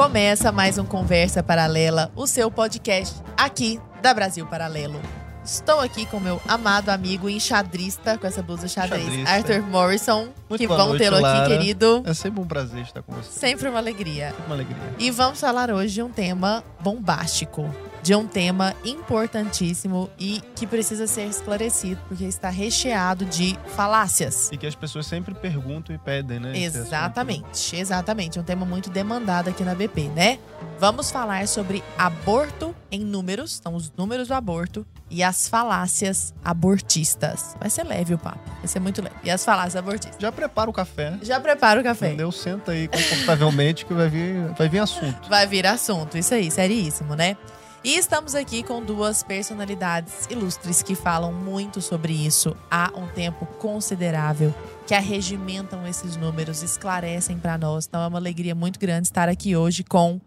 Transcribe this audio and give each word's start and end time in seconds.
Começa 0.00 0.50
mais 0.50 0.78
um 0.78 0.84
Conversa 0.86 1.42
Paralela, 1.42 2.10
o 2.16 2.26
seu 2.26 2.50
podcast 2.50 3.20
aqui 3.36 3.78
da 4.00 4.14
Brasil 4.14 4.46
Paralelo. 4.46 4.98
Estou 5.44 5.78
aqui 5.78 6.06
com 6.06 6.18
meu 6.18 6.40
amado 6.48 6.88
amigo 6.88 7.28
enxadrista, 7.28 8.16
com 8.16 8.26
essa 8.26 8.42
blusa 8.42 8.66
xadrez, 8.66 9.04
Xadrista. 9.04 9.30
Arthur 9.30 9.62
Morrison. 9.62 10.30
Muito 10.48 10.58
que 10.58 10.66
boa 10.66 10.78
bom 10.78 10.88
noite, 10.88 11.02
tê-lo 11.02 11.16
aqui, 11.16 11.24
Lara. 11.24 11.48
querido. 11.48 12.02
É 12.06 12.14
sempre 12.14 12.40
um 12.40 12.46
prazer 12.46 12.80
estar 12.80 13.02
com 13.02 13.12
você. 13.12 13.30
Sempre 13.30 13.68
uma 13.68 13.78
alegria. 13.78 14.30
Sempre 14.30 14.44
uma 14.46 14.54
alegria. 14.54 14.78
E 14.98 15.10
vamos 15.10 15.38
falar 15.38 15.70
hoje 15.70 15.92
de 15.92 16.02
um 16.02 16.08
tema 16.08 16.64
bombástico, 16.80 17.70
de 18.02 18.14
um 18.14 18.26
tema 18.26 18.74
importantíssimo 18.84 20.10
e 20.18 20.40
que 20.54 20.66
precisa 20.66 21.06
ser 21.06 21.26
esclarecido, 21.26 22.00
porque 22.08 22.24
está 22.24 22.48
recheado 22.48 23.24
de 23.24 23.58
falácias. 23.74 24.50
E 24.52 24.56
que 24.56 24.66
as 24.66 24.74
pessoas 24.74 25.06
sempre 25.06 25.34
perguntam 25.34 25.94
e 25.94 25.98
pedem, 25.98 26.40
né? 26.40 26.58
Exatamente, 26.58 27.76
exatamente. 27.76 28.38
Um 28.38 28.42
tema 28.42 28.64
muito 28.64 28.90
demandado 28.90 29.48
aqui 29.48 29.62
na 29.62 29.74
BP, 29.74 30.08
né? 30.08 30.38
Vamos 30.78 31.10
falar 31.10 31.46
sobre 31.46 31.84
aborto 31.98 32.74
em 32.90 33.00
números, 33.00 33.60
são 33.62 33.74
os 33.74 33.92
números 33.96 34.28
do 34.28 34.34
aborto, 34.34 34.86
e 35.10 35.22
as 35.22 35.48
falácias 35.48 36.32
abortistas. 36.44 37.54
Vai 37.58 37.68
ser 37.68 37.84
leve 37.84 38.14
o 38.14 38.18
papo, 38.18 38.40
vai 38.58 38.66
ser 38.66 38.80
muito 38.80 39.02
leve. 39.02 39.16
E 39.24 39.30
as 39.30 39.44
falácias 39.44 39.76
abortistas. 39.76 40.16
Já 40.18 40.32
prepara 40.32 40.70
o 40.70 40.72
café. 40.72 41.18
Já 41.22 41.38
prepara 41.40 41.80
o 41.80 41.84
café. 41.84 42.08
Entendeu? 42.08 42.32
Senta 42.32 42.72
aí 42.72 42.88
confortavelmente 42.88 43.84
que 43.84 43.92
vai 43.92 44.08
vir, 44.08 44.54
vai 44.56 44.68
vir 44.68 44.78
assunto. 44.78 45.28
Vai 45.28 45.46
vir 45.46 45.66
assunto, 45.66 46.16
isso 46.16 46.32
aí, 46.32 46.50
seríssimo, 46.50 47.14
né? 47.14 47.36
E 47.82 47.96
estamos 47.96 48.34
aqui 48.34 48.62
com 48.62 48.82
duas 48.82 49.22
personalidades 49.22 50.26
ilustres 50.28 50.82
que 50.82 50.94
falam 50.94 51.32
muito 51.32 51.80
sobre 51.80 52.12
isso 52.12 52.54
há 52.70 52.92
um 52.94 53.06
tempo 53.06 53.46
considerável, 53.58 54.54
que 54.86 54.92
arregimentam 54.92 55.86
esses 55.86 56.14
números, 56.14 56.62
esclarecem 56.62 57.38
para 57.38 57.56
nós. 57.56 57.86
Então 57.86 58.02
é 58.02 58.06
uma 58.06 58.18
alegria 58.18 58.54
muito 58.54 58.78
grande 58.78 59.08
estar 59.08 59.30
aqui 59.30 59.56
hoje 59.56 59.82
com 59.82 60.20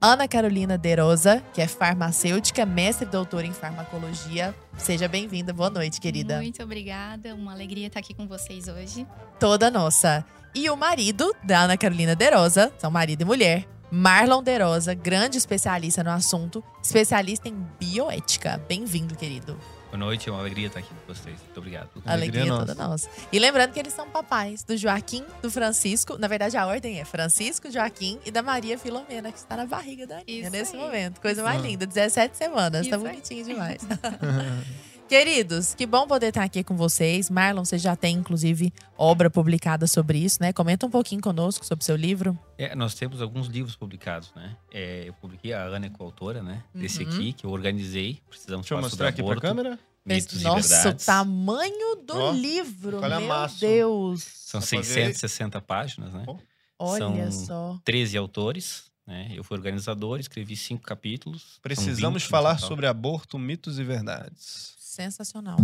Ana 0.00 0.28
Carolina 0.28 0.78
Derosa, 0.78 1.42
que 1.52 1.60
é 1.60 1.66
farmacêutica, 1.66 2.64
mestre 2.64 3.08
e 3.08 3.10
doutora 3.10 3.44
em 3.44 3.52
farmacologia. 3.52 4.54
Seja 4.78 5.08
bem-vinda, 5.08 5.52
boa 5.52 5.68
noite, 5.68 6.00
querida. 6.00 6.36
Muito 6.36 6.62
obrigada, 6.62 7.34
uma 7.34 7.50
alegria 7.50 7.88
estar 7.88 7.98
aqui 7.98 8.14
com 8.14 8.28
vocês 8.28 8.68
hoje. 8.68 9.04
Toda 9.40 9.68
nossa. 9.68 10.24
E 10.54 10.70
o 10.70 10.76
marido 10.76 11.34
da 11.42 11.62
Ana 11.62 11.76
Carolina 11.76 12.14
Derosa, 12.14 12.72
são 12.78 12.88
marido 12.88 13.22
e 13.22 13.24
mulher, 13.24 13.66
Marlon 13.90 14.42
Derosa, 14.42 14.94
grande 14.94 15.36
especialista 15.38 16.04
no 16.04 16.10
assunto, 16.10 16.62
especialista 16.82 17.48
em 17.48 17.54
bioética. 17.78 18.60
Bem-vindo, 18.68 19.16
querido. 19.16 19.58
Boa 19.86 19.98
noite, 19.98 20.28
é 20.28 20.32
uma 20.32 20.38
alegria 20.40 20.68
estar 20.68 20.78
aqui 20.78 20.88
com 20.88 21.12
vocês. 21.12 21.36
Muito 21.40 21.58
obrigado. 21.58 21.88
Alegria, 22.06 22.42
Alegria 22.42 22.64
toda 22.66 22.74
nossa. 22.76 23.08
E 23.32 23.38
lembrando 23.40 23.72
que 23.72 23.80
eles 23.80 23.92
são 23.92 24.08
papais 24.08 24.62
do 24.62 24.76
Joaquim, 24.76 25.24
do 25.42 25.50
Francisco. 25.50 26.16
Na 26.16 26.28
verdade, 26.28 26.56
a 26.56 26.64
ordem 26.64 27.00
é 27.00 27.04
Francisco, 27.04 27.68
Joaquim 27.72 28.20
e 28.24 28.30
da 28.30 28.40
Maria 28.40 28.78
Filomena, 28.78 29.32
que 29.32 29.38
está 29.38 29.56
na 29.56 29.66
barriga 29.66 30.06
da 30.06 30.18
Aninha 30.18 30.42
Isso 30.42 30.50
nesse 30.50 30.76
aí. 30.76 30.80
momento. 30.82 31.20
Coisa 31.20 31.42
mais 31.42 31.58
Ah. 31.58 31.62
linda, 31.66 31.86
17 31.86 32.36
semanas. 32.36 32.86
tá 32.86 32.94
aí. 32.96 33.02
bonitinho 33.02 33.44
demais. 33.44 33.80
Queridos, 35.10 35.74
que 35.74 35.86
bom 35.86 36.06
poder 36.06 36.28
estar 36.28 36.44
aqui 36.44 36.62
com 36.62 36.76
vocês. 36.76 37.28
Marlon, 37.28 37.64
você 37.64 37.76
já 37.76 37.96
tem, 37.96 38.14
inclusive, 38.14 38.72
obra 38.96 39.28
publicada 39.28 39.88
sobre 39.88 40.18
isso, 40.18 40.38
né? 40.40 40.52
Comenta 40.52 40.86
um 40.86 40.90
pouquinho 40.90 41.20
conosco 41.20 41.66
sobre 41.66 41.82
o 41.82 41.84
seu 41.84 41.96
livro. 41.96 42.38
É, 42.56 42.76
nós 42.76 42.94
temos 42.94 43.20
alguns 43.20 43.48
livros 43.48 43.74
publicados, 43.74 44.32
né? 44.36 44.56
É, 44.72 45.08
eu 45.08 45.12
publiquei, 45.14 45.52
a 45.52 45.64
Ana 45.64 45.86
é 45.86 45.90
coautora, 45.90 46.44
né? 46.44 46.62
Desse 46.72 47.02
Uhum. 47.02 47.10
aqui, 47.10 47.32
que 47.32 47.44
eu 47.44 47.50
organizei. 47.50 48.20
Precisamos 48.28 48.64
Deixa 48.64 48.74
eu 48.74 48.80
mostrar 48.80 49.08
aqui 49.08 49.16
pra 49.16 49.32
aborto, 49.32 49.40
câmera. 49.42 49.76
mitos 50.06 50.40
Nossa, 50.44 50.90
o 50.90 50.94
tamanho 50.94 51.96
do 52.06 52.16
Ó, 52.16 52.30
livro, 52.30 53.04
a 53.04 53.08
meu 53.08 53.20
massa. 53.22 53.66
Deus. 53.66 54.22
São 54.22 54.60
Dá 54.60 54.66
pra 54.68 54.78
ver? 54.78 54.84
660 54.84 55.60
páginas, 55.60 56.14
né? 56.14 56.22
Ó. 56.24 56.36
Olha 56.78 57.32
São 57.32 57.46
só. 57.46 57.78
13 57.84 58.16
autores, 58.16 58.84
né? 59.04 59.28
Eu 59.34 59.42
fui 59.42 59.56
organizador, 59.56 60.20
escrevi 60.20 60.54
cinco 60.56 60.84
capítulos. 60.84 61.58
Precisamos 61.60 62.22
20 62.22 62.26
no 62.26 62.30
falar 62.30 62.58
sobre 62.58 62.86
aborto, 62.86 63.36
mitos 63.40 63.76
e 63.80 63.82
verdades. 63.82 64.78
Sensacional. 65.04 65.58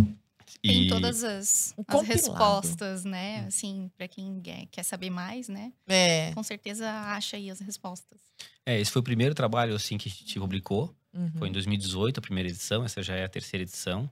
Tem 0.61 0.83
E 0.83 0.87
todas 0.87 1.23
as, 1.23 1.75
as 1.87 2.01
respostas, 2.07 3.03
né? 3.03 3.45
Assim, 3.47 3.91
para 3.97 4.07
quem 4.07 4.41
quer, 4.71 4.83
saber 4.83 5.09
mais, 5.09 5.49
né? 5.49 5.73
É. 5.87 6.31
Com 6.33 6.41
certeza 6.43 6.89
acha 6.89 7.37
aí 7.37 7.49
as 7.49 7.59
respostas. 7.59 8.19
é, 8.65 8.79
esse 8.79 8.91
foi 8.91 9.01
o 9.01 9.03
primeiro 9.03 9.35
trabalho 9.35 9.75
assim 9.75 9.97
que 9.97 10.09
a 10.09 10.11
gente 10.11 10.39
publicou. 10.39 10.95
Uhum. 11.13 11.31
Foi 11.37 11.49
em 11.49 11.51
2018 11.51 12.19
a 12.19 12.21
primeira 12.21 12.49
edição, 12.49 12.83
essa 12.83 13.03
já 13.03 13.15
é 13.15 13.25
a 13.25 13.29
terceira 13.29 13.63
edição. 13.63 14.09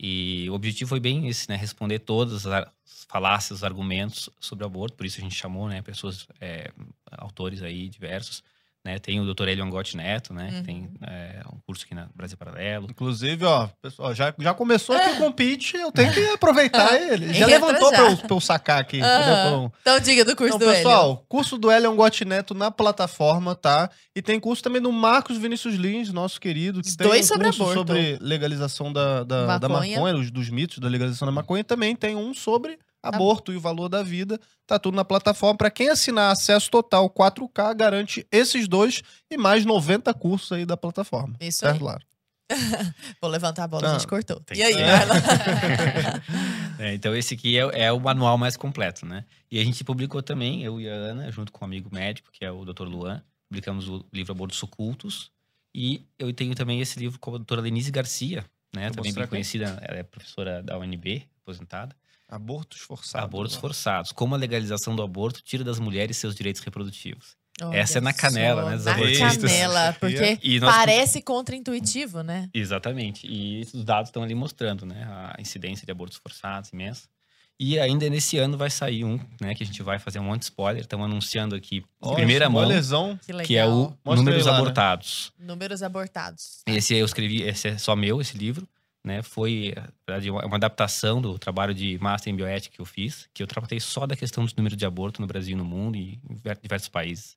E 0.00 0.48
o 0.48 0.54
objetivo 0.54 0.88
foi 0.88 1.00
bem 1.00 1.28
esse, 1.28 1.48
né? 1.48 1.56
Responder 1.56 1.98
todas 2.00 2.46
as 2.46 2.64
falácias, 3.08 3.58
os 3.58 3.64
argumentos 3.64 4.30
sobre 4.38 4.64
o 4.64 4.66
aborto. 4.66 4.96
Por 4.96 5.04
isso 5.04 5.18
a 5.18 5.22
gente 5.22 5.34
chamou, 5.34 5.68
né? 5.68 5.82
Pessoas, 5.82 6.26
é, 6.40 6.70
autores 7.10 7.62
aí 7.62 7.88
diversos. 7.88 8.42
Né? 8.84 8.98
Tem 8.98 9.20
o 9.20 9.34
Dr. 9.34 9.48
Elio 9.48 9.64
Angotti 9.64 9.96
Neto, 9.96 10.32
né? 10.32 10.50
Uhum. 10.54 10.62
Tem 10.62 10.90
é, 11.02 11.42
um 11.52 11.58
curso 11.66 11.84
aqui 11.84 11.94
na 11.94 12.08
Brasil 12.14 12.38
Paralelo. 12.38 12.86
Inclusive, 12.88 13.44
ó, 13.44 13.68
pessoal, 13.82 14.14
já, 14.14 14.32
já 14.38 14.54
começou 14.54 14.96
aqui 14.96 15.10
o 15.10 15.16
compete, 15.16 15.76
eu 15.76 15.90
tenho 15.92 16.12
que 16.12 16.24
aproveitar 16.30 16.94
ele. 17.10 17.34
Já 17.34 17.46
levantou 17.46 17.90
pra 17.90 18.10
eu, 18.10 18.16
pra 18.16 18.36
eu 18.36 18.40
sacar 18.40 18.80
aqui. 18.80 18.98
Eu- 19.00 19.72
Então 19.80 19.98
diga 20.00 20.24
do 20.24 20.34
curso 20.36 20.56
Então, 20.56 20.68
do 20.68 20.74
pessoal, 20.74 21.24
curso 21.28 21.58
do 21.58 21.70
Elion 21.70 21.96
Gotti 21.96 22.24
Neto 22.24 22.54
na 22.54 22.70
plataforma, 22.70 23.54
tá? 23.54 23.90
E 24.14 24.22
tem 24.22 24.38
curso 24.40 24.62
também 24.62 24.80
do 24.80 24.92
Marcos 24.92 25.36
Vinícius 25.36 25.74
Lins, 25.74 26.12
nosso 26.12 26.40
querido, 26.40 26.80
que 26.80 26.88
Os 26.88 26.96
tem 26.96 27.06
dois 27.06 27.26
um 27.26 27.28
sobre 27.28 27.44
curso 27.46 27.62
aborto. 27.62 27.78
sobre 27.78 28.18
legalização 28.20 28.92
da, 28.92 29.24
da, 29.24 29.58
da 29.58 29.68
Maconha. 29.68 29.96
maconha, 29.96 30.14
os- 30.16 30.30
dos 30.30 30.48
mitos 30.50 30.78
da 30.78 30.88
legalização 30.88 31.26
da 31.26 31.32
maconha. 31.32 31.60
E 31.60 31.64
também 31.64 31.94
tem 31.96 32.14
um 32.16 32.32
sobre 32.32 32.78
aborto 33.02 33.52
e 33.52 33.56
o 33.56 33.60
valor 33.60 33.88
da 33.88 34.02
vida. 34.02 34.38
Tá 34.66 34.78
tudo 34.78 34.94
na 34.94 35.04
plataforma. 35.04 35.56
Pra 35.56 35.70
quem 35.70 35.88
assinar 35.88 36.32
acesso 36.32 36.70
total 36.70 37.08
4K, 37.10 37.74
garante 37.74 38.26
esses 38.30 38.68
dois 38.68 39.02
e 39.30 39.36
mais 39.36 39.64
90 39.64 40.12
cursos 40.14 40.52
aí 40.52 40.66
da 40.66 40.76
plataforma. 40.76 41.34
Isso 41.40 41.60
certo, 41.60 41.76
aí. 41.78 41.82
Lara? 41.82 42.02
Vou 43.20 43.30
levantar 43.30 43.64
a 43.64 43.68
bola, 43.68 43.82
Tá. 43.82 43.90
a 43.90 43.98
gente 43.98 44.06
cortou. 44.06 44.40
Tem 44.40 44.58
E 44.58 44.62
aí? 44.62 44.74
É, 46.78 46.94
então 46.94 47.14
esse 47.16 47.34
aqui 47.34 47.58
é, 47.58 47.86
é 47.86 47.92
o 47.92 47.98
manual 47.98 48.38
mais 48.38 48.56
completo, 48.56 49.04
né? 49.04 49.24
E 49.50 49.58
a 49.58 49.64
gente 49.64 49.82
publicou 49.82 50.22
também, 50.22 50.62
eu 50.62 50.80
e 50.80 50.88
a 50.88 50.92
Ana, 50.92 51.30
junto 51.30 51.50
com 51.50 51.64
um 51.64 51.66
amigo 51.66 51.88
médico, 51.92 52.30
que 52.30 52.44
é 52.44 52.52
o 52.52 52.64
Dr. 52.64 52.84
Luan, 52.84 53.20
publicamos 53.48 53.88
o 53.88 54.04
livro 54.12 54.32
Abortos 54.32 54.62
Ocultos. 54.62 55.30
E 55.74 56.06
eu 56.18 56.32
tenho 56.32 56.54
também 56.54 56.80
esse 56.80 56.98
livro 56.98 57.18
com 57.18 57.30
a 57.30 57.38
doutora 57.38 57.60
Lenise 57.62 57.90
Garcia, 57.90 58.44
né? 58.74 58.86
Vou 58.86 58.96
também 58.96 59.12
bem 59.12 59.22
aqui. 59.24 59.30
conhecida, 59.30 59.78
ela 59.82 59.98
é 59.98 60.02
professora 60.04 60.62
da 60.62 60.78
UNB, 60.78 61.26
aposentada. 61.42 61.96
Abortos 62.28 62.80
forçados. 62.80 63.24
Abortos 63.24 63.56
ó. 63.56 63.60
forçados. 63.60 64.12
Como 64.12 64.34
a 64.34 64.38
legalização 64.38 64.94
do 64.94 65.02
aborto 65.02 65.40
tira 65.42 65.64
das 65.64 65.78
mulheres 65.78 66.16
seus 66.18 66.34
direitos 66.34 66.60
reprodutivos. 66.62 67.36
Olha 67.60 67.76
Essa 67.76 67.98
é 67.98 68.00
na 68.00 68.12
canela, 68.12 68.62
só, 68.62 68.68
né, 68.70 68.76
dos 68.76 68.84
Na 68.84 68.92
abortistas. 68.92 69.36
canela, 69.50 69.96
porque 69.98 70.38
E 70.42 70.60
nós- 70.60 70.72
parece 70.76 71.20
contra-intuitivo, 71.22 72.22
né? 72.22 72.48
Exatamente. 72.54 73.26
E 73.26 73.62
os 73.74 73.82
dados 73.84 74.10
estão 74.10 74.22
ali 74.22 74.34
mostrando, 74.34 74.86
né? 74.86 75.02
A 75.36 75.40
incidência 75.40 75.84
de 75.84 75.90
abortos 75.90 76.18
forçados 76.18 76.70
imensa. 76.70 77.08
E 77.60 77.76
ainda 77.80 78.08
nesse 78.08 78.38
ano 78.38 78.56
vai 78.56 78.70
sair 78.70 79.02
um, 79.04 79.18
né? 79.40 79.52
Que 79.56 79.64
a 79.64 79.66
gente 79.66 79.82
vai 79.82 79.98
fazer 79.98 80.20
um 80.20 80.24
monte 80.24 80.40
de 80.40 80.44
spoiler. 80.44 80.82
Estamos 80.82 81.06
anunciando 81.06 81.56
aqui, 81.56 81.78
em 81.78 81.84
Ó, 82.00 82.14
primeira 82.14 82.48
mão. 82.48 82.68
Que 83.26 83.32
que 83.42 83.56
é 83.56 83.66
o 83.66 83.92
Mostra 84.04 84.14
Números 84.14 84.46
aí, 84.46 84.52
Lara. 84.52 84.62
Abortados. 84.62 85.32
Números 85.36 85.82
abortados. 85.82 86.60
Esse 86.64 86.94
eu 86.94 87.04
escrevi, 87.04 87.42
esse 87.42 87.66
é 87.70 87.78
só 87.78 87.96
meu, 87.96 88.20
esse 88.20 88.38
livro. 88.38 88.68
Né, 89.04 89.22
foi 89.22 89.72
na 89.76 89.88
verdade, 90.06 90.30
uma 90.30 90.44
uma 90.44 90.56
adaptação 90.56 91.22
do 91.22 91.38
trabalho 91.38 91.72
de 91.72 91.96
Master 91.98 92.32
em 92.32 92.36
Bioética 92.36 92.74
que 92.74 92.80
eu 92.80 92.84
fiz, 92.84 93.28
que 93.32 93.42
eu 93.42 93.46
tratei 93.46 93.78
só 93.80 94.06
da 94.06 94.16
questão 94.16 94.44
dos 94.44 94.54
números 94.54 94.76
de 94.76 94.84
aborto 94.84 95.20
no 95.20 95.26
Brasil 95.26 95.54
e 95.54 95.56
no 95.58 95.64
mundo 95.64 95.96
e 95.96 96.20
em 96.28 96.34
diver- 96.34 96.58
diversos 96.60 96.88
países. 96.88 97.36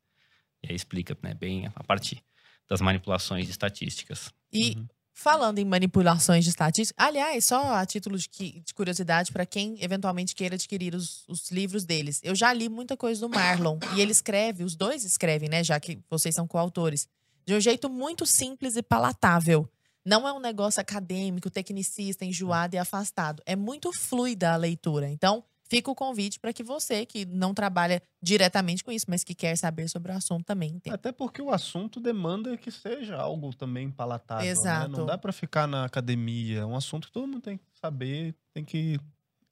E 0.63 0.67
aí 0.69 0.75
explica 0.75 1.16
né, 1.22 1.33
bem 1.35 1.67
a 1.75 1.83
parte 1.83 2.22
das 2.67 2.81
manipulações 2.81 3.45
de 3.45 3.51
estatísticas. 3.51 4.33
E 4.51 4.75
Uhum. 4.75 4.88
falando 5.13 5.59
em 5.59 5.66
manipulações 5.66 6.44
de 6.44 6.49
estatística, 6.49 7.01
aliás, 7.01 7.45
só 7.45 7.75
a 7.75 7.85
título 7.85 8.17
de, 8.17 8.28
que- 8.28 8.61
de 8.66 8.73
curiosidade 8.73 9.31
para 9.31 9.46
quem 9.46 9.78
eventualmente 9.81 10.34
queira 10.35 10.55
adquirir 10.55 10.96
os, 10.96 11.23
os 11.28 11.52
livros 11.52 11.85
deles. 11.85 12.19
Eu 12.23 12.34
já 12.35 12.52
li 12.52 12.69
muita 12.69 12.97
coisa 12.97 13.22
do 13.22 13.29
Marlon 13.29 13.78
e 13.96 14.02
ele 14.02 14.11
escreve, 14.11 14.63
os 14.63 14.75
dois 14.75 15.03
escrevem, 15.05 15.47
né, 15.47 15.63
já 15.63 15.79
que 15.79 15.99
vocês 16.09 16.34
são 16.34 16.47
coautores, 16.47 17.08
de 17.46 17.53
um 17.53 17.59
jeito 17.61 17.87
muito 17.90 18.25
simples 18.25 18.75
e 18.75 18.81
palatável. 18.84 19.69
Não 20.05 20.27
é 20.27 20.33
um 20.33 20.39
negócio 20.39 20.81
acadêmico, 20.81 21.49
tecnicista, 21.49 22.25
enjoado 22.25 22.75
e 22.75 22.79
afastado. 22.79 23.41
É 23.45 23.55
muito 23.55 23.91
fluida 23.93 24.51
a 24.53 24.55
leitura. 24.55 25.09
Então, 25.09 25.43
fica 25.69 25.89
o 25.91 25.95
convite 25.95 26.39
para 26.39 26.51
que 26.51 26.63
você, 26.63 27.05
que 27.05 27.23
não 27.25 27.53
trabalha 27.53 28.01
diretamente 28.21 28.83
com 28.83 28.91
isso, 28.91 29.05
mas 29.07 29.23
que 29.23 29.33
quer 29.35 29.55
saber 29.55 29.87
sobre 29.89 30.11
o 30.11 30.15
assunto 30.15 30.43
também, 30.43 30.71
entenda. 30.71 30.95
Até 30.95 31.11
porque 31.11 31.41
o 31.41 31.51
assunto 31.51 31.99
demanda 31.99 32.57
que 32.57 32.71
seja 32.71 33.15
algo 33.15 33.55
também 33.55 33.89
palatável. 33.91 34.45
né? 34.45 34.51
Exato. 34.51 34.91
Não 34.97 35.05
dá 35.05 35.17
pra 35.17 35.31
ficar 35.31 35.67
na 35.67 35.85
academia. 35.85 36.59
É 36.61 36.65
um 36.65 36.75
assunto 36.75 37.07
que 37.07 37.13
todo 37.13 37.27
mundo 37.27 37.41
tem 37.41 37.57
que 37.57 37.63
saber, 37.79 38.35
tem 38.53 38.65
que 38.65 38.99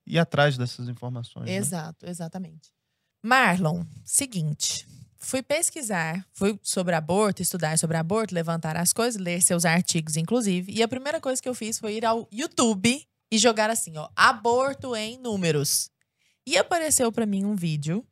ir 0.06 0.18
atrás 0.20 0.58
dessas 0.58 0.90
informações. 0.90 1.46
né? 1.46 1.56
Exato, 1.56 2.06
exatamente. 2.06 2.72
Marlon, 3.24 3.84
seguinte. 4.04 4.88
Fui 5.22 5.44
pesquisar, 5.44 6.26
fui 6.32 6.58
sobre 6.64 6.96
aborto, 6.96 7.42
estudar 7.42 7.78
sobre 7.78 7.98
aborto, 7.98 8.34
levantar 8.34 8.78
as 8.78 8.94
coisas, 8.94 9.22
ler 9.22 9.42
seus 9.42 9.66
artigos, 9.66 10.16
inclusive. 10.16 10.72
E 10.72 10.82
a 10.82 10.88
primeira 10.88 11.20
coisa 11.20 11.42
que 11.42 11.50
eu 11.50 11.54
fiz 11.54 11.78
foi 11.78 11.96
ir 11.96 12.06
ao 12.06 12.28
YouTube 12.32 13.06
e 13.30 13.38
jogar 13.38 13.70
assim, 13.70 13.98
ó, 13.98 14.08
aborto 14.16 14.96
em 14.96 15.18
números. 15.18 15.92
E 16.48 16.58
apareceu 16.58 17.12
pra 17.12 17.26
mim 17.26 17.44
um 17.44 17.54
vídeo 17.54 18.04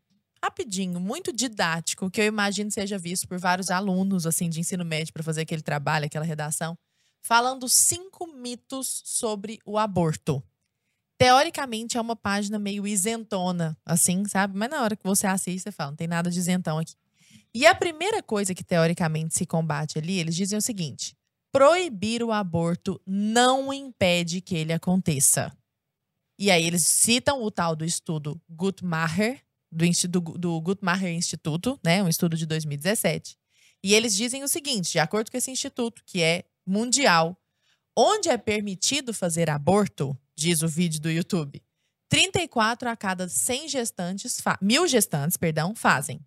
rapidinho, 0.44 1.00
muito 1.00 1.34
didático, 1.34 2.12
que 2.12 2.22
eu 2.22 2.26
imagino 2.26 2.70
seja 2.70 2.98
visto 2.98 3.28
por 3.28 3.40
vários 3.40 3.72
alunos 3.72 4.26
assim 4.26 4.50
de 4.50 4.60
ensino 4.60 4.86
médio 4.86 5.14
para 5.14 5.24
fazer 5.24 5.42
aquele 5.42 5.62
trabalho, 5.62 6.06
aquela 6.06 6.26
redação, 6.26 6.78
falando 7.22 7.68
cinco 7.68 8.28
mitos 8.28 9.02
sobre 9.06 9.60
o 9.66 9.78
aborto. 9.78 10.44
Teoricamente 11.18 11.98
é 11.98 12.02
uma 12.02 12.16
página 12.16 12.60
meio 12.60 12.86
isentona, 12.86 13.76
assim, 13.86 14.24
sabe? 14.28 14.58
Mas 14.58 14.70
na 14.70 14.84
hora 14.84 14.96
que 14.96 15.04
você 15.04 15.26
assiste, 15.26 15.64
você 15.64 15.72
fala, 15.72 15.92
não 15.92 15.98
tem 15.98 16.08
nada 16.08 16.30
de 16.30 16.38
isentão 16.38 16.78
aqui. 16.78 16.94
E 17.54 17.66
a 17.66 17.74
primeira 17.74 18.22
coisa 18.22 18.54
que 18.54 18.64
teoricamente 18.64 19.36
se 19.36 19.46
combate 19.46 19.98
ali, 19.98 20.20
eles 20.20 20.36
dizem 20.36 20.58
o 20.58 20.62
seguinte: 20.62 21.16
proibir 21.52 22.22
o 22.22 22.32
aborto 22.32 23.02
não 23.06 23.74
impede 23.74 24.42
que 24.42 24.56
ele 24.56 24.74
aconteça. 24.74 25.52
E 26.38 26.52
aí 26.52 26.64
eles 26.64 26.84
citam 26.84 27.42
o 27.42 27.50
tal 27.50 27.76
do 27.76 27.84
estudo 27.84 28.40
Guttmacher, 28.48 29.42
do, 29.72 30.20
do, 30.20 30.62
Guttmacher 30.62 31.10
Instituto, 31.10 31.80
né, 31.84 32.04
um 32.04 32.08
estudo 32.08 32.38
de 32.38 32.46
2017. 32.46 33.36
E 33.84 33.96
eles 33.96 34.16
dizem 34.16 34.44
o 34.44 34.48
seguinte, 34.48 34.92
de 34.92 35.00
acordo 35.00 35.32
com 35.32 35.38
esse 35.38 35.50
instituto, 35.50 36.04
que 36.06 36.22
é 36.22 36.44
mundial, 36.66 37.36
onde 37.96 38.30
é 38.30 38.38
permitido 38.38 39.14
fazer 39.14 39.50
aborto, 39.50 40.16
diz 40.38 40.62
o 40.62 40.68
vídeo 40.68 41.02
do 41.02 41.10
YouTube, 41.10 41.62
34 42.10 42.90
a 42.90 42.96
cada 42.96 43.28
100 43.28 43.68
gestantes, 43.68 44.42
mil 44.62 44.88
gestantes, 44.88 45.36
perdão, 45.36 45.76
fazem. 45.76 46.20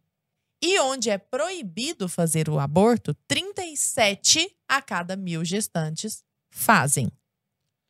E 0.62 0.78
onde 0.80 1.08
é 1.08 1.16
proibido 1.16 2.08
fazer 2.08 2.50
o 2.50 2.58
aborto, 2.58 3.14
37 3.26 4.54
a 4.68 4.82
cada 4.82 5.16
mil 5.16 5.42
gestantes 5.42 6.22
fazem. 6.50 7.10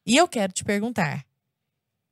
E 0.06 0.16
eu 0.16 0.28
quero 0.28 0.52
te 0.52 0.62
perguntar: 0.62 1.26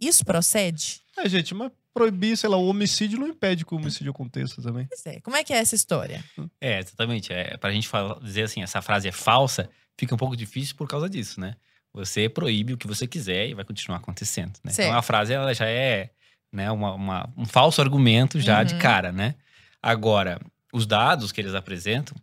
isso 0.01 0.25
procede? 0.25 1.01
É, 1.17 1.29
gente, 1.29 1.55
mas 1.55 1.71
proibir, 1.95 2.37
sei 2.37 2.49
lá, 2.49 2.57
o 2.57 2.67
homicídio 2.67 3.19
não 3.19 3.29
impede 3.29 3.65
que 3.65 3.75
o 3.75 3.77
homicídio 3.77 4.11
aconteça 4.11 4.61
também. 4.63 4.87
Pois 4.87 5.07
é. 5.07 5.21
Como 5.21 5.37
é 5.37 5.45
que 5.45 5.53
é 5.53 5.59
essa 5.59 5.75
história? 5.75 6.25
É, 6.61 6.79
exatamente. 6.79 7.33
É, 7.33 7.57
pra 7.57 7.73
gente 7.73 7.89
falar, 7.89 8.19
dizer 8.21 8.43
assim, 8.43 8.63
essa 8.63 8.81
frase 8.83 9.09
é 9.09 9.13
falsa, 9.13 9.69
fica 9.97 10.15
um 10.15 10.19
pouco 10.19 10.37
difícil 10.37 10.77
por 10.77 10.89
causa 10.89 11.09
disso, 11.09 11.41
né? 11.41 11.57
Você 11.93 12.29
proíbe 12.29 12.75
o 12.75 12.79
que 12.79 12.87
você 12.87 13.07
quiser 13.07 13.49
e 13.49 13.55
vai 13.55 13.65
continuar 13.65 13.99
acontecendo. 13.99 14.53
Né? 14.65 14.73
Então 14.73 14.95
a 14.95 15.03
frase 15.03 15.33
ela 15.33 15.53
já 15.55 15.67
é 15.67 16.11
né, 16.53 16.71
uma, 16.71 16.95
uma 16.95 17.31
um 17.37 17.45
falso 17.45 17.81
argumento 17.81 18.41
já 18.41 18.59
uhum. 18.59 18.65
de 18.65 18.77
cara, 18.77 19.13
né? 19.13 19.35
Agora, 19.83 20.41
os 20.73 20.87
dados 20.87 21.33
que 21.33 21.41
eles 21.41 21.55
apresentam 21.55 22.17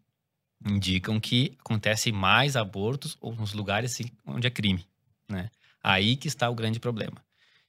indicam 0.65 1.19
que 1.19 1.56
acontece 1.59 2.12
mais 2.12 2.56
abortos 2.56 3.17
ou 3.21 3.35
nos 3.35 3.53
lugares 3.53 3.94
assim, 3.94 4.06
onde 4.25 4.47
é 4.47 4.50
crime, 4.50 4.85
né? 5.29 5.50
Aí 5.83 6.15
que 6.15 6.27
está 6.27 6.50
o 6.50 6.56
grande 6.56 6.79
problema. 6.79 7.23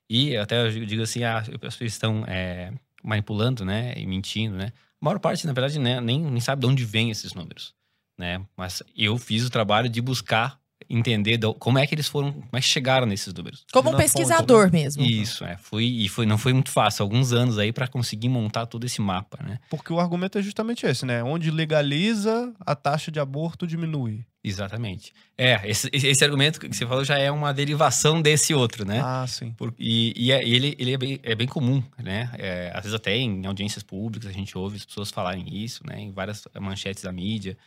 E 0.09 0.37
até 0.37 0.67
eu 0.67 0.87
digo 0.87 1.03
assim, 1.03 1.25
ah, 1.25 1.39
as 1.39 1.49
pessoas 1.49 1.93
estão 1.93 2.25
é, 2.27 2.73
manipulando, 3.03 3.65
né, 3.65 3.93
e 3.97 4.07
mentindo, 4.07 4.57
né? 4.57 4.73
A 5.01 5.05
maior 5.05 5.19
parte, 5.19 5.47
na 5.47 5.53
verdade, 5.53 5.79
né, 5.79 6.01
nem, 6.01 6.21
nem 6.21 6.41
sabe 6.41 6.61
de 6.61 6.67
onde 6.67 6.85
vêm 6.85 7.11
esses 7.11 7.35
números, 7.35 7.75
né? 8.17 8.45
Mas 8.57 8.83
eu 8.97 9.19
fiz 9.19 9.45
o 9.45 9.51
trabalho 9.51 9.89
de 9.89 10.01
buscar 10.01 10.59
entender 10.89 11.37
do, 11.37 11.55
como 11.55 11.79
é 11.79 11.87
que 11.87 11.95
eles 11.95 12.07
foram, 12.07 12.33
como 12.33 12.49
é 12.53 12.61
que 12.61 12.67
chegaram 12.67 13.07
nesses 13.07 13.33
números. 13.33 13.65
Como 13.73 13.91
um 13.91 13.97
pesquisador 13.97 14.65
fonte, 14.65 14.73
mesmo. 14.73 15.03
Isso, 15.03 15.45
é. 15.45 15.57
Foi, 15.57 15.85
e 15.85 16.09
foi, 16.09 16.27
não 16.27 16.39
foi 16.39 16.53
muito 16.53 16.71
fácil, 16.71 17.03
alguns 17.03 17.33
anos 17.33 17.59
aí 17.59 17.73
para 17.73 17.87
conseguir 17.89 18.29
montar 18.29 18.67
todo 18.67 18.85
esse 18.85 19.01
mapa, 19.01 19.43
né? 19.43 19.59
Porque 19.71 19.93
o 19.93 20.01
argumento 20.01 20.39
é 20.39 20.43
justamente 20.43 20.87
esse, 20.87 21.05
né? 21.05 21.23
Onde 21.23 21.51
legaliza, 21.51 22.53
a 22.61 22.75
taxa 22.75 23.11
de 23.11 23.21
aborto 23.21 23.67
diminui. 23.67 24.25
Exatamente. 24.47 25.13
É, 25.37 25.61
esse, 25.69 25.91
esse 25.93 26.25
argumento 26.25 26.61
que 26.61 26.69
você 26.69 26.87
falou 26.87 27.05
já 27.05 27.19
é 27.19 27.33
uma 27.33 27.53
derivação 27.53 28.23
desse 28.23 28.55
outro, 28.55 28.85
né? 28.85 29.01
Ah, 29.03 29.27
sim. 29.27 29.51
Por, 29.51 29.75
e, 29.77 30.15
e 30.17 30.31
é, 30.31 30.49
ele, 30.49 30.77
ele 30.79 30.93
é 30.93 30.97
bem, 30.97 31.21
é, 31.21 31.35
bem, 31.35 31.49
comum, 31.49 31.83
né? 31.99 32.31
É, 32.39 32.71
às 32.73 32.85
vezes 32.85 32.95
até 32.95 33.17
em 33.17 33.45
audiências 33.45 33.83
públicas 33.83 34.31
a 34.31 34.33
gente 34.33 34.57
ouve 34.57 34.77
as 34.77 34.85
pessoas 34.85 35.11
falarem 35.11 35.45
isso, 35.53 35.85
né? 35.85 36.01
Em 36.01 36.13
várias 36.13 36.47
manchetes 36.61 37.03
da 37.03 37.11
mídia. 37.11 37.59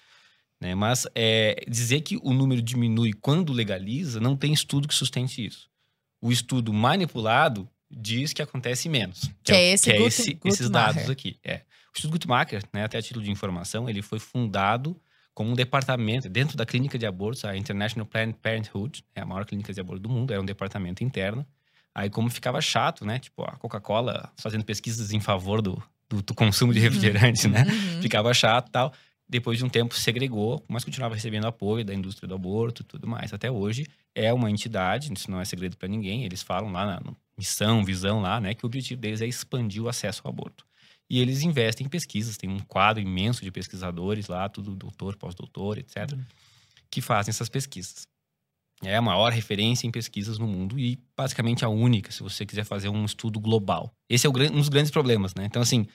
Né? 0.59 0.75
Mas 0.75 1.07
é, 1.15 1.63
dizer 1.67 2.01
que 2.01 2.17
o 2.21 2.33
número 2.33 2.61
diminui 2.61 3.13
quando 3.13 3.53
legaliza, 3.53 4.19
não 4.19 4.35
tem 4.35 4.51
estudo 4.51 4.88
que 4.88 4.94
sustente 4.94 5.45
isso. 5.45 5.69
O 6.21 6.31
estudo 6.31 6.73
manipulado 6.73 7.69
diz 7.89 8.33
que 8.33 8.41
acontece 8.41 8.89
menos. 8.89 9.21
Que, 9.44 9.51
que 9.51 9.53
é, 9.53 9.71
esse, 9.71 9.91
que 9.91 9.95
é 9.95 10.01
esse 10.01 10.39
esses 10.44 10.69
dados 10.69 11.09
aqui. 11.09 11.39
É. 11.44 11.61
O 11.91 11.95
Estudo 11.95 12.11
Guttmacher, 12.11 12.61
né, 12.71 12.83
até 12.83 12.97
a 12.97 13.01
título 13.01 13.25
de 13.25 13.31
informação, 13.31 13.89
ele 13.89 14.01
foi 14.01 14.19
fundado 14.19 15.00
como 15.33 15.51
um 15.51 15.56
departamento 15.56 16.29
dentro 16.29 16.57
da 16.57 16.65
clínica 16.65 17.00
de 17.00 17.06
abortos, 17.06 17.45
a 17.45 17.56
International 17.56 18.06
Planned 18.06 18.38
Parenthood, 18.41 19.03
é 19.15 19.21
a 19.21 19.25
maior 19.25 19.45
clínica 19.45 19.73
de 19.73 19.79
aborto 19.79 20.03
do 20.03 20.09
mundo, 20.09 20.31
era 20.31 20.41
um 20.41 20.45
departamento 20.45 21.03
interno. 21.03 21.45
Aí, 21.95 22.09
como 22.09 22.29
ficava 22.29 22.61
chato, 22.61 23.06
né? 23.06 23.17
Tipo, 23.19 23.44
a 23.44 23.53
Coca-Cola 23.53 24.31
fazendo 24.38 24.63
pesquisas 24.63 25.11
em 25.11 25.19
favor 25.19 25.61
do, 25.61 25.81
do, 26.07 26.21
do 26.21 26.33
consumo 26.35 26.73
de 26.73 26.79
uhum. 26.79 26.85
refrigerante, 26.85 27.47
né? 27.47 27.63
Uhum. 27.63 28.01
Ficava 28.01 28.33
chato 28.33 28.67
e 28.67 28.71
tal 28.71 28.94
depois 29.29 29.59
de 29.59 29.63
um 29.63 29.69
tempo 29.69 29.95
segregou, 29.95 30.63
mas 30.67 30.83
continuava 30.83 31.13
recebendo 31.13 31.45
apoio 31.45 31.85
da 31.85 31.93
indústria 31.93 32.27
do 32.27 32.33
aborto 32.33 32.81
e 32.81 32.85
tudo 32.85 33.07
mais. 33.07 33.31
Até 33.31 33.51
hoje 33.51 33.85
é 34.15 34.33
uma 34.33 34.49
entidade, 34.49 35.13
isso 35.13 35.29
não 35.29 35.39
é 35.39 35.45
segredo 35.45 35.77
para 35.77 35.87
ninguém, 35.87 36.23
eles 36.23 36.41
falam 36.41 36.71
lá 36.71 36.85
na 36.85 37.13
missão, 37.37 37.85
visão 37.85 38.21
lá, 38.21 38.41
né, 38.41 38.55
que 38.55 38.65
o 38.65 38.67
objetivo 38.67 38.99
deles 38.99 39.21
é 39.21 39.27
expandir 39.27 39.83
o 39.83 39.87
acesso 39.87 40.21
ao 40.23 40.31
aborto. 40.31 40.65
E 41.07 41.19
eles 41.19 41.43
investem 41.43 41.85
em 41.85 41.89
pesquisas, 41.89 42.37
tem 42.37 42.49
um 42.49 42.59
quadro 42.59 43.01
imenso 43.01 43.43
de 43.43 43.51
pesquisadores 43.51 44.27
lá, 44.27 44.49
tudo 44.49 44.75
doutor, 44.75 45.15
pós-doutor, 45.15 45.77
etc., 45.77 46.11
uhum. 46.11 46.23
que 46.89 47.01
fazem 47.01 47.29
essas 47.29 47.49
pesquisas. 47.49 48.07
É 48.83 48.95
a 48.95 49.01
maior 49.01 49.31
referência 49.31 49.85
em 49.85 49.91
pesquisas 49.91 50.39
no 50.39 50.47
mundo 50.47 50.79
e 50.79 50.97
basicamente 51.15 51.65
a 51.65 51.69
única, 51.69 52.11
se 52.11 52.23
você 52.23 52.45
quiser 52.45 52.63
fazer 52.63 52.89
um 52.89 53.05
estudo 53.05 53.39
global. 53.39 53.91
Esse 54.07 54.25
é 54.25 54.29
um 54.29 54.33
dos 54.33 54.69
grandes 54.69 54.91
problemas, 54.91 55.35
né? 55.35 55.45
Então, 55.45 55.61
assim, 55.61 55.85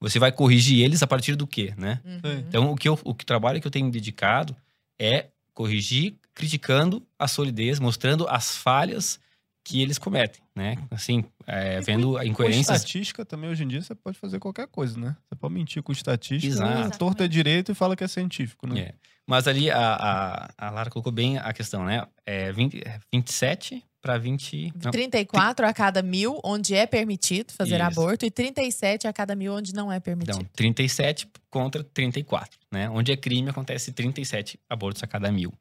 você 0.00 0.18
vai 0.18 0.32
corrigir 0.32 0.84
eles 0.84 1.02
a 1.02 1.06
partir 1.06 1.34
do 1.34 1.46
quê, 1.46 1.74
né? 1.76 2.00
Uhum. 2.04 2.38
Então, 2.40 2.72
o 2.72 2.76
que 2.76 2.88
eu, 2.88 2.98
o 3.04 3.14
que 3.14 3.24
trabalho 3.24 3.60
que 3.60 3.66
eu 3.66 3.70
tenho 3.70 3.90
dedicado 3.90 4.56
é 4.98 5.28
corrigir 5.52 6.16
criticando 6.34 7.06
a 7.18 7.28
solidez, 7.28 7.78
mostrando 7.78 8.26
as 8.28 8.56
falhas 8.56 9.20
que 9.64 9.80
eles 9.80 9.96
cometem, 9.96 10.42
né? 10.54 10.76
Assim, 10.90 11.24
é, 11.46 11.80
vendo 11.80 12.18
a 12.18 12.26
incoerência. 12.26 12.72
Com 12.72 12.74
estatística 12.74 13.24
também, 13.24 13.48
hoje 13.48 13.64
em 13.64 13.68
dia, 13.68 13.80
você 13.80 13.94
pode 13.94 14.18
fazer 14.18 14.38
qualquer 14.38 14.66
coisa, 14.66 14.98
né? 14.98 15.16
Você 15.26 15.34
pode 15.36 15.54
mentir 15.54 15.82
com 15.82 15.90
estatística, 15.90 16.52
Exato. 16.52 16.98
torta 16.98 17.24
é 17.24 17.28
direito 17.28 17.72
e 17.72 17.74
fala 17.74 17.96
que 17.96 18.04
é 18.04 18.08
científico, 18.08 18.66
né? 18.66 18.80
É. 18.80 18.94
Mas 19.26 19.48
ali 19.48 19.70
a, 19.70 19.78
a, 19.78 20.66
a 20.66 20.70
Lara 20.70 20.90
colocou 20.90 21.10
bem 21.10 21.38
a 21.38 21.50
questão, 21.54 21.84
né? 21.86 22.06
É 22.26 22.52
20, 22.52 22.82
27 23.10 23.82
para 24.04 24.18
20. 24.18 24.74
Não, 24.84 24.90
34 24.90 25.66
a 25.66 25.72
cada 25.72 26.02
mil, 26.02 26.38
onde 26.44 26.74
é 26.74 26.86
permitido 26.86 27.54
fazer 27.54 27.76
Isso. 27.76 27.84
aborto, 27.84 28.26
e 28.26 28.30
37 28.30 29.08
a 29.08 29.12
cada 29.14 29.34
mil, 29.34 29.54
onde 29.54 29.72
não 29.72 29.90
é 29.90 29.98
permitido. 29.98 30.36
Então, 30.36 30.50
37 30.54 31.26
contra 31.48 31.82
34, 31.82 32.58
né? 32.70 32.90
Onde 32.90 33.12
é 33.12 33.16
crime, 33.16 33.48
acontece 33.48 33.92
37 33.92 34.60
abortos 34.68 35.02
a 35.02 35.06
cada 35.06 35.32
mil 35.32 35.54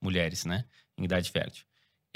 mulheres, 0.00 0.46
né? 0.46 0.64
Em 0.96 1.04
idade 1.04 1.30
fértil. 1.30 1.62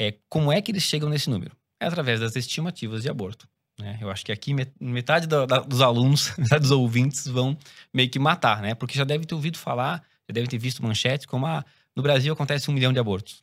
É, 0.01 0.15
como 0.27 0.51
é 0.51 0.63
que 0.63 0.73
eles 0.73 0.85
chegam 0.85 1.11
nesse 1.11 1.29
número? 1.29 1.55
É 1.79 1.85
através 1.85 2.21
das 2.21 2.35
estimativas 2.35 3.03
de 3.03 3.11
aborto. 3.11 3.47
Né? 3.79 3.99
Eu 4.01 4.11
acho 4.11 4.25
que 4.25 4.33
aqui 4.33 4.55
metade 4.81 5.27
da, 5.27 5.45
da, 5.45 5.59
dos 5.59 5.83
alunos, 5.83 6.35
metade 6.39 6.63
dos 6.63 6.71
ouvintes 6.71 7.27
vão 7.27 7.59
meio 7.93 8.09
que 8.09 8.19
matar, 8.19 8.63
né? 8.63 8.75
Porque 8.75 8.97
já 8.97 9.05
deve 9.05 9.27
ter 9.27 9.35
ouvido 9.35 9.59
falar, 9.59 10.03
já 10.27 10.33
deve 10.33 10.47
ter 10.47 10.57
visto 10.57 10.83
manchetes 10.83 11.27
como 11.27 11.45
ah, 11.45 11.63
no 11.95 12.03
Brasil 12.03 12.33
acontece 12.33 12.71
um 12.71 12.75
milhão 12.75 12.93
de 12.93 12.99
abortos. 12.99 13.43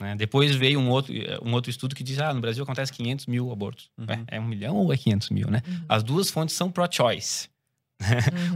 Né? 0.00 0.16
Depois 0.16 0.54
veio 0.54 0.80
um 0.80 0.88
outro, 0.90 1.14
um 1.44 1.52
outro 1.52 1.70
estudo 1.70 1.94
que 1.94 2.02
diz 2.02 2.18
ah, 2.18 2.34
no 2.34 2.40
Brasil 2.40 2.62
acontece 2.64 2.92
500 2.92 3.26
mil 3.26 3.52
abortos. 3.52 3.90
Uhum. 3.96 4.06
É, 4.08 4.36
é, 4.36 4.40
um 4.40 4.46
milhão 4.46 4.76
ou 4.76 4.92
é 4.92 4.96
500 4.96 5.30
mil, 5.30 5.50
né? 5.50 5.62
Uhum. 5.66 5.84
As 5.88 6.02
duas 6.02 6.30
fontes 6.30 6.54
são 6.54 6.70
pro-choice. 6.70 7.48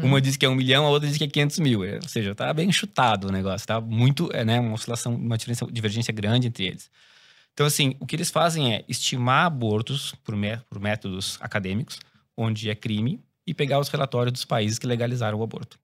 Uhum. 0.02 0.08
Uma 0.08 0.20
diz 0.20 0.36
que 0.36 0.44
é 0.44 0.48
um 0.48 0.56
milhão, 0.56 0.84
a 0.84 0.90
outra 0.90 1.08
diz 1.08 1.16
que 1.16 1.22
é 1.22 1.28
500 1.28 1.60
mil. 1.60 1.84
É, 1.84 1.96
ou 1.96 2.08
seja, 2.08 2.34
tá 2.34 2.52
bem 2.52 2.72
chutado 2.72 3.28
o 3.28 3.30
negócio. 3.32 3.64
Tá 3.64 3.80
muito, 3.80 4.28
é, 4.32 4.44
né, 4.44 4.58
uma 4.58 4.74
oscilação, 4.74 5.14
uma 5.14 5.36
divergência 5.38 6.12
grande 6.12 6.48
entre 6.48 6.66
eles. 6.66 6.90
Então, 7.52 7.64
assim, 7.64 7.94
o 8.00 8.06
que 8.06 8.16
eles 8.16 8.28
fazem 8.28 8.74
é 8.74 8.84
estimar 8.88 9.46
abortos 9.46 10.14
por, 10.24 10.34
por 10.68 10.80
métodos 10.80 11.38
acadêmicos, 11.40 11.98
onde 12.36 12.68
é 12.68 12.74
crime, 12.74 13.20
e 13.46 13.54
pegar 13.54 13.78
os 13.78 13.88
relatórios 13.88 14.32
dos 14.32 14.44
países 14.44 14.78
que 14.78 14.86
legalizaram 14.86 15.38
o 15.38 15.42
aborto. 15.42 15.78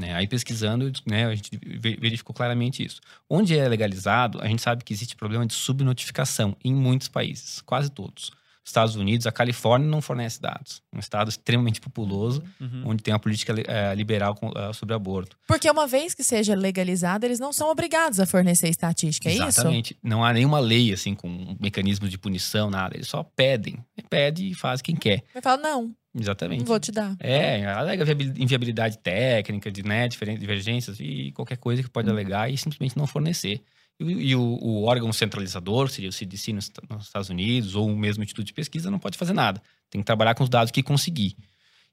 Né? 0.00 0.12
Aí 0.14 0.26
pesquisando, 0.26 0.90
né, 1.06 1.26
a 1.26 1.34
gente 1.34 1.50
verificou 1.98 2.34
claramente 2.34 2.84
isso. 2.84 3.00
Onde 3.30 3.56
é 3.56 3.68
legalizado, 3.68 4.40
a 4.40 4.46
gente 4.46 4.60
sabe 4.60 4.82
que 4.82 4.92
existe 4.92 5.14
problema 5.14 5.46
de 5.46 5.54
subnotificação 5.54 6.56
em 6.64 6.74
muitos 6.74 7.08
países, 7.08 7.60
quase 7.60 7.90
todos. 7.90 8.32
Estados 8.64 8.96
Unidos, 8.96 9.26
a 9.26 9.32
Califórnia 9.32 9.88
não 9.88 10.00
fornece 10.00 10.40
dados. 10.40 10.82
Um 10.92 10.98
estado 10.98 11.28
extremamente 11.28 11.80
populoso, 11.80 12.42
uhum. 12.58 12.84
onde 12.86 13.02
tem 13.02 13.12
uma 13.12 13.20
política 13.20 13.54
é, 13.66 13.94
liberal 13.94 14.34
uh, 14.42 14.72
sobre 14.72 14.94
aborto. 14.94 15.36
Porque 15.46 15.70
uma 15.70 15.86
vez 15.86 16.14
que 16.14 16.24
seja 16.24 16.54
legalizado, 16.54 17.26
eles 17.26 17.38
não 17.38 17.52
são 17.52 17.70
obrigados 17.70 18.18
a 18.18 18.26
fornecer 18.26 18.68
estatística, 18.68 19.28
é 19.28 19.32
Exatamente. 19.32 19.50
isso? 19.50 19.60
Exatamente. 19.60 19.98
Não 20.02 20.24
há 20.24 20.32
nenhuma 20.32 20.58
lei, 20.60 20.92
assim, 20.92 21.14
com 21.14 21.28
um 21.28 21.56
mecanismo 21.60 22.08
de 22.08 22.16
punição, 22.16 22.70
nada. 22.70 22.96
Eles 22.96 23.08
só 23.08 23.22
pedem. 23.22 23.84
Pede 24.08 24.48
e 24.48 24.54
faz 24.54 24.80
quem 24.80 24.96
quer. 24.96 25.22
Vai 25.34 25.42
falar, 25.42 25.58
não. 25.58 25.94
Exatamente. 26.18 26.60
Não 26.60 26.66
vou 26.66 26.78
te 26.78 26.92
dar. 26.92 27.16
É, 27.18 27.66
alega 27.66 28.04
inviabilidade 28.38 28.98
técnica, 28.98 29.70
de 29.70 29.82
né, 29.82 30.06
diferentes 30.06 30.40
divergências 30.40 30.98
e 31.00 31.32
qualquer 31.32 31.56
coisa 31.56 31.82
que 31.82 31.90
pode 31.90 32.08
uhum. 32.08 32.14
alegar 32.14 32.50
e 32.50 32.56
simplesmente 32.56 32.96
não 32.96 33.06
fornecer. 33.06 33.62
E, 34.00 34.34
o, 34.34 34.40
o, 34.40 34.84
órgão 34.84 35.12
centralizador, 35.12 35.88
seria 35.88 36.10
o 36.10 36.12
CDC 36.12 36.52
nos, 36.52 36.72
nos, 36.90 37.06
Estados 37.06 37.28
Unidos, 37.30 37.74
ou 37.76 37.88
o 37.88 37.96
mesmo 37.96 38.24
Instituto 38.24 38.46
de 38.46 38.52
Pesquisa, 38.52 38.90
não 38.90 38.98
pode 38.98 39.16
fazer 39.16 39.32
nada. 39.32 39.62
Tem 39.88 40.00
que 40.00 40.04
trabalhar 40.04 40.34
com 40.34 40.42
os 40.42 40.50
dados 40.50 40.72
que 40.72 40.82
conseguir. 40.82 41.36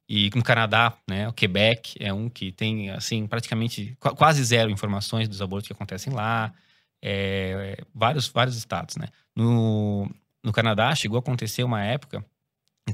E 0.09 0.29
no 0.35 0.43
Canadá, 0.43 0.97
né, 1.07 1.29
o 1.29 1.33
Quebec 1.33 1.95
é 1.99 2.11
um 2.11 2.27
que 2.27 2.51
tem, 2.51 2.89
assim, 2.89 3.27
praticamente 3.27 3.95
qu- 3.99 4.15
quase 4.15 4.43
zero 4.43 4.71
informações 4.71 5.29
dos 5.29 5.41
abortos 5.41 5.67
que 5.67 5.73
acontecem 5.73 6.11
lá. 6.11 6.51
É, 7.01 7.83
vários, 7.93 8.27
vários 8.27 8.57
estados, 8.57 8.97
né? 8.97 9.07
No, 9.35 10.09
no 10.43 10.51
Canadá 10.51 10.93
chegou 10.95 11.17
a 11.17 11.19
acontecer 11.19 11.63
uma 11.63 11.83
época, 11.83 12.25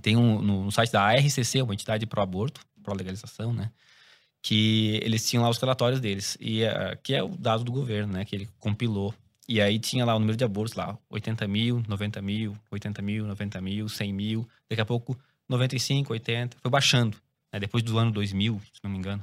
tem 0.02 0.16
um, 0.16 0.42
no, 0.42 0.66
no 0.66 0.72
site 0.72 0.92
da 0.92 1.02
ARCC, 1.02 1.62
uma 1.62 1.74
entidade 1.74 2.06
pró-aborto, 2.06 2.62
pró-legalização, 2.84 3.54
né? 3.54 3.72
Que 4.48 5.01
eles 5.04 5.30
tinham 5.30 5.44
lá 5.44 5.50
os 5.50 5.58
relatórios 5.58 6.00
deles, 6.00 6.38
e 6.39 6.63
eh, 6.63 6.98
que 7.04 7.13
é 7.13 7.22
o 7.22 7.27
dado 7.27 7.66
do 7.66 7.72
governo, 7.72 8.13
né? 8.13 8.24
Que 8.24 8.34
ele 8.34 8.48
compilou. 8.60 9.13
E 9.46 9.60
aí 9.60 9.77
tinha 9.77 10.06
lá 10.06 10.16
o 10.16 10.20
número 10.20 10.38
de 10.38 10.44
abortos 10.46 10.74
lá, 10.74 10.98
80 11.10 11.46
mil, 11.50 11.84
90 11.86 12.22
mil, 12.22 12.58
80 12.72 13.01
mil, 13.01 13.27
90 13.27 13.60
mil, 13.60 13.89
100 13.89 14.13
mil. 14.13 14.48
Daqui 14.70 14.82
a 14.82 14.86
pouco, 14.86 15.20
95, 15.50 16.13
80. 16.13 16.58
Foi 16.62 16.72
baixando, 16.72 17.18
né? 17.51 17.60
Depois 17.60 17.84
do 17.84 17.98
ano 17.98 18.10
2000, 18.10 18.62
se 18.72 18.80
não 18.82 18.89
me 18.89 18.98
engano. 18.98 19.22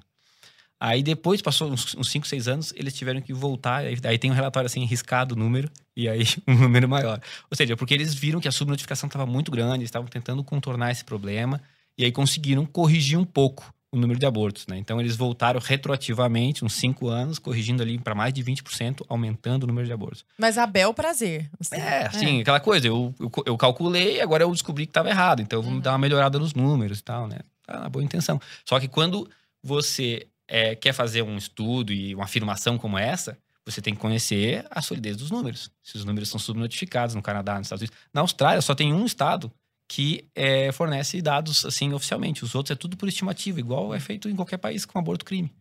Aí 0.78 1.02
depois, 1.02 1.40
passou 1.40 1.72
uns, 1.72 1.94
uns 1.94 2.10
5, 2.10 2.26
6 2.26 2.46
anos, 2.46 2.74
eles 2.76 2.92
tiveram 2.92 3.22
que 3.22 3.32
voltar. 3.32 3.78
Aí, 3.78 3.96
aí 4.04 4.18
tem 4.18 4.30
um 4.30 4.34
relatório 4.34 4.66
assim, 4.66 4.84
riscado 4.84 5.34
o 5.34 5.38
número, 5.38 5.70
e 5.96 6.06
aí 6.06 6.24
um 6.46 6.54
número 6.54 6.86
maior. 6.86 7.18
Ou 7.50 7.56
seja, 7.56 7.78
porque 7.78 7.94
eles 7.94 8.12
viram 8.12 8.42
que 8.42 8.48
a 8.48 8.52
subnotificação 8.52 9.06
estava 9.06 9.24
muito 9.24 9.50
grande, 9.50 9.84
estavam 9.84 10.06
tentando 10.06 10.44
contornar 10.44 10.90
esse 10.90 11.02
problema, 11.02 11.62
e 11.96 12.04
aí 12.04 12.12
conseguiram 12.12 12.66
corrigir 12.66 13.18
um 13.18 13.24
pouco 13.24 13.72
o 13.94 14.00
número 14.00 14.18
de 14.18 14.26
abortos, 14.26 14.66
né? 14.66 14.76
Então 14.76 15.00
eles 15.00 15.16
voltaram 15.16 15.60
retroativamente, 15.60 16.64
uns 16.64 16.74
5 16.74 17.08
anos, 17.08 17.38
corrigindo 17.38 17.82
ali 17.82 17.98
para 17.98 18.14
mais 18.14 18.32
de 18.34 18.42
20%, 18.42 19.04
aumentando 19.08 19.64
o 19.64 19.66
número 19.66 19.86
de 19.86 19.92
abortos. 19.92 20.24
Mas 20.36 20.58
a 20.58 20.66
bel 20.66 20.92
prazer. 20.92 21.48
assim. 21.60 21.76
É, 21.76 22.06
assim, 22.06 22.40
aquela 22.40 22.60
coisa, 22.60 22.86
eu, 22.86 23.14
eu, 23.20 23.30
eu 23.46 23.56
calculei, 23.56 24.20
agora 24.20 24.42
eu 24.44 24.50
descobri 24.50 24.86
que 24.86 24.90
estava 24.90 25.08
errado, 25.08 25.40
então 25.40 25.60
vamos 25.62 25.76
Uhum. 25.76 25.82
dar 25.82 25.92
uma 25.92 25.98
melhorada 25.98 26.38
nos 26.38 26.54
números 26.54 26.98
e 26.98 27.02
tal, 27.04 27.26
né? 27.28 27.38
Tá 27.66 27.80
na 27.80 27.88
boa 27.88 28.04
intenção. 28.04 28.40
Só 28.64 28.78
que 28.80 28.88
quando 28.88 29.28
você 29.62 30.26
é, 30.48 30.74
quer 30.74 30.92
fazer 30.92 31.22
um 31.22 31.36
estudo 31.36 31.92
e 31.92 32.14
uma 32.14 32.24
afirmação 32.24 32.76
como 32.76 32.98
essa, 32.98 33.38
você 33.64 33.80
tem 33.80 33.94
que 33.94 34.00
conhecer 34.00 34.66
a 34.70 34.82
solidez 34.82 35.16
dos 35.16 35.30
números. 35.30 35.70
Se 35.82 35.96
os 35.96 36.04
números 36.04 36.28
são 36.28 36.38
subnotificados 36.38 37.14
no 37.14 37.22
Canadá, 37.22 37.56
nos 37.56 37.66
Estados 37.66 37.80
Unidos. 37.82 37.96
Na 38.12 38.20
Austrália, 38.20 38.60
só 38.60 38.74
tem 38.74 38.92
um 38.92 39.06
estado 39.06 39.50
que 39.88 40.26
é, 40.34 40.72
fornece 40.72 41.20
dados 41.20 41.64
assim 41.64 41.92
oficialmente. 41.92 42.44
Os 42.44 42.54
outros 42.54 42.74
é 42.74 42.78
tudo 42.78 42.96
por 42.96 43.08
estimativa, 43.08 43.60
igual 43.60 43.94
é 43.94 44.00
feito 44.00 44.28
em 44.28 44.34
qualquer 44.36 44.58
país 44.58 44.84
com 44.84 44.98
aborto 44.98 45.24
crime. 45.24 45.52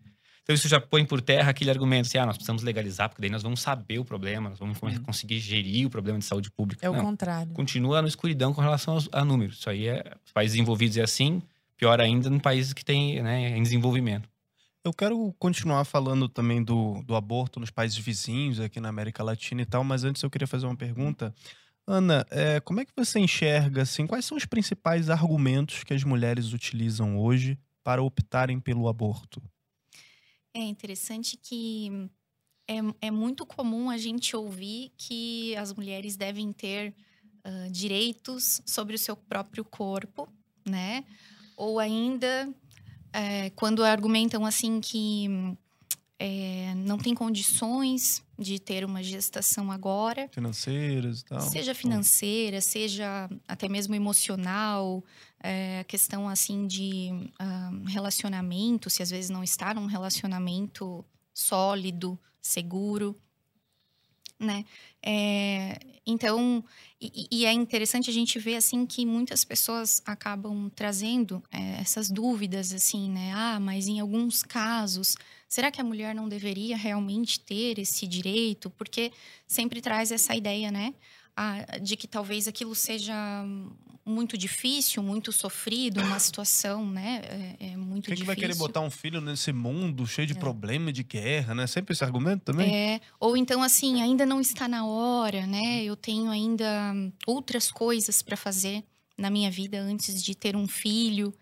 Então 0.44 0.54
isso 0.54 0.68
já 0.68 0.80
põe 0.80 1.06
por 1.06 1.22
terra 1.22 1.52
aquele 1.52 1.70
argumento 1.70 2.08
assim, 2.08 2.18
ah, 2.18 2.26
nós 2.26 2.36
precisamos 2.36 2.64
legalizar, 2.64 3.08
porque 3.08 3.22
daí 3.22 3.30
nós 3.30 3.42
vamos 3.44 3.62
saber 3.62 4.00
o 4.00 4.04
problema, 4.06 4.50
nós 4.50 4.60
vamos 4.60 4.78
Uhum. 4.82 5.02
conseguir 5.04 5.40
gerir 5.40 5.88
o 5.88 5.90
problema 5.90 6.20
de 6.20 6.26
saúde 6.26 6.52
pública. 6.52 6.86
É 6.86 6.90
o 6.90 6.94
Não, 6.94 7.02
contrário. 7.06 7.54
continua 7.54 8.02
na 8.02 8.08
escuridão 8.10 8.54
com 8.54 8.60
relação 8.60 8.96
aos, 8.96 9.08
a 9.14 9.24
números. 9.24 9.60
Isso 9.60 9.70
aí 9.70 9.88
é, 9.88 10.04
os 10.26 10.32
países 10.34 10.54
desenvolvidos 10.56 10.98
é 10.98 11.02
assim, 11.04 11.42
pior 11.78 12.02
ainda 12.02 12.28
em 12.28 12.40
países 12.40 12.74
que 12.74 12.84
têm 12.84 13.22
né, 13.24 13.58
em 13.58 13.64
desenvolvimento. 13.64 14.28
Eu 14.84 14.92
quero 14.92 15.34
continuar 15.40 15.86
falando 15.86 16.28
também 16.28 16.62
do, 16.62 17.02
do 17.06 17.16
aborto 17.16 17.58
nos 17.58 17.72
países 17.72 17.98
vizinhos, 17.98 18.60
aqui 18.60 18.82
na 18.82 18.90
América 18.90 19.24
Latina 19.24 19.62
e 19.62 19.66
tal, 19.66 19.82
mas 19.82 20.04
antes 20.04 20.22
eu 20.24 20.30
queria 20.30 20.46
fazer 20.48 20.66
uma 20.66 20.76
pergunta. 20.76 21.34
Ana, 21.86 22.26
é, 22.32 22.60
como 22.62 22.80
é 22.80 22.86
que 22.86 22.94
você 22.96 23.20
enxerga, 23.20 23.82
assim, 23.82 24.08
quais 24.08 24.26
são 24.26 24.38
os 24.38 24.46
principais 24.46 25.10
argumentos 25.10 25.84
que 25.84 25.94
as 25.94 26.04
mulheres 26.04 26.54
utilizam 26.54 27.18
hoje 27.18 27.60
para 27.84 28.02
optarem 28.02 28.60
pelo 28.60 28.88
aborto? 28.88 29.42
É 30.54 30.62
interessante 30.62 31.36
que 31.36 32.10
é, 32.68 33.08
é 33.08 33.12
muito 33.12 33.46
comum 33.46 33.90
a 33.90 33.98
gente 33.98 34.36
ouvir 34.36 34.94
que 34.98 35.56
as 35.58 35.74
mulheres 35.74 36.16
devem 36.16 36.54
ter 36.54 36.96
ah, 37.44 37.68
direitos 37.70 38.62
sobre 38.66 38.96
o 38.96 39.00
seu 39.00 39.18
próprio 39.18 39.66
corpo, 39.66 40.30
né? 40.66 41.04
Ou 41.58 41.78
ainda 41.78 42.48
é, 43.12 43.50
quando 43.50 43.84
argumentam 43.84 44.46
assim 44.46 44.80
que 44.80 45.28
é, 46.26 46.74
não 46.76 46.98
tem 46.98 47.14
condições 47.14 48.24
de 48.40 48.58
ter 48.58 48.86
uma 48.86 49.04
gestação 49.04 49.70
agora, 49.70 50.30
Financeiras 50.32 51.20
e 51.20 51.26
tal? 51.26 51.42
Seja 51.42 51.76
financeira, 51.76 52.62
seja 52.62 53.30
até 53.46 53.68
mesmo 53.68 53.94
emocional, 53.94 55.04
é, 55.42 55.84
questão 55.84 56.30
assim 56.30 56.66
de 56.66 57.30
ah, 57.38 57.72
relacionamento, 57.88 58.90
se 58.90 59.04
às 59.04 59.10
vezes 59.10 59.30
não 59.30 59.44
está 59.44 59.74
num 59.74 59.86
relacionamento 59.86 61.04
sólido, 61.34 62.18
seguro, 62.42 63.18
né? 64.40 64.64
É, 65.06 65.78
então, 66.08 66.64
e, 67.02 67.28
e 67.30 67.46
é 67.46 67.52
interessante 67.52 68.10
a 68.10 68.14
gente 68.14 68.40
ver 68.40 68.56
assim 68.56 68.86
que 68.86 69.06
muitas 69.06 69.44
pessoas 69.44 70.02
acabam 70.06 70.72
trazendo 70.74 71.44
é, 71.52 71.82
essas 71.82 72.10
dúvidas 72.10 72.72
assim, 72.72 73.10
né? 73.10 73.34
Ah, 73.36 73.60
mas 73.60 73.90
em 73.90 74.00
alguns 74.00 74.42
casos, 74.42 75.18
será 75.54 75.70
que 75.72 75.80
a 75.80 75.84
mulher 75.84 76.16
não 76.16 76.28
deveria 76.28 76.76
realmente 76.76 77.40
ter 77.40 77.78
esse 77.78 78.08
direito? 78.08 78.70
Porque 78.72 79.12
sempre 79.48 79.82
traz 79.82 80.12
essa 80.12 80.36
ideia, 80.36 80.72
né? 80.72 80.94
Ah, 81.36 81.78
de 81.82 81.96
que 81.96 82.08
talvez 82.08 82.48
aquilo 82.48 82.74
seja 82.76 83.14
muito 84.06 84.38
difícil, 84.38 85.02
muito 85.02 85.32
sofrido, 85.32 86.02
uma 86.02 86.20
situação, 86.20 86.86
né? 86.86 87.22
É, 87.60 87.68
é 87.72 87.78
muito 87.78 88.06
Quem 88.06 88.16
que 88.16 88.22
difícil. 88.22 88.26
vai 88.26 88.36
querer 88.36 88.56
botar 88.56 88.82
um 88.82 88.90
filho 88.90 89.22
nesse 89.22 89.52
mundo 89.54 90.06
cheio 90.06 90.28
de 90.28 90.34
É. 90.34 90.40
problema 90.40 90.90
e 90.90 90.94
de 90.94 91.04
guerra, 91.04 91.54
né? 91.56 91.66
Sempre 91.68 91.94
esse 91.94 92.04
argumento 92.04 92.44
também? 92.44 92.74
É, 92.76 93.00
ou 93.20 93.38
então 93.38 93.64
assim, 93.64 94.02
ainda 94.02 94.26
não 94.26 94.42
está 94.42 94.68
na 94.68 94.86
hora, 94.86 95.46
né? 95.48 95.84
Eu 95.84 95.96
tenho 95.96 96.30
ainda 96.30 96.94
outras 97.28 97.72
coisas 97.72 98.22
para 98.22 98.36
fazer 98.36 98.84
na 99.18 99.30
minha 99.30 99.50
vida 99.50 99.80
antes 99.80 100.22
de 100.24 100.36
ter 100.36 100.56
um 100.56 100.68
filho. 100.68 101.34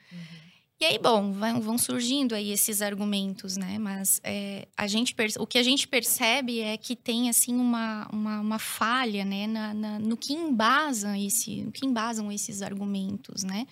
E 0.81 0.85
aí, 0.85 0.97
bom, 0.97 1.31
vão, 1.31 1.61
vão 1.61 1.77
surgindo 1.77 2.33
aí 2.33 2.49
esses 2.49 2.81
argumentos, 2.81 3.55
né? 3.55 3.77
Mas 3.77 4.19
é, 4.23 4.67
a 4.75 4.87
gente 4.87 5.13
o 5.37 5.45
que 5.45 5.59
a 5.59 5.63
gente 5.63 5.87
percebe 5.87 6.59
é 6.59 6.75
que 6.75 6.95
tem 6.95 7.29
assim 7.29 7.53
uma, 7.53 8.07
uma, 8.11 8.39
uma 8.39 8.57
falha, 8.57 9.23
né? 9.23 9.45
Na, 9.45 9.75
na- 9.75 9.99
no 9.99 10.17
que 10.17 10.33
embasam 10.33 11.15
esse, 11.15 11.61
no 11.61 11.71
que 11.71 11.85
embasam 11.85 12.31
esses 12.31 12.63
argumentos, 12.63 13.43
né? 13.43 13.67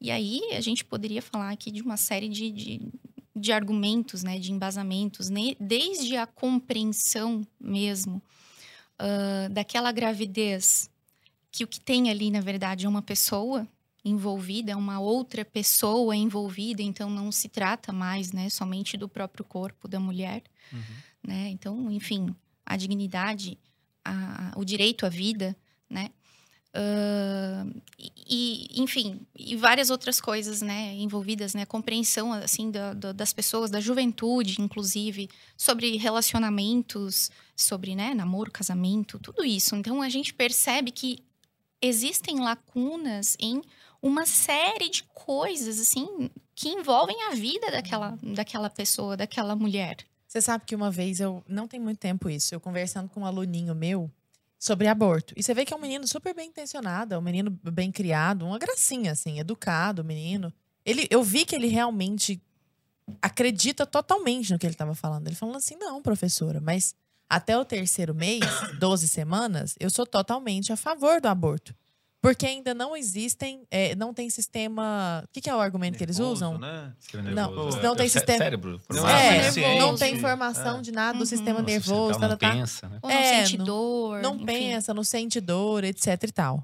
E 0.00 0.10
aí 0.10 0.40
a 0.50 0.60
gente 0.60 0.84
poderia 0.84 1.22
falar 1.22 1.50
aqui 1.50 1.70
de 1.70 1.82
uma 1.82 1.96
série 1.96 2.28
de, 2.28 2.50
de, 2.50 2.80
de 3.36 3.52
argumentos, 3.52 4.24
né? 4.24 4.36
De 4.36 4.50
embasamentos, 4.50 5.30
né? 5.30 5.54
desde 5.60 6.16
a 6.16 6.26
compreensão 6.26 7.46
mesmo 7.60 8.20
ah, 8.98 9.46
daquela 9.52 9.92
gravidez 9.92 10.90
que 11.52 11.62
o 11.62 11.68
que 11.68 11.80
tem 11.80 12.10
ali, 12.10 12.28
na 12.28 12.40
verdade, 12.40 12.86
é 12.86 12.88
uma 12.88 13.02
pessoa 13.02 13.68
envolvida, 14.04 14.72
é 14.72 14.76
uma 14.76 14.98
outra 15.00 15.44
pessoa 15.44 16.16
envolvida, 16.16 16.82
então 16.82 17.10
não 17.10 17.30
se 17.30 17.48
trata 17.48 17.92
mais, 17.92 18.32
né, 18.32 18.48
somente 18.48 18.96
do 18.96 19.08
próprio 19.08 19.44
corpo 19.44 19.86
da 19.88 20.00
mulher, 20.00 20.42
Uhum. 20.72 20.80
né? 21.26 21.48
Então, 21.50 21.90
enfim, 21.90 22.34
a 22.64 22.76
dignidade, 22.76 23.58
a- 24.04 24.52
o 24.56 24.64
direito 24.64 25.04
à 25.04 25.08
vida, 25.08 25.56
né? 25.88 26.10
E, 27.98 28.12
e, 28.76 28.80
enfim, 28.82 29.20
e 29.36 29.56
várias 29.56 29.90
outras 29.90 30.20
coisas, 30.20 30.62
né, 30.62 30.94
envolvidas, 30.94 31.52
né, 31.52 31.66
compreensão, 31.66 32.32
assim, 32.32 32.70
da- 32.70 32.94
da- 32.94 33.12
das 33.12 33.32
pessoas, 33.32 33.70
da 33.70 33.80
juventude, 33.80 34.60
inclusive, 34.60 35.28
sobre 35.56 35.96
relacionamentos, 35.96 37.30
sobre, 37.56 37.94
né, 37.94 38.14
namoro, 38.14 38.50
casamento, 38.50 39.18
tudo 39.18 39.44
isso. 39.44 39.74
Então, 39.76 40.00
a 40.00 40.08
gente 40.08 40.32
percebe 40.32 40.90
que 40.90 41.18
existem 41.82 42.38
lacunas 42.40 43.36
em 43.40 43.60
uma 44.02 44.26
série 44.26 44.88
de 44.88 45.02
coisas, 45.14 45.78
assim, 45.78 46.30
que 46.54 46.68
envolvem 46.68 47.16
a 47.24 47.34
vida 47.34 47.70
daquela, 47.70 48.18
daquela 48.22 48.70
pessoa, 48.70 49.16
daquela 49.16 49.54
mulher. 49.54 49.96
Você 50.26 50.40
sabe 50.40 50.64
que 50.64 50.76
uma 50.76 50.90
vez 50.90 51.18
eu. 51.18 51.42
Não 51.48 51.66
tem 51.66 51.80
muito 51.80 51.98
tempo 51.98 52.30
isso. 52.30 52.54
Eu 52.54 52.60
conversando 52.60 53.08
com 53.08 53.20
um 53.20 53.26
aluninho 53.26 53.74
meu 53.74 54.10
sobre 54.58 54.86
aborto. 54.86 55.34
E 55.36 55.42
você 55.42 55.52
vê 55.52 55.64
que 55.64 55.74
é 55.74 55.76
um 55.76 55.80
menino 55.80 56.06
super 56.06 56.34
bem 56.34 56.48
intencionado, 56.48 57.14
é 57.14 57.18
um 57.18 57.22
menino 57.22 57.50
bem 57.50 57.90
criado, 57.90 58.46
uma 58.46 58.58
gracinha, 58.58 59.12
assim, 59.12 59.40
educado, 59.40 60.04
menino. 60.04 60.52
Ele, 60.84 61.08
eu 61.10 61.22
vi 61.22 61.44
que 61.44 61.56
ele 61.56 61.66
realmente 61.66 62.40
acredita 63.20 63.86
totalmente 63.86 64.52
no 64.52 64.58
que 64.58 64.66
ele 64.66 64.74
estava 64.74 64.94
falando. 64.94 65.26
Ele 65.26 65.34
falando 65.34 65.56
assim: 65.56 65.76
não, 65.76 66.00
professora, 66.00 66.60
mas 66.60 66.94
até 67.28 67.56
o 67.58 67.64
terceiro 67.64 68.14
mês, 68.14 68.40
12 68.78 69.08
semanas, 69.08 69.74
eu 69.80 69.90
sou 69.90 70.06
totalmente 70.06 70.72
a 70.72 70.76
favor 70.76 71.20
do 71.20 71.26
aborto. 71.26 71.74
Porque 72.22 72.44
ainda 72.44 72.74
não 72.74 72.94
existem, 72.94 73.66
é, 73.70 73.94
não 73.94 74.12
tem 74.12 74.28
sistema. 74.28 75.22
O 75.24 75.28
que, 75.32 75.40
que 75.40 75.48
é 75.48 75.54
o 75.54 75.58
argumento 75.60 75.96
que 75.96 76.04
eles 76.04 76.18
Nervoso, 76.18 76.44
usam? 76.44 76.58
Né? 76.58 76.92
Não, 77.14 77.22
nervoso. 77.22 77.80
não 77.80 77.96
tem 77.96 78.04
É 78.04 78.08
cé- 78.10 78.18
sistema- 78.18 78.38
Cérebro. 78.38 78.80
Não 78.90 79.08
é 79.08 79.36
É, 79.48 79.78
não 79.78 79.94
tem 79.96 80.12
É. 80.12 80.16
informação 80.16 80.82
de 80.82 80.92
nada 80.92 81.14
do 81.14 81.20
Uhum. 81.20 81.26
sistema 81.26 81.62
nervoso, 81.62 82.14
você 82.14 82.20
tá, 82.20 82.28
não 82.28 82.36
tá, 82.36 82.48
tá. 82.48 82.54
pensa, 82.54 82.88
né? 82.90 82.98
Ou 83.02 83.08
não 83.10 83.16
É, 83.16 83.44
sente 83.46 83.56
não- 83.58 83.64
dor. 83.64 84.20
não 84.22 84.34
enfim. 84.34 84.44
pensa, 84.44 84.92
não 84.92 85.02
sente 85.02 85.40
dor, 85.40 85.82
etc 85.82 86.22
e 86.24 86.32
tal. 86.32 86.62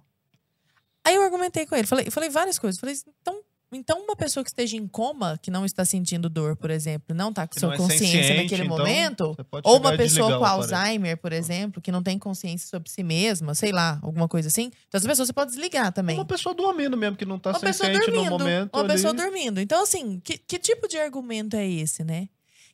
Aí 1.02 1.14
eu 1.14 1.22
argumentei 1.22 1.64
com 1.64 1.74
ele, 1.74 1.86
falei, 1.86 2.10
falei 2.10 2.28
várias 2.28 2.58
coisas. 2.58 2.78
Falei, 2.78 2.94
então, 3.22 3.40
Então, 3.76 4.02
uma 4.02 4.16
pessoa 4.16 4.42
que 4.42 4.50
esteja 4.50 4.76
em 4.76 4.88
coma, 4.88 5.38
que 5.40 5.50
não 5.50 5.64
está 5.64 5.84
sentindo 5.84 6.28
dor, 6.28 6.56
por 6.56 6.70
exemplo, 6.70 7.14
não 7.14 7.28
está 7.30 7.46
com 7.46 7.58
sua 7.58 7.74
é 7.74 7.76
consciência 7.76 8.34
naquele 8.34 8.64
então, 8.64 8.78
momento, 8.78 9.36
ou 9.62 9.76
uma 9.78 9.96
pessoa 9.96 10.38
com. 10.38 10.44
Alzheimer, 10.44 11.16
por 11.16 11.32
exemplo, 11.32 11.80
que 11.82 11.92
não 11.92 12.02
tem 12.02 12.18
consciência 12.18 12.68
sobre 12.68 12.90
si 12.90 13.02
mesma, 13.02 13.54
sei 13.54 13.72
lá, 13.72 14.00
alguma 14.02 14.26
coisa 14.26 14.48
assim. 14.48 14.70
Então, 14.88 14.98
essa 14.98 15.06
pessoa 15.06 15.26
você 15.26 15.32
pode 15.32 15.50
desligar 15.50 15.92
também. 15.92 16.16
Uma 16.16 16.24
pessoa 16.24 16.54
dormindo 16.54 16.96
mesmo, 16.96 17.16
que 17.16 17.24
não 17.24 17.38
tá 17.38 17.52
pessoa 17.52 17.90
consciente 17.90 18.10
no 18.10 18.12
dormindo. 18.14 18.38
momento. 18.38 18.74
Uma 18.74 18.82
ali. 18.82 18.92
pessoa 18.92 19.12
dormindo. 19.12 19.60
Então, 19.60 19.82
assim, 19.82 20.18
que, 20.20 20.38
que 20.38 20.58
tipo 20.58 20.88
de 20.88 20.98
argumento 20.98 21.54
é 21.54 21.66
esse, 21.68 22.02
né? 22.02 22.28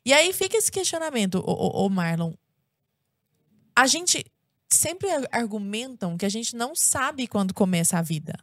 E 0.05 0.13
aí 0.13 0.33
fica 0.33 0.57
esse 0.57 0.71
questionamento, 0.71 1.35
ô, 1.45 1.51
ô, 1.51 1.85
ô 1.85 1.89
Marlon. 1.89 2.33
A 3.75 3.87
gente 3.87 4.25
sempre 4.69 5.09
ar- 5.09 5.27
argumentam 5.31 6.17
que 6.17 6.25
a 6.25 6.29
gente 6.29 6.55
não 6.55 6.75
sabe 6.75 7.27
quando 7.27 7.53
começa 7.53 7.97
a 7.97 8.01
vida. 8.01 8.33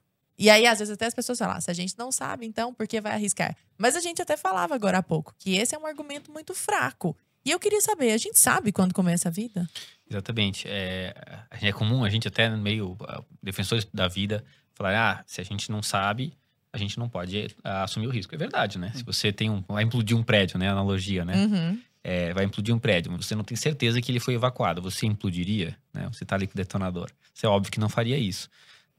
E 0.41 0.49
aí, 0.49 0.67
às 0.67 0.79
vezes, 0.79 0.95
até 0.95 1.05
as 1.05 1.13
pessoas 1.13 1.39
falam, 1.39 1.55
"Ah, 1.55 1.61
se 1.61 1.71
a 1.71 1.75
gente 1.75 1.95
não 1.99 2.11
sabe, 2.11 2.47
então 2.47 2.73
por 2.73 2.89
que 2.89 2.99
vai 2.99 3.13
arriscar? 3.13 3.55
Mas 3.77 3.95
a 3.95 4.01
gente 4.01 4.23
até 4.23 4.39
falava 4.39 4.75
agora 4.75 4.97
há 4.97 5.03
pouco 5.03 5.35
que 5.39 5.55
esse 5.55 5.75
é 5.75 5.79
um 5.79 5.85
argumento 5.85 6.33
muito 6.33 6.55
fraco. 6.55 7.15
E 7.45 7.51
eu 7.51 7.61
queria 7.61 7.81
saber, 7.83 8.13
a 8.13 8.17
gente 8.17 8.39
sabe 8.39 8.73
quando 8.73 8.95
começa 8.95 9.29
a 9.29 9.31
vida? 9.31 9.69
Exatamente. 10.09 10.67
É, 10.67 11.15
é 11.61 11.73
comum 11.73 12.05
a 12.05 12.09
gente 12.09 12.27
até 12.27 12.49
meio 12.49 12.97
ah, 13.07 13.23
defensores 13.43 13.87
da 13.93 14.09
vida 14.09 14.43
falar, 14.75 14.99
ah, 14.99 15.25
se 15.27 15.43
a 15.43 15.45
gente 15.45 15.71
não 15.71 15.83
sabe, 15.83 16.33
a 16.73 16.79
gente 16.79 16.99
não 16.99 17.07
pode 17.07 17.55
ah, 17.63 17.85
assumir 17.85 18.07
o 18.07 18.11
risco. 18.11 18.35
É 18.35 18.39
verdade, 18.39 18.79
né? 18.79 18.93
Se 18.95 19.05
você 19.05 19.31
tem 19.31 19.51
um, 19.51 19.63
vai 19.69 19.85
implodir 19.85 20.17
um 20.17 20.23
prédio, 20.23 20.59
né? 20.59 20.71
Analogia, 20.71 21.23
né? 21.23 21.35
Uhum. 21.35 21.81
É, 22.03 22.33
vai 22.33 22.45
implodir 22.45 22.75
um 22.75 22.79
prédio, 22.79 23.13
mas 23.13 23.27
você 23.27 23.35
não 23.35 23.45
tem 23.45 23.59
certeza 23.59 24.01
que 24.01 24.11
ele 24.11 24.21
foi 24.21 24.33
evacuado. 24.33 24.81
Você 24.81 25.05
implodiria, 25.05 25.77
né? 25.93 26.09
Você 26.11 26.25
tá 26.25 26.35
ali 26.35 26.47
com 26.47 26.55
o 26.55 26.57
detonador. 26.57 27.11
Você 27.35 27.45
é 27.45 27.49
óbvio 27.49 27.71
que 27.71 27.79
não 27.79 27.91
faria 27.91 28.17
isso, 28.17 28.49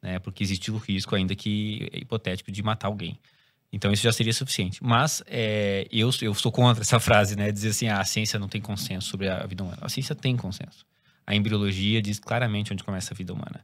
né? 0.02 0.20
Porque 0.20 0.44
existe 0.44 0.72
o 0.72 0.78
risco 0.78 1.16
ainda 1.16 1.36
que 1.36 1.90
é 1.92 2.00
hipotético 2.00 2.52
de 2.52 2.62
matar 2.64 2.88
alguém. 2.88 3.20
Então 3.74 3.92
isso 3.92 4.04
já 4.04 4.12
seria 4.12 4.34
suficiente. 4.34 4.84
Mas 4.84 5.24
é, 5.28 5.88
eu, 5.92 6.10
eu 6.22 6.34
sou 6.34 6.52
contra 6.52 6.82
essa 6.84 7.00
frase, 7.00 7.36
né? 7.38 7.52
Dizer 7.52 7.70
assim, 7.70 7.88
ah, 7.88 8.00
a 8.02 8.06
ciência 8.06 8.38
não 8.38 8.50
tem 8.50 8.60
consenso 8.60 9.08
sobre 9.08 9.30
a 9.30 9.46
vida 9.46 9.64
humana. 9.64 9.78
A 9.82 9.90
ciência 9.90 10.14
tem 10.14 10.36
consenso. 10.36 10.86
A 11.26 11.36
embriologia 11.36 12.02
diz 12.02 12.20
claramente 12.20 12.74
onde 12.74 12.84
começa 12.84 13.14
a 13.14 13.16
vida 13.16 13.32
humana. 13.32 13.64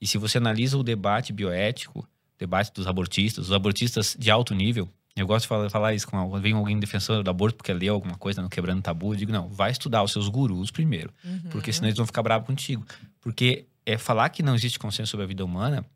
E 0.00 0.06
se 0.06 0.18
você 0.18 0.36
analisa 0.38 0.76
o 0.76 0.82
debate 0.82 1.32
bioético, 1.32 2.06
debate 2.38 2.70
dos 2.74 2.86
abortistas, 2.86 3.46
os 3.46 3.52
abortistas 3.52 4.14
de 4.18 4.30
alto 4.30 4.54
nível, 4.54 4.90
eu 5.16 5.26
gosto 5.26 5.44
de 5.44 5.48
falar, 5.48 5.70
falar 5.70 5.94
isso 5.94 6.06
quando 6.06 6.38
vem 6.38 6.52
alguém 6.52 6.78
defensor 6.78 7.22
do 7.22 7.30
aborto 7.30 7.56
porque 7.56 7.72
leu 7.72 7.94
alguma 7.94 8.18
coisa 8.18 8.42
no 8.42 8.50
Quebrando 8.50 8.82
Tabu, 8.82 9.14
eu 9.14 9.16
digo, 9.16 9.32
não, 9.32 9.48
vai 9.48 9.70
estudar 9.70 10.02
os 10.02 10.12
seus 10.12 10.28
gurus 10.28 10.70
primeiro, 10.70 11.10
Uhum. 11.24 11.40
porque 11.50 11.72
senão 11.72 11.88
eles 11.88 11.96
vão 11.96 12.04
ficar 12.04 12.22
bravos 12.22 12.46
contigo. 12.46 12.84
Porque 13.22 13.64
é 13.86 13.96
falar 13.96 14.28
que 14.30 14.42
não 14.42 14.54
existe 14.54 14.78
consenso 14.78 15.10
sobre 15.12 15.24
a 15.24 15.26
vida 15.26 15.44
humana 15.44 15.86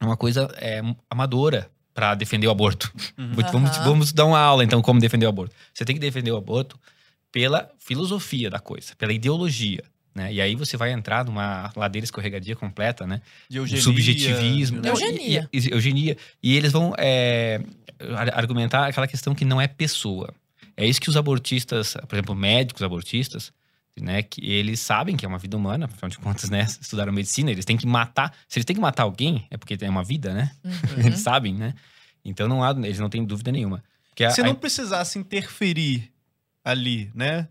é 0.00 0.04
uma 0.04 0.16
coisa 0.16 0.48
é, 0.58 0.80
amadora 1.08 1.70
para 1.94 2.14
defender 2.14 2.46
o 2.46 2.50
aborto. 2.50 2.92
Uhum. 3.16 3.32
Vamos, 3.52 3.76
vamos 3.78 4.12
dar 4.12 4.24
uma 4.26 4.38
aula, 4.38 4.62
então, 4.62 4.80
como 4.82 5.00
defender 5.00 5.26
o 5.26 5.28
aborto. 5.28 5.54
Você 5.74 5.84
tem 5.84 5.96
que 5.96 6.00
defender 6.00 6.30
o 6.30 6.36
aborto 6.36 6.78
pela 7.32 7.68
filosofia 7.78 8.48
da 8.50 8.58
coisa, 8.60 8.94
pela 8.96 9.12
ideologia. 9.12 9.82
Né? 10.14 10.32
E 10.34 10.40
aí 10.40 10.54
você 10.54 10.76
vai 10.76 10.92
entrar 10.92 11.24
numa 11.24 11.72
ladeira 11.76 12.04
escorregadia 12.04 12.54
completa, 12.56 13.06
né? 13.06 13.20
De 13.48 13.58
eugenia, 13.58 13.82
subjetivismo. 13.82 14.76
né? 14.80 14.88
Não, 14.88 14.90
Eugenia. 14.90 15.48
E, 15.52 15.58
e- 15.58 15.70
eugenia. 15.72 16.16
E 16.42 16.56
eles 16.56 16.72
vão 16.72 16.92
é, 16.98 17.60
ar- 18.16 18.36
argumentar 18.38 18.86
aquela 18.86 19.06
questão 19.06 19.34
que 19.34 19.44
não 19.44 19.60
é 19.60 19.66
pessoa. 19.68 20.32
É 20.76 20.86
isso 20.86 21.00
que 21.00 21.10
os 21.10 21.16
abortistas, 21.16 21.96
por 22.08 22.14
exemplo, 22.14 22.34
médicos 22.34 22.82
abortistas, 22.82 23.52
né, 24.00 24.22
que 24.22 24.40
eles 24.50 24.80
sabem 24.80 25.16
que 25.16 25.24
é 25.24 25.28
uma 25.28 25.38
vida 25.38 25.56
humana, 25.56 25.86
afinal 25.86 26.08
de 26.08 26.18
contas, 26.18 26.48
né, 26.50 26.66
estudaram 26.80 27.12
medicina, 27.12 27.50
eles 27.50 27.64
têm 27.64 27.76
que 27.76 27.86
matar. 27.86 28.32
Se 28.48 28.58
eles 28.58 28.64
têm 28.64 28.74
que 28.76 28.82
matar 28.82 29.02
alguém, 29.04 29.46
é 29.50 29.56
porque 29.56 29.76
é 29.80 29.90
uma 29.90 30.02
vida, 30.04 30.32
né? 30.34 30.50
Uhum. 30.64 31.06
Eles 31.06 31.20
sabem, 31.20 31.54
né? 31.54 31.74
Então 32.24 32.46
não 32.48 32.62
há, 32.62 32.70
eles 32.70 32.98
não 32.98 33.08
têm 33.08 33.24
dúvida 33.24 33.50
nenhuma. 33.52 33.82
A- 34.20 34.30
Se 34.30 34.40
a- 34.40 34.44
não 34.44 34.54
precisasse 34.54 35.18
interferir 35.18 36.10
ali, 36.64 37.10
né? 37.14 37.48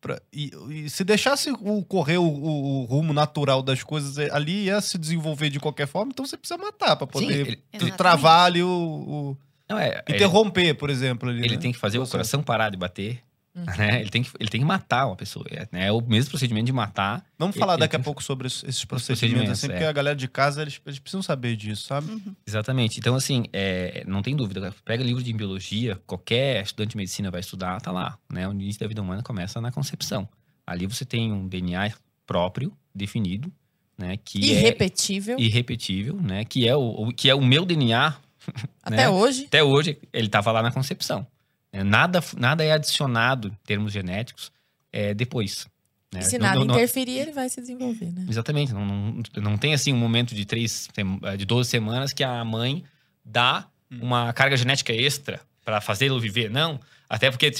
Pra- 0.00 0.20
e, 0.32 0.50
e 0.70 0.88
se 0.90 1.04
deixasse 1.04 1.50
o, 1.50 1.84
correr 1.84 2.16
o, 2.18 2.22
o- 2.24 2.82
o 2.82 2.84
rumo 2.84 3.12
natural 3.12 3.62
das 3.62 3.82
coisas, 3.82 4.16
é, 4.18 4.30
ali 4.32 4.64
ia 4.64 4.80
se 4.80 4.96
desenvolver 4.96 5.50
de 5.50 5.60
qualquer 5.60 5.86
forma, 5.86 6.10
então 6.12 6.24
você 6.24 6.36
precisa 6.38 6.56
matar 6.56 6.96
pra 6.96 7.06
Sim, 7.06 7.12
poder 7.12 7.34
ele- 7.40 7.56
t- 7.56 7.62
Exatamente. 7.72 7.96
travar 7.98 8.46
ali 8.46 8.62
o. 8.62 8.68
o- 8.68 9.36
não, 9.68 9.78
é, 9.78 10.02
ele- 10.06 10.16
interromper, 10.16 10.74
por 10.74 10.88
exemplo. 10.90 11.28
Ali, 11.28 11.40
ele 11.44 11.56
né? 11.56 11.60
tem 11.60 11.72
que 11.72 11.78
fazer 11.78 11.98
o 11.98 12.06
coração 12.06 12.42
parar 12.42 12.70
de 12.70 12.76
bater. 12.76 13.20
Uhum. 13.54 13.64
Né? 13.76 14.00
Ele, 14.00 14.10
tem 14.10 14.22
que, 14.22 14.30
ele 14.38 14.48
tem 14.48 14.60
que 14.60 14.66
matar 14.66 15.06
uma 15.06 15.16
pessoa. 15.16 15.44
É, 15.50 15.66
né? 15.72 15.86
é 15.88 15.92
o 15.92 16.00
mesmo 16.00 16.30
procedimento 16.30 16.66
de 16.66 16.72
matar. 16.72 17.24
Vamos 17.36 17.56
falar 17.56 17.72
ele 17.74 17.80
daqui 17.80 17.96
a 17.96 17.98
tem- 17.98 18.04
pouco 18.04 18.22
sobre 18.22 18.46
es- 18.46 18.62
esses 18.62 18.84
procedimentos, 18.84 19.18
procedimentos, 19.20 19.50
assim, 19.58 19.66
é. 19.66 19.70
porque 19.70 19.84
a 19.84 19.92
galera 19.92 20.14
de 20.14 20.28
casa, 20.28 20.62
eles, 20.62 20.80
eles 20.86 20.98
precisam 21.00 21.20
saber 21.22 21.56
disso, 21.56 21.84
sabe? 21.86 22.12
Uhum. 22.12 22.34
Exatamente. 22.46 22.98
Então, 23.00 23.16
assim, 23.16 23.44
é, 23.52 24.04
não 24.06 24.22
tem 24.22 24.36
dúvida. 24.36 24.72
Pega 24.84 25.02
livro 25.02 25.20
de 25.22 25.32
biologia, 25.32 26.00
qualquer 26.06 26.62
estudante 26.62 26.90
de 26.92 26.96
medicina 26.96 27.28
vai 27.30 27.40
estudar, 27.40 27.80
tá 27.80 27.90
lá. 27.90 28.16
Né? 28.32 28.46
O 28.46 28.52
início 28.52 28.80
da 28.80 28.86
vida 28.86 29.02
humana 29.02 29.22
começa 29.22 29.60
na 29.60 29.72
concepção. 29.72 30.28
Ali 30.64 30.86
você 30.86 31.04
tem 31.04 31.32
um 31.32 31.48
DNA 31.48 31.92
próprio, 32.24 32.72
definido, 32.94 33.50
né? 33.98 34.16
Que 34.24 34.38
é 34.38 34.54
Irrepetível. 34.60 35.38
irrepetível, 35.40 36.14
né? 36.22 36.44
Que 36.44 36.68
é 36.68 36.76
o, 36.76 36.80
o- 37.08 37.12
que 37.12 37.28
é 37.28 37.34
o 37.34 37.44
meu 37.44 37.64
DNA. 37.66 38.14
Até 38.82 38.96
né? 38.96 39.08
hoje. 39.08 39.46
Até 39.46 39.62
hoje, 39.64 39.98
ele 40.12 40.26
estava 40.26 40.52
lá 40.52 40.62
na 40.62 40.70
concepção. 40.70 41.26
Né? 41.72 41.82
Nada, 41.84 42.22
nada 42.36 42.64
é 42.64 42.72
adicionado 42.72 43.48
em 43.48 43.56
termos 43.66 43.92
genéticos 43.92 44.50
é, 44.92 45.14
depois. 45.14 45.66
né? 46.12 46.20
E 46.20 46.24
se 46.24 46.38
Não- 46.38 46.46
nada 46.46 46.58
não- 46.58 46.66
não- 46.66 46.74
interferir, 46.74 47.18
ele 47.18 47.32
vai 47.32 47.48
se 47.48 47.60
desenvolver, 47.60 48.10
né? 48.12 48.26
Exatamente. 48.28 48.72
Não, 48.72 48.84
não, 48.84 49.22
não 49.36 49.56
tem 49.58 49.72
assim 49.74 49.92
um 49.92 49.96
momento 49.98 50.34
de 50.34 50.44
três, 50.44 50.88
sem- 50.92 51.20
de 51.38 51.44
12 51.44 51.70
semanas 51.70 52.12
que 52.12 52.24
a 52.24 52.44
mãe 52.44 52.84
dá 53.24 53.68
uma 53.90 54.32
carga 54.32 54.56
genética 54.56 54.92
extra 54.92 55.40
para 55.64 55.80
fazê-lo 55.80 56.18
viver. 56.20 56.50
Não. 56.50 56.80
Até 57.08 57.30
porque 57.30 57.50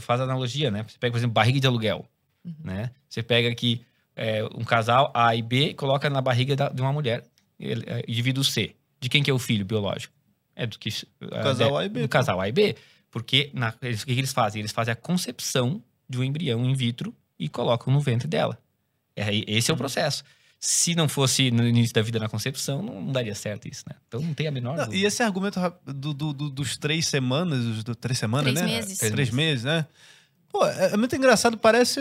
faço 0.00 0.22
analogia, 0.22 0.70
né? 0.70 0.84
Você 0.88 0.98
pega, 0.98 1.12
por 1.12 1.18
exemplo, 1.18 1.34
barriga 1.34 1.60
de 1.60 1.66
aluguel. 1.66 2.06
Né? 2.64 2.90
Você 3.08 3.22
pega 3.22 3.48
aqui 3.50 3.82
é, 4.16 4.42
um 4.54 4.64
casal 4.64 5.12
A 5.14 5.34
e 5.36 5.42
B, 5.42 5.74
coloca 5.74 6.08
na 6.10 6.20
barriga 6.20 6.56
da- 6.56 6.68
de 6.70 6.80
uma 6.82 6.92
mulher, 6.92 7.22
ele, 7.60 7.84
é, 7.86 8.02
indivíduo 8.08 8.42
C. 8.42 8.74
De 9.00 9.08
quem 9.08 9.22
que 9.22 9.30
é 9.30 9.34
o 9.34 9.38
filho 9.38 9.64
biológico? 9.64 10.12
É 10.56 10.66
do 10.66 10.76
que 10.78 10.88
Do 11.20 11.28
casal 11.30 11.80
é, 11.80 11.84
A 11.84 11.86
e 11.86 11.88
B, 11.88 12.00
Do 12.00 12.04
pô. 12.04 12.08
casal 12.08 12.40
A 12.40 12.48
e 12.48 12.52
B. 12.52 12.74
Porque 13.10 13.50
na, 13.54 13.72
eles, 13.82 14.02
o 14.02 14.06
que, 14.06 14.12
eles 14.12 14.32
fazem? 14.32 14.60
Eles 14.60 14.72
fazem 14.72 14.92
a 14.92 14.96
concepção 14.96 15.82
de 16.08 16.18
um 16.18 16.24
embrião 16.24 16.64
in 16.64 16.74
vitro 16.74 17.14
e 17.38 17.48
colocam 17.48 17.92
no 17.92 18.00
ventre 18.00 18.26
dela. 18.28 18.58
É, 19.16 19.28
esse 19.46 19.70
é 19.70 19.72
o 19.72 19.74
Uhum. 19.74 19.78
processo. 19.78 20.22
Se 20.60 20.94
não 20.94 21.08
fosse 21.08 21.50
no 21.52 21.66
início 21.66 21.94
da 21.94 22.02
vida 22.02 22.18
na 22.18 22.28
concepção, 22.28 22.82
não, 22.82 23.00
não 23.00 23.12
daria 23.12 23.34
certo 23.34 23.68
isso, 23.68 23.84
né? 23.88 23.94
Então 24.08 24.20
não 24.20 24.34
tem 24.34 24.48
a 24.48 24.50
menor 24.50 24.76
Não, 24.76 24.84
dúvida. 24.86 24.96
e 24.96 25.06
esse 25.06 25.22
argumento 25.22 25.60
do, 25.86 26.12
do- 26.12 26.32
do- 26.32 26.50
dos 26.50 26.76
três 26.76 27.06
semanas, 27.06 27.84
do, 27.84 27.94
três 27.94 28.18
semanas, 28.18 28.52
Três 28.52 28.60
né? 28.68 28.74
meses. 28.76 28.98
Três 28.98 29.30
meses, 29.30 29.64
né? 29.64 29.86
Pô, 30.48 30.66
é, 30.66 30.94
é 30.94 30.96
muito 30.96 31.14
engraçado, 31.14 31.56
parece, 31.56 32.00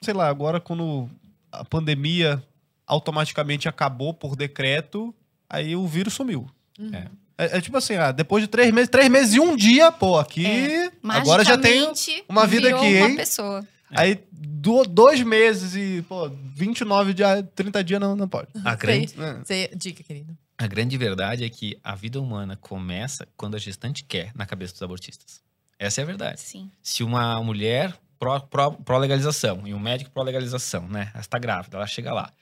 sei 0.00 0.14
lá, 0.14 0.28
agora 0.28 0.60
quando 0.60 1.10
a 1.50 1.64
pandemia 1.64 2.40
automaticamente 2.86 3.68
acabou 3.68 4.14
por 4.14 4.36
decreto, 4.36 5.14
aí 5.48 5.74
o 5.74 5.86
vírus 5.86 6.14
sumiu. 6.14 6.48
Uhum. 6.78 6.94
É. 6.94 7.08
É, 7.38 7.58
é 7.58 7.60
tipo 7.60 7.76
assim, 7.76 7.94
ah, 7.96 8.12
depois 8.12 8.42
de 8.42 8.48
três 8.48 8.72
meses, 8.72 8.88
três 8.88 9.08
meses 9.10 9.34
e 9.34 9.40
um 9.40 9.54
dia, 9.56 9.92
pô, 9.92 10.18
aqui. 10.18 10.46
É, 10.46 10.90
agora 11.04 11.44
já 11.44 11.58
tem. 11.58 11.92
Uma 12.28 12.46
vida 12.46 12.68
virou 12.68 12.80
aqui, 12.80 12.96
uma 12.96 13.08
hein? 13.10 13.16
pessoa. 13.16 13.66
Aí, 13.90 14.18
do- 14.32 14.84
dois 14.84 15.20
meses 15.22 15.74
e, 15.76 16.02
pô, 16.08 16.28
29 16.54 17.14
dias, 17.14 17.44
30 17.54 17.84
dias 17.84 18.00
não, 18.00 18.16
não 18.16 18.28
pode. 18.28 18.48
A 18.64 18.74
grande, 18.74 19.14
É. 19.48 19.68
Dica, 19.76 20.02
querido. 20.02 20.36
a 20.58 20.66
grande 20.66 20.96
verdade 20.98 21.44
é 21.44 21.48
que 21.48 21.78
a 21.84 21.94
vida 21.94 22.20
humana 22.20 22.56
começa 22.60 23.28
quando 23.36 23.54
a 23.54 23.58
gestante 23.58 24.02
quer, 24.02 24.32
na 24.34 24.44
cabeça 24.44 24.72
dos 24.72 24.82
abortistas. 24.82 25.40
Essa 25.78 26.00
é 26.00 26.02
a 26.02 26.06
verdade. 26.06 26.40
Sim. 26.40 26.70
Se 26.82 27.04
uma 27.04 27.40
mulher 27.42 27.94
pró- 28.18 28.40
pró- 28.40 28.70
pró-legalização 28.72 29.62
e 29.66 29.72
um 29.74 29.78
médico 29.78 30.10
pró-legalização, 30.10 30.88
né? 30.88 31.10
Ela 31.12 31.20
está 31.20 31.38
grávida, 31.38 31.76
ela 31.76 31.86
chega 31.86 32.12
lá. 32.12 32.32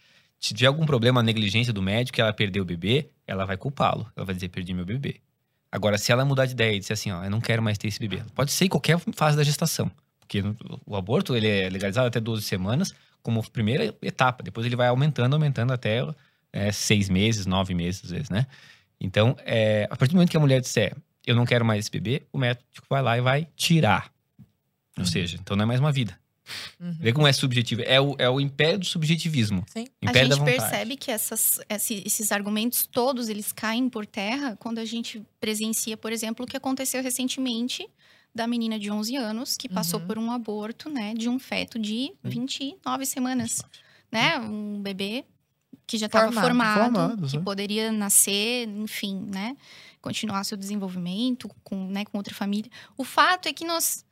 Se 0.40 0.54
tiver 0.54 0.68
algum 0.68 0.86
problema, 0.86 1.22
negligência 1.22 1.72
do 1.72 1.82
médico, 1.82 2.18
e 2.18 2.22
ela 2.22 2.32
perdeu 2.32 2.62
o 2.62 2.66
bebê, 2.66 3.08
ela 3.26 3.44
vai 3.44 3.56
culpá-lo. 3.56 4.10
Ela 4.16 4.26
vai 4.26 4.34
dizer, 4.34 4.48
perdi 4.48 4.72
meu 4.74 4.84
bebê. 4.84 5.16
Agora, 5.70 5.98
se 5.98 6.12
ela 6.12 6.24
mudar 6.24 6.46
de 6.46 6.52
ideia 6.52 6.74
e 6.76 6.78
disser 6.78 6.94
assim, 6.94 7.10
ó, 7.10 7.24
eu 7.24 7.30
não 7.30 7.40
quero 7.40 7.62
mais 7.62 7.76
ter 7.78 7.88
esse 7.88 7.98
bebê. 7.98 8.22
Pode 8.34 8.52
ser 8.52 8.66
em 8.66 8.68
qualquer 8.68 8.98
fase 9.14 9.36
da 9.36 9.42
gestação. 9.42 9.90
Porque 10.20 10.42
o 10.86 10.96
aborto, 10.96 11.34
ele 11.36 11.48
é 11.48 11.68
legalizado 11.68 12.06
até 12.06 12.20
12 12.20 12.42
semanas, 12.42 12.94
como 13.22 13.42
primeira 13.50 13.94
etapa. 14.00 14.42
Depois 14.42 14.64
ele 14.66 14.76
vai 14.76 14.88
aumentando, 14.88 15.34
aumentando 15.34 15.72
até 15.72 16.00
é, 16.52 16.70
seis 16.70 17.08
meses, 17.08 17.44
nove 17.46 17.74
meses, 17.74 18.04
às 18.04 18.10
vezes, 18.10 18.30
né? 18.30 18.46
Então, 19.00 19.36
é, 19.40 19.84
a 19.90 19.96
partir 19.96 20.12
do 20.12 20.16
momento 20.16 20.30
que 20.30 20.36
a 20.36 20.40
mulher 20.40 20.60
disser, 20.60 20.96
eu 21.26 21.34
não 21.34 21.44
quero 21.44 21.64
mais 21.64 21.80
esse 21.80 21.90
bebê, 21.90 22.22
o 22.32 22.38
médico 22.38 22.86
vai 22.88 23.02
lá 23.02 23.18
e 23.18 23.20
vai 23.20 23.48
tirar. 23.56 24.10
Ou 24.96 25.00
Uhum. 25.02 25.04
seja, 25.06 25.36
então 25.40 25.56
não 25.56 25.64
é 25.64 25.66
mais 25.66 25.80
uma 25.80 25.90
vida. 25.90 26.16
Uhum. 26.80 26.92
Vê 27.00 27.12
como 27.12 27.26
é 27.26 27.32
subjetivo. 27.32 27.82
É 27.86 28.00
o, 28.00 28.14
é 28.18 28.28
o 28.28 28.40
império 28.40 28.78
do 28.78 28.84
subjetivismo. 28.84 29.64
Sim. 29.68 29.86
A 30.04 30.10
Império 30.10 30.28
da 30.30 30.36
gente 30.36 30.44
percebe 30.44 30.96
que 30.96 31.10
essas, 31.10 31.58
esse- 31.68 32.02
esses 32.04 32.30
argumentos 32.32 32.86
todos 32.86 33.28
eles 33.28 33.52
caem 33.52 33.88
por 33.88 34.04
terra 34.06 34.56
quando 34.56 34.78
a 34.78 34.84
gente 34.84 35.22
presencia, 35.40 35.96
por 35.96 36.12
exemplo, 36.12 36.44
o 36.44 36.48
que 36.48 36.56
aconteceu 36.56 37.02
recentemente 37.02 37.88
da 38.34 38.46
menina 38.46 38.78
de 38.78 38.90
11 38.90 39.16
anos 39.16 39.56
que 39.56 39.68
passou 39.68 40.00
Uhum. 40.00 40.06
por 40.06 40.18
um 40.18 40.30
aborto, 40.32 40.90
né, 40.90 41.14
de 41.14 41.28
um 41.28 41.38
feto 41.38 41.78
de 41.78 42.12
29 42.24 43.06
semanas, 43.06 43.62
né, 44.10 44.38
um 44.38 44.82
bebê 44.82 45.24
que 45.86 45.96
já 45.98 46.06
estava 46.06 46.26
Formado, 46.32 46.46
formado, 46.46 46.82
formado, 46.96 47.28
que 47.28 47.36
né? 47.36 47.42
poderia 47.44 47.92
nascer, 47.92 48.66
enfim, 48.68 49.24
né, 49.32 49.56
continuar 50.00 50.42
seu 50.44 50.56
desenvolvimento 50.56 51.48
com, 51.62 51.86
né, 51.88 52.04
com 52.04 52.18
outra 52.18 52.34
família. 52.34 52.70
O 52.96 53.04
fato 53.04 53.48
é 53.48 53.52
que 53.52 53.64
nós, 53.64 54.03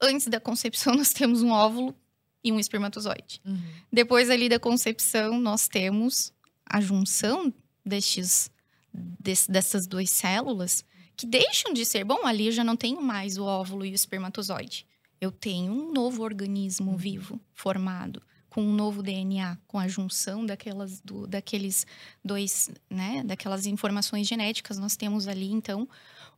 antes 0.00 0.26
da 0.26 0.40
concepção, 0.40 0.94
nós 0.96 1.10
temos 1.12 1.42
um 1.42 1.50
óvulo 1.50 1.94
e 2.42 2.52
um 2.52 2.58
espermatozoide. 2.60 3.40
Uhum. 3.44 3.58
Depois 3.92 4.30
ali 4.30 4.48
da 4.48 4.58
concepção, 4.58 5.40
nós 5.40 5.66
temos 5.68 6.32
a 6.64 6.80
junção 6.80 7.52
destes, 7.84 8.50
des- 8.92 9.46
dessas 9.46 9.86
duas 9.86 10.10
células 10.10 10.84
que 11.16 11.26
deixam 11.26 11.72
de 11.72 11.84
ser. 11.84 12.04
Bom, 12.04 12.24
ali 12.26 12.46
eu 12.46 12.52
já 12.52 12.62
não 12.62 12.76
tenho 12.76 13.00
mais 13.02 13.36
o 13.38 13.44
óvulo 13.44 13.84
e 13.84 13.90
o 13.90 13.94
espermatozoide. 13.94 14.86
Eu 15.20 15.32
tenho 15.32 15.72
um 15.72 15.92
novo 15.92 16.22
organismo 16.22 16.96
vivo 16.96 17.40
formado 17.52 18.22
com 18.48 18.62
um 18.62 18.72
novo 18.72 19.02
DNA, 19.02 19.58
com 19.66 19.78
a 19.78 19.88
junção 19.88 20.46
daquelas, 20.46 21.00
do- 21.00 21.26
daqueles 21.26 21.84
dois, 22.24 22.70
né, 22.88 23.22
daquelas 23.24 23.66
informações 23.66 24.26
genéticas. 24.28 24.78
Nós 24.78 24.96
temos 24.96 25.26
ali 25.26 25.50
então 25.50 25.88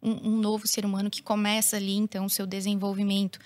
um, 0.02 0.30
um 0.30 0.36
novo 0.38 0.66
ser 0.66 0.84
humano 0.84 1.10
que 1.10 1.22
começa 1.22 1.76
ali 1.76 1.96
então 1.96 2.26
o 2.26 2.30
seu 2.30 2.46
desenvolvimento. 2.46 3.38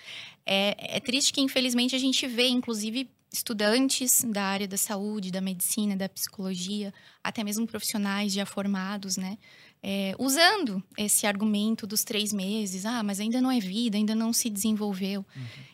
É, 0.47 0.97
é 0.97 1.01
triste 1.01 1.33
que 1.33 1.41
infelizmente 1.41 1.95
a 1.95 1.99
gente 1.99 2.27
vê, 2.27 2.49
inclusive 2.49 3.11
estudantes 3.33 4.25
da 4.25 4.45
área 4.45 4.69
da 4.69 4.77
saúde, 4.77 5.33
da 5.33 5.41
medicina, 5.41 5.97
da 5.97 6.09
psicologia, 6.09 6.95
até 7.23 7.43
mesmo 7.43 7.67
profissionais 7.67 8.33
já 8.33 8.47
formados, 8.47 9.17
né? 9.17 9.39
é, 9.87 10.15
usando 10.19 10.83
esse 10.97 11.27
argumento 11.27 11.87
dos 11.87 12.05
três 12.05 12.33
meses, 12.33 12.87
ah, 12.87 13.03
mas 13.03 13.21
ainda 13.21 13.39
não 13.39 13.53
é 13.53 13.61
vida, 13.61 13.99
ainda 13.99 14.15
não 14.15 14.33
se 14.33 14.49
desenvolveu. 14.49 15.27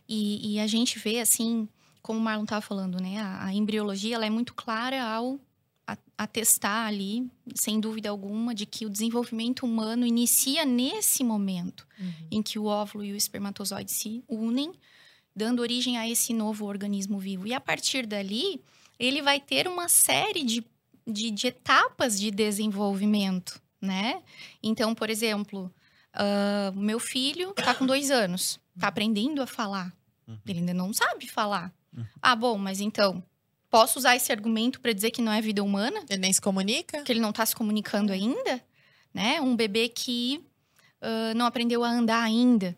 E, 0.09 0.55
e 0.55 0.59
a 0.59 0.67
gente 0.67 0.99
vê, 0.99 1.21
assim, 1.21 1.69
como 2.03 2.19
o 2.19 2.23
Marlon 2.23 2.43
estava 2.43 2.61
falando, 2.61 3.01
né? 3.01 3.19
A, 3.19 3.45
a 3.47 3.55
embriologia 3.55 4.17
ela 4.17 4.27
é 4.27 4.31
muito 4.31 4.53
clara 4.53 5.01
ao 5.05 5.39
atestar 6.17 6.87
ali, 6.87 7.31
sem 7.55 7.81
dúvida 7.81 8.11
alguma, 8.11 8.55
de 8.55 8.67
que 8.67 8.85
o 8.87 8.91
desenvolvimento 8.91 9.65
humano 9.65 10.07
inicia 10.07 10.65
nesse 10.65 11.23
momento 11.25 11.87
Uhum. 11.99 12.13
em 12.31 12.43
que 12.43 12.59
o 12.59 12.65
óvulo 12.65 13.05
e 13.05 13.13
o 13.13 13.17
espermatozoide 13.17 13.91
se 13.93 14.25
unem, 14.29 14.73
dando 15.37 15.61
origem 15.61 15.99
a 15.99 16.09
esse 16.09 16.33
novo 16.33 16.65
organismo 16.67 17.19
vivo. 17.19 17.47
E 17.47 17.53
a 17.55 17.61
partir 17.61 18.07
dali, 18.07 18.61
ele 18.99 19.21
vai 19.23 19.41
ter 19.41 19.69
uma 19.69 19.89
série 19.89 20.43
de, 20.43 20.65
de, 21.07 21.31
de 21.31 21.47
etapas 21.47 22.19
de 22.19 22.31
desenvolvimento, 22.31 23.61
né? 23.81 24.23
Então, 24.63 24.95
por 24.95 25.11
exemplo, 25.11 25.73
o 26.75 26.81
meu 26.81 26.99
filho 26.99 27.51
está 27.57 27.75
com 27.75 27.87
dois 27.87 28.11
anos, 28.11 28.59
está 28.75 28.89
aprendendo 28.89 29.43
a 29.43 29.47
falar. 29.47 29.95
Uhum. 30.27 30.39
Ele 30.47 30.59
ainda 30.61 30.75
não 30.75 30.93
sabe 30.93 31.29
falar. 31.29 31.73
Uhum. 31.97 32.05
Ah, 32.23 32.37
bom, 32.37 32.57
mas 32.59 32.81
então, 32.81 33.23
posso 33.71 33.99
usar 33.99 34.17
esse 34.17 34.33
argumento 34.33 34.81
para 34.81 34.93
dizer 34.93 35.11
que 35.11 35.23
não 35.23 35.33
é 35.33 35.41
vida 35.41 35.63
humana? 35.63 36.03
Ele 36.09 36.21
nem 36.21 36.33
se 36.33 36.41
comunica? 36.41 37.03
que 37.03 37.13
ele 37.13 37.21
não 37.21 37.31
está 37.31 37.47
se 37.47 37.55
comunicando 37.55 38.13
ainda, 38.13 38.61
né? 39.15 39.41
Um 39.41 39.57
bebê 39.57 39.89
que 39.89 40.45
ah, 41.01 41.33
não 41.35 41.47
aprendeu 41.47 41.83
a 41.83 41.91
andar 41.91 42.23
ainda. 42.23 42.77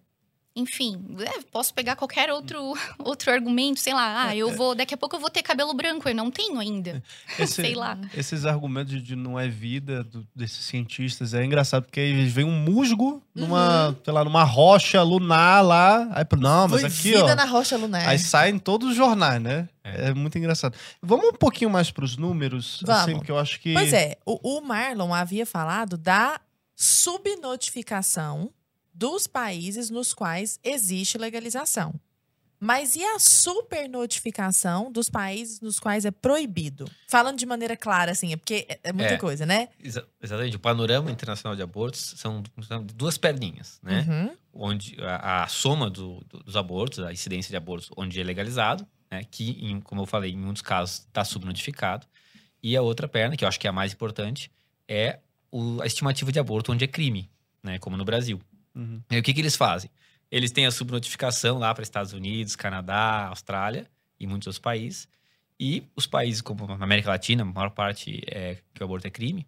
Enfim, 0.54 1.02
é, 1.20 1.40
posso 1.50 1.72
pegar 1.72 1.96
qualquer 1.96 2.30
outro, 2.30 2.74
outro 2.98 3.32
argumento, 3.32 3.80
sei 3.80 3.94
lá, 3.94 4.24
ah, 4.26 4.36
eu 4.36 4.54
vou, 4.54 4.74
daqui 4.74 4.92
a 4.92 4.96
pouco 4.98 5.16
eu 5.16 5.20
vou 5.20 5.30
ter 5.30 5.42
cabelo 5.42 5.72
branco, 5.72 6.06
eu 6.08 6.14
não 6.14 6.30
tenho 6.30 6.58
ainda, 6.58 7.02
Esse- 7.38 7.54
sei 7.54 7.74
lá. 7.74 7.96
Esses 8.14 8.44
argumentos 8.44 9.02
de 9.02 9.16
não 9.16 9.40
é 9.40 9.48
vida 9.48 10.04
do- 10.04 10.26
desses 10.36 10.64
cientistas 10.66 11.32
é 11.32 11.42
engraçado, 11.42 11.84
porque 11.84 12.00
eles 12.00 12.30
veem 12.32 12.46
um 12.46 12.52
musgo 12.58 13.22
numa, 13.34 13.96
sei 14.04 14.12
lá, 14.12 14.22
numa 14.24 14.44
rocha 14.44 15.02
lunar 15.02 15.62
lá. 15.64 16.06
Aí, 16.12 16.24
não, 16.38 16.68
mas 16.68 16.80
Foi 16.82 16.90
aqui, 16.90 17.12
vida 17.12 17.32
ó. 17.32 17.34
na 17.34 17.44
rocha 17.46 17.76
lunar. 17.78 18.06
Aí 18.06 18.18
saem 18.18 18.58
todos 18.58 18.90
os 18.90 18.94
jornais, 18.96 19.40
né? 19.40 19.68
É, 19.82 20.08
É. 20.10 20.14
muito 20.14 20.36
engraçado. 20.36 20.76
Vamos 21.02 21.28
um 21.28 21.32
pouquinho 21.32 21.70
mais 21.70 21.90
pros 21.90 22.16
números, 22.18 22.82
assim, 22.86 23.04
Vamos. 23.06 23.18
porque 23.20 23.32
eu 23.32 23.38
acho 23.38 23.58
que. 23.58 23.72
Pois 23.72 23.92
é, 23.92 24.16
o, 24.26 24.58
o 24.58 24.60
Marlon 24.60 25.14
havia 25.14 25.46
falado 25.46 25.96
da 25.96 26.38
subnotificação 26.76 28.50
dos 28.92 29.26
países 29.26 29.90
nos 29.90 30.12
quais 30.12 30.58
existe 30.62 31.16
legalização. 31.18 31.94
Mas 32.60 32.94
e 32.94 33.02
a 33.02 33.18
supernotificação 33.18 34.90
dos 34.92 35.10
países 35.10 35.60
nos 35.60 35.80
quais 35.80 36.04
é 36.04 36.10
proibido? 36.12 36.88
Falando 37.08 37.36
de 37.38 37.44
maneira 37.44 37.76
clara, 37.76 38.12
assim, 38.12 38.32
é 38.32 38.36
porque 38.36 38.66
é, 38.68 38.78
é 38.84 38.92
muita 38.92 39.14
É. 39.14 39.16
coisa, 39.18 39.44
né? 39.44 39.68
Exa- 39.82 40.06
exatamente. 40.22 40.56
O 40.56 40.60
panorama 40.60 41.10
internacional 41.10 41.56
de 41.56 41.62
abortos 41.62 42.14
são, 42.16 42.42
são 42.66 42.84
duas 42.84 43.18
perninhas, 43.18 43.80
né? 43.82 44.04
Uhum. 44.08 44.36
onde 44.54 44.96
a, 45.00 45.44
a 45.44 45.48
soma 45.48 45.88
do- 45.90 46.20
do- 46.28 46.40
dos 46.44 46.56
abortos, 46.56 46.98
a 47.00 47.10
incidência 47.12 47.48
de 47.50 47.56
abortos 47.56 47.90
onde 47.96 48.20
é 48.20 48.22
legalizado, 48.22 48.86
né, 49.10 49.24
que, 49.30 49.50
em- 49.64 49.80
como 49.80 50.02
eu 50.02 50.06
falei, 50.06 50.30
em 50.32 50.36
muitos 50.36 50.60
casos 50.62 50.98
está 50.98 51.24
subnotificado. 51.24 52.06
E 52.62 52.76
a 52.76 52.82
outra 52.82 53.08
perna, 53.08 53.34
que 53.36 53.44
eu 53.44 53.48
acho 53.48 53.58
que 53.58 53.66
é 53.66 53.70
a 53.70 53.72
mais 53.72 53.92
importante, 53.94 54.50
é 54.86 55.18
o- 55.50 55.80
a 55.82 55.86
estimativa 55.86 56.30
de 56.30 56.38
aborto 56.38 56.70
onde 56.70 56.84
é 56.84 56.86
crime, 56.86 57.30
né, 57.62 57.78
como 57.78 57.96
no 57.96 58.04
Brasil. 58.04 58.40
Uhum. 58.74 59.02
E 59.10 59.14
aí, 59.14 59.20
o 59.20 59.22
que, 59.22 59.34
que 59.34 59.40
eles 59.40 59.56
fazem? 59.56 59.90
Eles 60.30 60.50
têm 60.50 60.66
a 60.66 60.70
subnotificação 60.70 61.58
lá 61.58 61.74
para 61.74 61.82
Estados 61.82 62.12
Unidos, 62.12 62.56
Canadá, 62.56 63.26
Austrália 63.28 63.86
e 64.18 64.26
muitos 64.26 64.46
outros 64.46 64.60
países. 64.60 65.06
E 65.60 65.84
os 65.94 66.06
países 66.06 66.40
como 66.40 66.66
na 66.66 66.84
América 66.84 67.10
Latina, 67.10 67.42
a 67.42 67.46
maior 67.46 67.70
parte 67.70 68.22
é 68.26 68.58
que 68.74 68.82
o 68.82 68.84
aborto 68.84 69.06
é 69.06 69.10
crime, 69.10 69.46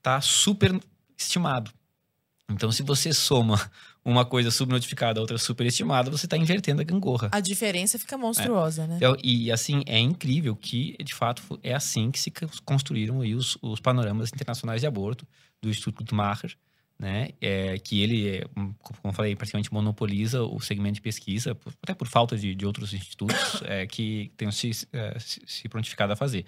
tá 0.00 0.20
super 0.20 0.80
estimado. 1.16 1.70
Então, 2.48 2.70
se 2.70 2.82
você 2.82 3.12
soma 3.12 3.58
uma 4.04 4.24
coisa 4.24 4.50
subnotificada, 4.50 5.18
a 5.18 5.22
outra 5.22 5.38
superestimada, 5.38 6.10
você 6.10 6.26
está 6.26 6.36
invertendo 6.36 6.80
a 6.80 6.84
gangorra. 6.84 7.28
A 7.32 7.40
diferença 7.40 7.98
fica 7.98 8.16
monstruosa, 8.16 8.86
né? 8.86 8.96
Então, 8.96 9.16
e 9.22 9.50
assim, 9.50 9.82
é 9.86 9.98
incrível 9.98 10.54
que, 10.56 10.96
de 11.02 11.14
fato, 11.14 11.58
é 11.62 11.74
assim 11.74 12.10
que 12.10 12.18
se 12.18 12.32
construíram 12.64 13.20
aí 13.20 13.34
os, 13.34 13.56
os 13.62 13.80
panoramas 13.80 14.30
internacionais 14.32 14.80
de 14.80 14.86
aborto 14.86 15.26
do 15.60 15.68
Instituto 15.68 15.98
Guttmacher, 15.98 16.56
né? 17.02 17.30
É, 17.40 17.76
que 17.78 18.00
ele, 18.00 18.28
é, 18.28 18.44
um, 18.56 18.72
como 18.74 18.98
eu 19.06 19.12
falei, 19.12 19.34
praticamente 19.34 19.72
monopoliza 19.72 20.44
o 20.44 20.60
segmento 20.60 20.94
de 20.94 21.00
pesquisa, 21.00 21.52
por- 21.52 21.74
até 21.82 21.92
por 21.92 22.06
falta 22.06 22.36
de, 22.36 22.54
de 22.54 22.64
outros 22.64 22.94
institutos 22.94 23.60
é, 23.66 23.84
que 23.88 24.30
tenham 24.36 24.52
se, 24.52 24.70
é, 24.92 25.18
se, 25.18 25.42
se 25.44 25.68
prontificado 25.68 26.12
a 26.12 26.16
fazer. 26.16 26.46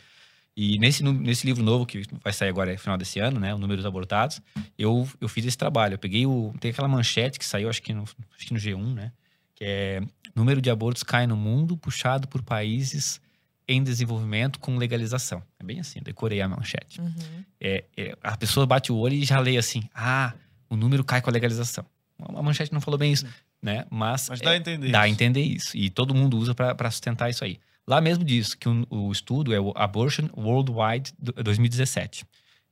E 0.57 0.79
nesse, 0.79 1.03
nesse 1.03 1.45
livro 1.45 1.65
novo, 1.65 1.85
que 1.85 2.05
vai 2.23 2.33
sair 2.33 2.51
agora 2.51 2.73
no 2.73 2.79
final 2.79 2.97
desse 2.97 3.19
ano, 3.19 3.41
né? 3.41 3.53
O 3.53 3.59
Números 3.59 3.85
Abortados, 3.85 4.41
eu, 4.79 5.09
eu 5.21 5.29
fiz 5.29 5.45
esse 5.45 5.59
trabalho. 5.59 5.95
Eu 5.95 5.99
peguei 5.99 6.25
o. 6.25 6.55
Tem 6.61 6.71
aquela 6.71 6.87
manchete 6.87 7.41
que 7.41 7.45
saiu, 7.45 7.69
acho 7.69 7.83
que 7.83 7.93
no, 7.93 8.05
acho 8.05 8.47
que 8.47 8.55
no 8.55 8.61
G1, 8.61 8.95
né? 8.95 9.13
Que 9.57 9.65
é 9.65 10.01
número 10.33 10.63
de 10.63 10.71
abortos 10.71 11.03
cai 11.03 11.27
no 11.27 11.37
mundo, 11.37 11.77
puxado 11.77 12.29
por 12.29 12.41
países 12.41 13.21
em 13.67 13.83
desenvolvimento 13.83 14.61
com 14.61 14.77
legalização. 14.77 15.43
É 15.59 15.65
bem 15.65 15.81
assim, 15.81 15.99
eu 15.99 16.05
decorei 16.05 16.41
a 16.41 16.49
manchete. 16.49 17.01
Uhum. 17.01 17.45
É, 17.61 17.85
é, 17.97 18.17
a 18.23 18.37
pessoa 18.37 18.65
bate 18.65 18.93
o 18.93 18.97
olho 18.97 19.15
e 19.15 19.25
já 19.25 19.41
lê 19.41 19.57
assim: 19.57 19.83
ah, 19.93 20.35
o 20.75 20.77
número 20.77 21.03
cai 21.05 21.21
com 21.23 21.31
a 21.31 21.33
legalização. 21.33 21.85
A 22.19 22.43
manchete 22.43 22.73
não 22.73 22.81
falou 22.81 22.97
bem 22.99 23.13
isso, 23.13 23.27
né? 23.61 23.87
Mas, 23.91 24.29
Mas 24.29 24.41
é, 24.41 24.45
dá 24.45 24.51
a 24.53 24.57
entender. 24.57 24.91
dá 24.93 25.01
a 25.03 25.07
isso. 25.09 25.15
entender 25.15 25.41
isso. 25.43 25.77
E 25.77 25.91
todo 25.91 26.15
mundo 26.15 26.39
usa 26.39 26.55
para 26.55 26.91
sustentar 26.91 27.29
isso 27.31 27.45
aí. 27.45 27.59
Lá 27.87 28.01
mesmo 28.01 28.25
diz 28.25 28.55
que 28.55 28.69
o, 28.69 28.87
o 28.89 29.13
estudo 29.13 29.53
é 29.53 29.61
o 29.61 29.73
Abortion 29.77 30.29
Worldwide 30.37 31.13
do- 31.19 31.33
2017. 31.33 32.25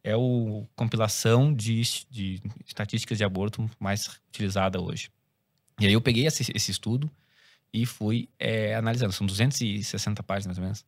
É 0.04 0.16
o 0.16 0.66
compilação 0.74 1.52
de, 1.52 1.82
de 2.10 2.40
estatísticas 2.66 3.18
de 3.18 3.24
aborto 3.24 3.68
mais 3.78 4.20
utilizada 4.28 4.80
hoje. 4.80 5.10
E 5.80 5.86
aí 5.86 5.92
eu 5.92 6.00
peguei 6.00 6.26
esse, 6.26 6.50
esse 6.54 6.70
estudo 6.70 7.10
e 7.72 7.84
fui 7.86 8.28
é, 8.38 8.74
analisando. 8.74 9.12
São 9.12 9.26
260 9.26 10.22
páginas, 10.22 10.56
mais 10.56 10.58
ou 10.58 10.64
menos. 10.64 10.84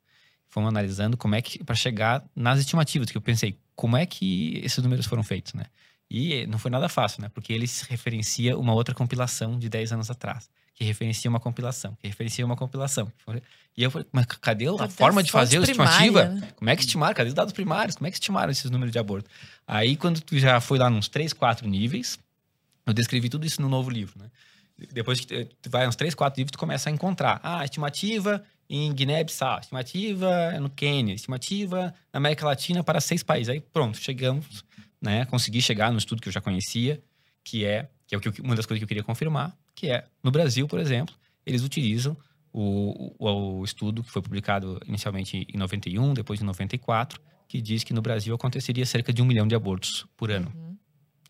Fomos 0.49 0.69
analisando 0.69 1.17
como 1.17 1.35
é 1.35 1.43
que, 1.43 1.63
para 1.65 1.75
chegar 1.75 2.25
nas 2.37 2.61
estimativas, 2.61 3.11
que 3.11 3.17
eu 3.17 3.21
pensei, 3.23 3.59
como 3.75 3.97
é 3.97 4.07
que 4.07 4.61
esses 4.65 4.83
números 4.83 5.07
foram 5.07 5.23
feitos, 5.23 5.53
né? 5.55 5.65
E 6.17 6.47
não 6.47 6.61
foi 6.61 6.71
nada 6.71 6.89
fácil, 6.89 7.23
né? 7.23 7.29
Porque 7.35 7.53
ele 7.53 7.67
se 7.67 7.85
referencia 7.91 8.57
uma 8.57 8.73
outra 8.73 8.95
compilação 8.95 9.59
de 9.59 9.69
10 9.69 9.95
anos 9.95 10.11
atrás, 10.13 10.49
que 10.73 10.85
referencia 10.85 11.29
uma 11.29 11.41
compilação, 11.41 11.99
que 12.01 12.07
referencia 12.07 12.47
uma 12.47 12.55
compilação. 12.55 13.13
E 13.77 13.83
eu 13.83 13.91
falei, 13.91 14.07
mas 14.13 14.25
cadê 14.27 14.67
a 14.69 14.89
forma 14.89 15.25
de 15.25 15.33
fazer 15.33 15.59
a 15.59 15.63
estimativa? 15.63 16.27
né? 16.27 16.53
Como 16.55 16.71
é 16.71 16.77
que 16.77 16.83
estimaram? 16.83 17.13
Cadê 17.15 17.31
os 17.31 17.35
dados 17.35 17.53
primários? 17.53 17.97
Como 17.97 18.07
é 18.07 18.13
que 18.13 18.17
estimaram 18.17 18.53
esses 18.53 18.71
números 18.71 18.93
de 18.93 18.99
aborto? 19.01 19.29
Aí, 19.67 19.97
quando 19.97 20.21
tu 20.21 20.39
já 20.39 20.61
foi 20.61 20.79
lá 20.79 20.89
nos 20.89 21.09
3, 21.09 21.33
4 21.33 21.67
níveis, 21.67 22.17
eu 22.87 22.93
descrevi 22.93 23.29
tudo 23.29 23.45
isso 23.45 23.61
no 23.61 23.69
novo 23.69 23.91
livro, 23.91 24.17
né? 24.17 24.31
Depois 24.93 25.19
que 25.19 25.47
tu 25.61 25.69
vai 25.69 25.89
uns 25.89 25.97
3, 25.97 26.15
4 26.15 26.39
livros, 26.39 26.53
tu 26.53 26.59
começa 26.59 26.89
a 26.91 26.93
encontrar. 26.93 27.41
Ah, 27.43 27.65
estimativa 27.65 28.41
em 28.71 28.93
Guiné-Bissau, 28.93 29.59
estimativa 29.59 30.53
no 30.61 30.71
Quênia, 30.71 31.13
estimativa 31.15 31.93
na 32.13 32.19
América 32.19 32.47
Latina 32.47 32.85
para 32.85 33.01
seis 33.01 33.23
países. 33.25 33.49
Aí 33.49 33.61
pronto, 33.61 33.99
chegamos, 33.99 34.65
né? 35.01 35.25
Consegui 35.27 35.61
chegar 35.61 35.91
no 35.93 35.99
estudo 35.99 36.23
que 36.23 36.29
eu 36.29 36.33
já 36.33 36.41
conhecia, 36.41 37.03
que 37.43 37.65
é, 37.65 37.89
que 38.07 38.15
é 38.15 38.19
o 38.19 38.21
uma 38.43 38.55
das 38.55 38.67
coisas 38.67 38.81
que 38.81 38.85
eu 38.85 38.89
queria 38.89 39.03
confirmar, 39.03 39.57
que 39.75 39.91
é, 39.91 40.07
no 40.23 40.31
Brasil, 40.31 40.67
por 40.67 40.79
exemplo, 40.79 41.15
eles 41.45 41.63
utilizam 41.63 42.17
o, 42.53 43.15
o, 43.19 43.59
o 43.59 43.65
estudo 43.65 44.03
que 44.03 44.11
foi 44.11 44.23
publicado 44.23 44.81
inicialmente 44.87 45.47
em 45.53 45.59
91, 45.59 46.15
depois 46.15 46.41
em 46.41 46.45
94, 46.45 47.21
que 47.49 47.61
diz 47.61 47.85
que 47.85 47.93
no 47.93 48.01
Brasil 48.01 48.35
aconteceria 48.35 48.87
cerca 48.87 49.13
de 49.13 49.21
um 49.21 49.25
milhão 49.25 49.47
de 49.47 49.55
abortos 49.55 50.07
por 50.17 50.31
ano. 50.31 50.53
Uhum. 50.55 50.77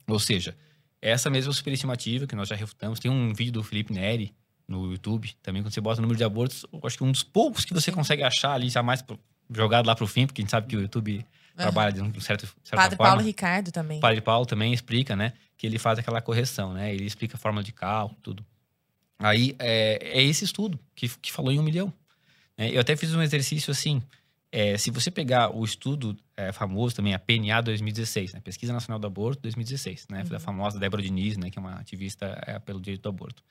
Ou 0.08 0.20
seja, 0.20 0.56
essa 1.00 1.30
mesma 1.30 1.52
superestimativa 1.52 2.26
que 2.26 2.36
nós 2.36 2.48
já 2.48 2.54
refutamos, 2.54 3.00
tem 3.00 3.10
um 3.10 3.32
vídeo 3.32 3.52
do 3.52 3.62
Felipe 3.62 3.92
Neri 3.92 4.34
no 4.66 4.90
YouTube, 4.90 5.34
também 5.42 5.62
quando 5.62 5.72
você 5.72 5.80
bota 5.80 6.00
o 6.00 6.02
número 6.02 6.16
de 6.16 6.24
abortos, 6.24 6.64
eu 6.72 6.80
acho 6.84 6.96
que 6.96 7.04
um 7.04 7.12
dos 7.12 7.22
poucos 7.22 7.64
que 7.64 7.74
você 7.74 7.92
consegue 7.92 8.22
achar 8.22 8.52
ali, 8.52 8.68
jamais 8.68 9.04
jogado 9.50 9.86
lá 9.86 9.94
pro 9.94 10.06
fim, 10.06 10.26
porque 10.26 10.40
a 10.40 10.42
gente 10.42 10.50
sabe 10.50 10.66
que 10.66 10.76
o 10.76 10.80
YouTube 10.80 11.24
trabalha 11.56 11.92
de 11.92 12.02
um 12.02 12.20
certo 12.20 12.46
certa 12.62 12.76
Padre 12.76 12.96
forma. 12.96 13.12
Paulo 13.12 13.26
Ricardo 13.26 13.72
também. 13.72 14.00
Padre 14.00 14.20
Paulo 14.20 14.46
também 14.46 14.72
explica, 14.72 15.14
né? 15.14 15.32
que 15.56 15.66
ele 15.66 15.78
faz 15.78 15.98
aquela 15.98 16.20
correção, 16.20 16.74
né? 16.74 16.92
Ele 16.92 17.04
explica 17.04 17.36
a 17.36 17.38
fórmula 17.38 17.64
de 17.64 17.72
cálculo, 17.72 18.18
tudo. 18.22 18.44
Aí 19.18 19.54
é, 19.58 19.98
é 20.02 20.22
esse 20.22 20.44
estudo 20.44 20.78
que, 20.94 21.08
que 21.08 21.32
falou 21.32 21.52
em 21.52 21.58
um 21.58 21.62
milhão. 21.62 21.92
né? 22.58 22.70
Eu 22.70 22.80
até 22.80 22.94
fiz 22.96 23.14
um 23.14 23.22
exercício 23.22 23.70
assim. 23.70 24.02
é, 24.52 24.76
se 24.76 24.90
você 24.90 25.10
pegar 25.10 25.56
o 25.56 25.64
estudo 25.64 26.16
é, 26.36 26.52
famoso 26.52 26.94
também, 26.94 27.14
a 27.14 27.18
PNA 27.18 27.62
2016, 27.62 28.34
né? 28.34 28.40
Pesquisa 28.40 28.72
Nacional 28.72 28.98
do 28.98 29.06
Aborto 29.06 29.40
2016, 29.42 30.08
né? 30.10 30.24
Da 30.24 30.38
famosa 30.38 30.78
Débora 30.78 31.02
Diniz, 31.02 31.36
né? 31.36 31.50
Que 31.50 31.58
é 31.58 31.60
uma 31.60 31.76
ativista 31.76 32.38
é, 32.46 32.58
pelo 32.58 32.80
direito 32.80 33.02
do 33.02 33.08
aborto. 33.08 33.42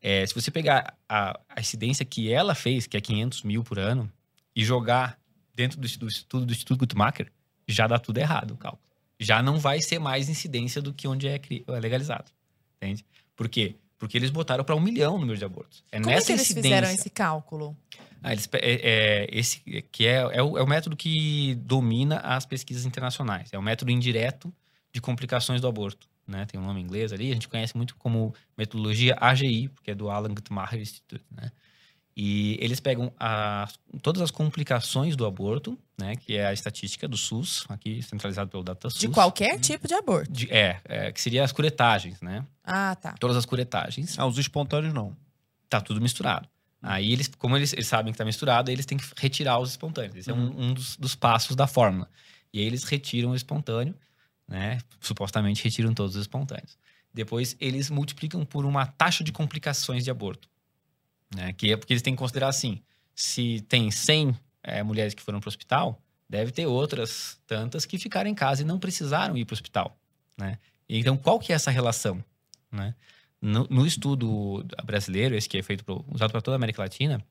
É, 0.00 0.24
se 0.24 0.34
você 0.34 0.50
pegar 0.50 0.96
a, 1.08 1.38
a 1.48 1.60
incidência 1.60 2.04
que 2.04 2.32
ela 2.32 2.54
fez, 2.54 2.86
que 2.86 2.96
é 2.96 3.00
500 3.00 3.42
mil 3.42 3.64
por 3.64 3.78
ano, 3.78 4.10
e 4.54 4.64
jogar 4.64 5.18
dentro 5.54 5.80
do, 5.80 5.88
do 5.98 6.08
estudo 6.08 6.46
do 6.46 6.52
Instituto 6.52 6.78
Guttmacher, 6.78 7.30
já 7.66 7.86
dá 7.86 7.98
tudo 7.98 8.18
errado 8.18 8.52
o 8.52 8.56
cálculo. 8.56 8.82
Já 9.18 9.42
não 9.42 9.58
vai 9.58 9.80
ser 9.82 9.98
mais 9.98 10.28
incidência 10.28 10.80
do 10.80 10.94
que 10.94 11.06
onde 11.06 11.28
é, 11.28 11.34
é 11.68 11.80
legalizado. 11.80 12.30
Entende? 12.76 13.04
Por 13.36 13.48
quê? 13.48 13.76
Porque 13.98 14.16
eles 14.16 14.30
botaram 14.30 14.64
para 14.64 14.74
um 14.74 14.80
milhão 14.80 15.16
o 15.16 15.18
número 15.18 15.38
de 15.38 15.44
abortos. 15.44 15.84
É 15.92 15.98
Como 15.98 16.10
é 16.10 16.14
nessa 16.14 16.26
que 16.26 16.32
eles 16.32 16.42
incidência. 16.42 16.70
fizeram 16.70 16.90
esse 16.90 17.10
cálculo? 17.10 17.76
Ah, 18.22 18.32
eles 18.32 18.48
é, 18.54 18.58
é, 18.60 19.28
esse 19.30 19.60
que 19.92 20.06
é, 20.06 20.16
é, 20.32 20.42
o, 20.42 20.56
é 20.56 20.62
o 20.62 20.66
método 20.66 20.96
que 20.96 21.54
domina 21.56 22.16
as 22.18 22.46
pesquisas 22.46 22.86
internacionais. 22.86 23.50
É 23.52 23.58
o 23.58 23.62
método 23.62 23.90
indireto 23.90 24.52
de 24.92 25.00
complicações 25.00 25.60
do 25.60 25.68
aborto. 25.68 26.08
Né? 26.26 26.46
Tem 26.46 26.58
um 26.58 26.64
nome 26.64 26.80
em 26.80 26.84
inglês 26.84 27.12
ali, 27.12 27.30
a 27.30 27.34
gente 27.34 27.48
conhece 27.48 27.76
muito 27.76 27.96
como 27.96 28.34
metodologia 28.56 29.16
AGI, 29.20 29.68
porque 29.68 29.90
é 29.90 29.94
do 29.94 30.08
Alan 30.08 30.32
Guttmacher 30.32 30.80
Institute. 30.80 31.24
Né? 31.30 31.50
E 32.16 32.58
eles 32.60 32.80
pegam 32.80 33.12
as- 33.18 33.78
todas 34.02 34.20
as 34.20 34.30
complicações 34.30 35.14
do 35.16 35.24
aborto, 35.24 35.78
né? 35.98 36.16
que 36.16 36.36
é 36.36 36.46
a 36.46 36.52
estatística 36.52 37.06
do 37.08 37.16
SUS, 37.16 37.64
aqui 37.68 38.02
centralizado 38.02 38.50
pelo 38.50 38.62
DataSUS. 38.62 38.98
De 39.00 39.08
qualquer 39.08 39.58
tipo 39.60 39.86
de 39.86 39.94
aborto. 39.94 40.30
De- 40.30 40.50
é, 40.52 40.80
é, 40.84 41.12
que 41.12 41.20
seria 41.20 41.44
as 41.44 41.52
curetagens, 41.52 42.20
né? 42.20 42.44
Ah, 42.64 42.96
tá. 42.96 43.14
Todas 43.18 43.36
as 43.36 43.44
curetagens. 43.46 44.18
Ah, 44.18 44.26
os 44.26 44.38
espontâneos 44.38 44.92
não. 44.92 45.16
tá 45.68 45.80
tudo 45.80 46.00
misturado. 46.00 46.48
Aí 46.82 47.12
eles, 47.12 47.28
como 47.38 47.56
eles, 47.56 47.72
eles 47.74 47.86
sabem 47.86 48.10
que 48.12 48.18
tá 48.18 48.24
misturado, 48.24 48.70
eles 48.70 48.84
têm 48.86 48.98
que 48.98 49.04
retirar 49.18 49.58
os 49.60 49.70
espontâneos. 49.70 50.16
Esse 50.16 50.30
é 50.30 50.34
um, 50.34 50.62
um 50.70 50.74
dos, 50.74 50.96
dos 50.96 51.14
passos 51.14 51.54
da 51.54 51.66
fórmula. 51.66 52.08
E 52.52 52.58
aí 52.58 52.64
eles 52.64 52.82
retiram 52.84 53.30
o 53.30 53.36
espontâneo, 53.36 53.94
né? 54.48 54.78
Supostamente 55.00 55.62
retiram 55.62 55.94
todos 55.94 56.16
os 56.16 56.22
espontâneos. 56.22 56.76
Depois 57.14 57.56
eles 57.60 57.88
multiplicam 57.90 58.44
por 58.44 58.64
uma 58.64 58.84
taxa 58.86 59.22
de 59.22 59.30
complicações 59.30 60.02
de 60.02 60.10
aborto. 60.10 60.48
Né? 61.34 61.52
Que 61.52 61.72
é 61.72 61.76
porque 61.76 61.92
eles 61.92 62.02
têm 62.02 62.14
que 62.14 62.18
considerar 62.18 62.48
assim: 62.48 62.80
se 63.14 63.60
tem 63.68 63.90
100 63.90 64.36
eh, 64.62 64.82
mulheres 64.82 65.14
que 65.14 65.22
foram 65.22 65.40
para 65.40 65.48
o 65.48 65.50
hospital, 65.50 66.00
deve 66.28 66.52
ter 66.52 66.66
outras 66.66 67.40
tantas 67.46 67.84
que 67.84 67.98
ficaram 67.98 68.30
em 68.30 68.34
casa 68.34 68.62
e 68.62 68.64
não 68.64 68.78
precisaram 68.78 69.36
ir 69.36 69.44
para 69.44 69.52
o 69.52 69.56
hospital. 69.56 69.96
Né? 70.38 70.58
Então, 70.88 71.16
qual 71.16 71.38
que 71.38 71.52
é 71.52 71.56
essa 71.56 71.70
relação? 71.70 72.22
Né? 72.70 72.94
No, 73.40 73.66
no 73.70 73.86
estudo 73.86 74.64
brasileiro, 74.84 75.34
esse 75.34 75.48
que 75.48 75.58
é 75.58 75.62
feito 75.62 75.84
pro, 75.84 76.04
usado 76.08 76.30
para 76.30 76.40
toda 76.40 76.54
a 76.54 76.58
América 76.58 76.82
Latina, 76.82 77.24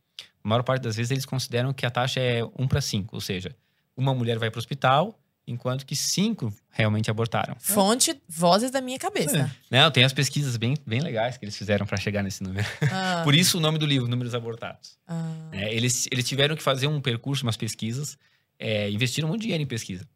a 0.44 0.48
maior 0.48 0.64
parte 0.64 0.84
das 0.84 0.96
vezes 0.96 1.12
eles 1.12 1.26
consideram 1.26 1.74
que 1.74 1.86
a 1.86 1.92
taxa 1.92 2.20
é 2.20 2.44
1 2.44 2.68
para 2.68 2.82
5, 2.82 3.16
ou 3.16 3.22
seja, 3.22 3.56
uma 3.96 4.14
mulher 4.14 4.38
vai 4.40 4.50
para 4.50 4.58
o 4.58 4.60
hospital, 4.60 5.18
enquanto 5.50 5.86
que 5.86 5.96
cinco 5.96 6.54
realmente 6.70 7.10
abortaram. 7.10 7.56
Fonte, 7.60 8.22
vozes 8.28 8.72
da 8.72 8.80
minha 8.82 9.00
cabeça. 9.00 9.54
Não, 9.70 9.90
tem 9.92 10.04
as 10.04 10.14
pesquisas 10.14 10.56
bem, 10.58 10.76
bem 10.86 11.02
legais 11.02 11.38
que 11.38 11.46
eles 11.46 11.58
fizeram 11.58 11.86
para 11.86 11.98
chegar 11.98 12.24
nesse 12.24 12.44
número. 12.44 12.66
Ah, 12.92 13.22
Por 13.26 13.34
isso 13.36 13.58
o 13.58 13.62
nome 13.62 13.78
do 13.78 13.86
livro, 13.86 14.08
Números 14.08 14.36
Abortados. 14.36 14.98
ah. 15.08 15.50
É, 15.52 15.74
eles, 15.74 16.08
eles 16.12 16.28
tiveram 16.28 16.56
que 16.56 16.64
fazer 16.64 16.88
um 16.88 17.02
percurso, 17.02 17.44
umas 17.44 17.58
pesquisas, 17.58 18.18
é, 18.58 18.90
investiram 18.90 19.28
muito 19.28 19.42
dinheiro 19.42 19.64
em 19.64 19.68
pesquisa 19.68 20.08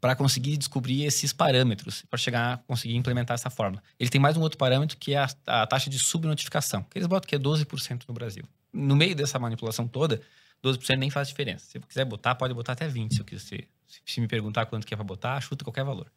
para 0.00 0.14
conseguir 0.14 0.56
descobrir 0.56 1.04
esses 1.04 1.32
parâmetros, 1.32 2.04
para 2.08 2.18
chegar 2.18 2.54
a 2.54 2.56
conseguir 2.58 2.96
implementar 2.96 3.34
essa 3.34 3.50
fórmula. 3.50 3.82
Ele 3.98 4.10
tem 4.10 4.20
mais 4.20 4.36
um 4.36 4.40
outro 4.40 4.58
parâmetro 4.58 4.96
que 4.96 5.14
é 5.14 5.18
a, 5.18 5.28
a 5.46 5.66
taxa 5.66 5.88
de 5.88 5.98
subnotificação, 5.98 6.82
que 6.82 6.98
eles 6.98 7.08
botam 7.08 7.26
que 7.28 7.34
é 7.34 7.38
12% 7.38 8.02
no 8.06 8.14
Brasil. 8.14 8.44
No 8.72 8.94
meio 8.94 9.16
dessa 9.16 9.38
manipulação 9.38 9.88
toda, 9.88 10.20
12% 10.62 10.96
nem 10.98 11.10
faz 11.10 11.28
diferença. 11.28 11.64
Se 11.66 11.78
você 11.78 11.86
quiser 11.86 12.04
botar, 12.04 12.34
pode 12.34 12.52
botar 12.54 12.72
até 12.72 12.88
20%. 12.88 13.12
Se, 13.12 13.20
eu 13.20 13.24
quiser. 13.24 13.68
Se, 14.04 14.20
me 14.20 14.28
perguntar 14.28 14.66
quanto 14.66 14.86
que 14.86 14.94
é 14.94 14.96
para 14.96 15.04
botar, 15.04 15.40
chuta 15.40 15.64
qualquer 15.64 15.84
valor. 15.84 16.10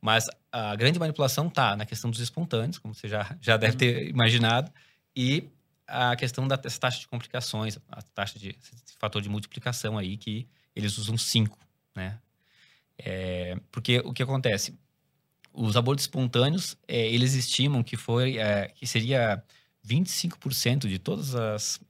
Mas 0.00 0.26
a 0.52 0.76
grande 0.76 0.98
manipulação 0.98 1.50
tá 1.50 1.76
na 1.76 1.84
questão 1.84 2.10
dos 2.10 2.20
espontâneos, 2.20 2.78
como 2.78 2.94
você 2.94 3.08
já, 3.08 3.36
já 3.40 3.56
deve 3.56 3.76
ter 3.76 4.08
imaginado, 4.08 4.72
e 5.14 5.48
a 5.86 6.14
questão 6.14 6.46
da 6.46 6.56
taxa 6.56 7.00
de 7.00 7.08
complicações, 7.08 7.78
a 7.88 8.02
taxa 8.02 8.38
de 8.38 8.56
fator 8.98 9.22
de 9.22 9.28
multiplicação 9.28 9.96
aí 9.96 10.16
que 10.16 10.46
eles 10.76 10.98
usam 10.98 11.16
5, 11.16 11.58
né? 11.96 12.20
É, 12.98 13.56
porque 13.70 13.98
o 14.04 14.12
que 14.12 14.22
acontece? 14.22 14.78
Os 15.52 15.76
abortos 15.76 16.04
espontâneos, 16.04 16.76
é, 16.86 17.06
eles 17.08 17.34
estimam 17.34 17.82
que 17.82 17.96
foi 17.96 18.38
é, 18.38 18.68
que 18.68 18.86
seria 18.86 19.42
25% 19.86 20.86
de 20.86 20.98
todos 20.98 21.34
as, 21.34 21.80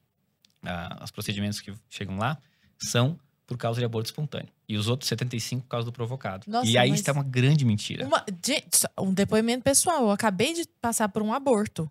os 1.02 1.10
procedimentos 1.10 1.60
que 1.60 1.74
chegam 1.88 2.16
lá 2.18 2.38
são 2.78 3.18
por 3.48 3.56
causa 3.56 3.80
de 3.80 3.84
aborto 3.87 4.11
espontâneo. 4.11 4.50
E 4.68 4.76
os 4.76 4.87
outros 4.88 5.11
75% 5.11 5.62
por 5.62 5.68
causa 5.68 5.87
do 5.87 5.92
provocado. 5.92 6.44
Nossa, 6.46 6.68
e 6.70 6.76
aí 6.76 6.90
está 6.90 7.12
uma 7.12 7.24
grande 7.24 7.64
mentira. 7.64 8.06
Uma- 8.06 8.22
gente, 8.44 8.68
um 9.00 9.12
depoimento 9.12 9.64
pessoal. 9.64 10.02
Eu 10.02 10.11
acabei 10.11 10.52
de 10.52 10.68
passar 10.80 11.08
por 11.08 11.22
um 11.22 11.32
aborto. 11.32 11.90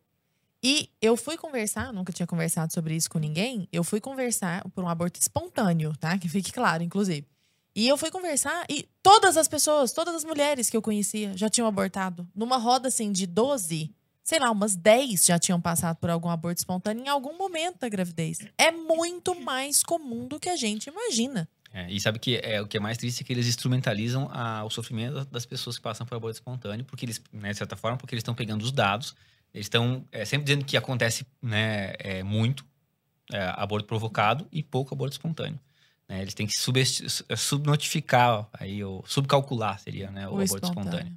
E 0.63 0.89
eu 1.01 1.17
fui 1.17 1.35
conversar, 1.35 1.91
nunca 1.91 2.13
tinha 2.13 2.27
conversado 2.27 2.71
sobre 2.71 2.95
isso 2.95 3.09
com 3.09 3.17
ninguém. 3.17 3.67
Eu 3.71 3.83
fui 3.83 3.99
conversar 3.99 4.63
por 4.69 4.83
um 4.83 4.87
aborto 4.87 5.19
espontâneo, 5.19 5.93
tá? 5.99 6.15
Que 6.17 6.29
fique 6.29 6.51
claro, 6.51 6.83
inclusive. 6.83 7.25
E 7.75 7.87
eu 7.87 7.97
fui 7.97 8.09
conversar 8.11 8.65
e 8.69 8.87
todas 9.03 9.35
as 9.35 9.47
pessoas, 9.47 9.91
todas 9.91 10.13
as 10.15 10.23
mulheres 10.23 10.69
que 10.69 10.77
eu 10.77 10.81
conhecia 10.81 11.35
já 11.35 11.49
tinham 11.49 11.67
abortado. 11.67 12.27
Numa 12.35 12.57
roda 12.57 12.87
assim 12.87 13.11
de 13.11 13.25
12, 13.27 13.91
sei 14.27 14.39
lá, 14.39 14.51
umas 14.51 14.75
10 14.75 15.23
já 15.25 15.39
tinham 15.39 15.61
passado 15.61 15.95
por 15.95 16.09
algum 16.09 16.27
aborto 16.29 16.59
espontâneo 16.59 17.05
em 17.05 17.07
algum 17.07 17.37
momento 17.37 17.79
da 17.79 17.87
gravidez. 17.87 18.39
É 18.57 18.71
muito 18.71 19.33
mais 19.39 19.81
comum 19.81 20.27
do 20.27 20.37
que 20.37 20.49
a 20.49 20.57
gente 20.57 20.87
imagina. 20.89 21.47
É, 21.71 21.89
e 21.89 21.97
sabe 21.97 22.19
que 22.19 22.35
é, 22.43 22.61
o 22.61 22.67
que 22.67 22.75
é 22.75 22.79
mais 22.79 22.97
triste 22.97 23.21
é 23.21 23.25
que 23.25 23.31
eles 23.31 23.47
instrumentalizam 23.47 24.29
a- 24.29 24.65
o 24.65 24.69
sofrimento 24.69 25.23
das 25.31 25.45
pessoas 25.45 25.77
que 25.77 25.81
passam 25.81 26.05
por 26.05 26.15
aborto 26.15 26.35
espontâneo, 26.35 26.83
porque 26.83 27.05
eles, 27.05 27.21
né, 27.31 27.51
de 27.51 27.57
certa 27.57 27.77
forma, 27.77 27.97
porque 27.97 28.15
eles 28.15 28.19
estão 28.21 28.35
pegando 28.35 28.63
os 28.63 28.71
dados, 28.71 29.15
eles 29.53 29.65
estão 29.67 30.03
é, 30.11 30.25
sempre 30.25 30.43
dizendo 30.43 30.65
que 30.65 30.75
acontece 30.75 31.25
né, 31.41 31.93
é, 31.97 32.21
muito 32.21 32.65
é, 33.31 33.41
aborto 33.55 33.87
provocado 33.87 34.45
e 34.51 34.61
pouco 34.61 34.93
aborto 34.93 35.13
espontâneo. 35.13 35.57
né? 36.09 36.21
eles 36.21 36.33
têm 36.33 36.45
que 36.47 36.53
subnotificar, 37.37 38.49
aí, 38.51 38.83
ou 38.83 39.05
subcalcular 39.07 39.79
seria 39.79 40.11
né, 40.11 40.27
o, 40.27 40.33
aborto 40.41 40.67
espontâneo. 40.67 41.13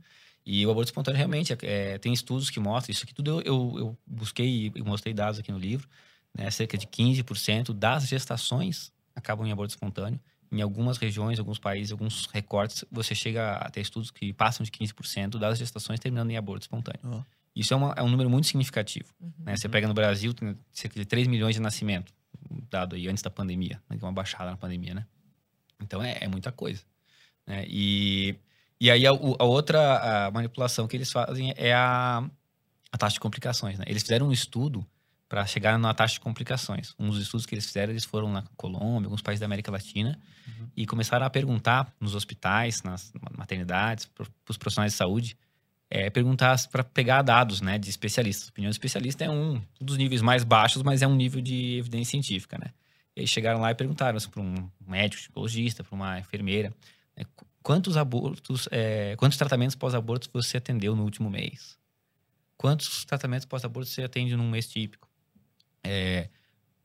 E 0.52 0.66
o 0.66 0.70
aborto 0.72 0.88
espontâneo 0.88 1.16
realmente 1.16 1.56
é, 1.62 1.96
tem 1.98 2.12
estudos 2.12 2.50
que 2.50 2.58
mostram 2.58 2.90
isso 2.92 3.04
aqui 3.04 3.14
tudo. 3.14 3.40
Eu, 3.40 3.42
eu, 3.42 3.78
eu 3.78 3.98
busquei 4.04 4.72
e 4.74 4.82
mostrei 4.82 5.14
dados 5.14 5.38
aqui 5.38 5.52
no 5.52 5.58
livro. 5.58 5.88
Né, 6.36 6.50
cerca 6.50 6.76
de 6.76 6.88
15% 6.88 7.72
das 7.72 8.08
gestações 8.08 8.92
acabam 9.14 9.46
em 9.46 9.52
aborto 9.52 9.70
espontâneo. 9.70 10.18
Em 10.50 10.60
algumas 10.60 10.98
regiões, 10.98 11.38
alguns 11.38 11.60
países, 11.60 11.92
alguns 11.92 12.26
recortes, 12.26 12.84
você 12.90 13.14
chega 13.14 13.52
a 13.58 13.70
ter 13.70 13.80
estudos 13.80 14.10
que 14.10 14.32
passam 14.32 14.64
de 14.64 14.72
15% 14.72 15.38
das 15.38 15.56
gestações 15.56 16.00
terminando 16.00 16.30
em 16.32 16.36
aborto 16.36 16.62
espontâneo. 16.62 17.00
Isso 17.54 17.72
é, 17.72 17.76
uma- 17.76 17.94
é 17.96 18.02
um 18.02 18.08
número 18.08 18.28
muito 18.28 18.48
significativo. 18.48 19.14
Uhum. 19.20 19.32
né? 19.38 19.56
Você 19.56 19.68
pega 19.68 19.86
no 19.86 19.94
Brasil, 19.94 20.34
tem 20.34 20.58
cerca 20.72 20.98
de 20.98 21.06
3 21.06 21.28
milhões 21.28 21.54
de 21.54 21.60
nascimento, 21.60 22.12
dado 22.68 22.96
aí 22.96 23.06
antes 23.06 23.22
da 23.22 23.30
pandemia, 23.30 23.80
né? 23.88 23.96
que 23.96 24.04
é 24.04 24.06
uma 24.06 24.12
baixada 24.12 24.50
na 24.50 24.56
pandemia, 24.56 24.94
né? 24.94 25.06
Então 25.80 26.02
é, 26.02 26.18
é 26.20 26.26
muita 26.26 26.50
coisa. 26.50 26.82
Né? 27.46 27.64
E, 27.68 28.34
e 28.80 28.90
aí 28.90 29.06
a, 29.06 29.10
a 29.10 29.44
outra 29.44 30.26
a 30.26 30.30
manipulação 30.30 30.88
que 30.88 30.96
eles 30.96 31.12
fazem 31.12 31.52
é 31.56 31.74
a, 31.74 32.24
a 32.90 32.98
taxa 32.98 33.14
de 33.14 33.20
complicações. 33.20 33.78
Né? 33.78 33.84
Eles 33.86 34.02
fizeram 34.02 34.28
um 34.28 34.32
estudo 34.32 34.86
para 35.28 35.46
chegar 35.46 35.78
na 35.78 35.94
taxa 35.94 36.14
de 36.14 36.20
complicações. 36.20 36.92
Um 36.98 37.08
dos 37.08 37.20
estudos 37.20 37.46
que 37.46 37.54
eles 37.54 37.64
fizeram, 37.64 37.92
eles 37.92 38.04
foram 38.04 38.32
na 38.32 38.42
Colômbia, 38.56 39.06
alguns 39.06 39.22
países 39.22 39.38
da 39.38 39.46
América 39.46 39.70
Latina, 39.70 40.18
e 40.76 40.84
começaram 40.86 41.24
a 41.24 41.30
perguntar 41.30 41.94
nos 42.00 42.16
hospitais, 42.16 42.82
nas 42.82 43.12
maternidades, 43.36 44.06
para 44.06 44.26
os 44.48 44.56
profissionais 44.56 44.92
de 44.92 44.98
saúde, 44.98 45.38
é, 45.88 46.10
perguntar 46.10 46.56
para 46.68 46.82
pegar 46.82 47.22
dados 47.22 47.60
né, 47.60 47.78
de 47.78 47.88
especialistas. 47.88 48.48
A 48.48 48.50
opinião 48.50 48.70
de 48.70 48.74
especialista 48.74 49.24
é 49.24 49.30
um 49.30 49.62
dos 49.80 49.96
níveis 49.96 50.20
mais 50.20 50.42
baixos, 50.42 50.82
mas 50.82 51.00
é 51.00 51.06
um 51.06 51.14
nível 51.14 51.40
de 51.40 51.78
evidência 51.78 52.10
científica. 52.10 52.58
Né? 52.58 52.72
E 53.14 53.20
aí 53.20 53.26
chegaram 53.26 53.60
lá 53.60 53.70
e 53.70 53.74
perguntaram 53.74 54.18
para 54.18 54.40
um 54.40 54.68
médico, 54.84 55.22
psicologista, 55.22 55.84
para 55.84 55.94
uma 55.94 56.18
enfermeira, 56.18 56.72
né, 57.16 57.24
quantos 57.62 57.96
abortos, 57.96 58.68
é, 58.70 59.14
quantos 59.16 59.38
tratamentos 59.38 59.76
pós-aborto 59.76 60.28
você 60.32 60.56
atendeu 60.56 60.94
no 60.96 61.04
último 61.04 61.30
mês? 61.30 61.78
Quantos 62.56 63.04
tratamentos 63.04 63.46
pós-aborto 63.46 63.88
você 63.88 64.02
atende 64.02 64.36
num 64.36 64.50
mês 64.50 64.68
típico? 64.68 65.08
É, 65.82 66.28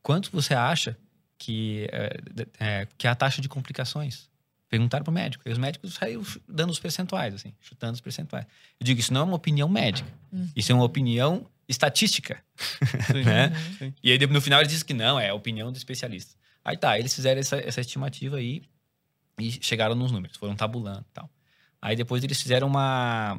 quanto 0.02 0.30
você 0.30 0.54
acha 0.54 0.96
que 1.38 1.86
é, 1.92 2.20
é, 2.58 2.88
que 2.96 3.06
é 3.06 3.10
a 3.10 3.14
taxa 3.14 3.42
de 3.42 3.48
complicações? 3.48 4.30
Perguntaram 4.68 5.04
para 5.04 5.10
o 5.10 5.14
médico. 5.14 5.46
E 5.46 5.52
os 5.52 5.58
médicos 5.58 5.94
saíram 5.94 6.24
dando 6.48 6.70
os 6.70 6.78
percentuais, 6.78 7.34
assim, 7.34 7.54
chutando 7.60 7.94
os 7.94 8.00
percentuais. 8.00 8.46
Eu 8.80 8.84
digo, 8.84 8.98
isso 8.98 9.12
não 9.12 9.20
é 9.20 9.24
uma 9.24 9.36
opinião 9.36 9.68
médica. 9.68 10.10
Uhum. 10.32 10.48
Isso 10.56 10.72
é 10.72 10.74
uma 10.74 10.84
opinião 10.84 11.46
estatística. 11.68 12.42
Sim. 13.12 13.22
Né? 13.22 13.52
Sim. 13.78 13.94
E 14.02 14.10
aí, 14.10 14.26
no 14.26 14.40
final, 14.40 14.60
ele 14.60 14.68
disse 14.68 14.84
que 14.84 14.94
não, 14.94 15.20
é 15.20 15.28
a 15.28 15.34
opinião 15.34 15.70
do 15.70 15.76
especialista. 15.76 16.34
Aí 16.64 16.76
tá, 16.76 16.98
eles 16.98 17.14
fizeram 17.14 17.40
essa, 17.40 17.56
essa 17.58 17.80
estimativa 17.80 18.38
aí 18.38 18.62
e 19.38 19.52
chegaram 19.62 19.94
nos 19.94 20.10
números, 20.12 20.36
foram 20.36 20.56
tabulando 20.56 21.04
e 21.08 21.12
tal. 21.12 21.30
Aí 21.80 21.94
depois 21.94 22.24
eles 22.24 22.40
fizeram 22.40 22.66
uma, 22.66 23.38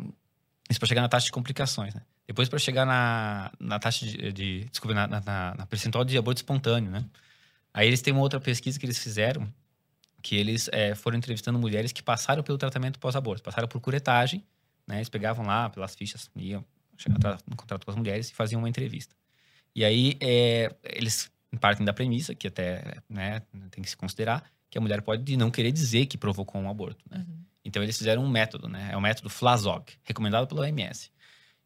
Isso 0.69 0.79
para 0.79 0.87
chegar 0.87 1.01
na 1.01 1.09
taxa 1.09 1.25
de 1.25 1.31
complicações, 1.31 1.93
né? 1.93 2.01
Depois 2.27 2.49
para 2.49 2.59
chegar 2.59 2.85
na, 2.85 3.51
na 3.59 3.79
taxa 3.79 4.05
de, 4.05 4.31
de 4.33 4.65
desculpa, 4.65 4.93
na, 4.93 5.07
na, 5.07 5.55
na, 5.55 5.65
percentual 5.65 6.03
de 6.03 6.17
aborto 6.17 6.39
espontâneo, 6.39 6.91
né? 6.91 7.05
Aí 7.73 7.87
eles 7.87 8.01
têm 8.01 8.13
uma 8.13 8.21
outra 8.21 8.39
pesquisa 8.39 8.77
que 8.79 8.85
eles 8.85 8.99
fizeram, 8.99 9.51
que 10.21 10.35
eles 10.35 10.69
é, 10.73 10.93
foram 10.93 11.17
entrevistando 11.17 11.57
mulheres 11.57 11.91
que 11.91 12.03
passaram 12.03 12.43
pelo 12.43 12.57
tratamento 12.57 12.99
pós-aborto, 12.99 13.43
passaram 13.43 13.67
por 13.67 13.79
curetagem, 13.79 14.43
né? 14.85 14.97
Eles 14.97 15.09
pegavam 15.09 15.45
lá 15.45 15.69
pelas 15.69 15.95
fichas, 15.95 16.29
iam 16.35 16.65
chegar 16.97 17.39
no 17.47 17.55
contrato 17.55 17.85
com 17.85 17.91
as 17.91 17.97
mulheres 17.97 18.29
e 18.29 18.33
faziam 18.33 18.59
uma 18.59 18.69
entrevista. 18.69 19.15
E 19.73 19.85
aí 19.85 20.17
é, 20.19 20.75
eles 20.83 21.31
partem 21.61 21.85
da 21.85 21.93
premissa, 21.93 22.35
que 22.35 22.47
até 22.47 22.97
né, 23.09 23.41
tem 23.71 23.83
que 23.83 23.89
se 23.89 23.95
considerar, 23.95 24.43
que 24.69 24.77
a 24.77 24.81
mulher 24.81 25.01
pode 25.01 25.37
não 25.37 25.49
querer 25.49 25.71
dizer 25.71 26.05
que 26.05 26.17
provocou 26.17 26.61
um 26.61 26.69
aborto, 26.69 27.03
né? 27.09 27.25
Uhum. 27.27 27.37
Então 27.63 27.83
eles 27.83 27.97
fizeram 27.97 28.23
um 28.23 28.29
método, 28.29 28.67
né? 28.67 28.89
É 28.91 28.97
o 28.97 29.01
método 29.01 29.29
Flazog, 29.29 29.91
recomendado 30.03 30.47
pela 30.47 30.61
OMS. 30.61 31.11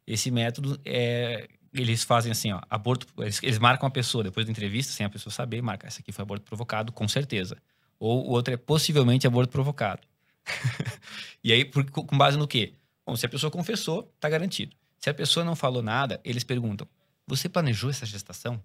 Esse 0.06 0.30
método 0.30 0.80
é 0.84 1.48
eles 1.72 2.04
fazem 2.04 2.30
assim, 2.30 2.52
ó, 2.52 2.60
aborto, 2.68 3.06
eles, 3.18 3.42
eles, 3.42 3.58
marcam 3.58 3.86
a 3.86 3.90
pessoa 3.90 4.22
depois 4.22 4.44
da 4.44 4.52
entrevista, 4.52 4.92
sem 4.92 5.06
a 5.06 5.08
pessoa 5.08 5.32
saber, 5.32 5.62
marca, 5.62 5.86
essa 5.86 6.00
aqui 6.00 6.12
foi 6.12 6.22
aborto 6.22 6.44
provocado, 6.44 6.92
com 6.92 7.08
certeza. 7.08 7.56
Ou 7.98 8.26
o 8.26 8.30
outro 8.30 8.52
é 8.52 8.56
possivelmente 8.56 9.26
aborto 9.26 9.50
provocado. 9.50 10.02
e 11.42 11.52
aí, 11.52 11.64
por, 11.64 11.88
com 11.90 12.18
base 12.18 12.36
no 12.36 12.46
quê? 12.46 12.74
Bom, 13.06 13.16
se 13.16 13.24
a 13.24 13.28
pessoa 13.28 13.50
confessou, 13.50 14.12
tá 14.20 14.28
garantido. 14.28 14.76
Se 14.98 15.08
a 15.08 15.14
pessoa 15.14 15.44
não 15.44 15.56
falou 15.56 15.82
nada, 15.82 16.20
eles 16.24 16.44
perguntam: 16.44 16.86
"Você 17.26 17.48
planejou 17.48 17.90
essa 17.90 18.04
gestação?" 18.04 18.62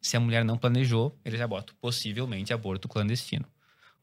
Se 0.00 0.16
a 0.16 0.20
mulher 0.20 0.44
não 0.44 0.56
planejou, 0.56 1.18
eles 1.24 1.38
já 1.38 1.46
botam 1.46 1.74
possivelmente 1.80 2.52
aborto 2.52 2.88
clandestino. 2.88 3.44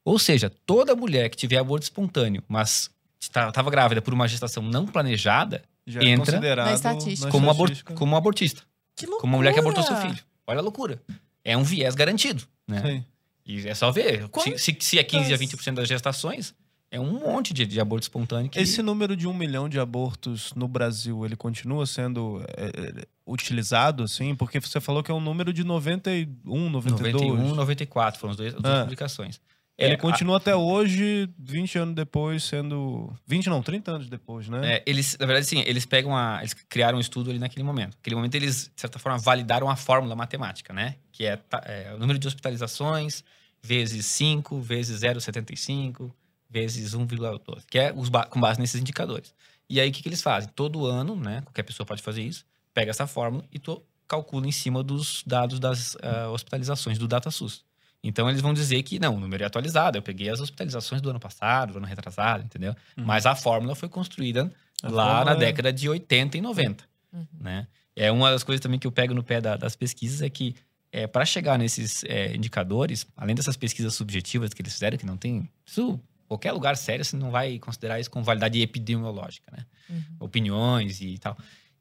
Ou 0.06 0.20
seja, 0.20 0.48
toda 0.64 0.94
mulher 0.94 1.28
que 1.28 1.36
tiver 1.36 1.56
aborto 1.56 1.82
espontâneo, 1.82 2.40
mas 2.46 2.88
estava 3.18 3.68
grávida 3.68 4.00
por 4.00 4.14
uma 4.14 4.28
gestação 4.28 4.62
não 4.62 4.86
planejada, 4.86 5.64
Já 5.84 6.00
é 6.00 6.04
entra 6.06 6.36
é 6.36 6.54
na 6.54 6.72
estatística. 6.72 7.28
Como, 7.28 7.50
abor 7.50 7.72
como 7.96 8.14
um 8.14 8.16
abortista. 8.16 8.62
Que 8.94 9.04
loucura. 9.04 9.20
Como 9.20 9.32
uma 9.32 9.38
mulher 9.38 9.52
que 9.52 9.58
abortou 9.58 9.82
seu 9.82 9.96
filho. 9.96 10.18
Olha 10.46 10.60
a 10.60 10.62
loucura. 10.62 11.02
É 11.44 11.56
um 11.56 11.64
viés 11.64 11.96
garantido, 11.96 12.44
né? 12.68 12.82
Sim. 12.82 13.04
E 13.44 13.68
é 13.68 13.74
só 13.74 13.90
ver. 13.90 14.30
Se, 14.44 14.58
se, 14.58 14.76
se 14.78 14.98
é 14.98 15.02
15 15.02 15.34
a 15.34 15.38
20% 15.38 15.74
das 15.74 15.88
gestações, 15.88 16.54
é 16.88 17.00
um 17.00 17.18
monte 17.18 17.52
de, 17.52 17.66
de 17.66 17.80
aborto 17.80 18.04
espontâneo. 18.04 18.48
Que... 18.48 18.60
Esse 18.60 18.82
número 18.82 19.16
de 19.16 19.26
um 19.26 19.34
milhão 19.34 19.68
de 19.68 19.80
abortos 19.80 20.52
no 20.54 20.68
Brasil, 20.68 21.26
ele 21.26 21.34
continua 21.34 21.84
sendo 21.84 22.40
é, 22.56 22.66
é 22.66 23.06
utilizado, 23.26 24.04
assim? 24.04 24.36
Porque 24.36 24.60
você 24.60 24.80
falou 24.80 25.02
que 25.02 25.10
é 25.10 25.14
um 25.14 25.20
número 25.20 25.52
de 25.52 25.64
91, 25.64 26.70
92. 26.70 27.12
91, 27.12 27.54
94 27.56 28.20
foram 28.20 28.30
as 28.30 28.36
duas, 28.36 28.54
as 28.54 28.62
duas 28.62 28.74
ah. 28.74 28.82
publicações. 28.82 29.40
Ele 29.78 29.92
é, 29.92 29.96
continua 29.96 30.36
a... 30.36 30.38
até 30.38 30.56
hoje, 30.56 31.28
20 31.38 31.78
anos 31.78 31.94
depois, 31.94 32.44
sendo. 32.44 33.12
20 33.26 33.48
não, 33.48 33.62
30 33.62 33.90
anos 33.90 34.08
depois, 34.08 34.48
né? 34.48 34.76
É, 34.76 34.82
eles, 34.86 35.16
na 35.20 35.26
verdade, 35.26 35.46
sim, 35.46 35.62
eles 35.66 35.84
pegam 35.84 36.16
a. 36.16 36.38
Eles 36.40 36.54
criaram 36.54 36.96
um 36.96 37.00
estudo 37.00 37.28
ali 37.28 37.38
naquele 37.38 37.62
momento. 37.62 37.94
Naquele 37.96 38.16
momento, 38.16 38.34
eles, 38.34 38.70
de 38.74 38.80
certa 38.80 38.98
forma, 38.98 39.18
validaram 39.18 39.68
a 39.68 39.76
fórmula 39.76 40.16
matemática, 40.16 40.72
né? 40.72 40.96
Que 41.12 41.26
é, 41.26 41.38
é 41.64 41.92
o 41.94 41.98
número 41.98 42.18
de 42.18 42.26
hospitalizações 42.26 43.22
vezes 43.62 44.06
5, 44.06 44.60
vezes 44.60 45.00
0,75, 45.00 46.12
vezes 46.48 46.94
1,12, 46.94 47.64
que 47.68 47.78
é 47.78 47.92
os, 47.94 48.08
com 48.30 48.40
base 48.40 48.60
nesses 48.60 48.80
indicadores. 48.80 49.34
E 49.68 49.80
aí, 49.80 49.90
o 49.90 49.92
que, 49.92 50.02
que 50.02 50.08
eles 50.08 50.22
fazem? 50.22 50.48
Todo 50.54 50.86
ano, 50.86 51.16
né? 51.16 51.42
Qualquer 51.42 51.64
pessoa 51.64 51.84
pode 51.84 52.00
fazer 52.00 52.22
isso, 52.22 52.46
pega 52.72 52.90
essa 52.90 53.06
fórmula 53.06 53.44
e 53.52 53.60
calcula 54.06 54.46
em 54.46 54.52
cima 54.52 54.82
dos 54.82 55.24
dados 55.26 55.58
das 55.58 55.96
uh, 55.96 56.30
hospitalizações 56.32 56.96
do 56.98 57.08
DataSUS. 57.08 57.64
Então 58.02 58.28
eles 58.28 58.40
vão 58.40 58.54
dizer 58.54 58.82
que 58.82 58.98
não, 58.98 59.16
o 59.16 59.20
número 59.20 59.42
é 59.42 59.46
atualizado. 59.46 59.98
Eu 59.98 60.02
peguei 60.02 60.28
as 60.28 60.40
hospitalizações 60.40 61.00
do 61.00 61.10
ano 61.10 61.18
passado, 61.20 61.72
do 61.72 61.78
ano 61.78 61.86
retrasado, 61.86 62.44
entendeu? 62.44 62.74
Uhum. 62.96 63.04
Mas 63.04 63.26
a 63.26 63.34
fórmula 63.34 63.74
foi 63.74 63.88
construída 63.88 64.52
a 64.82 64.88
lá 64.88 65.24
na 65.24 65.32
é... 65.32 65.36
década 65.36 65.72
de 65.72 65.88
80 65.88 66.38
e 66.38 66.40
90, 66.40 66.84
uhum. 67.12 67.26
né? 67.40 67.66
É 67.94 68.12
uma 68.12 68.30
das 68.30 68.44
coisas 68.44 68.60
também 68.60 68.78
que 68.78 68.86
eu 68.86 68.92
pego 68.92 69.14
no 69.14 69.22
pé 69.22 69.40
da, 69.40 69.56
das 69.56 69.74
pesquisas 69.74 70.20
é 70.20 70.28
que 70.28 70.54
é, 70.92 71.06
para 71.06 71.24
chegar 71.24 71.58
nesses 71.58 72.04
é, 72.04 72.34
indicadores, 72.36 73.06
além 73.16 73.34
dessas 73.34 73.56
pesquisas 73.56 73.94
subjetivas 73.94 74.52
que 74.52 74.62
eles 74.62 74.72
fizeram, 74.72 74.98
que 74.98 75.06
não 75.06 75.16
tem 75.16 75.48
isso, 75.64 75.98
qualquer 76.28 76.52
lugar 76.52 76.76
sério 76.76 77.04
você 77.04 77.16
não 77.16 77.30
vai 77.30 77.58
considerar 77.58 77.98
isso 77.98 78.10
com 78.10 78.22
validade 78.22 78.60
epidemiológica, 78.60 79.50
né? 79.50 79.64
Uhum. 79.88 80.02
Opiniões 80.20 81.00
e 81.00 81.18
tal. 81.18 81.36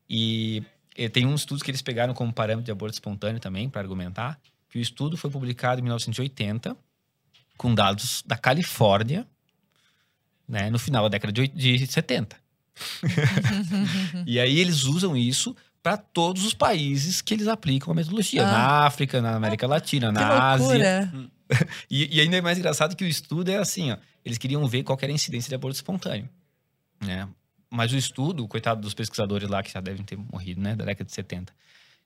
E, 0.10 0.64
e 0.98 1.10
tem 1.10 1.26
uns 1.26 1.42
estudos 1.42 1.64
que 1.64 1.72
eles 1.72 1.82
pegaram 1.82 2.14
como 2.14 2.32
parâmetro 2.32 2.66
de 2.66 2.72
aborto 2.72 2.94
espontâneo 2.94 3.40
também 3.40 3.70
para 3.70 3.82
argumentar 3.82 4.40
que 4.76 4.80
o 4.80 4.82
estudo 4.82 5.16
foi 5.16 5.32
publicado 5.32 5.80
em 5.80 5.84
1980 5.84 6.76
com 7.56 7.74
dados 7.74 8.22
da 8.26 8.38
Califórnia, 8.38 9.26
né, 10.46 10.70
no 10.70 10.78
final 10.78 11.04
da 11.04 11.10
década 11.10 11.32
de, 11.32 11.48
de 11.48 11.88
70. 11.88 12.36
e 14.28 14.38
aí 14.38 14.60
eles 14.60 14.84
usam 14.84 15.16
isso 15.16 15.56
para 15.82 15.96
todos 15.96 16.44
os 16.44 16.54
países 16.54 17.22
que 17.22 17.34
eles 17.34 17.48
aplicam 17.48 17.94
a 17.94 17.96
metodologia. 17.96 18.46
Ah. 18.46 18.52
Na 18.52 18.86
África, 18.86 19.22
na 19.22 19.38
América 19.38 19.66
Latina, 19.66 20.12
na 20.12 20.52
Ásia. 20.52 21.10
E, 21.88 22.18
e, 22.18 22.20
ainda 22.20 22.38
é 22.38 22.42
mais 22.42 22.58
engraçado 22.58 22.96
que 22.96 23.04
o 23.04 23.08
estudo 23.08 23.52
é 23.52 23.58
assim, 23.58 23.92
ó, 23.92 23.98
eles 24.26 24.40
queriam 24.40 24.66
ver 24.68 24.82
qual 24.82 24.98
era 25.00 25.12
a 25.12 25.14
incidência 25.14 25.48
de 25.48 25.54
aborto 25.54 25.76
espontâneo. 25.76 26.28
Né? 27.00 27.30
Mas 27.70 27.94
o 27.94 27.96
estudo, 27.96 28.48
coitado 28.48 28.82
dos 28.82 28.96
pesquisadores 28.96 29.48
lá 29.48 29.62
que 29.62 29.72
já 29.72 29.80
devem 29.80 30.04
ter 30.04 30.18
morrido, 30.18 30.60
né, 30.60 30.76
da 30.76 30.84
década 30.84 31.06
de 31.06 31.14
70, 31.14 31.54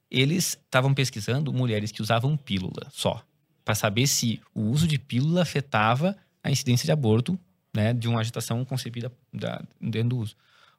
eles 0.10 0.60
estavam 0.64 0.94
pesquisando 0.94 1.54
mulheres 1.54 1.92
que 1.92 2.02
usavam 2.02 2.36
pílula 2.36 2.88
só, 2.92 3.24
para 3.64 3.76
saber 3.76 4.08
se 4.08 4.42
o 4.54 4.62
uso 4.62 4.88
de 4.88 4.98
pílula 4.98 5.44
afetava 5.44 6.16
a 6.44 6.50
incidência 6.50 6.86
de 6.86 6.92
aborto, 6.92 7.38
né, 7.74 7.94
de 7.94 8.08
uma 8.08 8.20
agitação 8.20 8.64
concebida 8.66 9.12
da, 9.34 9.62
dentro 9.80 10.10
do 10.10 10.18
uso. 10.18 10.36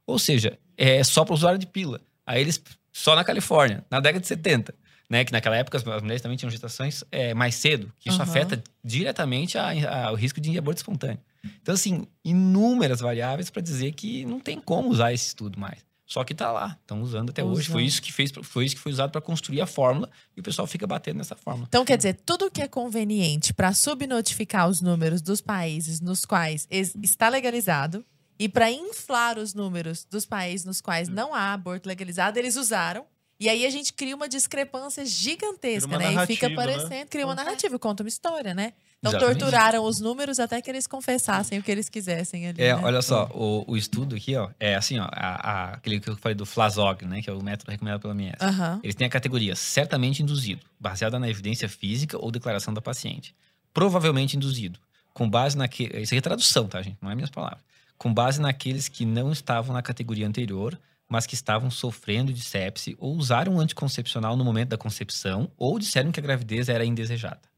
Ou 0.06 0.18
seja, 0.18 0.58
é 0.76 1.04
só 1.04 1.24
para 1.24 1.34
usuário 1.34 1.58
de 1.58 1.66
pílula. 1.66 2.00
Aí 2.26 2.40
eles, 2.40 2.60
só 2.92 3.14
na 3.14 3.22
Califórnia, 3.22 3.84
na 3.90 4.00
década 4.00 4.20
de 4.20 4.26
70, 4.26 4.74
né, 5.08 5.24
que 5.24 5.32
naquela 5.32 5.56
época 5.56 5.78
as 5.78 5.84
mulheres 6.02 6.22
também 6.22 6.36
tinham 6.36 6.50
gestações 6.50 7.04
é, 7.10 7.34
mais 7.34 7.54
cedo, 7.54 7.92
que 7.98 8.08
isso 8.08 8.18
uhum. 8.18 8.24
afeta 8.24 8.62
diretamente 8.82 9.58
a, 9.58 10.06
a, 10.06 10.12
o 10.12 10.14
risco 10.14 10.40
de 10.40 10.56
aborto 10.56 10.78
espontâneo. 10.78 11.20
Então, 11.62 11.74
assim, 11.74 12.06
inúmeras 12.24 13.00
variáveis 13.00 13.50
para 13.50 13.62
dizer 13.62 13.92
que 13.92 14.24
não 14.24 14.40
tem 14.40 14.60
como 14.60 14.88
usar 14.88 15.12
esse 15.12 15.28
estudo 15.28 15.58
mais. 15.58 15.78
Só 16.10 16.24
que 16.24 16.34
tá 16.34 16.50
lá, 16.50 16.76
estão 16.80 17.00
usando 17.02 17.30
até 17.30 17.40
Usando. 17.40 17.56
hoje. 17.56 17.70
Foi 17.70 17.84
isso 17.84 18.02
que 18.02 18.12
fez, 18.12 18.32
foi 18.42 18.64
isso 18.64 18.74
que 18.74 18.80
foi 18.80 18.90
usado 18.90 19.12
para 19.12 19.20
construir 19.20 19.60
a 19.60 19.66
fórmula 19.66 20.10
e 20.36 20.40
o 20.40 20.42
pessoal 20.42 20.66
fica 20.66 20.84
batendo 20.84 21.18
nessa 21.18 21.36
fórmula. 21.36 21.68
Então 21.68 21.84
quer 21.84 21.96
dizer, 21.96 22.18
tudo 22.26 22.50
que 22.50 22.60
é 22.60 22.66
conveniente 22.66 23.54
para 23.54 23.72
subnotificar 23.72 24.68
os 24.68 24.80
números 24.80 25.22
dos 25.22 25.40
países 25.40 26.00
nos 26.00 26.24
quais 26.24 26.66
está 26.68 27.28
legalizado 27.28 28.04
e 28.36 28.48
para 28.48 28.68
inflar 28.72 29.38
os 29.38 29.54
números 29.54 30.04
dos 30.04 30.26
países 30.26 30.66
nos 30.66 30.80
quais 30.80 31.08
não 31.08 31.32
há 31.32 31.52
aborto 31.52 31.88
legalizado, 31.88 32.40
eles 32.40 32.56
usaram 32.56 33.06
e 33.38 33.48
aí 33.48 33.64
a 33.64 33.70
gente 33.70 33.92
cria 33.92 34.16
uma 34.16 34.28
discrepância 34.28 35.06
gigantesca, 35.06 35.96
né? 35.96 36.12
E 36.12 36.26
fica 36.26 36.50
parecendo, 36.50 36.90
né? 36.90 37.06
cria 37.06 37.24
uma 37.24 37.36
narrativa, 37.36 37.78
conta 37.78 38.02
uma 38.02 38.08
história, 38.08 38.52
né? 38.52 38.72
Então 39.00 39.12
Exatamente. 39.12 39.38
torturaram 39.38 39.84
os 39.84 39.98
números 39.98 40.38
até 40.38 40.60
que 40.60 40.70
eles 40.70 40.86
confessassem 40.86 41.58
o 41.58 41.62
que 41.62 41.70
eles 41.70 41.88
quisessem 41.88 42.46
ali. 42.46 42.60
É, 42.60 42.76
né? 42.76 42.82
olha 42.84 43.00
só, 43.00 43.30
o, 43.32 43.64
o, 43.66 43.74
estudo 43.74 44.14
aqui, 44.14 44.36
ó, 44.36 44.50
é 44.60 44.74
assim, 44.74 44.98
ó, 44.98 45.08
a, 45.10 45.50
a, 45.50 45.74
aquele 45.74 45.98
que 46.00 46.10
eu 46.10 46.16
falei 46.16 46.34
do 46.34 46.44
Flazog, 46.44 47.06
né? 47.06 47.22
Que 47.22 47.30
é 47.30 47.32
o 47.32 47.42
método 47.42 47.70
recomendado 47.70 48.02
pela 48.02 48.12
MS. 48.12 48.36
Uhum. 48.42 48.80
Eles 48.82 48.94
têm 48.94 49.06
a 49.06 49.10
categoria 49.10 49.56
certamente 49.56 50.22
induzido, 50.22 50.60
baseada 50.78 51.18
na 51.18 51.30
evidência 51.30 51.66
física 51.66 52.18
ou 52.18 52.30
declaração 52.30 52.74
da 52.74 52.82
paciente. 52.82 53.34
Provavelmente 53.72 54.36
induzido, 54.36 54.78
com 55.14 55.28
base 55.28 55.56
naquele. 55.56 55.98
Isso 56.02 56.12
aqui 56.12 56.18
é 56.18 56.20
tradução, 56.20 56.68
tá, 56.68 56.82
gente? 56.82 56.98
Não 57.00 57.10
é 57.10 57.14
minhas 57.14 57.30
palavras. 57.30 57.62
Com 57.96 58.12
base 58.12 58.38
naqueles 58.38 58.86
que 58.86 59.06
não 59.06 59.32
estavam 59.32 59.72
na 59.72 59.80
categoria 59.80 60.28
anterior 60.28 60.78
mas 61.10 61.26
que 61.26 61.34
estavam 61.34 61.72
sofrendo 61.72 62.32
de 62.32 62.40
sepse 62.40 62.96
ou 63.00 63.16
usaram 63.16 63.54
um 63.54 63.60
anticoncepcional 63.60 64.36
no 64.36 64.44
momento 64.44 64.68
da 64.68 64.78
concepção 64.78 65.50
ou 65.58 65.76
disseram 65.76 66.12
que 66.12 66.20
a 66.20 66.22
gravidez 66.22 66.68
era 66.68 66.84
indesejada. 66.84 67.49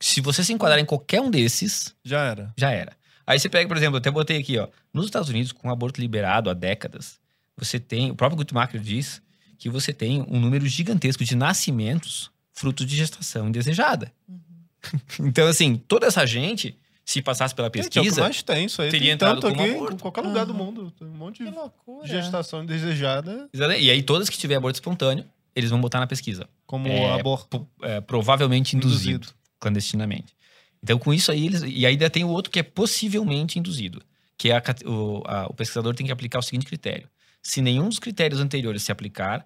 Se 0.00 0.20
você 0.20 0.42
se 0.42 0.52
enquadrar 0.52 0.78
em 0.78 0.84
qualquer 0.84 1.20
um 1.20 1.30
desses, 1.30 1.94
já 2.04 2.24
era. 2.24 2.52
Já 2.56 2.70
era. 2.70 2.96
Aí 3.26 3.38
você 3.38 3.48
pega, 3.48 3.68
por 3.68 3.76
exemplo, 3.76 3.96
eu 3.96 3.98
até 3.98 4.10
botei 4.10 4.38
aqui, 4.38 4.58
ó, 4.58 4.66
nos 4.92 5.04
Estados 5.04 5.28
Unidos, 5.28 5.52
com 5.52 5.68
o 5.68 5.70
aborto 5.70 6.00
liberado 6.00 6.50
há 6.50 6.54
décadas, 6.54 7.20
você 7.56 7.78
tem, 7.78 8.10
o 8.10 8.14
próprio 8.14 8.38
Guttmacher 8.38 8.80
diz 8.80 9.22
que 9.58 9.68
você 9.68 9.92
tem 9.92 10.24
um 10.28 10.40
número 10.40 10.66
gigantesco 10.66 11.22
de 11.22 11.36
nascimentos 11.36 12.30
frutos 12.52 12.86
de 12.86 12.96
gestação 12.96 13.48
indesejada. 13.48 14.12
Uhum. 14.26 14.40
então, 15.28 15.46
assim, 15.46 15.76
toda 15.76 16.06
essa 16.06 16.26
gente 16.26 16.76
se 17.04 17.20
passasse 17.20 17.54
pela 17.54 17.68
pesquisa. 17.68 18.02
Gente, 18.02 18.12
é 18.12 18.14
que 18.14 18.20
mais 18.20 18.42
tem, 18.42 18.64
isso 18.66 18.80
aí. 18.80 18.90
Teria 18.90 19.10
tem 19.10 19.18
tanto 19.18 19.46
aqui 19.46 19.62
em 19.62 19.96
qualquer 19.98 20.22
lugar 20.22 20.46
do 20.46 20.54
mundo. 20.54 20.92
Tem 20.92 21.06
um 21.06 21.12
monte 21.12 21.42
de 21.44 22.08
gestação 22.08 22.62
indesejada. 22.62 23.48
E 23.52 23.90
aí, 23.90 24.02
todas 24.02 24.28
que 24.28 24.38
tiver 24.38 24.54
aborto 24.54 24.76
espontâneo, 24.76 25.24
eles 25.54 25.70
vão 25.70 25.80
botar 25.80 25.98
na 25.98 26.06
pesquisa. 26.06 26.48
Como 26.66 26.86
é, 26.86 27.12
aborto. 27.12 27.66
É, 27.82 28.00
provavelmente 28.00 28.76
induzido, 28.76 29.16
induzido, 29.16 29.34
clandestinamente. 29.60 30.34
Então, 30.82 30.98
com 30.98 31.12
isso 31.12 31.30
aí, 31.30 31.46
eles. 31.46 31.62
E 31.62 31.84
ainda 31.86 32.08
tem 32.08 32.24
o 32.24 32.28
outro 32.28 32.50
que 32.50 32.58
é 32.58 32.62
possivelmente 32.62 33.58
induzido. 33.58 34.02
Que 34.38 34.50
é 34.50 34.56
a, 34.56 34.62
o, 34.86 35.22
a, 35.26 35.46
o 35.46 35.54
pesquisador 35.54 35.94
tem 35.94 36.06
que 36.06 36.12
aplicar 36.12 36.38
o 36.38 36.42
seguinte 36.42 36.64
critério. 36.66 37.08
Se 37.42 37.60
nenhum 37.60 37.88
dos 37.88 37.98
critérios 37.98 38.40
anteriores 38.40 38.82
se 38.82 38.90
aplicar, 38.90 39.44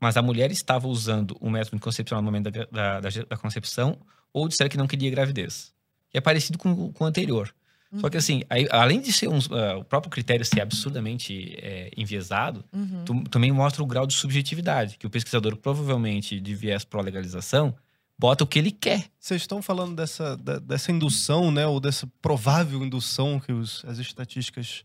mas 0.00 0.16
a 0.16 0.22
mulher 0.22 0.50
estava 0.50 0.88
usando 0.88 1.36
o 1.40 1.48
método 1.48 1.76
anticoncepcional 1.76 2.20
no 2.22 2.26
momento 2.26 2.50
da, 2.50 3.00
da, 3.00 3.08
da, 3.28 3.36
concepção, 3.36 3.96
ou 4.32 4.48
disser 4.48 4.68
que 4.68 4.76
não 4.76 4.86
queria 4.86 5.10
gravidez 5.10 5.72
é 6.12 6.20
parecido 6.20 6.56
com, 6.58 6.92
com 6.92 7.04
o 7.04 7.06
anterior. 7.06 7.54
Só 8.00 8.08
que 8.10 8.16
assim, 8.16 8.42
aí, 8.50 8.66
além 8.70 9.00
de 9.00 9.12
ser 9.12 9.28
um, 9.28 9.38
uh, 9.38 9.78
o 9.78 9.84
próprio 9.84 10.10
critério 10.10 10.44
ser 10.44 10.60
absurdamente 10.60 11.54
é, 11.58 11.90
enviesado, 11.96 12.64
Uhum. 12.72 13.04
tu- 13.04 13.24
também 13.30 13.52
mostra 13.52 13.82
o 13.82 13.86
grau 13.86 14.06
de 14.06 14.14
subjetividade, 14.14 14.96
que 14.98 15.06
o 15.06 15.10
pesquisador 15.10 15.56
provavelmente 15.56 16.40
de 16.40 16.54
viés 16.54 16.84
pró-legalização 16.84 17.74
bota 18.18 18.44
o 18.44 18.46
que 18.46 18.58
ele 18.58 18.70
quer. 18.70 19.04
Vocês 19.18 19.42
estão 19.42 19.60
falando 19.60 19.94
dessa, 19.94 20.36
da- 20.36 20.58
dessa 20.58 20.90
indução, 20.92 21.50
né? 21.50 21.66
Ou 21.66 21.78
dessa 21.80 22.06
provável 22.22 22.82
indução 22.84 23.38
que 23.40 23.52
os- 23.52 23.84
as 23.86 23.98
estatísticas 23.98 24.84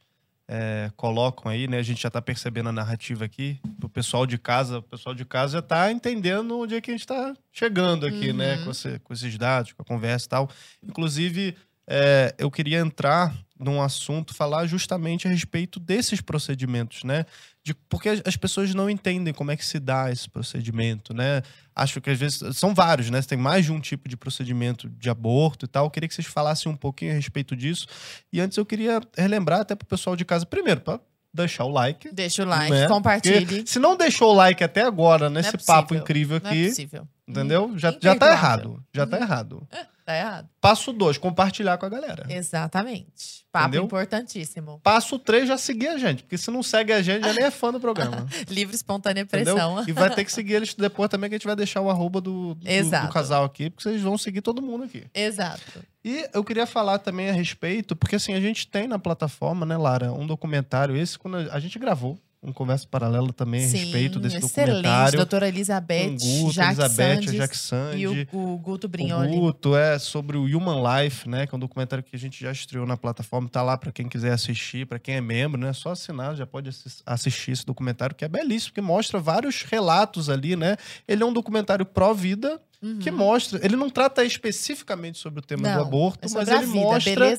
é, 0.53 0.91
colocam 0.97 1.49
aí, 1.49 1.65
né? 1.65 1.77
A 1.77 1.84
gente 1.84 2.01
já 2.01 2.09
está 2.09 2.21
percebendo 2.21 2.67
a 2.67 2.71
narrativa 2.73 3.23
aqui. 3.23 3.57
O 3.82 3.88
pessoal 3.88 4.25
de 4.25 4.38
casa, 4.38 4.79
o 4.79 4.84
pessoal 4.84 5.15
de 5.15 5.23
casa 5.23 5.53
já 5.53 5.59
está 5.59 5.89
entendendo 5.89 6.59
onde 6.59 6.75
é 6.75 6.82
que 6.82 6.91
a 6.91 6.93
gente 6.93 7.01
está 7.01 7.34
chegando 7.53 8.05
aqui, 8.05 8.34
né? 8.34 8.57
Uhum. 8.57 8.63
Com, 8.65 8.71
esse- 8.71 8.99
com 8.99 9.13
esses 9.13 9.38
dados, 9.38 9.71
com 9.71 9.82
a 9.82 9.86
conversa 9.86 10.25
e 10.25 10.29
tal. 10.29 10.49
Inclusive, 10.84 11.55
é, 11.88 12.36
eu 12.38 12.51
queria 12.51 12.79
entrar 12.79 13.34
num 13.57 13.82
assunto, 13.82 14.34
falar 14.34 14.65
justamente 14.67 15.25
a 15.25 15.32
respeito 15.32 15.79
desses 15.79 16.19
procedimentos, 16.19 17.03
né? 17.05 17.25
De, 17.64 17.76
porque 17.88 18.09
as- 18.09 18.22
as 18.26 18.36
pessoas 18.36 18.74
não 18.74 18.89
entendem 18.89 19.34
como 19.34 19.51
é 19.51 19.55
que 19.55 19.64
se 19.64 19.80
dá 19.80 20.12
esse 20.12 20.28
procedimento, 20.28 21.14
né? 21.14 21.43
Acho 21.76 22.01
que 22.01 22.09
às 22.09 22.18
vezes 22.18 22.41
são 22.57 22.74
vários, 22.74 23.09
né? 23.12 23.22
Tem 23.22 23.38
mais 23.38 23.66
de 23.66 23.72
um 23.72 23.80
tipo 23.80 24.09
de 24.09 24.18
procedimento 24.18 24.89
de 24.89 25.09
aborto 25.12 25.66
e 25.66 25.68
tal. 25.68 25.86
Eu 25.86 25.89
queria 25.91 26.09
que 26.09 26.16
vocês 26.16 26.28
falassem 26.28 26.72
um 26.72 26.76
pouquinho 26.76 27.12
a 27.12 27.16
respeito 27.16 27.55
disso. 27.55 27.86
E 28.34 28.41
antes 28.41 28.57
eu 28.57 28.66
queria 28.66 28.99
relembrar 29.16 29.59
até 29.62 29.76
pro 29.76 29.86
pessoal 29.88 30.16
de 30.16 30.26
casa, 30.26 30.43
primeiro, 30.45 30.82
para 30.82 30.99
deixar 31.34 31.64
o 31.66 31.70
like. 31.70 32.12
Deixa 32.12 32.43
o 32.43 32.47
like, 32.47 32.72
né? 32.72 32.88
compartilhe. 32.88 33.45
Porque 33.45 33.64
se 33.68 33.78
não 33.80 33.95
deixou 33.95 34.32
o 34.32 34.36
like 34.36 34.64
até 34.64 34.82
agora 34.82 35.30
nesse 35.30 35.55
papo 35.59 35.89
possível. 35.89 36.01
incrível 36.03 36.41
Não 36.43 36.49
é 36.49 36.53
aqui, 36.53 36.68
possível. 36.70 37.07
Entendeu? 37.32 37.73
Já, 37.77 37.95
já 37.99 38.15
tá 38.15 38.32
errado. 38.32 38.84
Já 38.93 39.07
tá 39.07 39.17
Uhum. 39.17 39.23
errado. 39.23 39.67
Tá 40.05 40.15
errado. 40.17 40.49
Passo 40.59 40.91
dois, 40.91 41.17
compartilhar 41.17 41.77
com 41.77 41.86
a 41.86 41.89
galera. 41.89 42.25
Exatamente. 42.27 43.45
Papo 43.51 43.67
Entendeu? 43.67 43.84
importantíssimo. 43.86 44.79
Passo 44.84 45.19
três, 45.19 45.47
já 45.47 45.57
seguir 45.57 45.89
a 45.89 45.97
gente. 45.97 46.23
Porque 46.23 46.38
se 46.38 46.49
não 46.49 46.63
segue 46.63 46.91
a 46.93 47.01
gente, 47.01 47.23
já 47.25 47.34
nem 47.34 47.43
é 47.45 47.51
fã 47.51 47.71
do 47.71 47.79
programa. 47.79 48.25
Livre, 48.49 48.75
espontânea 48.75 49.21
Entendeu? 49.21 49.53
pressão. 49.55 49.84
E 49.88 49.91
vai 49.91 50.09
ter 50.13 50.23
que 50.25 50.32
seguir 50.32 50.53
eles 50.53 50.73
depois 50.73 51.09
também, 51.09 51.29
que 51.29 51.36
a 51.36 51.38
gente 51.38 51.45
vai 51.47 51.55
deixar 51.55 51.82
o 51.82 51.89
arroba 51.89 52.19
do, 52.21 52.55
do, 52.55 52.63
do 52.65 53.09
casal 53.13 53.43
aqui, 53.43 53.69
porque 53.69 53.84
vocês 53.84 54.01
vão 54.01 54.17
seguir 54.17 54.41
todo 54.41 54.61
mundo 54.61 54.86
aqui. 54.86 55.05
Exato. 55.13 55.84
E 56.03 56.27
eu 56.34 56.43
queria 56.43 56.65
falar 56.65 56.97
também 56.99 57.29
a 57.29 57.34
respeito, 57.34 57.95
porque 57.95 58.15
assim, 58.15 58.34
a 58.34 58.39
gente 58.41 58.67
tem 58.67 58.88
na 58.88 58.97
plataforma, 58.97 59.65
né, 59.65 59.77
Lara, 59.77 60.11
um 60.11 60.25
documentário, 60.25 60.95
esse 60.95 61.17
quando 61.19 61.38
a 61.38 61.59
gente 61.59 61.77
gravou, 61.77 62.17
um 62.43 62.51
conversa 62.51 62.87
paralela 62.89 63.31
também 63.31 63.63
a 63.63 63.67
respeito 63.67 64.19
desse 64.19 64.37
excelente. 64.37 64.69
documentário. 64.77 65.17
Doutora 65.17 65.47
Elizabeth, 65.47 66.07
o 66.07 66.11
Guto, 66.41 66.51
Jacques 66.53 66.79
Elizabeth, 66.79 67.21
Sandes 67.27 67.59
Sandy. 67.59 67.99
e 68.01 68.07
o, 68.07 68.53
o 68.53 68.57
Guto 68.57 68.87
O 68.87 68.89
Brignoli. 68.89 69.29
Guto 69.35 69.75
é 69.75 69.99
sobre 69.99 70.37
o 70.37 70.43
Human 70.45 70.81
Life, 71.03 71.29
né? 71.29 71.45
Que 71.45 71.53
é 71.53 71.55
um 71.55 71.59
documentário 71.59 72.03
que 72.03 72.15
a 72.15 72.19
gente 72.19 72.41
já 72.41 72.51
estreou 72.51 72.87
na 72.87 72.97
plataforma. 72.97 73.47
Tá 73.47 73.61
lá 73.61 73.77
para 73.77 73.91
quem 73.91 74.09
quiser 74.09 74.31
assistir, 74.31 74.87
para 74.87 74.97
quem 74.97 75.15
é 75.15 75.21
membro, 75.21 75.61
né? 75.61 75.71
Só 75.71 75.91
assinar, 75.91 76.35
já 76.35 76.47
pode 76.47 76.69
assis- 76.69 77.03
assistir 77.05 77.51
esse 77.51 77.65
documentário, 77.65 78.15
que 78.15 78.25
é 78.25 78.27
belíssimo, 78.27 78.73
que 78.73 78.81
mostra 78.81 79.19
vários 79.19 79.61
relatos 79.61 80.27
ali, 80.27 80.55
né? 80.55 80.77
Ele 81.07 81.21
é 81.21 81.25
um 81.25 81.33
documentário 81.33 81.85
pró-vida, 81.85 82.59
Uhum. 82.81 82.97
que 82.97 83.11
mostra. 83.11 83.59
Ele 83.63 83.75
não 83.75 83.91
trata 83.91 84.23
especificamente 84.25 85.19
sobre 85.19 85.39
o 85.39 85.43
tema 85.43 85.61
do 85.69 85.75
Não, 85.75 85.81
aborto, 85.83 86.25
é 86.27 86.33
mas 86.33 86.47
ele 86.47 86.65
vida, 86.65 86.75
mostra 86.79 87.37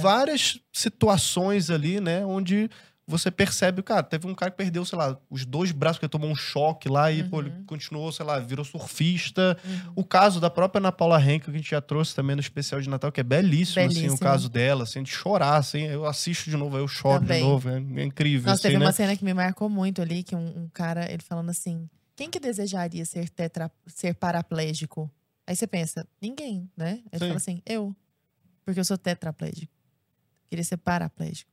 várias 0.00 0.58
situações 0.72 1.68
ali, 1.68 2.00
né? 2.00 2.24
Onde 2.24 2.70
você 3.10 3.30
percebe, 3.30 3.82
cara, 3.82 4.02
teve 4.02 4.26
um 4.26 4.34
cara 4.34 4.50
que 4.50 4.56
perdeu, 4.58 4.84
sei 4.84 4.98
lá, 4.98 5.18
os 5.30 5.44
dois 5.46 5.72
braços, 5.72 5.98
porque 5.98 6.08
tomou 6.10 6.30
um 6.30 6.36
choque 6.36 6.88
lá 6.88 7.10
e, 7.10 7.24
pô, 7.24 7.40
ele 7.40 7.48
Uhum. 7.48 7.64
continuou, 7.64 8.12
sei 8.12 8.26
lá, 8.26 8.38
virou 8.38 8.64
surfista. 8.64 9.56
Uhum. 9.64 9.92
O 9.96 10.04
caso 10.04 10.38
da 10.40 10.50
própria 10.50 10.78
Ana 10.78 10.92
Paula 10.92 11.18
Henkel, 11.20 11.50
que 11.50 11.50
a 11.50 11.56
gente 11.58 11.70
já 11.70 11.80
trouxe 11.80 12.14
também 12.14 12.36
no 12.36 12.40
especial 12.40 12.80
de 12.80 12.88
Natal, 12.88 13.10
que 13.10 13.20
é 13.20 13.24
belíssimo, 13.24 13.84
assim, 13.86 13.94
Belíssimo. 13.94 14.16
o 14.16 14.18
caso 14.20 14.48
dela, 14.48 14.82
assim, 14.82 15.02
de 15.02 15.10
chorar, 15.10 15.56
assim. 15.56 15.84
Eu 15.84 16.04
assisto 16.04 16.50
de 16.50 16.56
novo, 16.56 16.76
eu 16.76 16.86
choro 16.86 17.20
Também. 17.20 17.38
de 17.38 17.44
novo, 17.44 17.68
é, 17.70 17.76
é 17.76 18.04
incrível, 18.04 18.50
Nossa, 18.50 18.60
assim, 18.60 18.68
teve 18.68 18.78
né? 18.78 18.84
uma 18.84 18.92
cena 18.92 19.16
que 19.16 19.24
me 19.24 19.32
marcou 19.32 19.68
muito 19.70 20.02
ali, 20.02 20.22
que 20.22 20.36
um, 20.36 20.64
um 20.64 20.68
cara, 20.68 21.10
ele 21.10 21.22
falando 21.22 21.48
assim, 21.50 21.88
quem 22.14 22.28
que 22.30 22.38
desejaria 22.38 23.04
ser, 23.06 23.28
tetra, 23.30 23.70
ser 23.86 24.14
paraplégico? 24.14 25.10
Aí 25.46 25.56
você 25.56 25.66
pensa, 25.66 26.06
ninguém, 26.20 26.70
né? 26.76 27.00
Ele 27.10 27.20
Sim. 27.20 27.26
fala 27.28 27.36
assim, 27.36 27.62
eu, 27.64 27.96
porque 28.66 28.78
eu 28.80 28.84
sou 28.84 28.98
tetraplégico. 28.98 29.72
Queria 30.50 30.64
ser 30.64 30.76
paraplégico. 30.76 31.50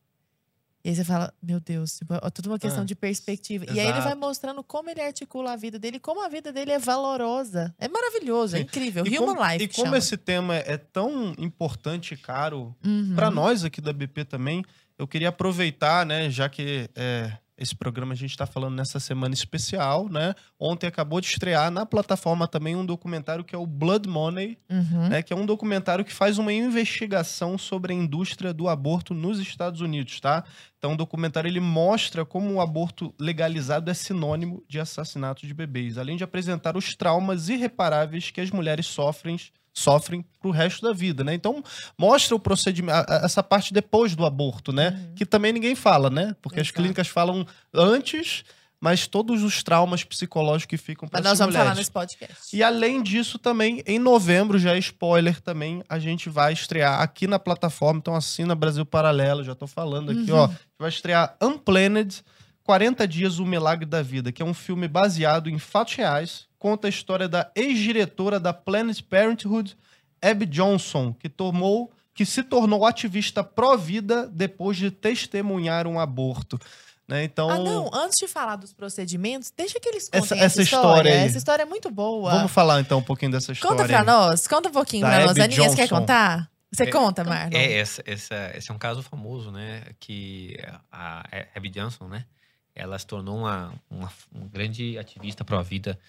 E 0.86 0.90
aí 0.90 0.96
você 0.96 1.04
fala, 1.04 1.34
meu 1.42 1.60
Deus, 1.60 1.98
tipo, 1.98 2.14
é 2.14 2.30
tudo 2.30 2.46
uma 2.52 2.60
questão 2.60 2.84
Ah, 2.84 2.86
de 2.86 2.94
perspectiva. 2.94 3.66
E 3.66 3.80
aí 3.80 3.88
ele 3.88 3.94
vai 3.94 4.02
exato. 4.02 4.18
mostrando 4.20 4.64
como 4.64 4.88
ele 4.88 5.02
articula 5.02 5.54
a 5.54 5.56
vida 5.56 5.80
dele, 5.80 6.00
como 6.00 6.24
a 6.24 6.30
vida 6.30 6.54
dele 6.54 6.72
é 6.74 6.78
valorosa. 6.78 7.74
É 7.80 7.88
maravilhoso, 7.88 8.56
é 8.56 8.60
Sim. 8.60 8.66
incrível. 8.66 9.04
E 9.08 9.18
Human 9.18 9.34
como, 9.36 9.48
Life. 9.52 9.64
e 9.64 9.68
como 9.68 9.86
chama. 9.88 9.98
esse 9.98 10.16
tema 10.16 10.56
é 10.58 10.78
tão 10.78 11.34
importante 11.40 12.14
e 12.14 12.18
caro 12.18 12.76
Uhum. 12.86 13.16
Para 13.16 13.32
nós 13.32 13.64
aqui 13.64 13.82
da 13.82 13.92
BP 13.92 14.26
também, 14.26 14.64
eu 14.96 15.08
queria 15.08 15.30
aproveitar, 15.30 16.06
né, 16.06 16.30
já 16.30 16.48
que 16.48 16.88
é, 16.96 17.32
esse 17.58 17.76
programa 17.76 18.14
a 18.14 18.16
gente 18.16 18.32
está 18.32 18.46
falando 18.46 18.76
nessa 18.76 19.00
semana 19.00 19.34
especial, 19.34 20.10
né? 20.10 20.34
Ontem 20.60 20.88
acabou 20.88 21.22
de 21.22 21.28
estrear 21.28 21.72
na 21.72 21.86
plataforma 21.86 22.48
também 22.48 22.76
um 22.76 22.86
documentário 22.86 23.44
que 23.44 23.56
é 23.56 23.58
o 23.58 23.66
Blood 23.66 24.10
Money, 24.10 24.58
Uhum. 24.70 25.10
né, 25.10 25.22
que 25.22 25.32
é 25.32 25.36
um 25.36 25.46
documentário 25.46 26.04
que 26.04 26.12
faz 26.14 26.38
uma 26.38 26.52
investigação 26.52 27.58
sobre 27.58 27.94
a 27.94 27.96
indústria 27.96 28.54
do 28.54 28.68
aborto 28.68 29.14
nos 29.14 29.40
Estados 29.40 29.80
Unidos, 29.82 30.20
tá? 30.20 30.44
Então, 30.78 30.94
o 30.94 30.98
documentário 30.98 31.48
ele 31.48 31.60
mostra 31.60 32.26
como 32.26 32.54
o 32.54 32.62
aborto 32.62 33.14
legalizado 33.20 33.90
é 33.90 33.94
sinônimo 33.94 34.64
de 34.68 34.80
assassinato 34.80 35.48
de 35.48 35.54
bebês, 35.54 35.98
além 35.98 36.18
de 36.18 36.24
apresentar 36.24 36.76
os 36.78 36.96
traumas 36.96 37.50
irreparáveis 37.50 38.30
que 38.32 38.42
as 38.42 38.52
mulheres 38.52 38.86
sofrem 38.86 39.40
sofrem 39.78 40.26
pro 40.40 40.50
resto 40.52 40.82
da 40.82 40.94
vida, 40.94 41.24
né? 41.24 41.34
Então, 41.34 41.62
mostra 41.98 42.34
o 42.36 42.40
procedimento, 42.40 42.98
essa 43.24 43.44
parte 43.44 43.74
depois 43.74 44.16
do 44.16 44.26
aborto, 44.26 44.72
né? 44.72 44.90
Uhum. 45.10 45.16
Que 45.16 45.26
também 45.26 45.52
ninguém 45.52 45.76
fala, 45.76 46.10
né? 46.10 46.36
Porque 46.42 46.60
as 46.62 46.68
Exato. 46.68 46.78
clínicas 46.80 47.08
falam 47.10 47.46
antes, 47.74 48.44
mas 48.80 49.06
todos 49.08 49.44
os 49.44 49.62
traumas 49.64 50.04
psicológicos 50.04 50.66
que 50.70 50.78
ficam 50.78 51.08
para 51.10 51.20
Mas 51.20 51.24
nós 51.26 51.32
essas 51.34 51.40
vamos 51.40 51.54
mulheres. 51.56 51.68
falar 51.70 51.78
nesse 51.80 51.92
podcast. 51.92 52.56
E 52.56 52.64
além 52.64 53.04
disso, 53.04 53.38
também, 53.38 53.84
em 53.86 54.00
novembro, 54.00 54.58
já 54.58 54.76
é 54.76 54.80
spoiler 54.80 55.42
também, 55.42 55.84
a 55.90 56.00
gente 56.00 56.30
vai 56.30 56.54
estrear 56.54 57.02
aqui 57.02 57.28
na 57.28 57.38
plataforma. 57.40 58.00
Então 58.00 58.16
assina 58.16 58.56
Brasil 58.56 58.86
Paralelo, 58.86 59.44
já 59.44 59.56
tô 59.56 59.68
falando 59.68 60.12
aqui, 60.12 60.32
Uhum. 60.32 60.38
ó. 60.40 60.50
Vai 60.80 60.90
estrear 60.90 61.36
Unplanned, 61.42 62.24
40 62.64 63.08
Dias, 63.08 63.40
O 63.40 63.46
Milagre 63.46 63.86
da 63.86 64.02
Vida, 64.02 64.32
que 64.32 64.42
é 64.42 64.46
um 64.46 64.54
filme 64.54 64.88
baseado 64.88 65.50
em 65.50 65.60
fatos 65.60 65.96
reais. 65.96 66.48
Conta 66.66 66.88
a 66.88 66.90
história 66.90 67.30
da 67.30 67.52
ex-diretora 67.56 68.40
da 68.40 68.52
Planned 68.52 69.04
Parenthood, 69.04 69.78
Abby 70.20 70.48
Johnson, 70.48 71.14
que 71.14 71.30
tomou 71.30 71.92
que 72.12 72.26
se 72.26 72.42
tornou 72.42 72.88
ativista 72.88 73.44
pró-vida 73.44 74.26
depois 74.26 74.76
de 74.76 74.90
testemunhar 74.90 75.86
um 75.86 76.00
aborto. 76.00 76.60
Né? 77.08 77.24
Então, 77.24 77.52
Ah, 77.52 77.60
não, 77.60 77.92
antes 77.94 78.18
de 78.18 78.28
falar 78.28 78.56
dos 78.56 78.74
procedimentos, 78.74 79.54
deixa 79.56 79.80
que 79.80 79.88
eles 79.88 80.06
contem 80.10 80.20
essa 80.20 80.36
essa, 80.38 80.62
história 80.64 81.02
história. 81.04 81.10
Essa 81.28 81.38
história 81.38 81.62
é 81.62 81.66
muito 81.68 81.92
boa. 81.92 82.32
vamos 82.32 82.52
falar 82.52 82.80
então 82.82 82.98
um 82.98 83.04
pouquinho 83.04 83.32
dessa 83.32 83.52
história. 83.52 83.78
Conta 83.78 83.88
pra 83.88 84.00
aí. 84.00 84.06
nós, 84.08 84.48
conta 84.48 84.70
um 84.70 84.72
pouquinho 84.72 85.04
Da 85.04 85.10
pra 85.10 85.20
nós. 85.20 85.32
Abby 85.34 85.42
Aninha, 85.44 85.70
você 85.70 85.76
quer 85.76 85.84
Johnson. 85.84 86.00
contar? 86.00 86.52
Você 86.72 86.84
É, 86.84 86.92
conta, 86.92 87.24
Marlon? 87.24 87.56
É, 87.56 87.74
essa, 87.74 88.02
essa, 88.08 88.52
esse 88.58 88.72
é 88.72 88.74
um 88.74 88.80
caso 88.80 89.04
famoso, 89.04 89.52
né? 89.52 89.84
Que 90.00 90.58
a 90.92 91.24
Abby 91.56 91.70
Johnson, 91.70 92.08
né? 92.08 92.26
Ela 92.74 92.98
se 92.98 93.06
tornou 93.06 93.38
uma, 93.38 93.72
uma, 93.88 94.12
um 94.34 94.48
grande 94.48 94.98
ativista 94.98 95.46
pró-vida 95.46 96.00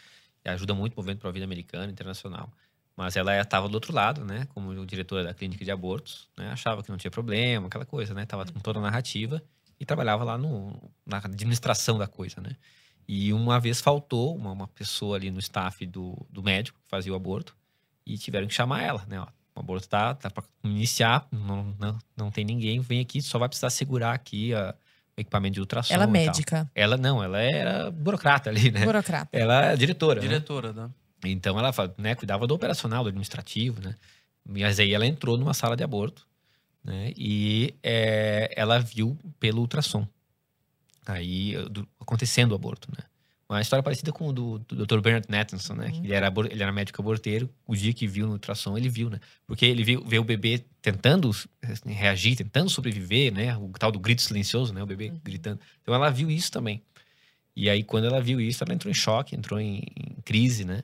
ajuda 0.52 0.74
muito 0.74 0.94
o 0.94 0.96
movimento 0.96 1.20
pró-vida 1.20 1.44
americano 1.44 1.90
e 1.90 1.92
internacional. 1.92 2.50
Mas 2.96 3.14
ela 3.14 3.38
estava 3.38 3.68
do 3.68 3.74
outro 3.74 3.92
lado, 3.92 4.24
né? 4.24 4.46
Como 4.54 4.86
diretora 4.86 5.22
da 5.22 5.34
clínica 5.34 5.64
de 5.64 5.70
abortos, 5.70 6.28
né? 6.36 6.50
Achava 6.50 6.82
que 6.82 6.90
não 6.90 6.96
tinha 6.96 7.10
problema, 7.10 7.66
aquela 7.66 7.84
coisa, 7.84 8.14
né? 8.14 8.24
Tava 8.24 8.46
com 8.46 8.58
toda 8.60 8.78
a 8.78 8.82
narrativa 8.82 9.42
e 9.78 9.84
trabalhava 9.84 10.24
lá 10.24 10.38
no, 10.38 10.90
na 11.04 11.18
administração 11.18 11.98
da 11.98 12.06
coisa, 12.06 12.40
né? 12.40 12.56
E 13.06 13.32
uma 13.32 13.60
vez 13.60 13.80
faltou 13.80 14.34
uma, 14.34 14.50
uma 14.50 14.66
pessoa 14.66 15.16
ali 15.16 15.30
no 15.30 15.38
staff 15.38 15.84
do, 15.86 16.26
do 16.30 16.42
médico 16.42 16.80
que 16.82 16.88
fazia 16.88 17.12
o 17.12 17.16
aborto 17.16 17.54
e 18.04 18.16
tiveram 18.16 18.46
que 18.46 18.54
chamar 18.54 18.82
ela, 18.82 19.04
né? 19.06 19.20
Ó, 19.20 19.26
o 19.54 19.60
aborto 19.60 19.88
tá, 19.88 20.14
tá 20.14 20.30
para 20.30 20.44
iniciar, 20.64 21.26
não, 21.30 21.74
não, 21.78 21.98
não 22.16 22.30
tem 22.30 22.44
ninguém, 22.44 22.80
vem 22.80 23.00
aqui, 23.00 23.20
só 23.22 23.38
vai 23.38 23.48
precisar 23.48 23.70
segurar 23.70 24.12
aqui 24.12 24.54
a, 24.54 24.74
equipamento 25.16 25.54
de 25.54 25.60
ultrassom. 25.60 25.94
Ela 25.94 26.04
é 26.04 26.06
e 26.06 26.12
tal. 26.12 26.12
médica, 26.12 26.70
Ela 26.74 26.96
não, 26.96 27.22
ela 27.22 27.40
era 27.40 27.90
burocrata 27.90 28.50
ali, 28.50 28.70
né? 28.70 28.84
burocrata. 28.84 29.28
Ela 29.32 29.66
é 29.72 29.76
diretora. 29.76 30.20
né? 30.20 30.26
Diretora, 30.28 30.72
né? 30.72 30.90
Então 31.24 31.58
ela 31.58 31.72
né, 31.96 32.14
cuidava 32.14 32.46
do 32.46 32.54
operacional, 32.54 33.02
do 33.02 33.08
administrativo, 33.08 33.80
né? 33.80 33.94
Mas 34.44 34.78
aí 34.78 34.92
ela 34.94 35.06
entrou 35.06 35.36
numa 35.36 35.54
sala 35.54 35.76
de 35.76 35.82
aborto, 35.82 36.26
né? 36.84 37.12
E 37.16 37.74
é, 37.82 38.52
ela 38.54 38.78
viu 38.78 39.18
pelo 39.40 39.60
ultrassom. 39.62 40.06
Aí 41.04 41.54
do- 41.70 41.88
acontecendo 42.00 42.52
o 42.52 42.54
aborto, 42.54 42.88
né? 42.96 43.04
Uma 43.48 43.60
história 43.60 43.82
parecida 43.82 44.12
com 44.12 44.26
o 44.26 44.32
do, 44.32 44.58
do 44.58 44.84
Dr. 44.84 45.00
Bernard 45.00 45.26
Nathanson, 45.30 45.74
né? 45.74 45.90
Uhum. 45.94 46.04
ele 46.04 46.12
era, 46.14 46.32
ele 46.50 46.62
era 46.62 46.72
médico 46.72 47.00
aborteiro. 47.00 47.48
O 47.64 47.76
dia 47.76 47.92
que 47.92 48.06
viu 48.06 48.26
no 48.26 48.32
ultrassom, 48.32 48.76
ele 48.76 48.88
viu, 48.88 49.08
né? 49.08 49.20
Porque 49.46 49.64
ele 49.64 49.84
viu, 49.84 50.04
vê 50.04 50.18
o 50.18 50.24
bebê 50.24 50.64
tentando 50.82 51.30
assim, 51.62 51.92
reagir, 51.92 52.34
tentando 52.36 52.68
sobreviver, 52.68 53.32
né? 53.32 53.56
O 53.56 53.68
tal 53.78 53.92
do 53.92 54.00
grito 54.00 54.22
silencioso, 54.22 54.74
né? 54.74 54.82
O 54.82 54.86
bebê 54.86 55.10
Uhum. 55.10 55.20
gritando. 55.22 55.60
Então 55.80 55.94
ela 55.94 56.10
viu 56.10 56.28
isso 56.28 56.50
também. 56.50 56.82
E 57.54 57.70
aí, 57.70 57.84
quando 57.84 58.06
ela 58.06 58.20
viu 58.20 58.40
isso, 58.40 58.62
ela 58.64 58.74
entrou 58.74 58.90
em 58.90 58.94
choque, 58.94 59.34
entrou 59.36 59.58
em, 59.60 59.82
em 59.96 60.20
crise, 60.24 60.64
né? 60.64 60.82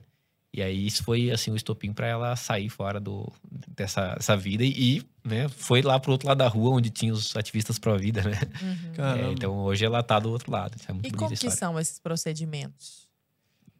E 0.53 0.61
aí 0.61 0.85
isso 0.85 1.03
foi 1.03 1.31
assim 1.31 1.49
o 1.49 1.55
estopim 1.55 1.91
para 1.91 2.05
ela 2.05 2.35
sair 2.35 2.69
fora 2.69 2.99
do, 2.99 3.27
dessa, 3.75 4.13
dessa 4.13 4.37
vida 4.37 4.63
e, 4.63 5.01
né, 5.23 5.49
foi 5.49 5.81
lá 5.81 5.99
pro 5.99 6.11
outro 6.11 6.27
lado 6.27 6.37
da 6.37 6.47
rua 6.47 6.69
onde 6.75 6.91
tinha 6.91 7.11
os 7.11 7.35
ativistas 7.35 7.79
pró 7.79 7.97
vida, 7.97 8.21
né? 8.21 8.39
Uhum. 8.61 9.03
É, 9.03 9.31
então 9.31 9.57
hoje 9.57 9.83
ela 9.83 10.03
tá 10.03 10.19
do 10.19 10.29
outro 10.29 10.51
lado. 10.51 10.75
Isso 10.77 10.85
é 10.89 10.93
muito 10.93 11.07
E 11.07 11.11
como 11.11 11.35
que 11.35 11.49
são 11.49 11.79
esses 11.79 11.97
procedimentos? 11.97 13.09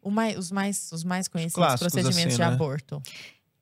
O 0.02 0.10
mai- 0.10 0.36
os, 0.36 0.50
mais, 0.50 0.90
os 0.90 1.04
mais 1.04 1.28
conhecidos 1.28 1.54
clássicos, 1.54 1.92
procedimentos 1.92 2.34
assim, 2.34 2.42
de 2.42 2.48
né? 2.48 2.54
aborto. 2.54 3.00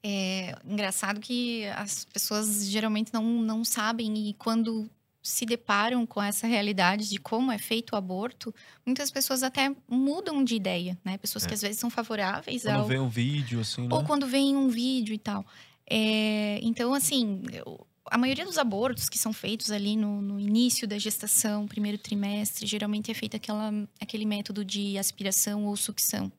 É 0.03 0.57
engraçado 0.65 1.21
que 1.21 1.67
as 1.77 2.07
pessoas 2.07 2.67
geralmente 2.67 3.13
não, 3.13 3.23
não 3.23 3.63
sabem 3.63 4.31
e 4.31 4.35
quando 4.35 4.91
se 5.23 5.47
deparam 5.47 6.05
com 6.05 6.21
essa 6.23 6.47
realidade 6.47 7.09
de 7.09 7.17
como 7.19 7.53
é 7.53 7.59
feito 7.59 7.93
o 7.93 7.97
aborto, 7.97 8.53
muitas 8.85 9.11
pessoas 9.11 9.43
até 9.43 9.75
mudam 9.89 10.43
de 10.43 10.57
ideia, 10.57 10.99
né? 11.05 11.17
Pessoas 11.19 11.47
que 11.47 11.53
É. 11.53 11.55
às 11.55 11.63
vezes 11.63 11.79
são 11.79 11.89
favoráveis 11.91 12.63
Quando 12.65 12.77
ao, 12.81 12.87
vem 12.87 12.99
um 12.99 13.09
vídeo, 13.09 13.61
assim, 13.61 13.83
né? 13.83 13.89
ou 13.95 14.03
quando 14.05 14.27
vem 14.27 14.57
um 14.57 14.69
vídeo 14.69 15.15
e 15.15 15.19
tal. 15.19 15.47
É, 15.89 16.59
então, 16.63 16.93
assim, 16.93 17.43
eu- 17.53 17.87
a 18.11 18.19
maioria 18.19 18.45
dos 18.45 18.59
abortos 18.59 19.09
que 19.09 19.17
são 19.19 19.33
feitos 19.33 19.71
ali 19.71 19.97
no, 19.97 20.21
no 20.21 20.41
início 20.41 20.87
da 20.89 20.99
gestação, 20.99 21.67
primeiro 21.69 21.97
trimestre, 21.99 22.67
geralmente 22.67 23.11
é 23.11 23.15
feito 23.15 23.37
aquela, 23.37 23.73
aquele 24.01 24.27
método 24.27 24.65
de 24.65 24.99
aspiração 24.99 25.65
ou 25.67 25.77
sucção. 25.77 26.31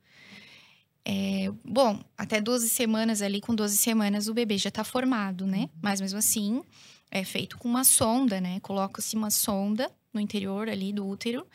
É, 1.05 1.51
bom, 1.65 1.99
até 2.17 2.39
12 2.39 2.69
semanas 2.69 3.21
ali, 3.21 3.41
com 3.41 3.53
12 3.53 3.75
semanas 3.77 4.27
o 4.27 4.33
bebê 4.33 4.57
já 4.57 4.69
está 4.69 4.83
formado, 4.83 5.45
né? 5.45 5.69
Mas 5.81 5.99
mesmo 5.99 6.17
assim, 6.19 6.61
é 7.13 7.23
feito 7.23 7.57
com 7.57 7.67
uma 7.67 7.83
sonda, 7.83 8.41
né? 8.41 8.59
Coloca-se 8.61 9.15
uma 9.15 9.29
sonda 9.29 9.89
no 10.13 10.19
interior 10.19 10.67
ali 10.67 10.91
do 10.91 11.07
útero 11.07 11.45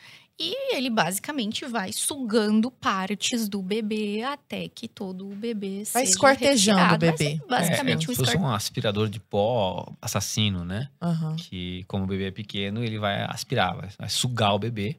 e 0.41 0.77
ele 0.77 0.89
basicamente 0.89 1.65
vai 1.67 1.93
sugando 1.93 2.71
partes 2.71 3.49
do 3.49 3.61
bebê 3.61 4.23
até 4.23 4.69
que 4.69 4.87
todo 4.87 5.27
o 5.29 5.35
bebê 5.35 5.79
Vai 5.93 6.03
seja 6.05 6.11
esquartejando 6.13 6.79
retirado. 6.79 7.05
o 7.05 7.09
Vai 7.09 7.17
bebê. 7.19 7.41
Basicamente 7.49 8.03
é, 8.03 8.07
é 8.07 8.09
um 8.09 8.13
esquartejo. 8.13 8.39
um 8.45 8.49
aspirador 8.49 9.09
de 9.09 9.19
pó 9.19 9.93
assassino, 10.01 10.65
né? 10.65 10.89
Aham. 11.03 11.35
Que, 11.35 11.83
como 11.89 12.05
o 12.05 12.07
bebê 12.07 12.29
é 12.29 12.31
pequeno, 12.31 12.85
ele 12.85 12.99
vai 13.01 13.23
aspirar, 13.25 13.75
vai, 13.77 13.89
vai 13.99 14.09
sugar 14.09 14.55
o 14.55 14.59
bebê. 14.61 14.97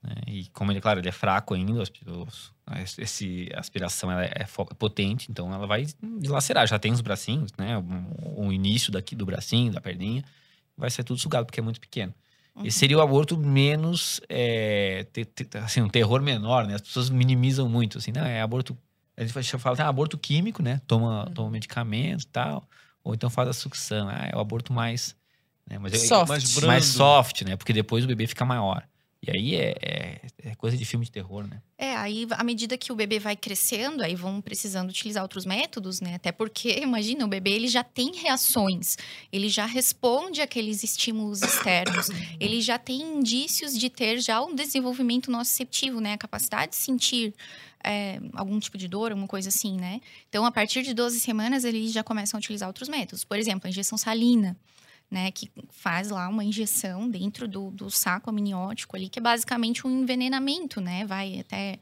né? 0.00 0.14
E 0.28 0.44
como 0.50 0.70
ele, 0.70 0.80
claro, 0.80 1.00
ele 1.00 1.08
é 1.08 1.12
fraco 1.12 1.54
ainda, 1.54 1.72
os- 1.82 1.90
os- 2.06 2.52
esse 2.98 3.48
a 3.54 3.60
aspiração 3.60 4.10
ela 4.10 4.24
é 4.24 4.44
fo- 4.46 4.64
potente, 4.66 5.30
então 5.30 5.52
ela 5.52 5.66
vai 5.66 5.86
dilacerar. 6.20 6.66
Já 6.66 6.78
tem 6.78 6.92
os 6.92 7.00
bracinhos, 7.00 7.52
né? 7.56 7.78
O, 7.78 8.46
o 8.46 8.52
início 8.52 8.92
daqui 8.92 9.14
do 9.16 9.24
bracinho, 9.26 9.72
da 9.72 9.80
perninha, 9.80 10.24
vai 10.76 10.90
ser 10.90 11.04
tudo 11.04 11.18
sugado, 11.20 11.46
porque 11.46 11.60
é 11.60 11.62
muito 11.62 11.80
pequeno. 11.80 12.14
Uhum. 12.54 12.66
Esse 12.66 12.78
seria 12.78 12.98
o 12.98 13.00
aborto 13.00 13.36
menos, 13.38 14.20
é, 14.28 15.06
te- 15.12 15.24
te- 15.24 15.58
assim, 15.58 15.80
um 15.80 15.88
terror 15.88 16.20
menor, 16.20 16.66
né? 16.66 16.74
As 16.74 16.80
pessoas 16.80 17.08
minimizam 17.10 17.68
muito, 17.68 17.98
assim, 17.98 18.12
não, 18.12 18.24
é 18.24 18.40
aborto... 18.42 18.76
A 19.16 19.24
gente 19.24 19.58
fala, 19.58 19.76
ah, 19.82 19.88
aborto 19.88 20.16
químico, 20.16 20.62
né? 20.62 20.80
Toma, 20.86 21.26
Uhum. 21.26 21.32
toma 21.34 21.50
medicamento 21.50 22.22
e 22.22 22.26
tal. 22.28 22.68
Ou 23.02 23.14
então 23.14 23.28
faz 23.28 23.48
a 23.48 23.52
sucção. 23.52 24.08
Ah, 24.08 24.28
é 24.32 24.36
o 24.36 24.38
aborto 24.40 24.72
mais... 24.72 25.16
Né? 25.68 25.76
Mas 25.78 25.92
eu- 25.92 25.98
Soft. 26.00 26.28
mais 26.28 26.54
brando. 26.54 26.66
mais 26.68 26.84
soft, 26.86 27.42
né? 27.42 27.56
Porque 27.56 27.72
depois 27.72 28.04
o 28.04 28.06
bebê 28.06 28.26
fica 28.28 28.44
maior. 28.44 28.86
E 29.20 29.30
aí 29.30 29.56
é, 29.56 29.74
é- 29.82 30.20
é 30.50 30.54
coisa 30.54 30.76
de 30.76 30.84
filme 30.84 31.04
de 31.04 31.10
terror, 31.10 31.46
né? 31.46 31.60
É, 31.76 31.96
aí 31.96 32.26
à 32.30 32.44
medida 32.44 32.78
que 32.78 32.92
o 32.92 32.94
bebê 32.94 33.18
vai 33.18 33.36
crescendo, 33.36 34.02
aí 34.02 34.14
vão 34.14 34.40
precisando 34.40 34.90
utilizar 34.90 35.22
outros 35.24 35.44
métodos, 35.44 36.00
né? 36.00 36.14
Até 36.14 36.30
porque, 36.30 36.78
imagina, 36.82 37.24
o 37.24 37.28
bebê 37.28 37.50
ele 37.50 37.66
já 37.66 37.82
tem 37.82 38.14
reações, 38.14 38.96
ele 39.32 39.48
já 39.48 39.66
responde 39.66 40.40
àqueles 40.40 40.84
estímulos 40.84 41.42
externos, 41.42 42.08
ele 42.38 42.60
já 42.60 42.78
tem 42.78 43.00
indícios 43.02 43.76
de 43.76 43.90
ter 43.90 44.20
já 44.20 44.40
um 44.40 44.54
desenvolvimento 44.54 45.30
nociceptivo, 45.30 46.00
né? 46.00 46.12
A 46.12 46.18
capacidade 46.18 46.70
de 46.70 46.76
sentir 46.76 47.34
é, 47.82 48.20
algum 48.34 48.58
tipo 48.60 48.78
de 48.78 48.86
dor, 48.86 49.10
alguma 49.10 49.28
coisa 49.28 49.48
assim, 49.48 49.76
né? 49.76 50.00
Então, 50.28 50.44
a 50.44 50.52
partir 50.52 50.82
de 50.82 50.94
12 50.94 51.18
semanas, 51.18 51.64
eles 51.64 51.92
já 51.92 52.04
começam 52.04 52.38
a 52.38 52.40
utilizar 52.40 52.68
outros 52.68 52.88
métodos. 52.88 53.24
Por 53.24 53.36
exemplo, 53.36 53.66
a 53.66 53.70
injeção 53.70 53.98
salina. 53.98 54.56
Né, 55.10 55.30
que 55.30 55.50
faz 55.70 56.10
lá 56.10 56.28
uma 56.28 56.44
injeção 56.44 57.08
dentro 57.08 57.48
do, 57.48 57.70
do 57.70 57.90
saco 57.90 58.28
amniótico 58.28 58.94
ali, 58.94 59.08
que 59.08 59.18
é 59.18 59.22
basicamente 59.22 59.86
um 59.86 60.02
envenenamento, 60.02 60.82
né? 60.82 61.06
Vai 61.06 61.40
até 61.40 61.78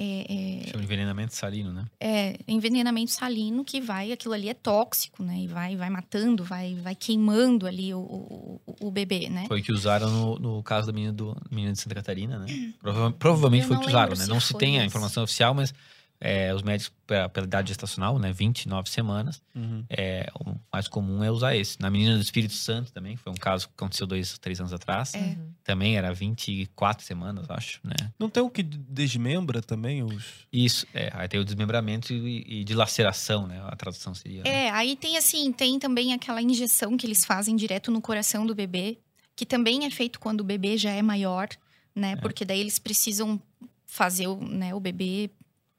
é, 0.00 0.62
Chama 0.66 0.78
de 0.78 0.84
envenenamento 0.84 1.34
salino, 1.34 1.72
né? 1.72 1.84
é, 1.98 2.28
é 2.30 2.38
envenenamento 2.46 3.10
salino 3.10 3.64
que 3.64 3.80
vai, 3.80 4.12
aquilo 4.12 4.32
ali 4.34 4.48
é 4.48 4.54
tóxico, 4.54 5.24
né? 5.24 5.38
E 5.40 5.46
vai, 5.48 5.74
vai 5.76 5.90
matando, 5.90 6.44
vai, 6.44 6.76
vai 6.76 6.94
queimando 6.94 7.66
ali 7.66 7.92
o, 7.92 7.98
o, 7.98 8.60
o- 8.80 8.90
bebê, 8.92 9.28
né? 9.28 9.46
Foi 9.48 9.60
o 9.60 9.62
que 9.62 9.72
usaram 9.72 10.08
no, 10.08 10.38
no 10.38 10.62
caso 10.62 10.86
da 10.86 10.92
menina, 10.92 11.12
do, 11.12 11.36
menina 11.50 11.72
de 11.72 11.80
Santa 11.80 11.96
Catarina, 11.96 12.38
né? 12.38 12.72
Prova- 12.80 13.10
provavelmente 13.10 13.62
Eu 13.62 13.68
foi 13.68 13.76
o 13.76 13.80
que 13.80 13.88
usaram, 13.88 14.14
né? 14.14 14.26
Não 14.26 14.40
se 14.40 14.54
tem 14.54 14.74
a 14.76 14.78
esse. 14.78 14.86
informação 14.86 15.24
oficial, 15.24 15.52
mas 15.52 15.74
é, 16.20 16.52
os 16.54 16.62
médicos, 16.62 16.92
pela, 17.06 17.28
pela 17.28 17.46
idade 17.46 17.68
gestacional, 17.68 18.18
né? 18.18 18.32
29 18.32 18.90
semanas, 18.90 19.40
Uhum. 19.54 19.84
é, 19.88 20.28
o 20.44 20.54
mais 20.72 20.88
comum 20.88 21.22
é 21.22 21.30
usar 21.30 21.54
esse. 21.56 21.80
Na 21.80 21.88
menina 21.90 22.16
do 22.16 22.22
Espírito 22.22 22.54
Santo 22.54 22.92
também, 22.92 23.16
foi 23.16 23.32
um 23.32 23.36
caso 23.36 23.68
que 23.68 23.74
aconteceu 23.76 24.06
dois, 24.06 24.36
três 24.38 24.58
anos 24.60 24.72
atrás. 24.72 25.14
É. 25.14 25.18
Uhum. 25.18 25.52
Também 25.62 25.96
era 25.96 26.12
24 26.12 27.04
semanas, 27.04 27.48
acho, 27.50 27.80
né? 27.84 27.94
Não 28.18 28.28
tem 28.28 28.42
o 28.42 28.50
que 28.50 28.62
desmembra 28.62 29.62
também 29.62 30.02
os... 30.02 30.46
Isso, 30.52 30.86
é. 30.92 31.10
Aí 31.14 31.28
tem 31.28 31.38
o 31.40 31.44
desmembramento 31.44 32.12
e, 32.12 32.60
e 32.60 32.64
dilaceração, 32.64 33.46
né? 33.46 33.60
A 33.66 33.76
tradução 33.76 34.14
seria. 34.14 34.42
né? 34.42 34.50
É, 34.66 34.70
aí 34.70 34.96
tem 34.96 35.16
assim, 35.16 35.52
tem 35.52 35.78
também 35.78 36.12
aquela 36.12 36.42
injeção 36.42 36.96
que 36.96 37.06
eles 37.06 37.24
fazem 37.24 37.54
direto 37.56 37.90
no 37.90 38.00
coração 38.00 38.44
do 38.44 38.54
bebê, 38.54 38.98
que 39.36 39.46
também 39.46 39.84
é 39.84 39.90
feito 39.90 40.18
quando 40.18 40.40
o 40.40 40.44
bebê 40.44 40.76
já 40.76 40.90
é 40.90 41.00
maior, 41.02 41.48
né? 41.94 42.16
Porque 42.16 42.44
daí 42.44 42.58
eles 42.60 42.78
precisam 42.78 43.40
fazer 43.86 44.26
o, 44.26 44.36
né, 44.36 44.74
o 44.74 44.80
bebê 44.80 45.30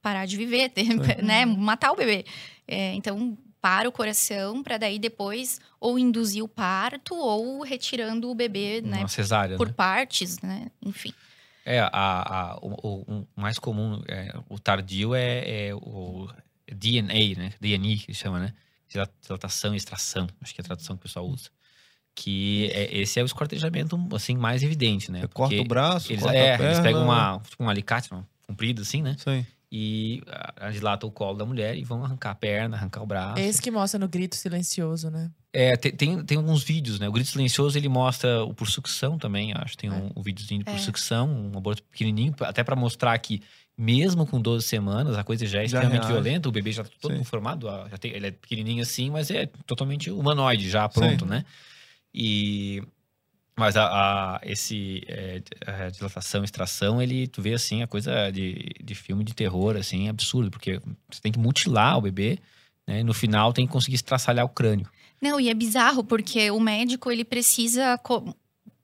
parar 0.01 0.25
de 0.25 0.37
viver, 0.37 0.69
ter- 0.69 0.85
né? 1.23 1.45
Matar 1.45 1.91
o 1.91 1.95
bebê. 1.95 2.25
É, 2.67 2.93
então, 2.93 3.37
para 3.61 3.89
o 3.89 3.91
coração, 3.91 4.63
para 4.63 4.77
daí 4.77 4.97
depois 4.99 5.59
ou 5.79 5.99
induzir 5.99 6.43
o 6.43 6.47
parto 6.47 7.13
ou 7.15 7.61
retirando 7.63 8.29
o 8.29 8.35
bebê, 8.35 8.81
né? 8.81 8.99
Uma 8.99 9.07
cesárea, 9.07 9.57
Por 9.57 9.67
né? 9.67 9.73
partes, 9.75 10.39
né? 10.41 10.67
Enfim. 10.85 11.13
É, 11.65 11.79
a, 11.81 11.89
a- 11.93 12.57
o, 12.61 13.03
o- 13.19 13.27
mais 13.35 13.59
comum, 13.59 14.01
é, 14.07 14.33
o 14.49 14.57
tardio 14.57 15.13
é, 15.13 15.67
é 15.67 15.75
o 15.75 16.27
DNA, 16.71 17.35
né? 17.37 17.53
DNA 17.59 17.97
que 17.97 18.13
chama, 18.13 18.39
né? 18.39 18.53
Dila- 18.87 19.09
Dilatação 19.21 19.73
e 19.73 19.77
extração, 19.77 20.27
acho 20.41 20.53
que 20.55 20.61
é 20.61 20.63
a 20.63 20.65
tradução 20.65 20.95
que 20.95 21.01
o 21.01 21.03
pessoal 21.03 21.27
usa. 21.27 21.49
Que 22.15 22.69
é, 22.73 22.97
esse 22.99 23.19
é 23.19 23.23
o 23.23 23.25
esquartejamento, 23.25 23.97
assim, 24.13 24.35
mais 24.35 24.63
evidente, 24.63 25.11
né? 25.11 25.19
Corta 25.27 25.33
Porque 25.55 25.59
o 25.59 25.63
braço, 25.65 26.11
eles, 26.11 26.23
corta 26.23 26.37
é, 26.37 26.53
a 26.53 26.57
perna. 26.57 26.65
eles 26.73 26.79
pegam 26.79 27.03
uma, 27.03 27.39
tipo, 27.47 27.63
um 27.63 27.69
alicate 27.69 28.11
não, 28.11 28.25
comprido, 28.47 28.81
assim, 28.81 29.01
né? 29.01 29.15
Sei. 29.19 29.45
E 29.71 30.21
ah, 30.27 30.71
dilata 30.71 31.05
o 31.05 31.11
colo 31.11 31.37
da 31.37 31.45
mulher 31.45 31.77
e 31.77 31.83
vão 31.83 32.03
arrancar 32.03 32.31
a 32.31 32.35
perna, 32.35 32.75
arrancar 32.75 33.03
o 33.03 33.05
braço. 33.05 33.39
Esse 33.39 33.61
que 33.61 33.69
mostra 33.69 33.99
no 33.99 34.07
grito 34.07 34.35
silencioso, 34.35 35.11
né? 35.11 35.29
É, 35.53 35.75
tem, 35.77 35.91
tem, 35.91 36.25
tem 36.25 36.37
alguns 36.37 36.63
vídeos, 36.63 36.99
né? 36.99 37.07
O 37.07 37.11
grito 37.11 37.29
silencioso 37.29 37.77
ele 37.77 37.87
mostra 37.89 38.43
o 38.43 38.53
por 38.53 38.67
sucção 38.67 39.17
também, 39.17 39.51
acho. 39.55 39.77
Tem 39.77 39.89
É. 39.89 39.93
um, 39.93 40.11
um 40.15 40.21
videozinho 40.23 40.59
de 40.59 40.65
por 40.65 40.73
É. 40.75 40.77
sucção, 40.77 41.29
um 41.29 41.57
aborto 41.57 41.83
pequenininho, 41.83 42.35
até 42.41 42.63
pra 42.63 42.75
mostrar 42.75 43.17
que 43.19 43.41
mesmo 43.77 44.25
com 44.25 44.41
12 44.41 44.67
semanas 44.67 45.17
a 45.17 45.23
coisa 45.23 45.45
já 45.45 45.59
é 45.59 45.67
Já 45.67 45.77
extremamente 45.77 46.01
reage. 46.07 46.13
violenta, 46.13 46.49
o 46.49 46.51
bebê 46.51 46.71
já 46.71 46.83
tá 46.83 46.89
todo 46.99 47.15
Sim. 47.17 47.23
formado, 47.23 47.67
já 47.89 47.97
tem, 47.97 48.11
ele 48.11 48.27
é 48.27 48.31
pequenininho 48.31 48.81
assim, 48.81 49.09
mas 49.11 49.29
é 49.31 49.45
totalmente 49.65 50.09
humanoide 50.11 50.69
já 50.69 50.89
pronto, 50.89 51.25
Sim. 51.25 51.29
né? 51.31 51.45
E 52.13 52.81
mas 53.59 53.75
a, 53.75 53.85
a- 53.85 54.39
esse 54.43 55.03
é, 55.07 55.41
a 55.67 55.89
dilatação, 55.89 56.43
extração, 56.43 57.01
ele 57.01 57.27
tu 57.27 57.41
vê 57.41 57.53
assim 57.53 57.83
a 57.83 57.87
coisa 57.87 58.31
de, 58.31 58.71
de 58.83 58.95
filme 58.95 59.23
de 59.23 59.33
terror 59.35 59.75
assim, 59.77 60.09
absurdo, 60.09 60.49
porque 60.49 60.79
você 61.11 61.21
tem 61.21 61.31
que 61.31 61.37
mutilar 61.39 61.97
o 61.97 62.01
bebê, 62.01 62.39
né? 62.87 63.03
No 63.03 63.13
final 63.13 63.53
tem 63.53 63.67
que 63.67 63.71
conseguir 63.73 63.95
estraçalhar 63.95 64.45
o 64.45 64.49
crânio. 64.49 64.87
Não, 65.21 65.39
e 65.39 65.49
é 65.49 65.53
bizarro, 65.53 66.03
porque 66.03 66.49
o 66.49 66.59
médico, 66.59 67.11
ele 67.11 67.23
precisa... 67.25 67.99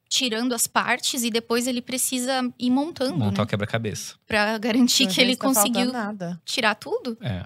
Tirando 0.07 0.53
as 0.53 0.67
partes 0.67 1.23
e 1.23 1.31
depois 1.31 1.65
ele 1.65 1.81
precisa 1.81 2.33
ir 2.59 2.69
montando, 2.69 3.17
montar 3.17 3.39
né? 3.39 3.43
o 3.43 3.47
quebra-cabeça. 3.47 4.15
Pra 4.27 4.55
garantir 4.59 5.07
que 5.07 5.19
ele 5.19 5.35
tá 5.35 5.47
conseguiu 5.47 5.91
nada. 5.91 6.39
tirar 6.45 6.75
tudo. 6.75 7.17
É. 7.21 7.43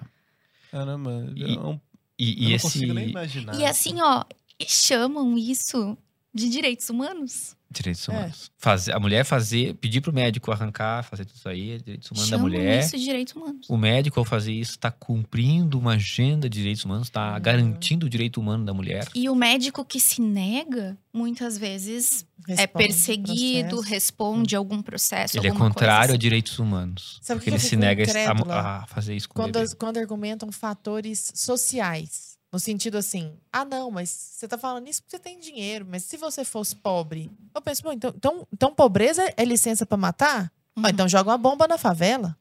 Caramba, 0.70 1.32
E- 1.34 1.42
eu 1.42 1.48
não, 1.56 1.80
E, 2.18 2.28
eu 2.32 2.38
e 2.38 2.44
não 2.48 2.50
esse 2.56 2.62
consigo 2.64 2.92
nem 2.92 3.08
imaginar. 3.08 3.58
E 3.58 3.64
assim, 3.64 4.00
ó, 4.02 4.24
e 4.58 4.66
chamam 4.68 5.38
isso 5.38 5.96
de 6.32 6.48
direitos 6.48 6.88
humanos. 6.90 7.56
direitos 7.72 8.08
É. 8.08 8.12
humanos. 8.12 8.50
Fazer, 8.58 8.92
a 8.92 8.98
mulher 8.98 9.24
fazer, 9.24 9.74
pedir 9.74 10.00
pro 10.00 10.12
médico 10.12 10.50
arrancar, 10.50 11.04
fazer 11.04 11.24
tudo 11.24 11.36
isso 11.36 11.48
aí, 11.48 11.70
é 11.70 11.78
direitos 11.78 12.10
humanos 12.10 12.28
da 12.30 12.36
chamam 12.36 12.50
mulher. 12.50 12.80
isso 12.80 12.96
de 12.98 13.04
direitos 13.04 13.32
humanos. 13.36 13.70
O 13.70 13.76
médico, 13.76 14.18
ao 14.18 14.24
fazer 14.24 14.52
isso, 14.52 14.72
está 14.72 14.90
cumprindo 14.90 15.78
uma 15.78 15.92
agenda 15.92 16.50
de 16.50 16.58
direitos 16.58 16.84
humanos, 16.84 17.06
está 17.06 17.34
Uhum. 17.34 17.40
garantindo 17.40 18.06
o 18.06 18.08
direito 18.08 18.40
humano 18.40 18.64
da 18.64 18.74
mulher. 18.74 19.06
E 19.14 19.28
o 19.28 19.36
médico 19.36 19.84
que 19.84 20.00
se 20.00 20.20
nega, 20.20 20.98
muitas 21.12 21.56
vezes, 21.56 22.26
é 22.48 22.54
Responde 22.56 22.86
perseguido, 22.86 23.68
processo. 23.68 23.88
responde 23.88 24.56
a 24.56 24.58
algum 24.58 24.82
processo, 24.82 25.38
Ele 25.38 25.46
é 25.46 25.52
contrário 25.52 25.98
coisa 26.08 26.14
a 26.14 26.18
direitos 26.18 26.58
humanos. 26.58 27.20
Sabe 27.22 27.38
porque 27.38 27.50
que 27.50 27.54
ele 27.56 27.62
se 27.62 27.76
nega 27.76 28.02
a, 28.48 28.82
a 28.82 28.86
fazer 28.88 29.14
isso 29.14 29.28
com 29.28 29.34
o 29.40 29.44
Quando, 29.44 29.56
as- 29.58 29.74
quando 29.74 29.98
argumentam 29.98 30.50
fatores 30.50 31.30
sociais. 31.36 32.29
No 32.52 32.58
sentido 32.58 32.98
assim, 32.98 33.32
ah, 33.52 33.64
não, 33.64 33.90
mas 33.92 34.08
você 34.10 34.48
tá 34.48 34.58
falando 34.58 34.88
isso 34.88 35.02
porque 35.02 35.16
você 35.16 35.22
tem 35.22 35.38
dinheiro, 35.38 35.86
mas 35.88 36.02
se 36.04 36.16
você 36.16 36.44
fosse 36.44 36.74
pobre. 36.74 37.30
Eu 37.54 37.62
penso, 37.62 37.82
bom, 37.82 37.92
então, 37.92 38.12
então, 38.16 38.48
então 38.52 38.74
pobreza 38.74 39.32
é 39.36 39.44
licença 39.44 39.86
pra 39.86 39.96
matar? 39.96 40.52
Uhum. 40.76 40.84
Ah, 40.86 40.90
então 40.90 41.08
joga 41.08 41.30
uma 41.30 41.38
bomba 41.38 41.68
na 41.68 41.78
favela. 41.78 42.36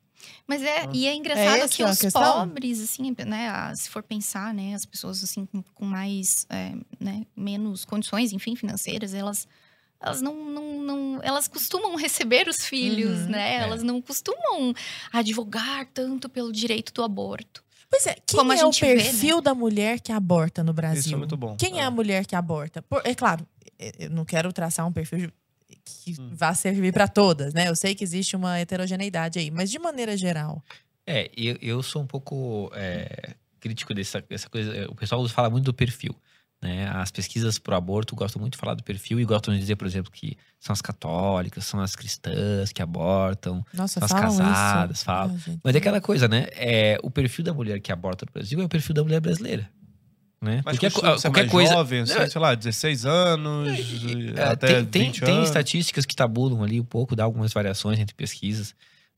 Mas 0.47 0.63
é, 0.63 0.81
Ah. 0.85 0.89
e 0.93 1.05
é 1.07 1.13
engraçado 1.15 1.47
É 1.63 1.67
que 1.67 1.83
essa 1.83 2.17
a 2.19 2.41
os 2.41 2.47
pobres, 2.47 2.81
assim, 2.81 3.15
né, 3.25 3.49
ah, 3.49 3.73
se 3.75 3.87
for 3.89 4.01
pensar, 4.03 4.53
né, 4.53 4.73
as 4.73 4.83
pessoas 4.85 5.23
assim 5.23 5.45
com, 5.45 5.61
com 5.75 5.85
mais, 5.85 6.45
é, 6.49 6.73
né, 6.99 7.25
menos 7.37 7.85
condições, 7.85 8.33
enfim, 8.33 8.55
financeiras, 8.55 9.13
elas 9.13 9.47
elas 10.01 10.21
não, 10.21 10.33
não, 10.49 10.81
não 10.81 11.19
elas 11.21 11.47
costumam 11.47 11.93
receber 11.99 12.47
os 12.47 12.63
filhos, 12.65 13.19
Uhum. 13.19 13.29
né? 13.29 13.55
É. 13.57 13.59
Elas 13.63 13.83
não 13.83 14.01
costumam 14.01 14.73
advogar 15.11 15.85
tanto 15.93 16.29
pelo 16.29 16.51
direito 16.53 16.93
do 16.93 17.03
aborto. 17.03 17.63
Pois 17.89 18.05
é, 18.05 18.13
quem 18.25 18.37
Como 18.39 18.51
a 18.51 18.55
é 18.55 18.63
o 18.63 18.71
gente 18.71 18.81
vê, 18.81 18.95
né? 18.95 19.03
perfil 19.03 19.41
da 19.41 19.53
mulher 19.55 19.99
que 19.99 20.11
aborta 20.11 20.63
no 20.63 20.71
Brasil? 20.73 20.99
Isso 20.99 21.13
é 21.13 21.17
muito 21.17 21.35
bom. 21.35 21.55
Quem 21.57 21.79
é 21.79 21.83
a 21.83 21.89
mulher 21.91 22.25
que 22.25 22.35
aborta? 22.35 22.81
Por- 22.83 23.01
é 23.03 23.15
claro, 23.15 23.45
é- 23.79 23.91
eu 24.05 24.09
não 24.11 24.23
quero 24.25 24.51
traçar 24.53 24.85
um 24.87 24.91
perfil 24.91 25.31
que 25.83 26.15
Hum. 26.19 26.29
vá 26.33 26.53
servir 26.53 26.93
para 26.93 27.07
todas, 27.07 27.53
né? 27.53 27.67
Eu 27.67 27.75
sei 27.75 27.95
que 27.95 28.03
existe 28.03 28.35
uma 28.35 28.59
heterogeneidade 28.59 29.39
aí, 29.39 29.49
mas 29.49 29.71
de 29.71 29.79
maneira 29.79 30.15
geral. 30.15 30.63
É, 31.05 31.31
eu, 31.35 31.57
eu 31.61 31.81
sou 31.81 32.03
um 32.03 32.07
pouco 32.07 32.69
é, 32.75 33.33
crítico 33.59 33.91
dessa, 33.93 34.21
dessa 34.21 34.47
coisa. 34.49 34.71
é, 34.75 34.85
O 34.85 34.93
pessoal 34.93 35.27
fala 35.27 35.49
muito 35.49 35.65
do 35.65 35.73
perfil. 35.73 36.15
Né? 36.61 36.89
As 36.89 37.09
pesquisas 37.09 37.57
pro 37.57 37.73
aborto 37.75 38.15
gostam 38.15 38.39
muito 38.41 38.53
de 38.53 38.59
falar 38.59 38.73
do 38.73 38.83
perfil 38.83 39.17
e 39.19 39.23
gostam 39.25 39.53
de 39.53 39.59
dizer, 39.61 39.77
por 39.77 39.87
exemplo, 39.87 40.11
que 40.11 40.35
são 40.59 40.73
as 40.73 40.81
católicas, 40.81 41.63
são 41.65 41.79
as 41.79 41.95
cristãs 41.95 42.73
que 42.73 42.81
abortam. 42.81 43.65
Nossa, 43.73 44.03
As 44.03 44.11
falam 44.11 44.25
casadas, 44.37 44.97
isso. 44.97 45.05
falam. 45.05 45.37
Ah. 45.47 45.51
Mas 45.63 45.75
é 45.75 45.77
aquela 45.77 46.01
coisa, 46.01 46.27
né? 46.27 46.47
É, 46.51 46.97
o 47.01 47.09
perfil 47.09 47.45
da 47.45 47.53
mulher 47.53 47.79
que 47.79 47.91
aborta 47.93 48.25
no 48.25 48.31
Brasil 48.33 48.59
é 48.59 48.63
o 48.65 48.69
perfil 48.69 48.93
da 48.93 49.03
mulher 49.03 49.21
brasileira. 49.21 49.69
Né? 50.41 50.61
Mas 50.65 50.75
Porque 50.77 50.89
ser 50.89 51.01
qualquer 51.01 51.31
mais 51.31 51.51
coisa. 51.51 51.73
jovem, 51.73 51.99
assim, 52.01 52.13
É. 52.13 52.27
sei 52.29 52.41
lá, 52.41 52.55
16 52.55 53.05
anos, 53.05 53.69
É, 54.37 54.43
até 54.43 54.67
tem, 54.67 54.85
tem, 54.85 55.01
20 55.07 55.21
tem 55.21 55.35
anos. 55.35 55.47
estatísticas 55.49 56.05
que 56.05 56.15
tabulam 56.15 56.63
ali 56.63 56.79
um 56.79 56.85
pouco, 56.85 57.15
dá 57.15 57.23
algumas 57.25 57.51
variações 57.53 57.99
entre 57.99 58.15
pesquisas. 58.15 58.73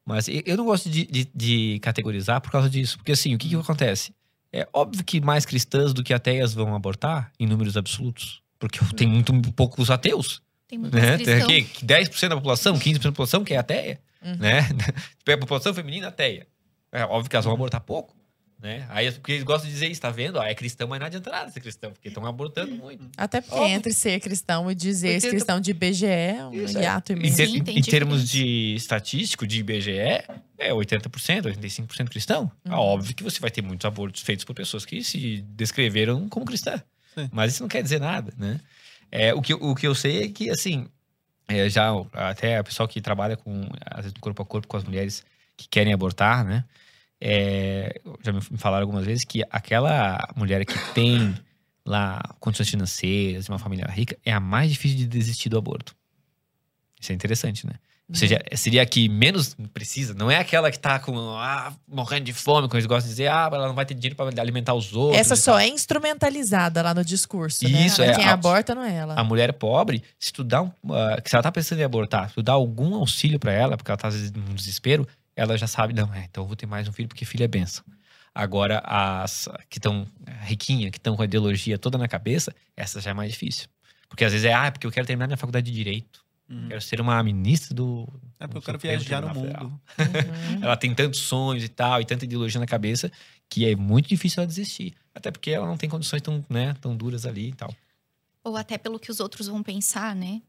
Mas 0.06 0.28
eu 0.28 0.58
não 0.58 0.66
gosto 0.66 0.89
de, 0.89 1.06
de- 1.06 1.30
de 1.34 1.80
categorizar 1.80 2.42
por 2.42 2.52
causa 2.52 2.68
disso. 2.70 2.98
Porque 2.98 3.12
assim, 3.12 3.36
o 3.36 3.38
que, 3.38 3.50
que 3.50 3.56
Hum. 3.56 3.60
acontece? 3.62 4.12
É 4.54 4.68
óbvio 4.74 5.04
que 5.04 5.22
mais 5.22 5.45
cristãs 5.45 5.93
do 5.93 6.04
que 6.04 6.14
ateias 6.14 6.54
vão 6.54 6.76
abortar 6.76 7.32
em 7.39 7.47
números 7.47 7.78
absolutos. 7.78 8.41
Porque 8.60 8.80
tem 8.95 9.08
muito 9.08 9.34
poucos 9.54 9.89
ateus. 9.89 10.41
Tem 10.68 10.78
muitos 10.78 10.99
Né? 10.99 11.18
Tem 11.18 11.26
cristãos. 11.26 11.43
aqui 11.43 11.86
10% 11.86 12.30
da 12.30 12.36
população, 12.36 12.78
15% 12.78 13.02
da 13.02 13.12
população 13.12 13.43
que 13.43 13.54
é 13.54 13.58
ateia. 13.58 13.99
Uhum. 14.22 14.36
Né? 14.36 14.60
A 15.28 15.38
população 15.38 15.74
feminina 15.74 16.10
ateia. 16.10 16.47
É 16.91 17.06
óbvio 17.06 17.30
que 17.30 17.36
elas 17.36 17.45
vão 17.45 17.54
abortar 17.54 17.82
pouco. 17.82 18.16
Né? 18.62 18.86
Aí 18.89 19.12
porque 19.12 19.32
eles 19.32 19.43
gostam 19.43 19.68
de 19.68 19.74
dizer 19.74 19.88
isso, 19.89 19.99
tá 19.99 20.12
vendo? 20.12 20.39
Ah, 20.39 20.47
é 20.47 20.53
cristão, 20.53 20.88
mas 20.88 20.99
não 20.99 21.07
adianta 21.07 21.32
nada 21.32 21.49
ser 21.49 21.59
cristão, 21.62 21.91
porque 21.91 22.09
estão 22.09 22.24
abortando 22.28 22.76
muito. 22.76 23.09
Até 23.18 23.41
porque 23.41 23.55
Óbvio. 23.55 23.74
entre 23.76 23.91
ser 23.91 24.20
cristão 24.20 24.70
e 24.70 24.76
dizer 24.76 25.16
Porque- 25.20 25.30
cristão 25.32 25.59
de 25.59 25.72
IBGE 25.72 26.05
é 26.05 26.45
um 26.45 26.53
Isso, 26.53 26.78
é. 26.78 26.82
hiato 26.84 27.12
Em, 27.12 27.16
imenso. 27.16 27.38
ter- 27.38 27.47
Sim, 27.47 27.57
em- 27.57 27.64
tem 27.64 27.78
em 27.80 27.82
termos 27.82 28.30
de 28.30 28.76
estatístico, 28.76 29.47
de 29.47 29.59
IBGE, 29.62 29.97
é 30.59 30.72
80%, 30.72 31.47
85% 31.47 32.09
cristão. 32.12 32.51
Uhum. 32.68 32.74
óbvio 32.74 33.16
que 33.16 33.24
você 33.24 33.39
vai 33.39 33.49
ter 33.49 33.64
muitos 33.64 33.84
abortos 33.86 34.22
feitos 34.22 34.45
por 34.45 34.53
pessoas 34.53 34.86
que 34.86 35.03
se 35.03 35.41
descreveram 35.55 36.30
como 36.30 36.45
cristã. 36.45 36.82
Sim. 37.16 37.30
Mas 37.32 37.53
isso 37.53 37.64
não 37.64 37.68
quer 37.68 37.82
dizer 37.82 37.99
nada, 37.99 38.32
né? 38.38 38.59
É, 39.12 39.34
o, 39.34 39.41
que, 39.41 39.53
eu- 39.53 39.57
o 39.62 39.74
que 39.76 39.88
eu 39.88 39.95
sei 39.95 40.24
é 40.24 40.28
que, 40.30 40.51
assim, 40.51 40.88
é, 41.47 41.68
já 41.68 41.89
até 42.14 42.62
o 42.62 42.64
pessoal 42.64 42.88
que 42.88 43.01
trabalha 43.01 43.36
com, 43.36 43.68
às 43.89 43.97
vezes, 44.03 44.14
no 44.14 44.20
corpo 44.22 44.43
a 44.43 44.45
corpo 44.45 44.68
com 44.68 44.78
as 44.78 44.84
mulheres 44.84 45.24
que 45.57 45.68
querem 45.68 45.91
abortar, 45.93 46.45
né? 46.45 46.64
É, 47.24 48.01
já 48.24 48.34
me 48.34 48.41
falaram 48.41 48.84
algumas 48.84 49.05
vezes 49.05 49.24
que 49.24 49.43
aquela 49.51 50.17
mulher 50.36 50.65
que 50.65 50.78
tem 50.93 51.36
lá 51.86 52.19
condições 52.39 52.69
financeiras, 52.69 53.47
uma 53.47 53.59
família 53.59 53.86
rica, 53.86 54.17
é 54.26 54.34
a 54.34 54.39
mais 54.39 54.72
difícil 54.72 54.97
de 54.97 55.05
desistir 55.07 55.47
do 55.47 55.57
aborto. 55.57 55.95
Isso 56.99 57.11
é 57.11 57.15
interessante, 57.15 57.65
né? 57.67 57.74
Ou 58.09 58.15
seja, 58.15 58.41
seria 58.55 58.82
a 58.82 58.86
que 58.86 59.07
menos 59.07 59.55
precisa, 59.74 60.13
não 60.13 60.30
é 60.30 60.38
aquela 60.38 60.69
que 60.69 60.78
tá 60.78 60.99
com, 60.99 61.17
ah, 61.38 61.72
morrendo 61.88 62.26
de 62.26 62.34
fome, 62.34 62.67
como 62.67 62.76
eles 62.78 62.86
gostam 62.86 63.07
de 63.07 63.13
dizer, 63.13 63.28
ah, 63.30 63.49
ela 63.53 63.67
não 63.69 63.74
vai 63.74 63.86
ter 63.86 63.93
dinheiro 63.93 64.17
para 64.17 64.41
alimentar 64.41 64.74
os 64.74 64.93
outros. 64.93 65.17
Essa 65.17 65.38
só 65.38 65.57
é 65.57 65.69
instrumentalizada 65.69 66.82
lá 66.82 66.93
no 66.93 67.05
discurso, 67.05 67.63
né? 67.69 67.86
Isso, 67.86 68.01
é. 68.01 68.13
Quem 68.13 68.26
A- 68.26 68.34
aborta 68.34 68.76
não 68.76 68.84
é 68.84 68.93
ela. 68.93 69.17
A 69.17 69.24
mulher 69.24 69.53
pobre, 69.53 70.03
se 70.19 70.34
tu 70.34 70.43
dá 70.43 70.61
um, 70.61 70.72
ah, 70.89 71.22
se 71.26 71.34
ela 71.34 71.41
tá 71.41 71.51
pensando 71.53 71.80
em 71.80 71.84
abortar, 71.86 72.28
se 72.28 72.36
tu 72.36 72.43
dá 72.43 72.51
algum 72.51 72.95
auxílio 72.95 73.39
para 73.39 73.53
ela, 73.53 73.78
porque 73.78 73.89
ela 73.89 73.97
tá 73.97 74.09
às 74.09 74.13
vezes 74.15 74.32
num 74.34 74.55
desespero, 74.55 75.07
ela 75.36 75.58
já 75.58 75.68
sabe, 75.68 75.94
não, 75.94 76.14
é, 76.14 76.26
então 76.26 76.44
eu 76.44 76.48
vou 76.48 76.56
ter 76.56 76.66
mais 76.66 76.88
um 76.88 76.92
filho 76.92 77.08
porque 77.08 77.26
filho 77.26 77.44
é 77.44 77.48
benção. 77.48 77.84
Agora, 78.34 78.82
as 78.86 79.50
que 79.70 79.78
estão 79.78 80.08
riquinha, 80.42 80.90
que 80.90 80.98
estão 80.98 81.16
com 81.16 81.22
a 81.22 81.26
ideologia 81.26 81.78
toda 81.78 81.98
na 81.98 82.08
cabeça, 82.08 82.56
essa 82.78 83.02
já 83.02 83.12
é 83.12 83.14
mais 83.14 83.32
difícil. 83.32 83.68
Porque 84.08 84.24
às 84.24 84.32
vezes 84.32 84.46
é, 84.46 84.54
ah, 84.54 84.72
porque 84.72 84.88
eu 84.88 84.92
quero 84.92 85.06
terminar 85.06 85.28
minha 85.28 85.38
faculdade 85.38 85.70
de 85.70 85.76
Direito. 85.76 86.24
Uhum. 86.50 86.68
Quero 86.68 86.82
ser 86.82 87.00
uma 87.00 87.22
ministra 87.24 87.74
do. 87.74 88.08
É 88.40 88.46
porque 88.46 88.58
eu 88.58 88.62
quero 88.62 88.80
viajar 88.80 89.22
no 89.22 89.34
mundo. 89.34 89.66
Uhum. 89.68 90.60
Ela 90.64 90.76
tem 90.76 90.94
tantos 90.94 91.22
sonhos 91.22 91.64
e 91.64 91.70
tal, 91.70 92.02
e 92.02 92.06
tanta 92.06 92.26
ideologia 92.26 92.60
na 92.60 92.66
cabeça, 92.66 93.12
que 93.50 93.66
é 93.66 93.76
muito 93.76 94.10
difícil 94.10 94.42
ela 94.42 94.48
desistir. 94.48 94.94
Até 95.16 95.32
porque 95.32 95.52
ela 95.52 95.66
não 95.66 95.78
tem 95.78 95.90
condições 95.90 96.22
tão, 96.22 96.44
né, 96.50 96.74
tão 96.82 96.96
duras 96.96 97.26
ali 97.26 97.50
e 97.50 97.54
tal. 97.54 97.74
Ou 98.44 98.58
até 98.58 98.78
pelo 98.78 99.00
que 99.00 99.12
os 99.12 99.20
outros 99.20 99.48
vão 99.48 99.62
pensar, 99.62 100.16
né? 100.16 100.42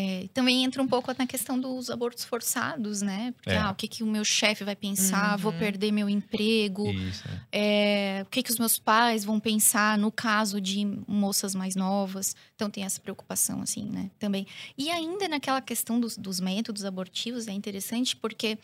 É, 0.00 0.28
também 0.32 0.62
entra 0.62 0.80
um 0.80 0.86
pouco 0.86 1.12
na 1.18 1.26
questão 1.26 1.58
dos 1.58 1.90
abortos 1.90 2.22
forçados, 2.24 3.02
né? 3.02 3.32
Porque, 3.32 3.50
É. 3.50 3.56
ah, 3.58 3.70
o 3.70 3.74
que, 3.74 3.88
que 3.88 4.04
o 4.04 4.06
meu 4.06 4.24
chefe 4.24 4.62
vai 4.62 4.76
pensar? 4.76 5.36
Vou 5.36 5.50
Uhum. 5.50 5.58
perder 5.58 5.90
meu 5.90 6.08
emprego? 6.08 6.88
Isso, 6.92 7.24
é. 7.50 8.18
É, 8.20 8.22
o 8.22 8.26
que, 8.26 8.42
que 8.44 8.50
os 8.52 8.58
meus 8.60 8.78
pais 8.78 9.24
vão 9.24 9.40
pensar 9.40 9.98
no 9.98 10.12
caso 10.12 10.60
de 10.60 10.84
moças 11.08 11.52
mais 11.52 11.74
novas? 11.74 12.36
Então 12.54 12.70
tem 12.70 12.84
essa 12.84 13.00
preocupação, 13.00 13.60
assim, 13.60 13.86
né? 13.90 14.08
Também. 14.20 14.46
E 14.76 14.88
ainda 14.88 15.26
naquela 15.26 15.60
questão 15.60 15.98
dos, 15.98 16.16
dos 16.16 16.38
métodos 16.38 16.84
abortivos, 16.84 17.48
é 17.48 17.52
interessante 17.52 18.14
porque 18.14 18.56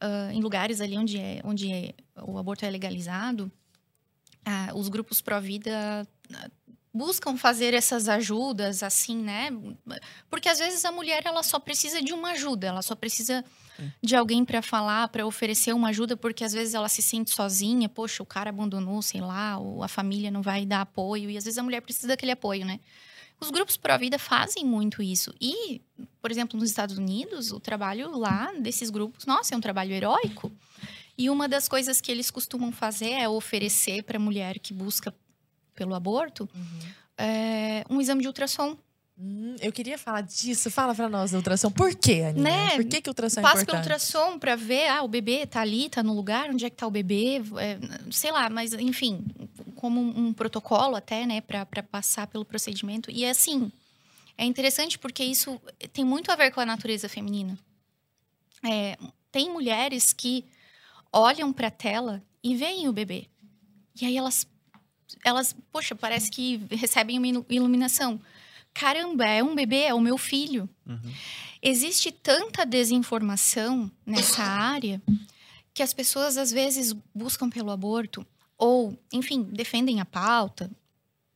ah, 0.00 0.30
em 0.32 0.40
lugares 0.40 0.80
ali 0.80 0.96
onde, 0.96 1.18
é, 1.18 1.42
onde 1.44 1.70
é- 1.70 1.92
o 2.22 2.38
aborto 2.38 2.64
é 2.64 2.70
legalizado, 2.70 3.52
ah, 4.44 4.72
os 4.74 4.88
grupos 4.88 5.20
pró-vida 5.20 6.06
buscam 6.98 7.36
fazer 7.36 7.74
essas 7.74 8.08
ajudas, 8.08 8.82
assim, 8.82 9.16
né? 9.16 9.50
Porque 10.28 10.48
às 10.48 10.58
vezes 10.58 10.84
a 10.84 10.90
mulher 10.90 11.22
ela 11.24 11.44
só 11.44 11.60
precisa 11.60 12.02
de 12.02 12.12
uma 12.12 12.32
ajuda, 12.32 12.66
ela 12.66 12.82
só 12.82 12.96
precisa 12.96 13.44
de 14.02 14.16
alguém 14.16 14.44
para 14.44 14.60
falar, 14.60 15.06
para 15.08 15.24
oferecer 15.24 15.72
uma 15.72 15.90
ajuda, 15.90 16.16
porque 16.16 16.42
às 16.42 16.52
vezes 16.52 16.74
ela 16.74 16.88
se 16.88 17.00
sente 17.00 17.30
sozinha, 17.30 17.88
poxa, 17.88 18.20
o 18.20 18.26
cara 18.26 18.50
abandonou, 18.50 19.00
sei 19.00 19.20
lá, 19.20 19.56
ou 19.58 19.84
a 19.84 19.88
família 19.88 20.28
não 20.28 20.42
vai 20.42 20.66
dar 20.66 20.80
apoio, 20.80 21.30
e 21.30 21.36
às 21.36 21.44
vezes 21.44 21.58
a 21.58 21.62
mulher 21.62 21.80
precisa 21.80 22.08
daquele 22.08 22.32
apoio, 22.32 22.66
né? 22.66 22.80
Os 23.40 23.50
grupos 23.50 23.76
pró-vida 23.76 24.18
fazem 24.18 24.64
muito 24.64 25.00
isso. 25.00 25.32
E, 25.40 25.80
por 26.20 26.32
exemplo, 26.32 26.58
nos 26.58 26.68
Estados 26.68 26.98
Unidos, 26.98 27.52
o 27.52 27.60
trabalho 27.60 28.18
lá 28.18 28.52
desses 28.58 28.90
grupos, 28.90 29.24
nossa, 29.24 29.54
é 29.54 29.56
um 29.56 29.60
trabalho 29.60 29.92
heróico. 29.92 30.50
E 31.16 31.30
uma 31.30 31.46
das 31.48 31.68
coisas 31.68 32.00
que 32.00 32.10
eles 32.10 32.32
costumam 32.32 32.72
fazer 32.72 33.10
é 33.10 33.28
oferecer 33.28 34.02
para 34.02 34.16
a 34.16 34.20
mulher 34.20 34.58
que 34.58 34.74
busca 34.74 35.14
pelo 35.78 35.94
aborto 35.94 36.48
Uhum. 36.54 36.78
é, 37.16 37.84
um 37.88 38.00
exame 38.00 38.20
de 38.22 38.26
ultrassom. 38.26 38.76
Hum, 39.20 39.56
eu 39.60 39.72
queria 39.72 39.96
falar 39.98 40.20
disso. 40.22 40.70
Fala 40.70 40.94
pra 40.94 41.08
nós 41.08 41.30
da 41.32 41.38
ultrassom. 41.38 41.70
Por 41.70 41.94
quê, 41.94 42.22
Aninha? 42.28 42.42
Né? 42.44 42.70
Por 42.76 42.84
que, 42.84 43.00
que 43.00 43.08
a 43.08 43.12
ultrassom 43.12 43.40
é 43.40 43.42
Passa 43.42 43.64
pelo 43.64 43.78
importante? 43.78 43.84
ultrassom 43.84 44.38
para 44.38 44.54
ver, 44.56 44.88
ah, 44.88 45.02
o 45.02 45.08
bebê 45.08 45.44
tá 45.46 45.60
ali, 45.60 45.88
tá 45.88 46.02
no 46.02 46.14
lugar, 46.14 46.50
onde 46.50 46.64
é 46.64 46.70
que 46.70 46.76
tá 46.76 46.86
o 46.86 46.90
bebê, 46.90 47.40
é, 47.58 47.78
sei 48.12 48.30
lá, 48.30 48.48
mas 48.50 48.72
enfim, 48.74 49.24
como 49.76 50.00
um, 50.00 50.26
um 50.28 50.32
protocolo 50.32 50.94
até, 50.96 51.26
né, 51.26 51.40
para 51.40 51.82
passar 51.82 52.26
pelo 52.28 52.44
procedimento. 52.44 53.10
E 53.10 53.24
assim, 53.24 53.72
é 54.36 54.44
interessante 54.44 54.98
porque 54.98 55.24
isso 55.24 55.60
tem 55.92 56.04
muito 56.04 56.30
a 56.30 56.36
ver 56.36 56.50
com 56.52 56.60
a 56.60 56.66
natureza 56.66 57.08
feminina. 57.08 57.58
É, 58.64 58.96
tem 59.32 59.50
mulheres 59.50 60.12
que 60.12 60.44
olham 61.12 61.52
para 61.52 61.68
a 61.68 61.72
tela 61.72 62.22
e 62.42 62.54
veem 62.54 62.86
o 62.88 62.92
bebê. 62.92 63.26
E 64.00 64.04
aí 64.06 64.16
elas, 64.16 64.46
elas, 65.24 65.54
poxa, 65.72 65.94
parece 65.94 66.30
que 66.30 66.60
recebem 66.70 67.18
uma 67.18 67.26
ilu- 67.28 67.46
iluminação. 67.48 68.20
Caramba, 68.74 69.26
é 69.26 69.42
um 69.42 69.54
bebê, 69.54 69.82
é 69.82 69.94
o 69.94 70.00
meu 70.00 70.16
filho. 70.18 70.68
Uhum. 70.86 71.12
Existe 71.62 72.12
tanta 72.12 72.64
desinformação 72.64 73.90
nessa 74.06 74.42
área 74.42 75.02
que 75.74 75.82
as 75.82 75.92
pessoas 75.92 76.36
às 76.36 76.50
vezes 76.50 76.94
buscam 77.14 77.48
pelo 77.50 77.70
aborto 77.70 78.26
ou, 78.56 78.96
enfim, 79.12 79.42
defendem 79.44 80.00
a 80.00 80.04
pauta 80.04 80.70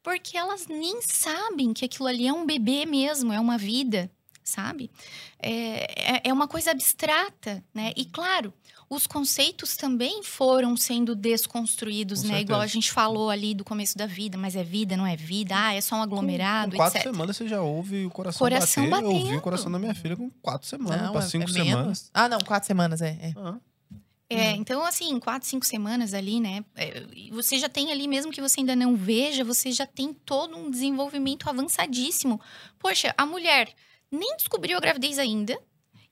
porque 0.02 0.36
elas 0.36 0.66
nem 0.66 1.00
sabem 1.00 1.72
que 1.72 1.84
aquilo 1.84 2.08
ali 2.08 2.26
é 2.26 2.32
um 2.32 2.44
bebê 2.44 2.84
mesmo, 2.84 3.32
é 3.32 3.38
uma 3.38 3.56
vida, 3.56 4.10
sabe? 4.42 4.90
É, 5.38 6.16
é- 6.16 6.20
é 6.24 6.32
uma 6.32 6.48
coisa 6.48 6.72
abstrata, 6.72 7.62
né? 7.72 7.92
E 7.96 8.04
claro, 8.04 8.52
os 8.94 9.06
conceitos 9.06 9.76
também 9.76 10.22
foram 10.22 10.76
sendo 10.76 11.14
desconstruídos, 11.14 12.20
Com 12.20 12.26
né? 12.28 12.34
certeza. 12.34 12.42
Igual 12.52 12.60
a 12.60 12.66
gente 12.66 12.90
falou 12.92 13.30
ali 13.30 13.54
do 13.54 13.64
começo 13.64 13.96
da 13.96 14.06
vida, 14.06 14.36
mas 14.36 14.54
é 14.54 14.62
vida, 14.62 14.96
não 14.96 15.06
é 15.06 15.16
vida? 15.16 15.54
Ah, 15.56 15.72
é 15.74 15.80
só 15.80 15.96
um 15.96 16.02
aglomerado, 16.02 16.72
com 16.72 16.76
quatro 16.76 16.98
etc. 16.98 17.10
semanas 17.10 17.36
você 17.36 17.48
já 17.48 17.62
ouve 17.62 18.04
o 18.04 18.10
coração, 18.10 18.38
Coração 18.38 18.90
bater. 18.90 19.04
Eu 19.04 19.10
ouvi 19.10 19.22
batendo. 19.24 19.38
o 19.38 19.42
coração 19.42 19.72
da 19.72 19.78
minha 19.78 19.94
filha 19.94 20.16
com 20.16 20.28
quatro 20.42 20.68
semanas, 20.68 21.00
Não, 21.02 21.12
para 21.12 21.24
é, 21.24 21.26
cinco 21.28 21.48
é 21.48 21.52
semanas. 21.52 22.10
Ah, 22.12 22.28
não, 22.28 22.38
quatro 22.40 22.66
semanas, 22.66 23.00
é. 23.00 23.10
é. 23.20 23.32
Ah, 23.36 23.56
É, 24.28 24.50
Uhum. 24.52 24.56
então, 24.60 24.84
assim, 24.84 25.18
quatro, 25.20 25.46
cinco 25.48 25.66
semanas 25.66 26.14
ali, 26.14 26.40
né? 26.40 26.64
é, 26.74 27.02
Você 27.32 27.58
já 27.58 27.68
tem 27.68 27.90
ali, 27.92 28.08
mesmo 28.08 28.32
que 28.32 28.40
você 28.40 28.60
ainda 28.60 28.74
não 28.76 28.94
veja, 28.96 29.44
você 29.44 29.70
já 29.72 29.86
tem 29.86 30.12
todo 30.14 30.56
um 30.56 30.70
desenvolvimento 30.70 31.48
avançadíssimo. 31.50 32.40
Poxa, 32.78 33.14
a 33.16 33.26
mulher 33.26 33.68
nem 34.10 34.36
descobriu 34.36 34.76
a 34.78 34.80
gravidez 34.80 35.18
ainda 35.18 35.58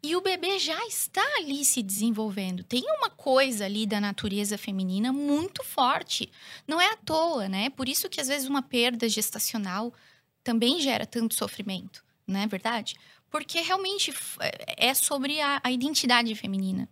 E 0.02 0.16
o 0.16 0.20
bebê 0.20 0.58
já 0.58 0.86
está 0.86 1.24
ali 1.38 1.62
se 1.64 1.82
desenvolvendo. 1.82 2.64
Tem 2.64 2.82
uma 2.98 3.10
coisa 3.10 3.66
ali 3.66 3.86
da 3.86 4.00
natureza 4.00 4.56
feminina 4.56 5.12
muito 5.12 5.62
forte. 5.62 6.30
Não 6.66 6.80
é 6.80 6.86
à 6.86 6.96
toa, 6.96 7.48
né? 7.48 7.68
Por 7.70 7.88
isso 7.88 8.08
que 8.08 8.20
às 8.20 8.28
vezes 8.28 8.48
uma 8.48 8.62
perda 8.62 9.08
gestacional 9.08 9.92
também 10.42 10.80
gera 10.80 11.04
tanto 11.04 11.34
sofrimento, 11.34 12.02
não 12.26 12.40
é 12.40 12.46
verdade? 12.46 12.96
Porque 13.30 13.60
realmente 13.60 14.12
é 14.76 14.94
sobre 14.94 15.40
a, 15.40 15.60
a 15.62 15.70
identidade 15.70 16.34
feminina. 16.34 16.88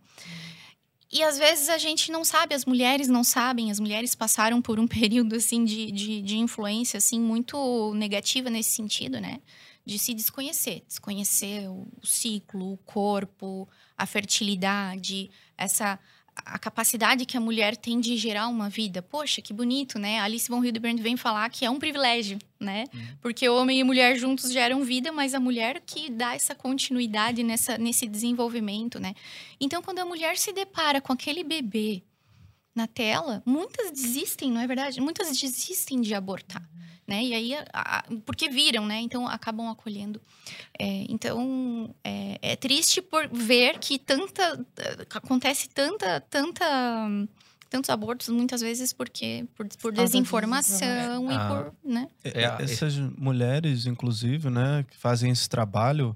E 1.11 1.23
às 1.23 1.39
vezes 1.39 1.69
a 1.69 1.77
gente 1.77 2.11
não 2.11 2.23
sabe, 2.23 2.53
as 2.53 2.65
mulheres 2.65 3.07
não 3.07 3.23
sabem, 3.23 3.71
as 3.71 3.79
mulheres 3.79 4.13
passaram 4.13 4.61
por 4.61 4.79
um 4.79 4.85
período 4.87 5.35
assim 5.35 5.65
de, 5.65 5.91
de, 5.91 6.21
de 6.21 6.37
influência 6.37 6.97
assim 6.97 7.19
muito 7.19 7.93
negativa 7.95 8.49
nesse 8.49 8.71
sentido, 8.71 9.19
né? 9.19 9.39
De 9.85 9.97
se 9.97 10.13
desconhecer, 10.13 10.83
desconhecer 10.87 11.67
o 11.67 11.87
ciclo, 12.03 12.73
o 12.73 12.77
corpo, 12.77 13.67
a 13.97 14.05
fertilidade, 14.05 15.29
essa 15.57 15.99
a 16.45 16.57
capacidade 16.57 17.25
que 17.25 17.37
a 17.37 17.39
mulher 17.39 17.75
tem 17.75 17.99
de 17.99 18.15
gerar 18.17 18.47
uma 18.47 18.69
vida. 18.69 19.01
Poxa, 19.01 19.41
que 19.41 19.53
bonito, 19.53 19.99
né? 19.99 20.19
Alice 20.19 20.49
von 20.49 20.63
Hildebrand 20.63 20.97
vem 20.99 21.17
falar 21.17 21.49
que 21.49 21.65
é 21.65 21.69
um 21.69 21.79
privilégio, 21.79 22.39
né? 22.59 22.85
Uhum. 22.93 23.07
Porque 23.21 23.49
homem 23.49 23.79
e 23.79 23.83
mulher 23.83 24.17
juntos 24.17 24.51
geram 24.51 24.83
vida, 24.83 25.11
mas 25.11 25.33
a 25.33 25.39
mulher 25.39 25.81
que 25.85 26.09
dá 26.09 26.35
essa 26.35 26.55
continuidade 26.55 27.43
nessa, 27.43 27.77
nesse 27.77 28.07
desenvolvimento, 28.07 28.99
né? 28.99 29.13
Então, 29.59 29.81
quando 29.81 29.99
a 29.99 30.05
mulher 30.05 30.37
se 30.37 30.51
depara 30.53 31.01
com 31.01 31.13
aquele 31.13 31.43
bebê 31.43 32.03
na 32.73 32.87
tela, 32.87 33.43
muitas 33.45 33.91
desistem, 33.91 34.51
não 34.51 34.61
é 34.61 34.67
verdade? 34.67 35.01
Muitas 35.01 35.37
desistem 35.37 36.01
de 36.01 36.13
abortar 36.13 36.67
né? 37.09 37.23
E 37.23 37.33
aí, 37.33 37.53
a, 37.73 38.05
porque 38.25 38.47
viram, 38.47 38.85
né? 38.85 39.01
Então 39.01 39.27
acabam 39.27 39.67
acolhendo. 39.67 40.21
É, 40.77 41.05
então 41.09 41.93
é, 42.03 42.39
é, 42.41 42.55
triste 42.55 43.01
por 43.01 43.27
ver 43.27 43.79
que 43.79 43.97
tanta 43.97 44.65
acontece 45.15 45.67
tanta 45.69 46.21
tanta 46.21 46.65
tantos 47.69 47.89
abortos 47.89 48.29
muitas 48.29 48.61
vezes 48.61 48.93
porque 48.93 49.45
por, 49.55 49.67
por 49.81 49.91
desinformação 49.91 51.31
e 51.31 51.35
ah, 51.35 51.47
por, 51.49 51.91
né? 51.91 52.07
É, 52.23 52.43
é, 52.43 52.57
essas 52.59 52.95
mulheres, 52.95 53.85
inclusive, 53.85 54.49
né, 54.49 54.85
que 54.89 54.97
fazem 54.97 55.31
esse 55.31 55.49
trabalho 55.49 56.15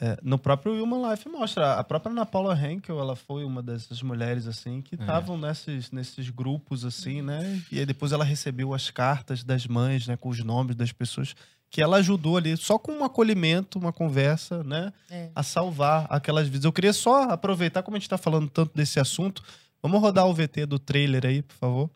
é, 0.00 0.18
no 0.22 0.38
próprio 0.38 0.82
Human 0.82 1.10
Life 1.10 1.28
mostra. 1.28 1.74
A 1.74 1.84
própria 1.84 2.10
Ana 2.10 2.26
Paula 2.26 2.58
Henkel, 2.58 2.98
ela 2.98 3.14
foi 3.14 3.44
uma 3.44 3.62
dessas 3.62 4.02
mulheres, 4.02 4.46
assim, 4.46 4.82
que 4.82 4.96
estavam 4.96 5.36
é. 5.36 5.48
nesses, 5.48 5.90
nesses 5.92 6.30
grupos, 6.30 6.84
assim, 6.84 7.22
né? 7.22 7.62
E 7.70 7.78
aí 7.78 7.86
depois 7.86 8.10
ela 8.10 8.24
recebeu 8.24 8.74
as 8.74 8.90
cartas 8.90 9.44
das 9.44 9.66
mães, 9.66 10.08
né? 10.08 10.16
Com 10.16 10.30
os 10.30 10.42
nomes 10.42 10.74
das 10.74 10.90
pessoas 10.90 11.34
que 11.70 11.82
ela 11.82 11.96
ajudou 11.96 12.36
ali, 12.36 12.56
só 12.56 12.78
com 12.78 12.92
um 12.92 13.04
acolhimento, 13.04 13.78
uma 13.78 13.92
conversa, 13.92 14.62
né? 14.64 14.92
É. 15.10 15.30
A 15.34 15.42
salvar 15.42 16.06
aquelas 16.10 16.48
vidas. 16.48 16.64
Eu 16.64 16.72
queria 16.72 16.92
só 16.92 17.30
aproveitar, 17.30 17.82
como 17.82 17.96
a 17.96 17.98
gente 17.98 18.06
está 18.06 18.18
falando 18.18 18.48
tanto 18.48 18.74
desse 18.74 18.98
assunto, 18.98 19.42
vamos 19.82 20.00
rodar 20.00 20.26
o 20.26 20.34
VT 20.34 20.66
do 20.66 20.78
trailer 20.78 21.24
aí, 21.24 21.42
por 21.42 21.54
favor. 21.54 21.90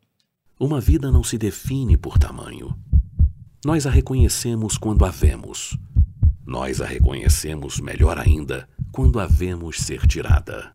Uma 0.58 0.80
vida 0.80 1.10
não 1.10 1.22
se 1.22 1.38
define 1.38 1.96
por 1.96 2.18
tamanho. 2.18 2.76
Nós 3.64 3.86
a 3.86 3.90
reconhecemos 3.90 4.78
quando 4.78 5.04
a 5.04 5.10
vemos 5.10 5.76
nós 6.48 6.80
a 6.80 6.86
reconhecemos 6.86 7.78
melhor 7.78 8.18
ainda 8.18 8.66
quando 8.90 9.20
a 9.20 9.26
vemos 9.26 9.76
ser 9.76 10.06
tirada. 10.06 10.72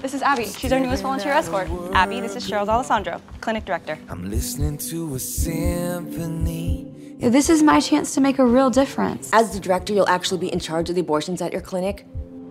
This 0.00 0.14
is 0.14 0.22
Abby. 0.22 0.46
She's 0.46 0.72
our 0.72 0.78
newest 0.78 1.02
volunteer 1.02 1.32
escort. 1.32 1.66
Abby, 1.92 2.20
this 2.20 2.36
is 2.36 2.48
Cheryl 2.48 2.68
Alessandro, 2.68 3.20
clinic 3.40 3.64
director. 3.64 3.98
I'm 4.08 4.30
listening 4.30 4.78
to 4.90 5.16
a 5.16 5.18
symphony. 5.18 6.92
This 7.18 7.50
is 7.50 7.64
my 7.64 7.80
chance 7.80 8.14
to 8.14 8.20
make 8.20 8.38
a 8.38 8.46
real 8.46 8.70
difference. 8.70 9.30
As 9.32 9.52
the 9.52 9.58
director, 9.58 9.92
you'll 9.92 10.08
actually 10.08 10.38
be 10.38 10.52
in 10.52 10.60
charge 10.60 10.88
of 10.88 10.94
the 10.94 11.00
abortions 11.00 11.42
at 11.42 11.52
your 11.52 11.62
clinic. 11.62 12.06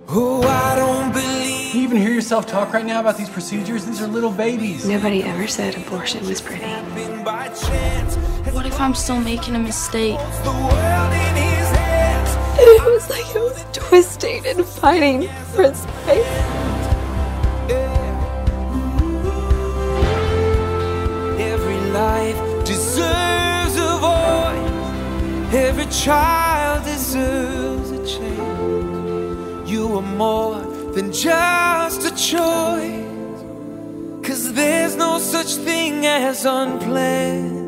Oh, 0.09 0.41
I 0.43 0.75
don't 0.75 1.11
believe. 1.13 1.73
You 1.75 1.81
even 1.81 1.97
hear 1.97 2.11
yourself 2.13 2.45
talk 2.45 2.73
right 2.73 2.85
now 2.85 2.99
about 2.99 3.17
these 3.17 3.29
procedures? 3.29 3.85
These 3.85 4.01
are 4.01 4.07
little 4.07 4.31
babies. 4.31 4.85
Nobody 4.87 5.23
ever 5.23 5.47
said 5.47 5.75
abortion 5.75 6.25
was 6.27 6.41
pretty. 6.41 6.63
What 8.51 8.65
if 8.65 8.79
I'm 8.79 8.93
still 8.93 9.19
making 9.19 9.55
a 9.55 9.59
mistake? 9.59 10.19
It 12.55 12.85
was 12.85 13.09
like 13.09 13.25
I 13.35 13.39
was 13.39 13.65
twisting 13.73 14.45
and 14.45 14.63
fighting 14.63 15.27
for 15.53 15.63
its 15.63 15.85
life. 16.05 16.27
Every 21.39 21.79
life 21.91 22.37
deserves 22.65 23.75
a 23.75 23.97
voice. 23.99 25.53
Every 25.53 25.87
child 25.87 26.85
deserves 26.85 27.91
a 27.91 28.05
chance. 28.05 28.92
You 29.73 29.97
are 29.97 30.05
more 30.05 30.61
than 30.93 31.11
just 31.11 32.05
a 32.05 32.11
choice. 32.11 33.41
Cause 34.21 34.53
there's 34.53 34.95
no 34.95 35.17
such 35.19 35.55
thing 35.65 36.05
as 36.05 36.45
unplanned. 36.45 37.63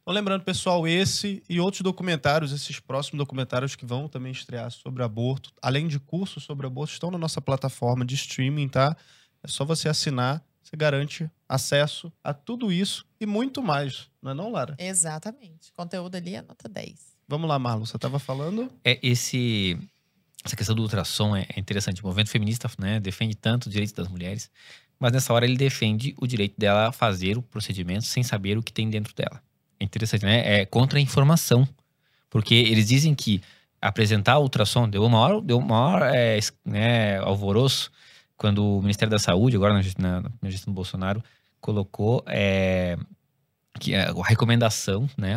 Então, 0.00 0.14
lembrando, 0.14 0.44
pessoal, 0.44 0.88
esse 0.88 1.42
e 1.46 1.60
outros 1.60 1.82
documentários, 1.82 2.52
esses 2.52 2.80
próximos 2.80 3.18
documentários 3.18 3.76
que 3.76 3.84
vão 3.84 4.08
também 4.08 4.32
estrear 4.32 4.70
sobre 4.70 5.02
aborto, 5.02 5.52
além 5.60 5.86
de 5.86 6.00
cursos 6.00 6.44
sobre 6.44 6.66
aborto, 6.66 6.94
estão 6.94 7.10
na 7.10 7.18
nossa 7.18 7.42
plataforma 7.42 8.06
de 8.06 8.14
streaming, 8.14 8.70
tá? 8.70 8.96
É 9.42 9.48
só 9.48 9.62
você 9.62 9.90
assinar, 9.90 10.42
você 10.62 10.74
garante 10.74 11.30
acesso 11.46 12.10
a 12.24 12.32
tudo 12.32 12.72
isso 12.72 13.04
e 13.20 13.26
muito 13.26 13.62
mais, 13.62 14.08
não 14.22 14.30
é 14.30 14.34
não, 14.34 14.50
Lara? 14.50 14.74
Exatamente. 14.78 15.70
Conteúdo 15.74 16.14
ali 16.14 16.34
é 16.34 16.40
nota 16.40 16.66
10. 16.66 17.17
Vamos 17.28 17.46
lá, 17.46 17.58
Marlon, 17.58 17.84
você 17.84 17.96
estava 17.96 18.18
falando? 18.18 18.72
É 18.82 18.98
esse 19.02 19.78
essa 20.42 20.56
questão 20.56 20.74
do 20.74 20.82
ultrassom 20.82 21.36
é, 21.36 21.46
é 21.54 21.60
interessante. 21.60 22.02
O 22.02 22.06
movimento 22.06 22.30
feminista 22.30 22.70
né, 22.78 22.98
defende 22.98 23.34
tanto 23.34 23.66
os 23.66 23.72
direitos 23.72 23.92
das 23.92 24.08
mulheres, 24.08 24.50
mas 24.98 25.12
nessa 25.12 25.34
hora 25.34 25.44
ele 25.44 25.56
defende 25.56 26.14
o 26.18 26.26
direito 26.26 26.54
dela 26.58 26.90
fazer 26.90 27.36
o 27.36 27.42
procedimento 27.42 28.04
sem 28.04 28.22
saber 28.22 28.56
o 28.56 28.62
que 28.62 28.72
tem 28.72 28.88
dentro 28.88 29.14
dela. 29.14 29.42
É 29.78 29.84
interessante, 29.84 30.24
né? 30.24 30.60
É 30.60 30.64
contra 30.64 30.98
a 30.98 31.02
informação. 31.02 31.68
Porque 32.30 32.54
eles 32.54 32.88
dizem 32.88 33.14
que 33.14 33.42
apresentar 33.80 34.38
o 34.38 34.42
ultrassom 34.42 34.88
deu 34.88 35.04
uma 35.04 35.18
hora, 35.18 35.40
deu 35.40 35.58
uma 35.58 36.14
é, 36.14 36.38
né, 36.64 37.18
alvoroço 37.18 37.90
quando 38.36 38.64
o 38.64 38.80
Ministério 38.80 39.10
da 39.10 39.18
Saúde, 39.18 39.56
agora 39.56 39.74
na, 39.74 39.82
na, 39.98 40.30
na 40.40 40.50
gestão 40.50 40.72
do 40.72 40.76
Bolsonaro, 40.76 41.22
colocou 41.60 42.22
é, 42.26 42.96
que 43.78 43.94
é 43.94 44.08
a 44.08 44.22
recomendação, 44.24 45.08
né? 45.16 45.34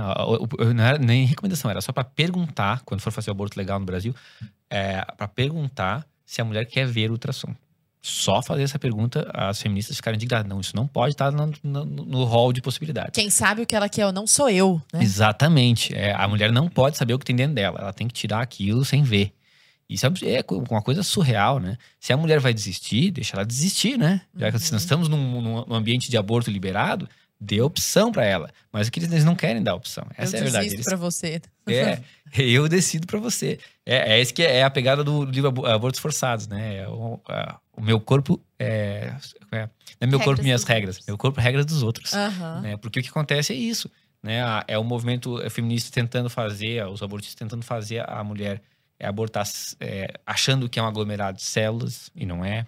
Não 0.76 0.84
era 0.84 0.98
nem 0.98 1.26
recomendação, 1.26 1.70
era 1.70 1.82
só 1.82 1.92
para 1.92 2.04
perguntar, 2.04 2.82
quando 2.84 3.02
for 3.02 3.12
fazer 3.12 3.30
o 3.30 3.34
aborto 3.34 3.58
legal 3.58 3.80
no 3.80 3.86
Brasil, 3.86 4.16
é, 4.70 5.04
para 5.18 5.28
perguntar 5.28 6.06
se 6.26 6.42
a 6.42 6.46
mulher 6.46 6.66
quer 6.66 6.88
ver 6.88 7.10
o 7.10 7.14
ultrassom. 7.14 7.54
Só 8.02 8.42
fazer 8.42 8.64
essa 8.64 8.80
pergunta, 8.80 9.30
as 9.32 9.62
feministas 9.62 9.96
ficaram 9.96 10.16
indignadas. 10.16 10.50
Não, 10.50 10.60
isso 10.60 10.76
não 10.76 10.88
pode 10.88 11.14
estar 11.14 11.32
no, 11.32 11.54
no, 11.62 11.86
no 11.86 12.24
hall 12.24 12.52
de 12.52 12.60
possibilidades. 12.60 13.12
Quem 13.14 13.30
sabe 13.30 13.62
o 13.62 13.66
que 13.66 13.76
ela 13.76 13.88
quer 13.88 14.08
ou 14.08 14.12
não 14.12 14.26
sou 14.26 14.50
eu, 14.50 14.82
né? 14.92 15.04
Exatamente. 15.04 15.94
É, 15.94 16.12
a 16.14 16.28
mulher 16.28 16.52
não 16.52 16.68
pode 16.68 16.98
saber 16.98 17.14
o 17.14 17.20
que 17.20 17.26
tem 17.26 17.36
dentro 17.36 17.54
dela. 17.54 17.78
Ela 17.80 17.94
tem 17.94 18.08
que 18.08 18.14
tirar 18.14 18.42
aquilo 18.42 18.84
sem 18.84 19.04
ver. 19.04 19.32
Isso 19.88 20.08
é, 20.08 20.10
é 20.38 20.46
uma 20.70 20.82
coisa 20.82 21.04
surreal, 21.04 21.60
né? 21.60 21.78
Se 22.00 22.14
a 22.14 22.18
mulher 22.18 22.40
vai 22.40 22.54
desistir, 22.54 23.12
deixa 23.12 23.36
ela 23.36 23.46
desistir, 23.46 23.98
né? 23.98 24.22
Já 24.36 24.50
que 24.50 24.58
uhum. 24.58 24.64
nós 24.72 24.82
estamos 24.82 25.10
num, 25.10 25.66
num 25.68 25.76
ambiente 25.76 26.10
de 26.10 26.18
aborto 26.18 26.50
liberado, 26.50 27.08
dê 27.42 27.60
opção 27.60 28.12
para 28.12 28.24
ela. 28.24 28.50
Mas 28.72 28.88
o 28.88 28.92
que 28.92 29.00
eles 29.00 29.26
não 29.26 29.36
querem 29.36 29.64
dar 29.64 29.74
opção. 29.74 30.06
Essa 30.16 30.38
eu 30.38 30.40
é 30.40 30.42
a 30.42 30.44
verdade. 30.44 30.68
Eu 30.72 30.78
decido 30.78 30.90
para 30.90 30.98
você. 30.98 31.42
É, 31.68 32.02
eu 32.34 32.70
decido 32.70 33.08
para 33.08 33.20
você. 33.20 33.60
É, 33.86 34.14
é 34.14 34.20
esse 34.22 34.34
que 34.34 34.42
é 34.42 34.64
a 34.64 34.70
pegada 34.70 35.04
do 35.04 35.26
livro 35.26 35.66
Abortos 35.66 36.00
Forçados, 36.00 36.48
né? 36.48 36.78
É 36.78 36.88
o, 36.88 37.20
a, 37.28 37.60
o, 37.74 37.82
meu 37.82 38.00
corpo 38.00 38.40
é, 38.58 39.14
é, 39.52 39.70
é 40.00 40.08
meu 40.08 40.20
corpo 40.20 40.42
minhas 40.42 40.64
regras. 40.64 41.00
Meu 41.06 41.18
corpo 41.18 41.42
regras 41.42 41.66
dos 41.66 41.84
outros. 41.84 42.14
Uhum. 42.14 42.62
Né? 42.62 42.78
Porque 42.78 43.00
o 43.00 43.04
que 43.04 43.10
acontece 43.10 43.54
é 43.54 43.56
isso. 43.56 43.92
Né? 44.24 44.40
É 44.68 44.78
o 44.78 44.84
movimento 44.84 45.38
feminista 45.50 45.92
tentando 45.92 46.30
fazer, 46.30 46.86
os 46.88 47.02
abortistas 47.02 47.36
tentando 47.36 47.64
fazer 47.64 48.08
a 48.10 48.24
mulher 48.24 48.62
é, 49.02 49.08
abortar 49.08 49.48
é, 49.80 50.14
achando 50.26 50.70
que 50.70 50.80
é 50.80 50.84
um 50.84 50.86
aglomerado 50.86 51.38
de 51.38 51.44
células, 51.44 52.12
e 52.16 52.24
não 52.24 52.46
é 52.46 52.68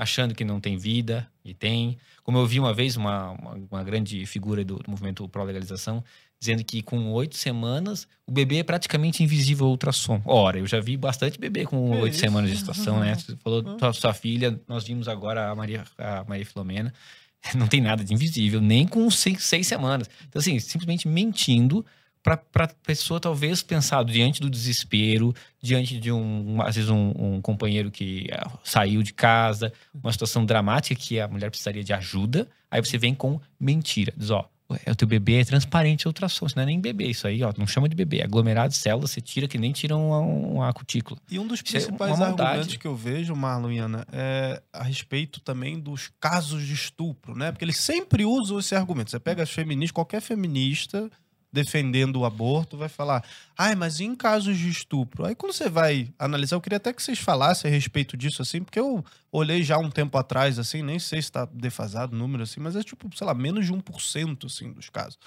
achando 0.00 0.34
que 0.34 0.44
não 0.44 0.58
tem 0.58 0.78
vida, 0.78 1.30
e 1.44 1.52
tem. 1.52 1.98
Como 2.22 2.38
eu 2.38 2.46
vi 2.46 2.58
uma 2.58 2.72
vez 2.72 2.96
uma, 2.96 3.32
uma, 3.32 3.54
uma 3.70 3.84
grande 3.84 4.24
figura 4.24 4.64
do, 4.64 4.78
do 4.78 4.90
movimento 4.90 5.28
pró-legalização, 5.28 6.02
dizendo 6.40 6.64
que 6.64 6.80
com 6.80 7.12
oito 7.12 7.36
semanas 7.36 8.08
o 8.26 8.32
bebê 8.32 8.58
é 8.58 8.62
praticamente 8.62 9.22
invisível 9.22 9.66
ao 9.66 9.72
ultrassom. 9.72 10.22
Ora, 10.24 10.58
eu 10.58 10.66
já 10.66 10.80
vi 10.80 10.96
bastante 10.96 11.38
bebê 11.38 11.66
com 11.66 11.90
oito 12.00 12.16
semanas 12.16 12.50
de 12.50 12.56
gestação, 12.56 12.98
né? 13.00 13.14
Você 13.14 13.36
falou 13.36 13.60
da 13.60 13.78
sua, 13.78 13.92
sua 13.92 14.14
filha, 14.14 14.58
nós 14.66 14.84
vimos 14.84 15.06
agora 15.06 15.50
a 15.50 15.54
Maria, 15.54 15.84
a 15.98 16.24
Maria 16.26 16.46
Filomena. 16.46 16.94
Não 17.54 17.66
tem 17.66 17.80
nada 17.82 18.02
de 18.02 18.14
invisível, 18.14 18.60
nem 18.60 18.86
com 18.86 19.10
seis, 19.10 19.44
seis 19.44 19.66
semanas. 19.66 20.08
Então, 20.28 20.40
assim, 20.40 20.58
simplesmente 20.58 21.06
mentindo 21.06 21.84
para 22.22 22.64
a 22.64 22.68
pessoa 22.68 23.18
talvez 23.18 23.62
pensar 23.62 24.04
diante 24.04 24.40
do 24.40 24.50
desespero, 24.50 25.34
diante 25.60 25.98
de 25.98 26.12
um, 26.12 26.60
às 26.60 26.76
vezes 26.76 26.90
um, 26.90 27.12
um, 27.16 27.40
companheiro 27.40 27.90
que 27.90 28.28
eh, 28.30 28.46
saiu 28.62 29.02
de 29.02 29.12
casa, 29.12 29.72
uma 29.94 30.12
situação 30.12 30.44
dramática 30.44 31.00
que 31.00 31.18
a 31.18 31.26
mulher 31.26 31.50
precisaria 31.50 31.82
de 31.82 31.92
ajuda, 31.92 32.46
aí 32.70 32.80
você 32.80 32.98
vem 32.98 33.14
com 33.14 33.40
mentira, 33.58 34.12
diz 34.16 34.30
ó, 34.30 34.48
o 34.86 34.94
teu 34.94 35.08
bebê 35.08 35.40
é 35.40 35.44
transparente 35.44 36.06
ultrassom, 36.06 36.46
isso 36.46 36.56
não 36.56 36.62
é 36.62 36.66
nem 36.66 36.80
bebê, 36.80 37.06
isso 37.06 37.26
aí, 37.26 37.42
ó, 37.42 37.52
não 37.56 37.66
chama 37.66 37.88
de 37.88 37.96
bebê, 37.96 38.18
é 38.18 38.24
aglomerado 38.24 38.68
de 38.68 38.76
células, 38.76 39.10
você 39.10 39.20
tira 39.20 39.48
que 39.48 39.58
nem 39.58 39.72
tira 39.72 39.96
uma, 39.96 40.18
uma 40.18 40.72
cutícula. 40.72 41.18
E 41.28 41.38
um 41.38 41.46
dos 41.46 41.60
é 41.60 41.62
principais 41.62 42.20
é 42.20 42.22
argumentos 42.22 42.76
que 42.76 42.86
eu 42.86 42.94
vejo, 42.94 43.34
Marlon 43.34 43.72
e 43.72 43.78
Ana, 43.78 44.06
é 44.12 44.62
a 44.72 44.84
respeito 44.84 45.40
também 45.40 45.80
dos 45.80 46.12
casos 46.20 46.64
de 46.64 46.74
estupro, 46.74 47.34
né? 47.34 47.50
Porque 47.50 47.64
eles 47.64 47.78
sempre 47.78 48.24
usam 48.24 48.60
esse 48.60 48.74
argumento. 48.74 49.10
Você 49.10 49.18
pega 49.18 49.42
as 49.42 49.50
feministas, 49.50 49.92
qualquer 49.92 50.20
feminista 50.20 51.10
defendendo 51.52 52.16
o 52.16 52.24
aborto 52.24 52.76
vai 52.76 52.88
falar, 52.88 53.24
ai, 53.58 53.74
mas 53.74 54.00
em 54.00 54.14
casos 54.14 54.56
de 54.56 54.68
estupro? 54.68 55.24
Aí 55.24 55.34
quando 55.34 55.52
você 55.52 55.68
vai 55.68 56.08
analisar, 56.18 56.56
eu 56.56 56.60
queria 56.60 56.76
até 56.76 56.92
que 56.92 57.02
vocês 57.02 57.18
falassem 57.18 57.70
a 57.70 57.74
respeito 57.74 58.16
disso, 58.16 58.40
assim, 58.42 58.62
porque 58.62 58.78
eu 58.78 59.04
olhei 59.32 59.62
já 59.62 59.78
um 59.78 59.90
tempo 59.90 60.16
atrás, 60.16 60.58
assim, 60.58 60.82
nem 60.82 60.98
sei 60.98 61.20
se 61.20 61.28
está 61.28 61.44
defasado 61.44 62.14
o 62.14 62.18
número, 62.18 62.42
assim, 62.42 62.60
mas 62.60 62.76
é 62.76 62.82
tipo, 62.82 63.08
sei 63.16 63.26
lá, 63.26 63.34
menos 63.34 63.66
de 63.66 63.72
1%, 63.72 64.46
assim, 64.46 64.72
dos 64.72 64.88
casos. 64.88 65.18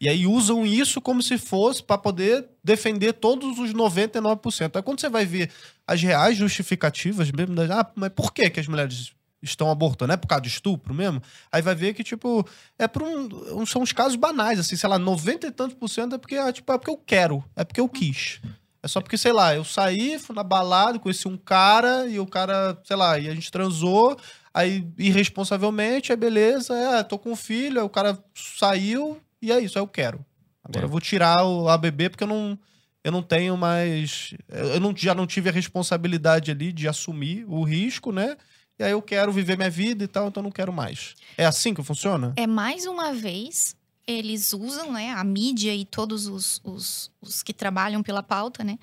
E 0.00 0.08
aí 0.08 0.26
usam 0.26 0.66
isso 0.66 1.00
como 1.00 1.22
se 1.22 1.38
fosse 1.38 1.82
para 1.82 1.98
poder 1.98 2.46
defender 2.62 3.14
todos 3.14 3.58
os 3.58 3.72
99%. 3.72 4.76
Aí 4.76 4.82
quando 4.82 5.00
você 5.00 5.08
vai 5.08 5.24
ver 5.24 5.50
as 5.86 6.02
reais 6.02 6.36
justificativas 6.36 7.30
mesmo, 7.30 7.54
ah, 7.72 7.90
mas 7.94 8.10
por 8.10 8.32
que 8.32 8.48
que 8.50 8.60
as 8.60 8.68
mulheres 8.68 9.12
estão 9.42 9.70
abortando, 9.70 10.12
é 10.12 10.16
por 10.16 10.26
causa 10.26 10.42
de 10.42 10.48
estupro 10.48 10.92
mesmo, 10.92 11.22
aí 11.50 11.62
vai 11.62 11.74
ver 11.74 11.94
que, 11.94 12.04
tipo, 12.04 12.46
é 12.78 12.86
por 12.86 13.02
um, 13.02 13.64
são 13.66 13.82
uns 13.82 13.92
casos 13.92 14.16
banais, 14.16 14.58
assim, 14.58 14.76
sei 14.76 14.88
lá, 14.88 14.98
90 14.98 15.46
e 15.46 15.50
tantos 15.50 15.76
por 15.76 15.88
cento 15.88 16.14
é 16.14 16.18
porque, 16.18 16.34
é, 16.34 16.52
tipo, 16.52 16.72
é 16.72 16.78
porque 16.78 16.90
eu 16.90 16.96
quero, 16.98 17.44
é 17.56 17.64
porque 17.64 17.80
eu 17.80 17.88
quis. 17.88 18.40
É 18.82 18.88
só 18.88 19.00
porque, 19.00 19.18
sei 19.18 19.32
lá, 19.32 19.54
eu 19.54 19.64
saí, 19.64 20.18
fui 20.18 20.34
na 20.34 20.42
balada, 20.42 20.98
conheci 20.98 21.28
um 21.28 21.36
cara, 21.36 22.06
e 22.06 22.18
o 22.18 22.26
cara, 22.26 22.78
sei 22.84 22.96
lá, 22.96 23.18
e 23.18 23.28
a 23.28 23.34
gente 23.34 23.50
transou, 23.50 24.18
aí 24.54 24.86
irresponsavelmente, 24.98 26.12
aí 26.12 26.16
beleza, 26.16 26.74
é, 26.74 27.02
tô 27.02 27.18
com 27.18 27.32
um 27.32 27.36
filho, 27.36 27.80
aí 27.80 27.86
o 27.86 27.90
cara 27.90 28.18
saiu, 28.34 29.20
e 29.42 29.52
é 29.52 29.60
isso, 29.60 29.78
aí 29.78 29.82
eu 29.82 29.88
quero. 29.88 30.24
Agora 30.64 30.84
é. 30.84 30.86
eu 30.86 30.90
vou 30.90 31.00
tirar 31.00 31.44
o 31.44 31.68
ABB 31.68 32.10
porque 32.10 32.24
eu 32.24 32.28
não, 32.28 32.58
eu 33.02 33.12
não 33.12 33.22
tenho 33.22 33.56
mais. 33.56 34.34
Eu 34.48 34.80
não, 34.80 34.94
já 34.96 35.14
não 35.14 35.26
tive 35.26 35.48
a 35.48 35.52
responsabilidade 35.52 36.50
ali 36.50 36.72
de 36.72 36.86
assumir 36.86 37.44
o 37.48 37.62
risco, 37.62 38.12
né? 38.12 38.36
E 38.80 38.82
aí 38.82 38.92
eu 38.92 39.02
quero 39.02 39.30
viver 39.30 39.58
minha 39.58 39.68
vida 39.68 40.04
e 40.04 40.08
tal, 40.08 40.28
então 40.28 40.42
não 40.42 40.50
quero 40.50 40.72
mais. 40.72 41.14
É 41.36 41.44
assim 41.44 41.74
que 41.74 41.82
funciona? 41.82 42.32
É 42.34 42.46
mais 42.46 42.86
uma 42.86 43.12
vez, 43.12 43.76
eles 44.06 44.54
usam, 44.54 44.92
né, 44.92 45.10
a 45.10 45.22
mídia 45.22 45.74
e 45.74 45.84
todos 45.84 46.26
os, 46.26 46.62
os, 46.64 47.12
os 47.20 47.42
que 47.42 47.52
trabalham 47.52 48.02
pela 48.02 48.22
pauta, 48.22 48.64
né, 48.64 48.78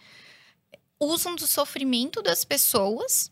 usam 1.00 1.36
do 1.36 1.48
sofrimento 1.48 2.22
das 2.22 2.46
pessoas 2.46 3.32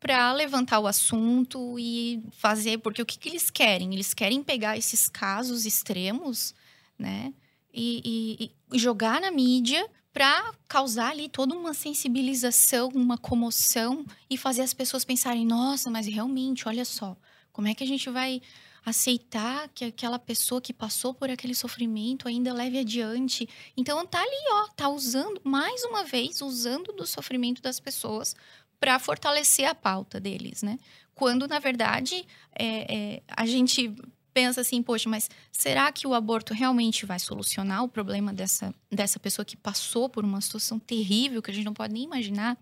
para 0.00 0.32
levantar 0.32 0.78
o 0.80 0.86
assunto 0.86 1.78
e 1.78 2.22
fazer, 2.32 2.78
porque 2.78 3.02
o 3.02 3.06
que, 3.06 3.18
que, 3.18 3.28
eles 3.28 3.50
querem? 3.50 3.92
Eles 3.92 4.14
querem 4.14 4.42
pegar 4.42 4.78
esses 4.78 5.10
casos 5.10 5.66
extremos, 5.66 6.54
né, 6.98 7.34
e, 7.70 8.00
e, 8.02 8.74
e 8.74 8.78
jogar 8.78 9.20
na 9.20 9.30
mídia 9.30 9.86
para 10.16 10.54
causar 10.66 11.10
ali 11.10 11.28
toda 11.28 11.54
uma 11.54 11.74
sensibilização, 11.74 12.88
uma 12.94 13.18
comoção 13.18 14.02
e 14.30 14.38
fazer 14.38 14.62
as 14.62 14.72
pessoas 14.72 15.04
pensarem: 15.04 15.44
nossa, 15.44 15.90
mas 15.90 16.06
realmente, 16.06 16.66
olha 16.66 16.86
só, 16.86 17.14
como 17.52 17.68
é 17.68 17.74
que 17.74 17.84
a 17.84 17.86
gente 17.86 18.08
vai 18.08 18.40
aceitar 18.82 19.68
que 19.74 19.84
aquela 19.84 20.18
pessoa 20.18 20.58
que 20.58 20.72
passou 20.72 21.12
por 21.12 21.28
aquele 21.28 21.54
sofrimento 21.54 22.28
ainda 22.28 22.50
leve 22.54 22.78
adiante? 22.78 23.46
Então 23.76 24.06
tá 24.06 24.18
ali, 24.18 24.44
ó, 24.52 24.68
tá 24.68 24.88
usando 24.88 25.38
mais 25.44 25.84
uma 25.84 26.02
vez 26.02 26.40
usando 26.40 26.94
do 26.94 27.06
sofrimento 27.06 27.60
das 27.60 27.78
pessoas 27.78 28.34
para 28.80 28.98
fortalecer 28.98 29.68
a 29.68 29.74
pauta 29.74 30.18
deles, 30.18 30.62
né? 30.62 30.78
Quando 31.14 31.46
na 31.46 31.58
verdade 31.58 32.26
é, 32.58 32.94
é, 33.16 33.22
a 33.28 33.44
gente 33.44 33.94
pensa 34.36 34.60
assim, 34.60 34.82
poxa, 34.82 35.08
mas 35.08 35.30
será 35.50 35.90
que 35.90 36.06
o 36.06 36.12
aborto 36.12 36.52
realmente 36.52 37.06
vai 37.06 37.18
solucionar 37.18 37.82
o 37.82 37.88
problema 37.88 38.34
dessa, 38.34 38.74
dessa 38.92 39.18
pessoa 39.18 39.46
que 39.46 39.56
passou 39.56 40.10
por 40.10 40.26
uma 40.26 40.42
situação 40.42 40.78
terrível 40.78 41.40
que 41.40 41.50
a 41.50 41.54
gente 41.54 41.64
não 41.64 41.72
pode 41.72 41.94
nem 41.94 42.04
imaginar? 42.04 42.58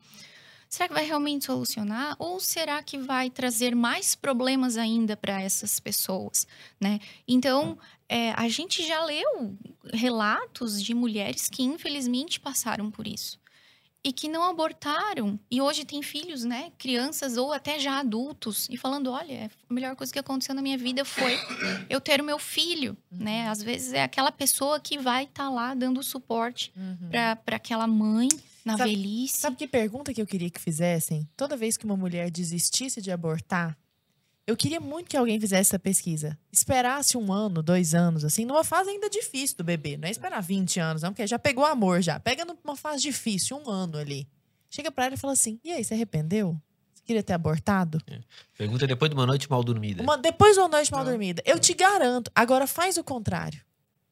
Será 0.69 0.87
que 0.87 0.95
vai 0.95 1.05
realmente 1.05 1.47
solucionar? 1.47 2.15
Ou 2.17 2.39
será 2.39 2.81
que 2.81 2.97
vai 2.97 3.29
trazer 3.29 3.75
mais 3.75 4.15
problemas 4.15 4.77
ainda 4.77 5.17
para 5.17 5.43
essas 5.43 5.81
pessoas, 5.81 6.47
né? 6.81 7.01
Então, 7.27 7.77
é, 8.09 8.31
a 8.35 8.49
gente 8.49 8.87
já 8.87 9.05
leu 9.05 9.59
relatos 9.93 10.81
de 10.81 10.95
mulheres 10.95 11.49
que 11.49 11.65
infelizmente 11.65 12.39
passaram 12.39 12.89
por 12.89 13.05
isso 13.05 13.44
e 14.05 14.13
que 14.13 14.29
não 14.29 14.43
abortaram 14.45 15.41
e 15.51 15.63
hoje 15.63 15.85
têm 15.85 16.03
filhos, 16.03 16.45
né, 16.45 16.71
crianças 16.79 17.37
ou 17.39 17.53
até 17.53 17.79
já 17.79 17.99
adultos 17.99 18.69
e 18.71 18.77
falando, 18.77 19.11
olha, 19.11 19.51
a 19.69 19.75
melhor 19.75 19.97
coisa 19.97 20.13
que 20.13 20.19
aconteceu 20.19 20.55
na 20.55 20.61
minha 20.61 20.77
vida 20.77 21.05
foi 21.05 21.39
eu 21.89 22.01
ter 22.01 22.21
o 22.21 22.25
meu 22.25 22.39
filho, 22.39 22.97
né? 23.11 23.49
Às 23.49 23.63
vezes 23.63 23.93
é 23.93 24.03
aquela 24.03 24.31
pessoa 24.31 24.79
que 24.79 24.99
vai 24.99 25.25
estar 25.25 25.45
tá 25.45 25.51
lá 25.51 25.75
dando 25.75 26.03
suporte 26.03 26.73
uhum. 26.77 27.11
para 27.45 27.57
aquela 27.57 27.87
mãe 27.87 28.29
na 28.65 28.77
sabe, 28.77 28.91
velhice. 28.91 29.39
Sabe 29.39 29.57
que 29.57 29.67
pergunta 29.67 30.13
que 30.13 30.21
eu 30.21 30.27
queria 30.27 30.51
que 30.51 30.61
fizessem? 30.61 31.29
Toda 31.37 31.57
vez 31.57 31.77
que 31.77 31.85
uma 31.85 31.97
mulher 31.97 32.31
desistisse 32.31 33.01
de 33.01 33.11
abortar, 33.11 33.77
eu 34.47 34.57
queria 34.57 34.79
muito 34.79 35.09
que 35.09 35.17
alguém 35.17 35.41
fizesse 35.41 35.71
essa 35.71 35.79
pesquisa. 35.79 36.39
Esperasse 36.53 37.17
um 37.17 37.33
ano, 37.33 37.63
dois 37.63 37.95
anos, 37.95 38.25
assim, 38.25 38.45
numa 38.45 38.63
fase 38.63 38.91
ainda 38.91 39.09
difícil 39.09 39.57
do 39.57 39.65
bebê. 39.65 39.97
Não 39.97 40.07
é 40.07 40.11
esperar 40.11 40.41
20 40.43 40.79
anos, 40.79 41.03
não, 41.03 41.13
porque 41.13 41.27
já 41.27 41.39
pegou 41.39 41.65
amor 41.65 42.03
já. 42.03 42.21
Pega 42.21 42.45
numa 42.45 42.77
fase 42.77 43.03
difícil, 43.03 43.57
um 43.57 43.71
ano 43.71 43.97
ali. 43.97 44.29
Chega 44.69 44.91
pra 44.91 45.07
ela 45.07 45.15
e 45.15 45.17
fala 45.17 45.33
assim: 45.33 45.59
e 45.65 45.73
aí, 45.73 45.83
você 45.83 45.95
arrependeu? 45.95 46.61
Você 46.93 47.03
queria 47.05 47.23
ter 47.23 47.33
abortado? 47.33 47.99
É. 48.07 48.21
Pergunta 48.59 48.87
depois 48.87 49.11
de 49.11 49.17
uma 49.17 49.27
noite 49.27 49.49
mal 49.49 49.65
dormida. 49.65 50.03
Uma, 50.03 50.19
depois 50.19 50.55
de 50.55 50.61
uma 50.61 50.69
noite 50.69 50.93
mal 50.93 51.05
dormida. 51.05 51.43
Eu 51.47 51.59
te 51.59 51.73
garanto. 51.73 52.31
Agora 52.35 52.67
faz 52.67 52.99
o 52.99 53.05
contrário. 53.05 53.65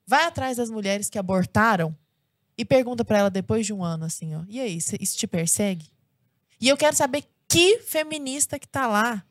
Vai 0.06 0.24
atrás 0.24 0.56
das 0.56 0.70
mulheres 0.70 1.10
que 1.10 1.18
abortaram 1.18 1.94
e 2.56 2.64
pergunta 2.64 3.04
para 3.04 3.18
ela 3.18 3.30
depois 3.30 3.66
de 3.66 3.72
um 3.72 3.84
ano 3.84 4.04
assim, 4.04 4.34
ó. 4.34 4.42
E 4.48 4.60
aí, 4.60 4.76
isso 4.76 5.16
te 5.16 5.26
persegue? 5.26 5.90
E 6.58 6.68
eu 6.68 6.76
quero 6.76 6.96
saber 6.96 7.24
que 7.48 7.80
feminista 7.80 8.58
que 8.58 8.68
tá 8.68 8.86
lá 8.86 9.24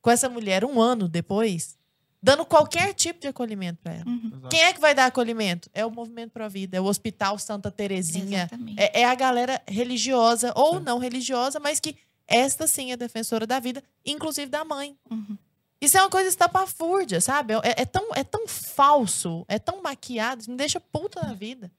com 0.00 0.10
essa 0.10 0.28
mulher 0.28 0.64
um 0.64 0.80
ano 0.80 1.08
depois, 1.08 1.76
dando 2.22 2.44
qualquer 2.44 2.94
tipo 2.94 3.20
de 3.20 3.28
acolhimento 3.28 3.80
para 3.82 3.94
ela. 3.94 4.06
Uhum. 4.06 4.48
Quem 4.50 4.62
é 4.62 4.72
que 4.72 4.80
vai 4.80 4.94
dar 4.94 5.06
acolhimento? 5.06 5.70
É 5.72 5.84
o 5.84 5.90
Movimento 5.90 6.32
Pro 6.32 6.48
Vida, 6.50 6.76
é 6.76 6.80
o 6.80 6.84
Hospital 6.84 7.38
Santa 7.38 7.70
Terezinha, 7.70 8.50
é, 8.76 9.02
é, 9.02 9.04
a 9.04 9.14
galera 9.14 9.62
religiosa 9.66 10.52
ou 10.56 10.80
não 10.80 10.98
religiosa, 10.98 11.60
mas 11.60 11.80
que 11.80 11.96
esta 12.26 12.66
sim 12.66 12.92
é 12.92 12.96
defensora 12.96 13.46
da 13.46 13.58
vida, 13.58 13.82
inclusive 14.04 14.50
da 14.50 14.64
mãe. 14.64 14.96
Uhum. 15.10 15.38
Isso 15.80 15.96
é 15.96 16.02
uma 16.02 16.10
coisa 16.10 16.28
estapafúrdia, 16.28 17.20
sabe? 17.20 17.54
É, 17.54 17.82
é, 17.82 17.84
tão, 17.84 18.14
é 18.14 18.24
tão 18.24 18.48
falso, 18.48 19.44
é 19.48 19.58
tão 19.58 19.80
maquiado, 19.80 20.44
me 20.48 20.56
deixa 20.56 20.80
puta 20.80 21.22
na 21.22 21.34
vida. 21.34 21.70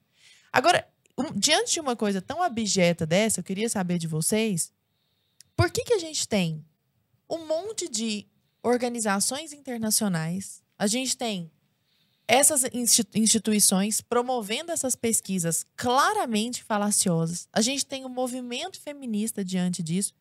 Agora, 0.50 0.86
um, 1.16 1.32
diante 1.38 1.74
de 1.74 1.80
uma 1.80 1.94
coisa 1.94 2.20
tão 2.22 2.42
abjeta 2.42 3.04
dessa, 3.04 3.40
eu 3.40 3.44
queria 3.44 3.68
saber 3.68 3.98
de 3.98 4.06
vocês, 4.06 4.72
por 5.54 5.70
que 5.70 5.84
que 5.84 5.92
a 5.92 5.98
gente 5.98 6.26
tem 6.26 6.64
um 7.30 7.46
monte 7.46 7.88
de 7.88 8.26
organizações 8.62 9.52
internacionais. 9.52 10.62
A 10.78 10.86
gente 10.86 11.16
tem 11.16 11.50
essas 12.26 12.62
instituições 13.14 14.00
promovendo 14.00 14.70
essas 14.70 14.94
pesquisas 14.94 15.66
claramente 15.76 16.62
falaciosas. 16.62 17.48
A 17.52 17.60
gente 17.60 17.86
tem 17.86 18.04
um 18.04 18.08
movimento 18.08 18.80
feminista 18.80 19.44
diante 19.44 19.82
disso. 19.82 20.12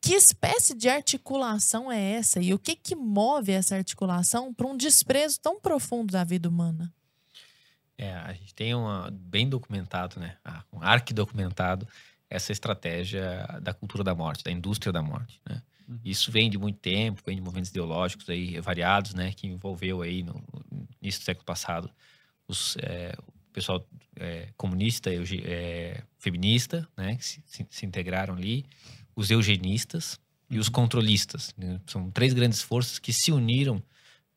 Que 0.00 0.14
espécie 0.14 0.74
de 0.74 0.88
articulação 0.88 1.90
é 1.90 2.12
essa? 2.12 2.40
E 2.40 2.54
o 2.54 2.58
que, 2.58 2.76
que 2.76 2.94
move 2.94 3.50
essa 3.50 3.74
articulação 3.74 4.54
para 4.54 4.66
um 4.66 4.76
desprezo 4.76 5.40
tão 5.40 5.58
profundo 5.58 6.12
da 6.12 6.22
vida 6.22 6.48
humana? 6.48 6.92
É, 7.98 8.12
a 8.12 8.32
gente 8.32 8.54
tem 8.54 8.74
uma, 8.74 9.10
bem 9.10 9.48
documentado, 9.48 10.20
né? 10.20 10.36
Um 10.72 10.80
arquidocumentado 10.82 11.88
essa 12.28 12.52
estratégia 12.52 13.44
da 13.62 13.72
cultura 13.72 14.04
da 14.04 14.14
morte, 14.14 14.44
da 14.44 14.50
indústria 14.50 14.92
da 14.92 15.02
morte, 15.02 15.40
né? 15.48 15.62
Uhum. 15.88 15.98
Isso 16.04 16.30
vem 16.32 16.50
de 16.50 16.58
muito 16.58 16.78
tempo, 16.78 17.22
vem 17.24 17.36
de 17.36 17.42
movimentos 17.42 17.70
ideológicos 17.70 18.28
aí 18.28 18.60
variados, 18.60 19.14
né, 19.14 19.32
que 19.32 19.46
envolveu 19.46 20.02
aí 20.02 20.22
no, 20.22 20.34
no 20.70 20.88
início 21.00 21.20
do 21.20 21.24
século 21.24 21.44
passado 21.44 21.90
os, 22.48 22.76
é, 22.78 23.14
o 23.18 23.52
pessoal 23.52 23.86
é, 24.16 24.48
comunista, 24.56 25.10
é, 25.12 26.02
feminista, 26.18 26.88
né, 26.96 27.16
que 27.16 27.24
se, 27.24 27.42
se, 27.68 27.86
integraram 27.86 28.34
ali, 28.34 28.64
os 29.14 29.30
eugenistas 29.30 30.20
e 30.50 30.58
os 30.58 30.66
uhum. 30.66 30.72
controlistas. 30.72 31.54
Né? 31.56 31.80
São 31.86 32.10
três 32.10 32.32
grandes 32.32 32.62
forças 32.62 32.98
que 32.98 33.12
se 33.12 33.32
uniram 33.32 33.82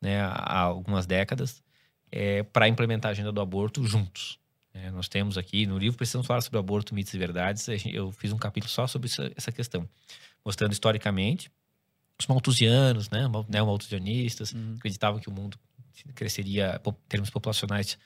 né, 0.01 0.21
há 0.21 0.59
algumas 0.59 1.05
décadas 1.05 1.63
é, 2.11 2.43
para 2.43 2.67
implementar 2.67 3.09
a 3.09 3.11
agenda 3.11 3.31
do 3.31 3.41
aborto 3.41 3.85
juntos. 3.85 4.39
É, 4.73 4.91
nós 4.91 5.09
temos 5.09 5.37
aqui 5.37 5.65
no 5.65 5.77
livro 5.77 5.97
Precisamos 5.97 6.27
Falar 6.27 6.41
sobre 6.41 6.59
Aborto, 6.59 6.93
Mitos 6.93 7.13
e 7.13 7.17
Verdades. 7.17 7.67
Eu 7.85 8.11
fiz 8.11 8.31
um 8.31 8.37
capítulo 8.37 8.71
só 8.71 8.87
sobre 8.87 9.09
essa 9.35 9.51
questão 9.51 9.87
mostrando 10.45 10.73
historicamente 10.73 11.51
os 12.19 12.27
malthusianos, 12.27 13.09
né, 13.09 13.25
neo-malthusianistas, 13.47 14.51
uhum. 14.51 14.75
acreditavam 14.77 15.19
que 15.19 15.29
o 15.29 15.31
mundo 15.31 15.57
cresceria, 16.13 16.79
termos 17.07 17.29
populacionais, 17.29 17.97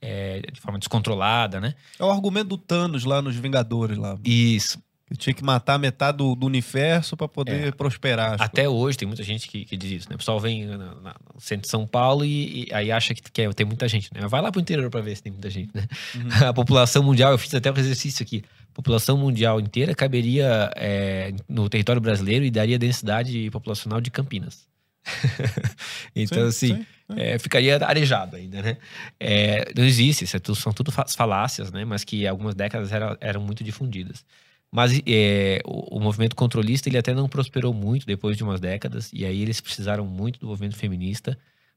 é, 0.00 0.40
de 0.52 0.60
forma 0.60 0.78
descontrolada, 0.78 1.60
né? 1.60 1.74
É 1.98 2.04
o 2.04 2.10
argumento 2.10 2.48
do 2.48 2.58
Thanos 2.58 3.04
lá 3.04 3.22
nos 3.22 3.36
Vingadores 3.36 3.96
lá. 3.96 4.18
Isso. 4.24 4.82
Que 5.06 5.16
tinha 5.16 5.34
que 5.34 5.44
matar 5.44 5.78
metade 5.78 6.18
do, 6.18 6.34
do 6.34 6.46
universo 6.46 7.16
para 7.16 7.28
poder 7.28 7.68
é. 7.68 7.70
prosperar. 7.70 8.40
Até 8.40 8.68
hoje 8.68 8.98
tem 8.98 9.06
muita 9.06 9.22
gente 9.22 9.46
que, 9.46 9.64
que 9.64 9.76
diz 9.76 10.00
isso, 10.00 10.08
né? 10.08 10.16
O 10.16 10.18
pessoal 10.18 10.40
vem 10.40 10.64
na, 10.64 10.76
na, 10.76 11.16
no 11.34 11.40
centro 11.40 11.62
de 11.62 11.68
São 11.68 11.86
Paulo 11.86 12.24
e, 12.24 12.66
e 12.66 12.74
aí 12.74 12.90
acha 12.90 13.14
que, 13.14 13.22
que 13.22 13.54
tem 13.54 13.66
muita 13.66 13.86
gente, 13.86 14.10
né? 14.12 14.26
Vai 14.26 14.40
lá 14.40 14.50
pro 14.50 14.60
interior 14.60 14.90
para 14.90 15.02
ver 15.02 15.14
se 15.14 15.22
tem 15.22 15.30
muita 15.30 15.50
gente, 15.50 15.70
né? 15.74 15.86
Uhum. 16.14 16.48
A 16.48 16.52
população 16.52 17.02
mundial, 17.02 17.30
eu 17.30 17.38
fiz 17.38 17.54
até 17.54 17.70
um 17.70 17.76
exercício 17.76 18.22
aqui. 18.22 18.42
A 18.72 18.74
população 18.74 19.18
mundial 19.18 19.60
inteira 19.60 19.94
caberia 19.94 20.70
é, 20.74 21.34
no 21.46 21.68
território 21.68 22.00
brasileiro 22.00 22.42
e 22.42 22.50
daria 22.50 22.78
densidade 22.78 23.50
populacional 23.50 24.00
de 24.00 24.10
Campinas. 24.10 24.66
então, 26.16 26.50
sim, 26.50 26.72
assim, 26.72 26.76
sim, 26.76 26.86
é, 27.16 27.38
ficaria 27.38 27.76
arejado 27.84 28.36
ainda, 28.36 28.62
né? 28.62 28.78
É, 29.20 29.70
não 29.76 29.84
existe, 29.84 30.24
isso 30.24 30.36
é 30.36 30.40
tudo, 30.40 30.56
são 30.56 30.72
tudo 30.72 30.90
falácias, 30.90 31.70
né? 31.70 31.84
Mas 31.84 32.02
que 32.02 32.26
algumas 32.26 32.54
décadas 32.54 32.90
era, 32.92 33.16
eram 33.20 33.42
muito 33.42 33.62
difundidas. 33.62 34.24
Mas 34.70 34.98
é, 35.06 35.60
o, 35.66 35.98
o, 35.98 36.00
movimento 36.00 36.34
controlista 36.34 36.88
ele 36.88 36.96
até 36.96 37.12
não 37.12 37.28
prosperou 37.28 37.74
muito 37.74 38.06
depois 38.06 38.38
de 38.38 38.42
umas 38.42 38.58
décadas, 38.58 39.10
e 39.12 39.26
aí 39.26 39.42
eles 39.42 39.60
precisaram 39.60 40.06
muito 40.06 40.40
do 40.40 40.46
movimento 40.46 40.76
feminista 40.76 41.36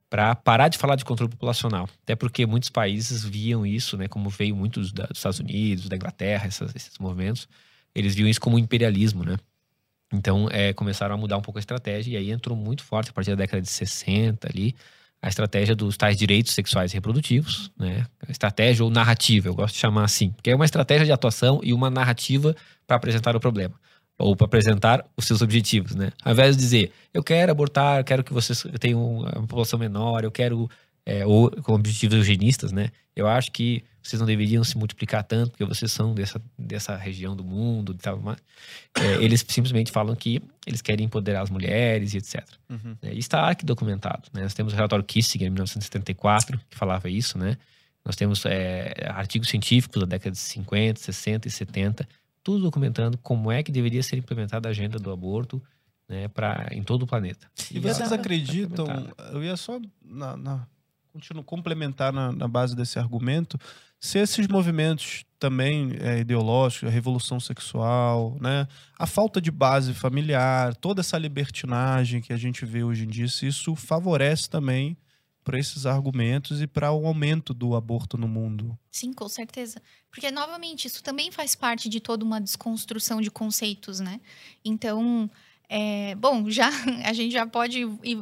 para 0.10 0.36
parar 0.36 0.68
de 0.68 0.78
falar 0.78 0.95
de 0.95 1.06
controle 1.06 1.32
populacional. 1.32 1.89
Até 2.03 2.16
porque 2.16 2.45
muitos 2.45 2.70
países 2.70 3.24
viam 3.24 3.66
isso, 3.66 3.97
né, 3.97 4.08
como 4.08 4.30
veio 4.30 4.56
muitos 4.56 4.91
dos 4.91 5.06
Estados 5.14 5.39
Unidos, 5.39 5.89
da 5.89 5.95
Inglaterra, 5.95 6.47
essas, 6.47 6.76
esses 6.76 6.97
movimentos, 6.99 7.47
eles 7.93 8.16
viam 8.16 8.28
isso 8.28 8.41
como 8.41 8.60
imperialismo, 8.60 9.24
né? 9.24 9.38
Então, 10.14 10.47
é, 10.51 10.72
começaram 10.74 11.16
a 11.16 11.18
mudar 11.18 11.38
um 11.38 11.41
pouco 11.41 11.58
a 11.58 11.60
estratégia, 11.60 12.14
e 12.14 12.18
aí 12.18 12.32
entrou 12.32 12.56
muito 12.56 12.84
forte, 12.84 13.10
a 13.10 13.14
partir 13.14 13.32
da 13.32 13.38
década 13.38 13.62
de 13.62 13.70
60 13.70 14.47
ali, 14.47 14.76
a 15.22 15.28
estratégia 15.28 15.76
dos 15.76 15.97
tais 15.97 16.16
direitos 16.16 16.53
sexuais 16.53 16.91
e 16.91 16.95
reprodutivos, 16.95 17.72
né? 17.78 18.06
Estratégia 18.30 18.86
ou 18.86 18.91
narrativa, 18.91 19.47
eu 19.47 19.56
gosto 19.56 19.74
de 19.74 19.80
chamar 19.80 20.03
assim, 20.03 20.32
porque 20.32 20.51
é 20.51 20.56
uma 20.56 20.66
estratégia 20.66 21.06
de 21.06 21.12
atuação 21.12 21.60
e 21.64 21.74
uma 21.74 21.89
narrativa 21.89 22.56
para 22.86 22.97
apresentar 22.97 23.36
o 23.36 23.39
problema 23.39 23.76
ou 24.18 24.36
para 24.36 24.45
apresentar 24.45 25.05
os 25.18 25.26
seus 25.26 25.41
objetivos, 25.41 25.95
né? 25.95 26.11
Ao 26.24 26.32
invés 26.32 26.55
de 26.55 26.63
dizer, 26.63 26.91
eu 27.13 27.24
quero 27.24 27.51
abortar, 27.51 27.99
eu 27.99 28.03
quero 28.03 28.24
que 28.24 28.34
vocês 28.34 28.63
tenham 28.80 29.20
uma 29.20 29.32
população 29.32 29.78
menor, 29.78 30.24
eu 30.24 30.32
quero 30.32 30.70
é, 31.05 31.26
ou 31.26 31.51
com 31.51 31.74
objetivos 31.74 32.16
eugenistas, 32.16 32.72
né? 32.72 32.89
Eu 33.16 33.28
acho 33.28 33.51
que 33.51 33.84
vocês 34.01 34.20
não 34.20 34.28
deveriam 34.28 34.63
se 34.63 34.78
multiplicar 34.78 35.24
tanto 35.24 35.51
porque 35.51 35.66
vocês 35.66 35.91
são 35.91 36.13
dessa, 36.13 36.41
dessa 36.57 36.95
região 36.95 37.36
do 37.36 37.43
mundo 37.43 37.93
e 37.93 37.97
tal. 37.97 38.20
Mas, 38.20 38.38
é, 38.99 39.24
eles 39.24 39.43
simplesmente 39.47 39.91
falam 39.91 40.16
que 40.16 40.41
eles 40.66 40.82
querem 40.82 41.05
empoderar 41.05 41.41
as 41.41 41.49
mulheres 41.49 42.13
e 42.13 42.18
etc. 42.18 42.43
Uhum. 42.70 42.95
É, 43.01 43.13
está 43.13 43.49
aqui 43.49 43.66
documentado, 43.66 44.30
né? 44.34 44.43
Nós 44.43 44.53
temos 44.53 44.74
o 44.74 44.76
relatório 44.76 45.05
Kissinger, 45.05 45.47
em 45.47 45.51
1974, 45.51 46.59
que 46.70 46.78
falava 46.78 47.09
isso, 47.09 47.38
né? 47.38 47.57
Nós 48.03 48.16
temos 48.16 48.45
é, 48.45 48.93
artigos 49.09 49.49
científicos 49.49 49.99
da 50.01 50.07
década 50.07 50.32
de 50.32 50.38
50, 50.38 50.99
60 50.99 51.47
e 51.47 51.51
70 51.51 52.07
tudo 52.46 52.66
documentando 52.66 53.18
como 53.18 53.52
é 53.52 53.64
que 53.64 53.72
deveria 53.72 54.04
ser 54.04 54.18
implementada 54.18 54.70
a 54.70 54.72
agenda 54.72 55.00
do 55.00 55.12
aborto 55.12 55.60
né, 56.08 56.28
pra, 56.28 56.68
em 56.72 56.84
todo 56.84 57.02
o 57.02 57.08
planeta. 57.08 57.50
E, 57.72 57.78
e 57.78 57.80
vocês 57.80 58.12
acreditam, 58.12 58.86
eu 59.34 59.43
ia 59.43 59.58
só 59.58 59.82
na, 60.00 60.38
na, 60.38 60.68
continuo, 61.12 61.43
complementar 61.43 62.14
na, 62.14 62.32
na, 62.32 62.48
base 62.48 62.76
desse 62.76 63.00
argumento, 63.00 63.60
se 64.00 64.20
esses 64.20 64.48
movimentos 64.48 65.26
também 65.39 65.98
é, 66.00 66.20
ideológicos, 66.20 66.88
a 66.88 66.91
revolução 66.91 67.39
sexual, 67.39 68.38
né, 68.39 68.68
a 69.00 69.08
falta 69.08 69.41
de 69.41 69.50
base 69.50 69.96
familiar, 69.96 70.76
toda 70.76 71.02
essa 71.02 71.18
libertinagem 71.18 72.22
que 72.22 72.32
a 72.32 72.38
gente 72.38 72.64
vê 72.64 72.84
hoje 72.84 73.06
em 73.06 73.10
dia, 73.10 73.28
se 73.28 73.48
isso 73.48 73.76
favorece 73.76 74.48
também 74.48 74.96
para 75.46 75.60
esses 75.60 75.86
argumentos 75.86 76.60
e 76.60 76.66
para 76.66 76.91
o 76.91 77.06
aumento 77.06 77.54
do 77.54 77.76
aborto 77.76 78.18
no 78.18 78.28
mundo. 78.28 78.78
Sim, 78.91 79.14
com 79.14 79.30
certeza. 79.30 79.80
Porque, 80.10 80.32
novamente, 80.32 80.88
isso 80.88 81.04
também 81.04 81.32
faz 81.32 81.56
parte 81.56 81.88
de 81.88 82.00
toda 82.00 82.26
uma 82.26 82.41
desconstrução 82.41 83.22
de 83.22 83.30
conceitos, 83.30 84.00
né? 84.00 84.20
Então, 84.66 85.30
é, 85.70 86.16
bom, 86.16 86.50
já 86.50 86.68
a 87.06 87.14
gente 87.14 87.32
já 87.32 87.46
pode 87.46 87.80
ir 88.04 88.18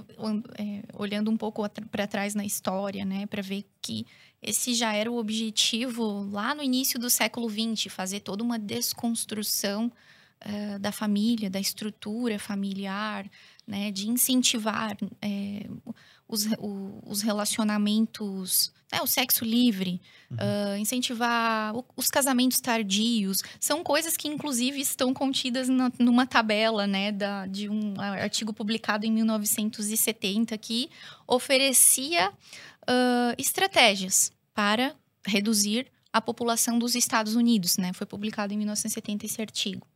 é, 0.57 0.83
olhando 0.93 1.31
um 1.31 1.37
pouco 1.37 1.63
para 1.89 2.05
trás 2.05 2.35
na 2.35 2.45
história, 2.45 3.05
né, 3.05 3.25
para 3.25 3.41
ver 3.41 3.65
que 3.81 4.05
esse 4.41 4.73
já 4.73 4.93
era 4.93 5.09
o 5.09 5.17
objetivo 5.17 6.29
lá 6.29 6.53
no 6.53 6.61
início 6.61 6.99
do 6.99 7.09
século 7.09 7.49
XX, 7.49 7.91
fazer 7.91 8.19
toda 8.19 8.43
uma 8.43 8.59
desconstrução 8.59 9.89
uh, 10.45 10.79
da 10.79 10.91
família, 10.91 11.49
da 11.49 11.61
estrutura 11.61 12.37
familiar, 12.37 13.29
né, 13.65 13.89
de 13.89 14.09
incentivar 14.09 14.97
é, 15.21 15.65
os, 16.33 16.47
o, 16.57 16.99
os 17.05 17.21
relacionamentos, 17.21 18.73
né, 18.91 18.99
o 19.01 19.07
sexo 19.07 19.45
livre, 19.45 20.01
uhum. 20.31 20.37
uh, 20.37 20.77
incentivar 20.77 21.75
o, 21.75 21.85
os 21.95 22.09
casamentos 22.09 22.59
tardios, 22.59 23.43
são 23.59 23.83
coisas 23.83 24.17
que 24.17 24.27
inclusive 24.27 24.81
estão 24.81 25.13
contidas 25.13 25.69
na, 25.69 25.91
numa 25.99 26.25
tabela, 26.25 26.87
né, 26.87 27.11
da, 27.11 27.45
de 27.45 27.69
um 27.69 27.99
artigo 27.99 28.51
publicado 28.51 29.05
em 29.05 29.11
1970 29.11 30.57
que 30.57 30.89
oferecia 31.27 32.31
uh, 32.31 33.35
estratégias 33.37 34.31
para 34.55 34.95
reduzir 35.25 35.87
a 36.11 36.19
população 36.19 36.79
dos 36.79 36.95
Estados 36.95 37.35
Unidos, 37.35 37.77
né? 37.77 37.91
Foi 37.91 38.05
publicado 38.05 38.53
em 38.53 38.57
1970 38.57 39.25
esse 39.25 39.41
artigo. 39.41 39.87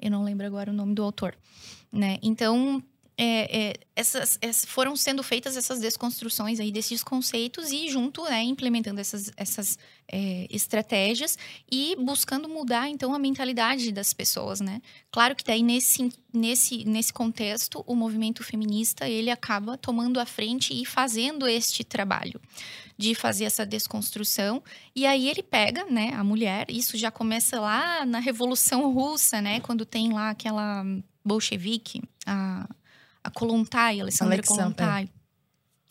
Eu 0.00 0.10
não 0.10 0.24
lembro 0.24 0.46
agora 0.46 0.70
o 0.70 0.74
nome 0.74 0.94
do 0.94 1.02
autor, 1.02 1.36
né? 1.92 2.18
Então, 2.22 2.82
é, 3.16 3.68
é, 3.68 3.74
essas, 3.94 4.38
essas, 4.40 4.64
foram 4.64 4.96
sendo 4.96 5.22
feitas 5.22 5.56
essas 5.56 5.80
desconstruções 5.80 6.58
aí 6.58 6.72
desses 6.72 7.02
conceitos 7.02 7.70
e 7.70 7.88
junto, 7.90 8.24
né, 8.24 8.42
implementando 8.42 9.00
essas, 9.00 9.30
essas 9.36 9.78
é, 10.08 10.46
estratégias 10.50 11.36
e 11.70 11.94
buscando 11.96 12.48
mudar, 12.48 12.88
então, 12.88 13.14
a 13.14 13.18
mentalidade 13.18 13.92
das 13.92 14.12
pessoas, 14.12 14.60
né? 14.60 14.80
Claro 15.10 15.36
que 15.36 15.44
daí, 15.44 15.62
nesse, 15.62 16.10
nesse, 16.32 16.84
nesse 16.84 17.12
contexto, 17.12 17.84
o 17.86 17.94
movimento 17.94 18.42
feminista, 18.42 19.08
ele 19.08 19.30
acaba 19.30 19.76
tomando 19.76 20.18
a 20.18 20.26
frente 20.26 20.72
e 20.72 20.86
fazendo 20.86 21.46
este 21.46 21.84
trabalho 21.84 22.40
de 22.96 23.14
fazer 23.14 23.44
essa 23.44 23.66
desconstrução. 23.66 24.62
E 24.94 25.06
aí 25.06 25.28
ele 25.28 25.42
pega, 25.42 25.84
né, 25.84 26.12
a 26.14 26.24
mulher, 26.24 26.70
isso 26.70 26.96
já 26.96 27.10
começa 27.10 27.60
lá 27.60 28.06
na 28.06 28.20
Revolução 28.20 28.90
Russa, 28.92 29.40
né, 29.42 29.60
quando 29.60 29.84
tem 29.84 30.12
lá 30.12 30.30
aquela 30.30 30.84
bolchevique, 31.24 32.02
a 32.26 32.68
a 33.22 33.30
Kolontai, 33.30 34.00
Alessandra 34.00 34.34
Alexandre, 34.34 34.62
Kolontai. 34.62 35.04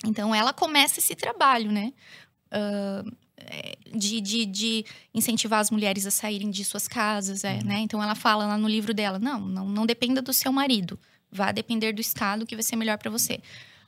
É. 0.03 0.07
Então, 0.07 0.33
ela 0.33 0.51
começa 0.51 0.99
esse 0.99 1.15
trabalho, 1.15 1.71
né? 1.71 1.93
Uh, 2.51 3.11
de, 3.93 4.21
de, 4.21 4.45
de, 4.45 4.85
incentivar 5.13 5.59
as 5.59 5.71
mulheres 5.71 6.05
a 6.05 6.11
saírem 6.11 6.49
de 6.49 6.63
suas 6.63 6.87
casas, 6.87 7.43
é, 7.43 7.55
uhum. 7.55 7.63
né? 7.65 7.79
Então, 7.79 8.01
ela 8.01 8.15
fala 8.15 8.45
lá 8.45 8.57
no 8.57 8.67
livro 8.67 8.93
dela, 8.93 9.19
não, 9.19 9.39
não, 9.39 9.67
não 9.67 9.85
dependa 9.85 10.21
do 10.21 10.33
seu 10.33 10.51
marido. 10.51 10.99
Vá 11.31 11.51
depender 11.51 11.93
do 11.93 12.01
Estado 12.01 12.45
que 12.45 12.55
vai 12.55 12.63
ser 12.63 12.75
melhor 12.75 12.97
para 12.97 13.09
você. 13.09 13.39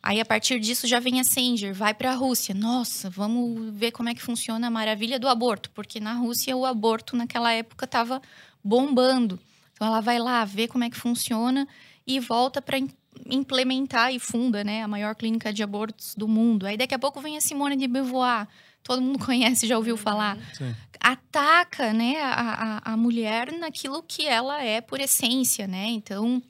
Aí, 0.02 0.20
a 0.20 0.26
partir 0.26 0.60
disso, 0.60 0.86
já 0.86 1.00
vem 1.00 1.20
a 1.20 1.24
Sanger, 1.24 1.74
vai 1.74 1.94
para 1.94 2.12
a 2.12 2.16
Rússia. 2.16 2.54
Nossa, 2.54 3.10
vamos 3.10 3.74
ver 3.74 3.92
como 3.92 4.10
é 4.10 4.14
que 4.14 4.22
funciona 4.22 4.68
a 4.68 4.70
maravilha 4.70 5.18
do 5.18 5.30
aborto. 5.30 5.72
Porque 5.72 6.00
na 6.00 6.14
Rússia, 6.14 6.56
o 6.58 6.66
aborto, 6.66 7.16
naquela 7.16 7.54
época, 7.54 7.86
estava 7.86 8.22
bombando. 8.62 9.40
Então, 9.72 9.88
ela 9.88 10.02
vai 10.02 10.20
lá, 10.20 10.44
ver 10.44 10.68
como 10.68 10.84
é 10.84 10.90
que 10.90 10.98
funciona 10.98 11.68
e 12.06 12.20
volta 12.20 12.62
para 12.62 12.78
implementar 13.26 14.14
e 14.14 14.20
funda, 14.20 14.64
né, 14.64 14.84
a 14.84 14.88
maior 14.88 15.16
clínica 15.16 15.54
de 15.54 15.64
abortos 15.64 16.16
do 16.16 16.28
mundo. 16.28 16.66
Aí 16.66 16.78
daqui 16.78 16.94
a 16.94 17.00
pouco 17.00 17.22
vem 17.22 17.38
a 17.38 17.42
Simone 17.42 17.76
de 17.76 17.88
Beauvoir, 17.88 18.48
todo 18.84 19.02
mundo 19.02 19.20
conhece, 19.24 19.68
já 19.68 19.78
ouviu 19.78 19.98
falar. 19.98 20.38
Sim. 20.54 20.76
Ataca, 21.00 21.94
né, 21.94 22.22
a, 22.22 22.80
a, 22.86 22.94
a, 22.94 22.98
mulher 22.98 23.52
naquilo 23.52 24.04
que 24.04 24.26
ela 24.26 24.64
é 24.64 24.80
por 24.80 25.00
essência, 25.00 25.68
né? 25.68 25.88
Então, 25.88 26.42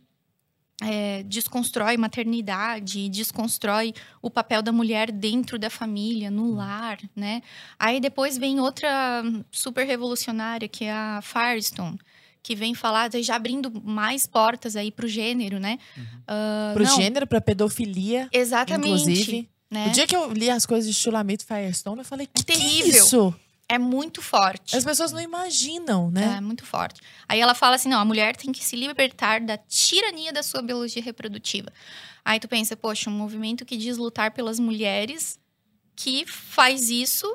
é, 0.82 1.24
desconstrói 1.24 1.98
maternidade, 1.98 3.10
desconstrói 3.10 3.94
o 4.22 4.30
papel 4.30 4.62
da 4.62 4.72
mulher 4.72 5.12
dentro 5.12 5.58
da 5.58 5.70
família, 5.70 6.30
no 6.30 6.54
lar, 6.54 7.00
né? 7.16 7.42
Aí 7.80 8.00
depois 8.00 8.38
vem 8.38 8.60
outra 8.60 9.24
super 9.52 9.86
revolucionária, 9.86 10.68
que 10.68 10.86
é 10.86 10.92
a 10.92 11.22
Firestone, 11.22 12.00
que 12.44 12.56
vem 12.56 12.76
falar, 12.76 13.10
já 13.22 13.36
abrindo 13.36 13.72
mais 13.82 14.28
portas 14.28 14.76
aí 14.76 14.92
pro 14.92 15.08
gênero, 15.08 15.60
né? 15.60 15.80
Uhum. 15.96 16.04
Uh, 16.04 16.74
pro 16.74 16.84
não. 16.84 16.96
gênero, 16.98 17.26
pra 17.26 17.40
pedofilia. 17.40 18.28
Exatamente. 18.34 18.90
Inclusive. 18.90 19.50
Né? 19.72 19.88
O 19.88 19.92
dia 19.92 20.06
que 20.06 20.16
eu 20.16 20.32
li 20.32 20.50
as 20.50 20.66
coisas 20.66 20.94
de 20.94 20.94
Chulamito 20.94 21.46
Firestone, 21.46 22.00
eu 22.00 22.06
falei, 22.06 22.28
que 22.28 22.42
é 22.42 22.44
terrível. 22.44 22.92
Que 22.92 22.98
isso? 22.98 23.36
É 23.70 23.80
muito 23.80 24.22
forte. 24.22 24.76
As 24.76 24.84
pessoas 24.84 25.14
não 25.14 25.22
imaginam, 25.22 26.12
né? 26.12 26.36
É 26.38 26.42
muito 26.42 26.66
forte. 26.66 27.02
Aí 27.28 27.40
ela 27.40 27.56
fala 27.56 27.78
assim: 27.78 27.90
não, 27.90 28.00
a 28.00 28.06
mulher 28.06 28.36
tem 28.36 28.52
que 28.52 28.64
se 28.64 28.76
libertar 28.76 29.40
da 29.40 29.58
tirania 29.58 30.34
da 30.34 30.44
sua 30.44 30.62
biologia 30.62 31.02
reprodutiva. 31.02 31.72
Aí 32.26 32.40
tu 32.40 32.48
pensa, 32.48 32.76
poxa, 32.76 33.10
um 33.10 33.14
movimento 33.14 33.66
que 33.66 33.78
diz 33.78 33.98
lutar 33.98 34.32
pelas 34.32 34.60
mulheres 34.60 35.40
que 35.96 36.26
faz 36.26 36.90
isso 36.90 37.26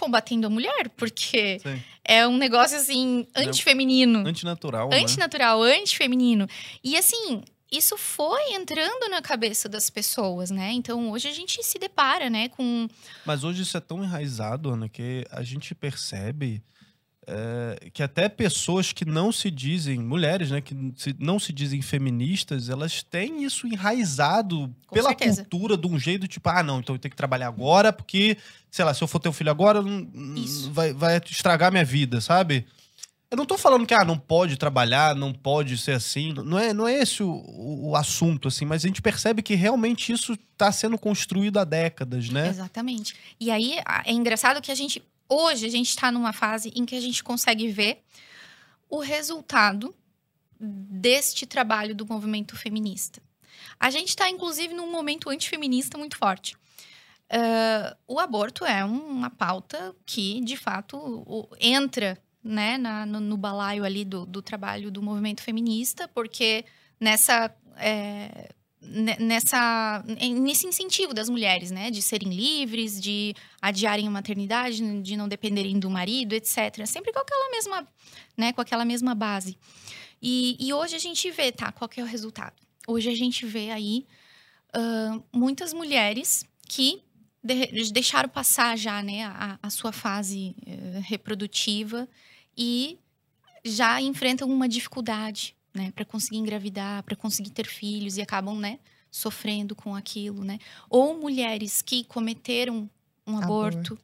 combatendo 0.00 0.46
a 0.46 0.50
mulher, 0.50 0.88
porque 0.96 1.58
Sim. 1.60 1.82
é 2.02 2.26
um 2.26 2.38
negócio 2.38 2.78
assim, 2.78 3.26
antifeminino. 3.36 4.26
Antinatural. 4.26 4.90
Antinatural, 4.92 5.62
né? 5.62 5.78
antifeminino. 5.78 6.48
E 6.82 6.96
assim, 6.96 7.42
isso 7.70 7.96
foi 7.98 8.54
entrando 8.54 9.10
na 9.10 9.20
cabeça 9.20 9.68
das 9.68 9.90
pessoas, 9.90 10.50
né? 10.50 10.72
Então 10.72 11.10
hoje 11.10 11.28
a 11.28 11.32
gente 11.32 11.62
se 11.62 11.78
depara, 11.78 12.30
né, 12.30 12.48
com. 12.48 12.88
Mas 13.26 13.44
hoje 13.44 13.62
isso 13.62 13.76
é 13.76 13.80
tão 13.80 14.02
enraizado, 14.02 14.70
Ana, 14.70 14.88
que 14.88 15.24
a 15.30 15.42
gente 15.42 15.74
percebe 15.74 16.62
é, 17.32 17.90
que 17.90 18.02
até 18.02 18.28
pessoas 18.28 18.92
que 18.92 19.04
não 19.04 19.30
se 19.30 19.50
dizem, 19.52 19.98
mulheres, 20.00 20.50
né, 20.50 20.60
que 20.60 20.74
se, 20.96 21.14
não 21.18 21.38
se 21.38 21.52
dizem 21.52 21.80
feministas, 21.80 22.68
elas 22.68 23.04
têm 23.04 23.44
isso 23.44 23.68
enraizado 23.68 24.74
Com 24.86 24.94
pela 24.96 25.10
certeza. 25.10 25.42
cultura 25.42 25.76
de 25.76 25.86
um 25.86 25.96
jeito 25.98 26.26
tipo, 26.26 26.48
ah, 26.48 26.62
não, 26.62 26.80
então 26.80 26.94
eu 26.94 26.98
tenho 26.98 27.10
que 27.10 27.16
trabalhar 27.16 27.46
agora, 27.46 27.92
porque, 27.92 28.36
sei 28.70 28.84
lá, 28.84 28.92
se 28.92 29.02
eu 29.02 29.06
for 29.08 29.20
ter 29.20 29.28
um 29.28 29.32
filho 29.32 29.50
agora, 29.50 29.80
não- 29.80 30.08
vai, 30.72 30.92
vai 30.92 31.20
estragar 31.30 31.70
minha 31.70 31.84
vida, 31.84 32.20
sabe? 32.20 32.66
Eu 33.30 33.36
não 33.36 33.46
tô 33.46 33.56
falando 33.56 33.86
que, 33.86 33.94
ah, 33.94 34.04
não 34.04 34.18
pode 34.18 34.56
trabalhar, 34.56 35.14
não 35.14 35.32
pode 35.32 35.78
ser 35.78 35.92
assim. 35.92 36.32
Não 36.32 36.58
é, 36.58 36.74
não 36.74 36.88
é 36.88 36.94
esse 36.94 37.22
o, 37.22 37.30
o, 37.30 37.90
o 37.90 37.96
assunto, 37.96 38.48
assim, 38.48 38.64
mas 38.64 38.84
a 38.84 38.88
gente 38.88 39.00
percebe 39.00 39.40
que 39.40 39.54
realmente 39.54 40.12
isso 40.12 40.36
tá 40.58 40.72
sendo 40.72 40.98
construído 40.98 41.58
há 41.60 41.64
décadas, 41.64 42.28
né? 42.28 42.48
Exatamente. 42.48 43.14
E 43.38 43.52
aí 43.52 43.76
é 44.04 44.10
engraçado 44.12 44.60
que 44.60 44.72
a 44.72 44.74
gente. 44.74 45.00
Hoje 45.30 45.64
a 45.66 45.68
gente 45.70 45.88
está 45.90 46.10
numa 46.10 46.32
fase 46.32 46.72
em 46.74 46.84
que 46.84 46.96
a 46.96 47.00
gente 47.00 47.22
consegue 47.22 47.68
ver 47.68 48.02
o 48.88 48.98
resultado 48.98 49.94
deste 50.58 51.46
trabalho 51.46 51.94
do 51.94 52.04
movimento 52.06 52.56
feminista. 52.56 53.22
A 53.78 53.90
gente 53.90 54.08
está, 54.08 54.28
inclusive, 54.28 54.74
num 54.74 54.90
momento 54.90 55.30
antifeminista 55.30 55.96
muito 55.96 56.16
forte. 56.18 56.56
Ah, 57.30 57.96
o 58.08 58.18
aborto 58.18 58.64
é 58.64 58.84
uma 58.84 59.30
pauta 59.30 59.94
que, 60.04 60.40
de 60.40 60.56
fato, 60.56 61.48
entra 61.60 62.18
né, 62.42 62.76
na- 62.76 63.06
no, 63.06 63.20
no 63.20 63.36
balaio 63.36 63.84
ali 63.84 64.04
do, 64.04 64.26
do 64.26 64.42
trabalho 64.42 64.90
do 64.90 65.00
movimento 65.02 65.42
feminista, 65.42 66.08
porque 66.08 66.64
nessa 66.98 67.54
é, 67.76 68.50
nessa 68.82 70.02
nesse 70.06 70.66
incentivo 70.66 71.12
das 71.12 71.28
mulheres, 71.28 71.70
né, 71.70 71.90
de 71.90 72.00
serem 72.00 72.30
livres, 72.32 73.00
de 73.00 73.34
adiarem 73.60 74.06
a 74.08 74.10
maternidade, 74.10 75.02
de 75.02 75.16
não 75.16 75.28
dependerem 75.28 75.78
do 75.78 75.90
marido, 75.90 76.32
etc. 76.32 76.86
Sempre 76.86 77.12
com 77.12 77.20
aquela 77.20 77.50
mesma, 77.50 77.88
né, 78.36 78.52
com 78.52 78.60
aquela 78.60 78.84
mesma 78.84 79.14
base. 79.14 79.56
E, 80.22 80.56
e 80.58 80.72
hoje 80.72 80.96
a 80.96 80.98
gente 80.98 81.30
vê, 81.30 81.52
tá? 81.52 81.72
Qual 81.72 81.88
que 81.88 82.00
é 82.00 82.02
o 82.02 82.06
resultado? 82.06 82.54
Hoje 82.86 83.08
a 83.10 83.14
gente 83.14 83.46
vê 83.46 83.70
aí 83.70 84.06
ah, 84.72 85.20
muitas 85.32 85.72
mulheres 85.72 86.44
que 86.68 87.02
de- 87.42 87.92
deixaram 87.92 88.28
passar 88.28 88.76
já, 88.76 89.02
né, 89.02 89.24
a, 89.24 89.58
a 89.62 89.70
sua 89.70 89.92
fase 89.92 90.54
eh, 90.66 91.00
reprodutiva 91.04 92.08
e 92.56 92.98
já 93.64 94.00
enfrentam 94.00 94.48
uma 94.48 94.68
dificuldade, 94.68 95.56
né, 95.74 95.92
para 95.94 96.04
conseguir 96.04 96.38
engravidar, 96.38 97.02
para 97.02 97.16
conseguir 97.16 97.50
ter 97.50 97.66
filhos 97.66 98.16
e 98.16 98.22
acabam, 98.22 98.58
né, 98.58 98.78
sofrendo 99.10 99.74
com 99.74 99.94
aquilo, 99.94 100.44
né? 100.44 100.58
Ou 100.88 101.18
mulheres 101.18 101.82
que 101.82 102.04
cometeram 102.04 102.88
um 103.26 103.36
aborto, 103.38 103.98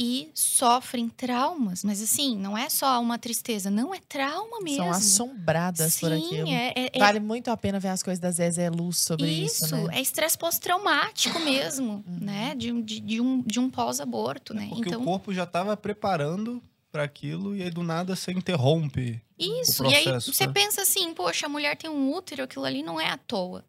e 0.00 0.30
sofrem 0.32 1.08
traumas, 1.08 1.82
mas 1.82 2.00
assim, 2.00 2.36
não 2.38 2.56
é 2.56 2.68
só 2.70 3.00
uma 3.00 3.18
tristeza, 3.18 3.68
não 3.68 3.92
é 3.92 3.98
trauma 4.08 4.60
mesmo. 4.60 4.84
São 4.84 4.92
assombradas 4.92 5.98
por 5.98 6.12
Sim, 6.12 6.24
aquilo. 6.24 6.48
é- 6.50 6.72
é- 6.76 6.90
é- 6.94 6.98
Vale 7.00 7.18
muito 7.18 7.48
a 7.50 7.56
pena 7.56 7.80
ver 7.80 7.88
as 7.88 8.00
coisas 8.00 8.20
da 8.20 8.30
Zezé 8.30 8.70
Luz 8.70 8.98
sobre 8.98 9.28
isso, 9.28 9.64
isso, 9.64 9.76
né? 9.76 9.98
é 9.98 10.00
estresse 10.00 10.38
pós-traumático 10.38 11.40
mesmo, 11.40 12.04
né? 12.06 12.54
De, 12.54 12.70
um- 12.72 12.80
de, 12.80 13.00
de 13.00 13.20
um, 13.20 13.42
de 13.42 13.58
um 13.58 13.68
pós-aborto, 13.68 14.54
né? 14.54 14.68
Porque 14.68 14.88
então, 14.88 15.02
o 15.02 15.04
corpo 15.04 15.34
já 15.34 15.42
estava 15.42 15.76
preparando 15.76 16.62
para 16.90 17.04
aquilo 17.04 17.54
e 17.54 17.62
aí 17.62 17.70
do 17.70 17.82
nada 17.82 18.16
você 18.16 18.32
interrompe. 18.32 19.22
Isso, 19.38 19.84
o 19.84 19.90
e 19.90 19.94
aí 19.94 20.04
processo, 20.04 20.32
você 20.32 20.46
né? 20.46 20.52
pensa 20.52 20.82
assim, 20.82 21.14
poxa, 21.14 21.46
a 21.46 21.48
mulher 21.48 21.76
tem 21.76 21.88
um 21.88 22.12
útero, 22.12 22.42
aquilo 22.42 22.64
ali 22.64 22.82
não 22.82 23.00
é 23.00 23.08
à 23.08 23.16
toa. 23.16 23.64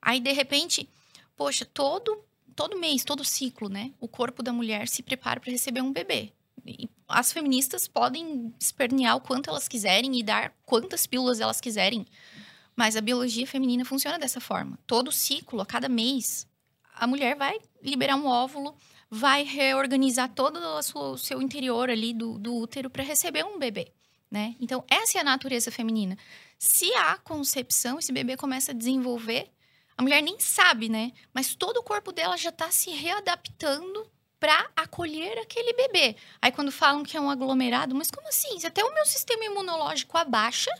Aí, 0.00 0.20
de 0.20 0.32
repente, 0.32 0.88
poxa, 1.36 1.64
todo, 1.64 2.24
todo 2.56 2.78
mês, 2.78 3.04
todo 3.04 3.24
ciclo, 3.24 3.68
né? 3.68 3.92
O 4.00 4.08
corpo 4.08 4.42
da 4.42 4.52
mulher 4.52 4.88
se 4.88 5.02
prepara 5.02 5.40
para 5.40 5.50
receber 5.50 5.82
um 5.82 5.92
bebê. 5.92 6.32
E 6.66 6.88
as 7.08 7.32
feministas 7.32 7.88
podem 7.88 8.54
espernear 8.58 9.16
o 9.16 9.20
quanto 9.20 9.50
elas 9.50 9.68
quiserem 9.68 10.18
e 10.18 10.22
dar 10.22 10.54
quantas 10.64 11.06
pílulas 11.06 11.40
elas 11.40 11.60
quiserem. 11.60 12.06
Mas 12.76 12.96
a 12.96 13.00
biologia 13.00 13.46
feminina 13.46 13.84
funciona 13.84 14.18
dessa 14.18 14.40
forma. 14.40 14.78
Todo 14.86 15.12
ciclo, 15.12 15.60
a 15.60 15.66
cada 15.66 15.88
mês, 15.88 16.46
a 16.94 17.06
mulher 17.06 17.36
vai 17.36 17.58
liberar 17.82 18.16
um 18.16 18.26
óvulo, 18.26 18.74
vai 19.10 19.42
reorganizar 19.42 20.32
todo 20.32 20.60
o 20.60 21.18
seu 21.18 21.42
interior 21.42 21.90
ali 21.90 22.14
do, 22.14 22.38
do 22.38 22.54
útero 22.54 22.88
para 22.88 23.02
receber 23.02 23.44
um 23.44 23.58
bebê, 23.58 23.92
né? 24.30 24.54
Então, 24.60 24.84
essa 24.88 25.18
é 25.18 25.20
a 25.20 25.24
natureza 25.24 25.70
feminina. 25.70 26.16
Se 26.58 26.94
há 26.94 27.16
concepção, 27.18 27.98
esse 27.98 28.12
bebê 28.12 28.36
começa 28.36 28.70
a 28.70 28.74
desenvolver, 28.74 29.50
a 29.98 30.02
mulher 30.02 30.22
nem 30.22 30.38
sabe, 30.38 30.88
né? 30.88 31.10
Mas 31.34 31.54
todo 31.56 31.78
o 31.78 31.82
corpo 31.82 32.12
dela 32.12 32.36
já 32.36 32.50
está 32.50 32.70
se 32.70 32.90
readaptando 32.90 34.08
para 34.38 34.70
acolher 34.76 35.38
aquele 35.38 35.72
bebê. 35.72 36.16
Aí, 36.40 36.52
quando 36.52 36.70
falam 36.70 37.02
que 37.02 37.16
é 37.16 37.20
um 37.20 37.28
aglomerado, 37.28 37.94
mas 37.94 38.10
como 38.10 38.28
assim? 38.28 38.64
Até 38.64 38.82
o 38.84 38.94
meu 38.94 39.04
sistema 39.04 39.44
imunológico 39.44 40.16
abaixa, 40.16 40.70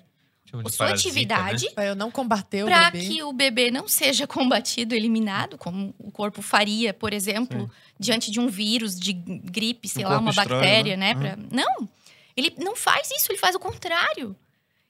Tipo 0.51 0.69
sua 0.71 0.87
parasita, 0.87 1.09
atividade, 1.09 1.69
né? 1.77 1.89
Eu 1.89 1.95
não 1.95 2.11
combater 2.11 2.65
o 2.65 2.67
para 2.67 2.91
bebê. 2.91 3.07
que 3.07 3.23
o 3.23 3.33
bebê 3.33 3.71
não 3.71 3.87
seja 3.87 4.27
combatido, 4.27 4.95
eliminado, 4.95 5.57
como 5.57 5.95
o 5.99 6.11
corpo 6.11 6.43
faria, 6.43 6.93
por 6.93 7.13
exemplo, 7.13 7.71
diante 7.99 8.31
de 8.31 8.41
um 8.41 8.49
vírus, 8.49 8.99
de 8.99 9.13
gripe, 9.13 9.89
sei 9.89 10.05
Um 10.05 10.09
lá, 10.09 10.19
uma 10.19 10.31
estranho, 10.31 10.51
bactéria, 10.51 10.97
né? 10.97 11.15
né? 11.15 11.37
pra- 11.37 11.45
Não, 11.53 11.89
ele 12.37 12.53
não 12.59 12.75
faz 12.75 13.09
isso, 13.13 13.31
ele 13.31 13.39
faz 13.39 13.55
o 13.55 13.61
contrário, 13.61 14.35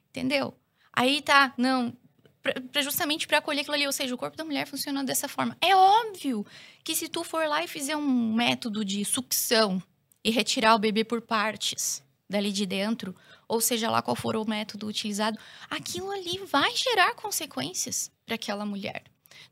entendeu? 0.09 0.53
Aí 0.93 1.21
tá, 1.21 1.53
não, 1.57 1.93
pra- 2.41 2.55
pra- 2.71 2.81
justamente 2.81 3.27
para 3.27 3.37
acolher 3.37 3.61
aquilo 3.61 3.75
ali, 3.75 3.85
ou 3.85 3.93
seja, 3.93 4.13
o 4.13 4.17
corpo 4.17 4.35
da 4.37 4.43
mulher 4.43 4.67
funciona 4.67 5.03
dessa 5.03 5.27
forma. 5.27 5.55
É 5.61 5.75
óbvio 5.75 6.45
que 6.83 6.95
se 6.95 7.07
tu 7.07 7.23
for 7.23 7.47
lá 7.47 7.63
e 7.63 7.67
fizer 7.67 7.95
um 7.95 8.33
método 8.33 8.83
de 8.83 9.05
sucção 9.05 9.81
e 10.23 10.31
retirar 10.31 10.75
o 10.75 10.79
bebê 10.79 11.03
por 11.03 11.21
partes 11.21 12.03
dali 12.29 12.51
de 12.51 12.65
dentro, 12.65 13.15
ou 13.51 13.59
seja 13.59 13.91
lá 13.91 14.01
qual 14.01 14.15
for 14.15 14.37
o 14.37 14.49
método 14.49 14.87
utilizado, 14.87 15.37
aquilo 15.69 16.09
ali 16.09 16.37
vai 16.45 16.73
gerar 16.73 17.13
consequências 17.15 18.09
para 18.25 18.35
aquela 18.35 18.65
mulher. 18.65 19.03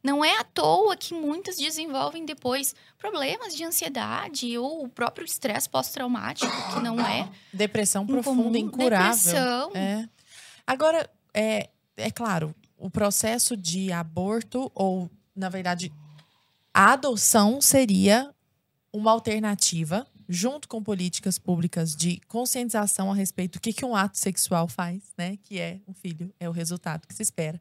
Não 0.02 0.24
é 0.24 0.40
à 0.40 0.44
toa 0.46 0.96
que 0.96 1.14
muitas 1.14 1.58
desenvolvem 1.58 2.26
depois 2.26 2.74
problemas 2.98 3.54
de 3.54 3.66
ansiedade 3.66 4.58
ou 4.58 4.86
o 4.86 4.88
próprio 4.88 5.26
estresse 5.26 5.70
pós-traumático, 5.70 6.50
que 6.74 6.80
não 6.80 6.98
é 7.06 7.30
Depressão 7.52 8.04
incomum, 8.04 8.22
profunda, 8.22 8.58
incurável. 8.58 9.18
Depressão. 9.18 9.72
É. 9.76 10.08
Agora, 10.66 11.10
é, 11.34 11.70
é 11.98 12.10
claro, 12.10 12.56
o 12.78 12.90
processo 12.90 13.58
de 13.58 13.92
aborto, 13.92 14.72
ou, 14.74 15.12
na 15.36 15.50
verdade, 15.50 15.92
a 16.74 16.94
adoção 16.94 17.60
seria 17.60 18.34
uma 18.94 19.12
alternativa, 19.12 20.08
junto 20.32 20.68
com 20.68 20.82
políticas 20.84 21.40
públicas 21.40 21.96
de 21.96 22.20
conscientização 22.28 23.12
a 23.12 23.16
respeito 23.16 23.54
do 23.54 23.62
que, 23.62 23.74
que 23.74 23.84
um 23.84 23.96
ato 23.96 24.16
sexual 24.20 24.68
faz, 24.68 25.02
né? 25.18 25.38
Que 25.44 25.60
é 25.60 25.80
um 25.88 25.94
filho, 25.94 26.32
é 26.40 26.48
o 26.48 26.52
resultado 26.52 27.08
que 27.08 27.16
se 27.16 27.24
espera. 27.24 27.60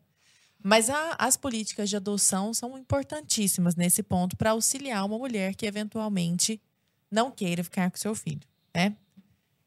Mas 0.62 0.90
a- 0.90 1.16
as 1.18 1.34
políticas 1.36 1.88
de 1.88 1.96
adoção 1.96 2.52
são 2.52 2.76
importantíssimas 2.76 3.74
nesse 3.74 4.02
ponto 4.02 4.36
para 4.36 4.50
auxiliar 4.50 5.04
uma 5.06 5.16
mulher 5.16 5.54
que 5.54 5.64
eventualmente 5.64 6.60
não 7.10 7.30
queira 7.30 7.64
ficar 7.64 7.90
com 7.90 7.96
seu 7.96 8.14
filho, 8.14 8.46
né? 8.74 8.94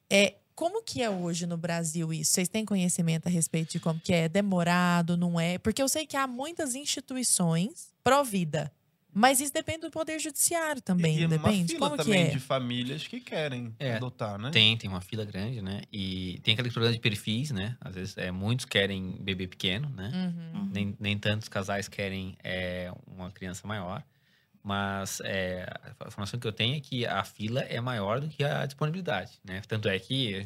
É, 0.09 0.35
como 0.53 0.83
que 0.83 1.01
é 1.01 1.09
hoje 1.09 1.47
no 1.47 1.57
Brasil 1.57 2.13
isso? 2.13 2.33
Vocês 2.33 2.47
têm 2.49 2.63
conhecimento 2.65 3.25
a 3.25 3.29
respeito 3.31 3.71
de 3.71 3.79
como 3.79 3.99
que 3.99 4.13
é? 4.13 4.29
Demorado, 4.29 5.17
não 5.17 5.39
é? 5.39 5.57
Porque 5.57 5.81
eu 5.81 5.89
sei 5.89 6.05
que 6.05 6.15
há 6.15 6.27
muitas 6.27 6.75
instituições 6.75 7.87
pró-vida. 8.03 8.71
Mas 9.13 9.39
isso 9.41 9.53
depende 9.53 9.81
do 9.81 9.91
Poder 9.91 10.19
Judiciário 10.19 10.81
também, 10.81 11.17
e 11.17 11.27
não 11.27 11.37
uma 11.37 11.49
depende? 11.49 11.73
fila 11.73 11.89
Como 11.89 11.97
que 11.97 12.03
também 12.05 12.23
é? 12.23 12.29
de 12.29 12.39
famílias 12.39 13.07
que 13.07 13.19
querem 13.19 13.75
É, 13.77 13.95
adotar, 13.95 14.37
né? 14.39 14.49
Tem, 14.51 14.77
tem 14.77 14.89
uma 14.89 15.01
fila 15.01 15.25
grande, 15.25 15.61
né? 15.61 15.81
E 15.91 16.39
tem 16.43 16.53
aquele 16.53 16.71
problema 16.71 16.93
de 16.93 16.99
perfis, 16.99 17.51
né? 17.51 17.75
Às 17.81 17.95
vezes 17.95 18.17
é, 18.17 18.31
muitos 18.31 18.65
querem 18.65 19.17
bebê 19.19 19.47
pequeno, 19.47 19.89
né? 19.89 20.11
Uhum. 20.13 20.69
Nem, 20.71 20.97
nem 20.99 21.17
tantos 21.17 21.49
casais 21.49 21.87
querem 21.87 22.37
é, 22.43 22.91
uma 23.05 23.29
criança 23.31 23.67
maior. 23.67 24.03
Mas 24.63 25.19
é, 25.25 25.65
a 25.99 26.07
informação 26.07 26.39
que 26.39 26.47
eu 26.47 26.51
tenho 26.53 26.75
é 26.77 26.79
que 26.79 27.05
a 27.05 27.23
fila 27.23 27.61
é 27.61 27.81
maior 27.81 28.21
do 28.21 28.29
que 28.29 28.43
a 28.43 28.65
disponibilidade, 28.65 29.39
né? 29.43 29.61
Tanto 29.67 29.89
é 29.89 29.97
que 29.99 30.45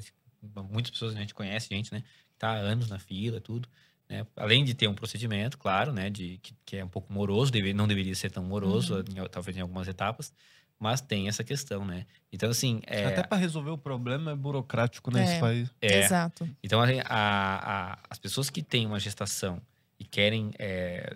muitas 0.72 0.92
pessoas 0.92 1.16
a 1.16 1.20
gente 1.20 1.34
conhece, 1.34 1.68
gente, 1.70 1.92
né? 1.94 2.02
Tá 2.38 2.52
há 2.52 2.56
anos 2.56 2.90
na 2.90 2.98
fila, 2.98 3.40
tudo. 3.42 3.68
Né? 4.10 4.26
Além 4.36 4.64
de 4.64 4.74
ter 4.74 4.88
um 4.88 4.94
procedimento, 4.94 5.58
claro, 5.58 5.92
né? 5.92 6.10
De, 6.10 6.38
que, 6.42 6.54
que 6.66 6.78
é 6.78 6.86
um 6.86 6.88
pouco 6.88 7.12
moroso, 7.12 7.52
deve, 7.52 7.74
não 7.74 7.88
deveria 7.88 8.14
ser 8.16 8.30
tão 8.32 8.44
moroso, 8.44 9.00
em- 9.00 9.28
talvez 9.30 9.58
em 9.58 9.62
algumas 9.62 9.88
etapas. 9.88 10.32
Mas 10.80 11.00
tem 11.02 11.28
essa 11.30 11.44
questão, 11.44 11.86
né? 11.86 12.06
Então, 12.32 12.50
assim... 12.50 12.82
É, 12.86 13.06
Até 13.06 13.24
para 13.24 13.38
resolver 13.38 13.70
o 13.70 13.78
problema 13.78 14.32
é 14.32 14.36
burocrático 14.36 15.10
nesse 15.10 15.36
É. 15.36 15.40
país. 15.40 15.70
é, 15.82 16.00
Exato. 16.00 16.48
então, 16.64 16.82
a- 16.82 16.88
a- 17.08 17.92
a- 17.94 18.00
as 18.10 18.20
pessoas 18.20 18.50
que 18.50 18.62
têm 18.62 18.86
uma 18.86 19.00
gestação 19.00 19.62
e 19.98 20.04
querem 20.04 20.52
é, 20.60 21.16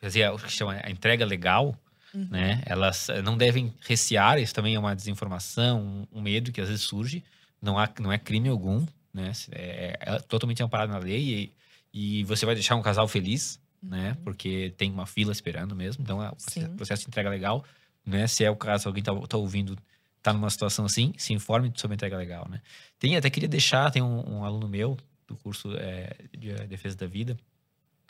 fazer 0.00 0.28
o 0.30 0.38
que 0.38 0.50
chama 0.50 0.80
a 0.82 0.90
entrega 0.90 1.24
legal, 1.24 1.76
Uhum. 2.14 2.26
né? 2.30 2.62
Elas 2.66 3.08
eh, 3.08 3.22
não 3.22 3.36
devem 3.38 3.72
recear, 3.86 4.38
isso 4.38 4.54
também 4.54 4.74
é 4.74 4.78
uma 4.78 4.94
desinformação, 4.96 5.80
um, 6.12 6.18
um 6.18 6.20
medo 6.22 6.50
que 6.52 6.60
às 6.60 6.68
vezes 6.68 6.82
surge. 6.82 7.22
Não, 7.60 7.78
há, 7.78 7.88
não 8.00 8.10
é 8.12 8.18
crime 8.18 8.48
algum, 8.48 8.84
né? 9.14 9.32
É, 9.52 9.98
é 10.00 10.18
totalmente 10.20 10.62
amparado 10.62 10.90
na 10.92 10.98
lei 10.98 11.20
e, 11.22 11.52
e 11.92 12.24
você 12.24 12.46
vai 12.46 12.54
deixar 12.54 12.76
um 12.76 12.82
casal 12.82 13.06
feliz, 13.08 13.60
né? 13.82 14.16
Porque 14.24 14.72
tem 14.76 14.90
uma 14.90 15.06
fila 15.06 15.32
esperando 15.32 15.74
mesmo. 15.74 16.02
Então, 16.02 16.22
é 16.22 16.28
o 16.30 16.34
Sim. 16.38 16.68
processo 16.76 17.02
de 17.02 17.08
entrega 17.08 17.28
legal, 17.28 17.64
né? 18.06 18.26
Se 18.26 18.44
é 18.44 18.50
o 18.50 18.56
caso, 18.56 18.88
alguém 18.88 19.02
tá, 19.02 19.14
tá 19.26 19.36
ouvindo, 19.36 19.76
tá 20.22 20.32
numa 20.32 20.48
situação 20.50 20.84
assim, 20.84 21.12
se 21.18 21.32
informe 21.32 21.72
sobre 21.76 21.94
a 21.94 21.96
entrega 21.96 22.16
legal, 22.16 22.48
né? 22.48 22.60
Tem, 22.98 23.16
até 23.16 23.28
queria 23.28 23.48
deixar, 23.48 23.90
tem 23.90 24.02
um, 24.02 24.38
um 24.38 24.44
aluno 24.44 24.68
meu 24.68 24.96
do 25.26 25.36
curso 25.36 25.72
é, 25.76 26.14
de 26.36 26.52
Defesa 26.66 26.96
da 26.96 27.06
Vida 27.06 27.36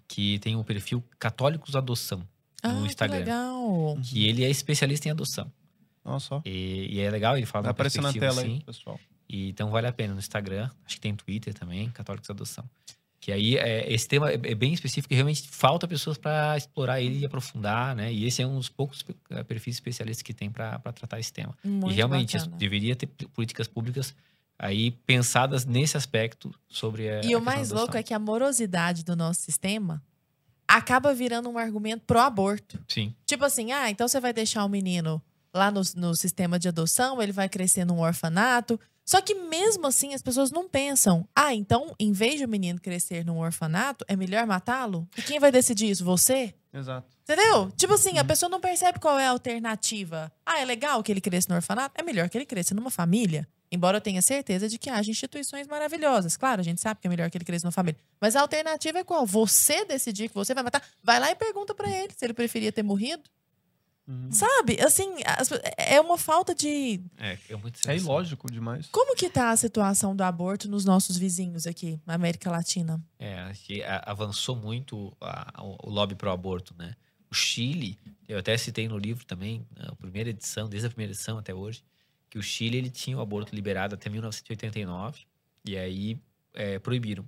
que 0.08 0.38
tem 0.40 0.56
o 0.56 0.62
perfil 0.64 1.02
Católicos 1.18 1.74
Adoção 1.74 2.22
Ah, 2.62 2.72
no 2.72 2.82
que 2.82 2.88
Instagram. 2.88 3.18
legal. 3.20 3.98
Que 4.04 4.26
ele 4.28 4.44
é 4.44 4.50
especialista 4.50 5.08
em 5.08 5.10
adoção. 5.10 5.50
Só. 6.20 6.42
E, 6.44 6.88
e 6.96 7.00
é 7.00 7.10
legal, 7.10 7.36
ele 7.36 7.46
fala 7.46 7.64
uma 7.66 7.70
aparecer 7.70 8.02
na 8.02 8.12
tela 8.12 8.42
aí, 8.42 8.48
assim. 8.48 8.60
pessoal. 8.60 9.00
E, 9.28 9.48
então 9.48 9.70
vale 9.70 9.86
a 9.86 9.92
pena 9.92 10.12
no 10.12 10.18
Instagram, 10.18 10.68
acho 10.84 10.96
que 10.96 11.00
tem 11.00 11.14
Twitter 11.14 11.54
também, 11.54 11.88
Católicos 11.90 12.28
Adoção. 12.28 12.68
Que 13.22 13.30
aí 13.30 13.56
é, 13.56 13.90
esse 13.92 14.08
tema 14.08 14.32
é, 14.32 14.34
é 14.34 14.54
bem 14.56 14.72
específico 14.72 15.14
e 15.14 15.16
realmente 15.16 15.48
falta 15.48 15.86
pessoas 15.86 16.18
para 16.18 16.56
explorar 16.56 17.00
ele 17.00 17.20
e 17.20 17.24
aprofundar, 17.24 17.94
né? 17.94 18.12
E 18.12 18.26
esse 18.26 18.42
é 18.42 18.46
um 18.46 18.56
dos 18.56 18.68
poucos 18.68 19.06
eh, 19.30 19.44
perfis 19.44 19.76
especialistas 19.76 20.22
que 20.22 20.34
tem 20.34 20.50
para 20.50 20.80
tratar 20.92 21.20
esse 21.20 21.32
tema. 21.32 21.56
Muito 21.62 21.92
e 21.92 21.94
realmente 21.94 22.36
bacana. 22.36 22.56
deveria 22.56 22.96
ter 22.96 23.06
políticas 23.06 23.68
públicas 23.68 24.12
aí 24.58 24.90
pensadas 25.06 25.64
nesse 25.64 25.96
aspecto 25.96 26.52
sobre 26.68 27.08
a 27.08 27.20
E 27.24 27.36
o 27.36 27.40
mais 27.40 27.70
louco 27.70 27.96
é 27.96 28.02
que 28.02 28.12
a 28.12 28.18
morosidade 28.18 29.04
do 29.04 29.14
nosso 29.14 29.42
sistema 29.42 30.02
acaba 30.66 31.14
virando 31.14 31.48
um 31.48 31.58
argumento 31.58 32.02
pro 32.04 32.18
aborto. 32.18 32.82
Sim, 32.88 33.14
Tipo 33.24 33.44
assim, 33.44 33.70
ah, 33.70 33.88
então 33.88 34.08
você 34.08 34.18
vai 34.18 34.32
deixar 34.32 34.64
o 34.64 34.68
menino 34.68 35.22
lá 35.54 35.70
no, 35.70 35.82
no 35.96 36.14
sistema 36.14 36.58
de 36.58 36.68
adoção, 36.68 37.20
ele 37.22 37.32
vai 37.32 37.48
crescer 37.48 37.84
num 37.84 38.00
orfanato. 38.00 38.78
Só 39.04 39.20
que 39.20 39.34
mesmo 39.34 39.86
assim, 39.86 40.14
as 40.14 40.22
pessoas 40.22 40.50
não 40.50 40.68
pensam, 40.68 41.26
ah, 41.34 41.54
então, 41.54 41.94
em 41.98 42.12
vez 42.12 42.38
de 42.38 42.44
o 42.44 42.48
menino 42.48 42.80
crescer 42.80 43.24
num 43.24 43.38
orfanato, 43.38 44.04
é 44.06 44.14
melhor 44.14 44.46
matá-lo? 44.46 45.08
E 45.16 45.22
quem 45.22 45.40
vai 45.40 45.50
decidir 45.50 45.90
isso? 45.90 46.04
Você? 46.04 46.54
Exato. 46.72 47.06
Entendeu? 47.22 47.70
Tipo 47.76 47.94
assim, 47.94 48.18
a 48.18 48.24
pessoa 48.24 48.48
não 48.48 48.60
percebe 48.60 48.98
qual 48.98 49.18
é 49.18 49.26
a 49.26 49.30
alternativa. 49.30 50.32
Ah, 50.46 50.60
é 50.60 50.64
legal 50.64 51.02
que 51.02 51.12
ele 51.12 51.20
cresça 51.20 51.48
no 51.48 51.56
orfanato? 51.56 51.94
É 51.98 52.02
melhor 52.02 52.28
que 52.28 52.38
ele 52.38 52.46
cresça 52.46 52.74
numa 52.74 52.90
família. 52.90 53.46
Embora 53.70 53.96
eu 53.96 54.00
tenha 54.02 54.20
certeza 54.20 54.68
de 54.68 54.78
que 54.78 54.90
haja 54.90 55.10
instituições 55.10 55.66
maravilhosas. 55.66 56.36
Claro, 56.36 56.60
a 56.60 56.64
gente 56.64 56.80
sabe 56.80 57.00
que 57.00 57.06
é 57.06 57.10
melhor 57.10 57.30
que 57.30 57.38
ele 57.38 57.44
cresça 57.44 57.66
numa 57.66 57.72
família. 57.72 57.98
Mas 58.20 58.36
a 58.36 58.42
alternativa 58.42 58.98
é 58.98 59.04
qual? 59.04 59.26
Você 59.26 59.84
decidir 59.84 60.28
que 60.28 60.34
você 60.34 60.52
vai 60.52 60.62
matar? 60.62 60.82
Vai 61.02 61.18
lá 61.18 61.30
e 61.30 61.34
pergunta 61.34 61.74
pra 61.74 61.90
ele 61.90 62.12
se 62.14 62.24
ele 62.24 62.34
preferia 62.34 62.70
ter 62.70 62.82
morrido. 62.82 63.22
Sabe? 64.30 64.80
Assim, 64.80 65.14
as- 65.24 65.50
é 65.76 66.00
uma 66.00 66.16
falta 66.18 66.54
de. 66.54 67.00
é, 67.18 67.38
é 67.50 67.56
muito 67.56 67.78
É 67.88 67.96
ilógico 67.96 68.50
demais. 68.50 68.86
Como 68.90 69.14
que 69.16 69.28
tá 69.30 69.50
a 69.50 69.56
situação 69.56 70.14
do 70.16 70.22
aborto 70.22 70.68
nos 70.68 70.84
nossos 70.84 71.16
vizinhos 71.16 71.66
aqui, 71.66 72.00
na 72.06 72.14
América 72.14 72.50
Latina? 72.50 73.02
É, 73.18 73.38
acho 73.40 73.64
que 73.64 73.82
avançou 73.84 74.56
muito 74.56 75.16
a- 75.20 75.62
o 75.62 75.76
o 75.88 75.90
lobby 75.90 76.14
pro 76.14 76.30
aborto, 76.30 76.74
né? 76.78 76.94
O 77.30 77.34
Chile, 77.34 77.98
eu 78.28 78.38
até 78.38 78.56
citei 78.58 78.86
no 78.88 78.98
livro 78.98 79.24
também, 79.24 79.66
a 79.78 79.94
primeira 79.96 80.30
edição, 80.30 80.68
desde 80.68 80.86
a 80.86 80.90
primeira 80.90 81.12
edição 81.12 81.38
até 81.38 81.54
hoje, 81.54 81.82
que 82.28 82.38
o 82.38 82.42
Chile 82.42 82.76
ele 82.78 82.90
tinha 82.90 83.16
o 83.16 83.20
aborto 83.20 83.54
liberado 83.54 83.94
até 83.94 84.08
1989 84.10 85.20
e 85.64 85.76
aí 85.76 86.18
é, 86.54 86.78
proibiram. 86.78 87.24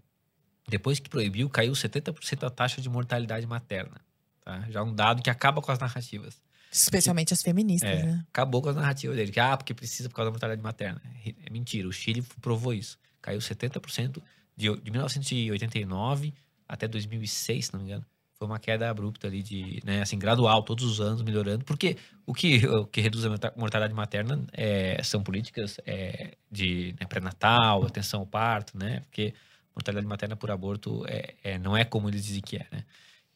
Depois 0.69 0.99
que 0.99 1.09
proibiu, 1.11 1.49
caiu 1.51 1.73
70% 1.73 2.47
a 2.47 2.51
taxa 2.51 2.81
de 2.81 2.89
mortalidade 2.89 3.47
materna. 3.47 4.01
Tá? 4.45 4.61
Já 4.71 4.83
um 4.83 4.95
dado 4.95 5.23
que 5.23 5.31
acaba 5.31 5.61
com 5.63 5.71
as 5.73 5.79
narrativas. 5.79 6.41
Especialmente 6.75 7.33
as 7.33 7.41
feministas, 7.43 7.89
É, 7.89 8.03
né? 8.05 8.25
acabou 8.29 8.61
com 8.61 8.69
as 8.69 8.77
narrativas 8.77 9.17
dele. 9.17 9.31
Que, 9.31 9.39
ah, 9.41 9.57
porque 9.57 9.73
precisa 9.73 10.09
por 10.09 10.17
causa 10.17 10.27
da 10.29 10.33
mortalidade 10.33 10.63
materna. 10.63 11.01
É 11.25 11.51
mentira. 11.51 11.87
O 11.89 11.93
Chile 11.93 12.23
provou 12.41 12.75
isso. 12.75 12.99
Caiu 13.23 13.39
70% 13.39 14.21
de, 14.57 14.75
de 14.81 14.91
1989 14.91 16.35
até 16.69 16.89
2006, 16.89 17.67
se 17.67 17.73
não 17.73 17.81
me 17.81 17.87
engano. 17.87 18.05
Foi 18.37 18.49
uma 18.49 18.59
queda 18.59 18.91
abrupta 18.91 19.29
ali 19.29 19.43
de, 19.43 19.81
né, 19.85 20.03
assim, 20.03 20.19
gradual, 20.19 20.63
todos 20.65 20.85
os 20.85 21.01
anos 21.01 21.23
melhorando. 21.23 21.65
Porque 21.65 21.97
o 22.27 22.35
que, 22.35 22.67
o 22.67 22.85
que 22.87 23.01
reduz 23.01 23.25
a 23.25 23.29
morta- 23.29 23.53
mortalidade 23.57 23.95
materna 23.95 24.45
é, 24.53 25.01
são 25.05 25.23
políticas 25.23 25.79
é, 25.87 26.37
de 26.51 26.95
né, 27.01 27.07
pré-natal, 27.07 27.85
atenção 27.87 28.21
ao 28.21 28.27
parto, 28.27 28.77
né? 28.77 29.01
Porque 29.01 29.33
mortalidade 29.75 30.07
materna 30.07 30.35
por 30.37 30.51
aborto 30.51 31.05
é, 31.07 31.35
é- 31.45 31.59
não 31.59 31.77
é 31.77 31.85
como 31.85 32.09
eles 32.09 32.25
dizem 32.27 32.43
que 32.43 32.57
é, 32.57 32.67
né? 32.73 32.85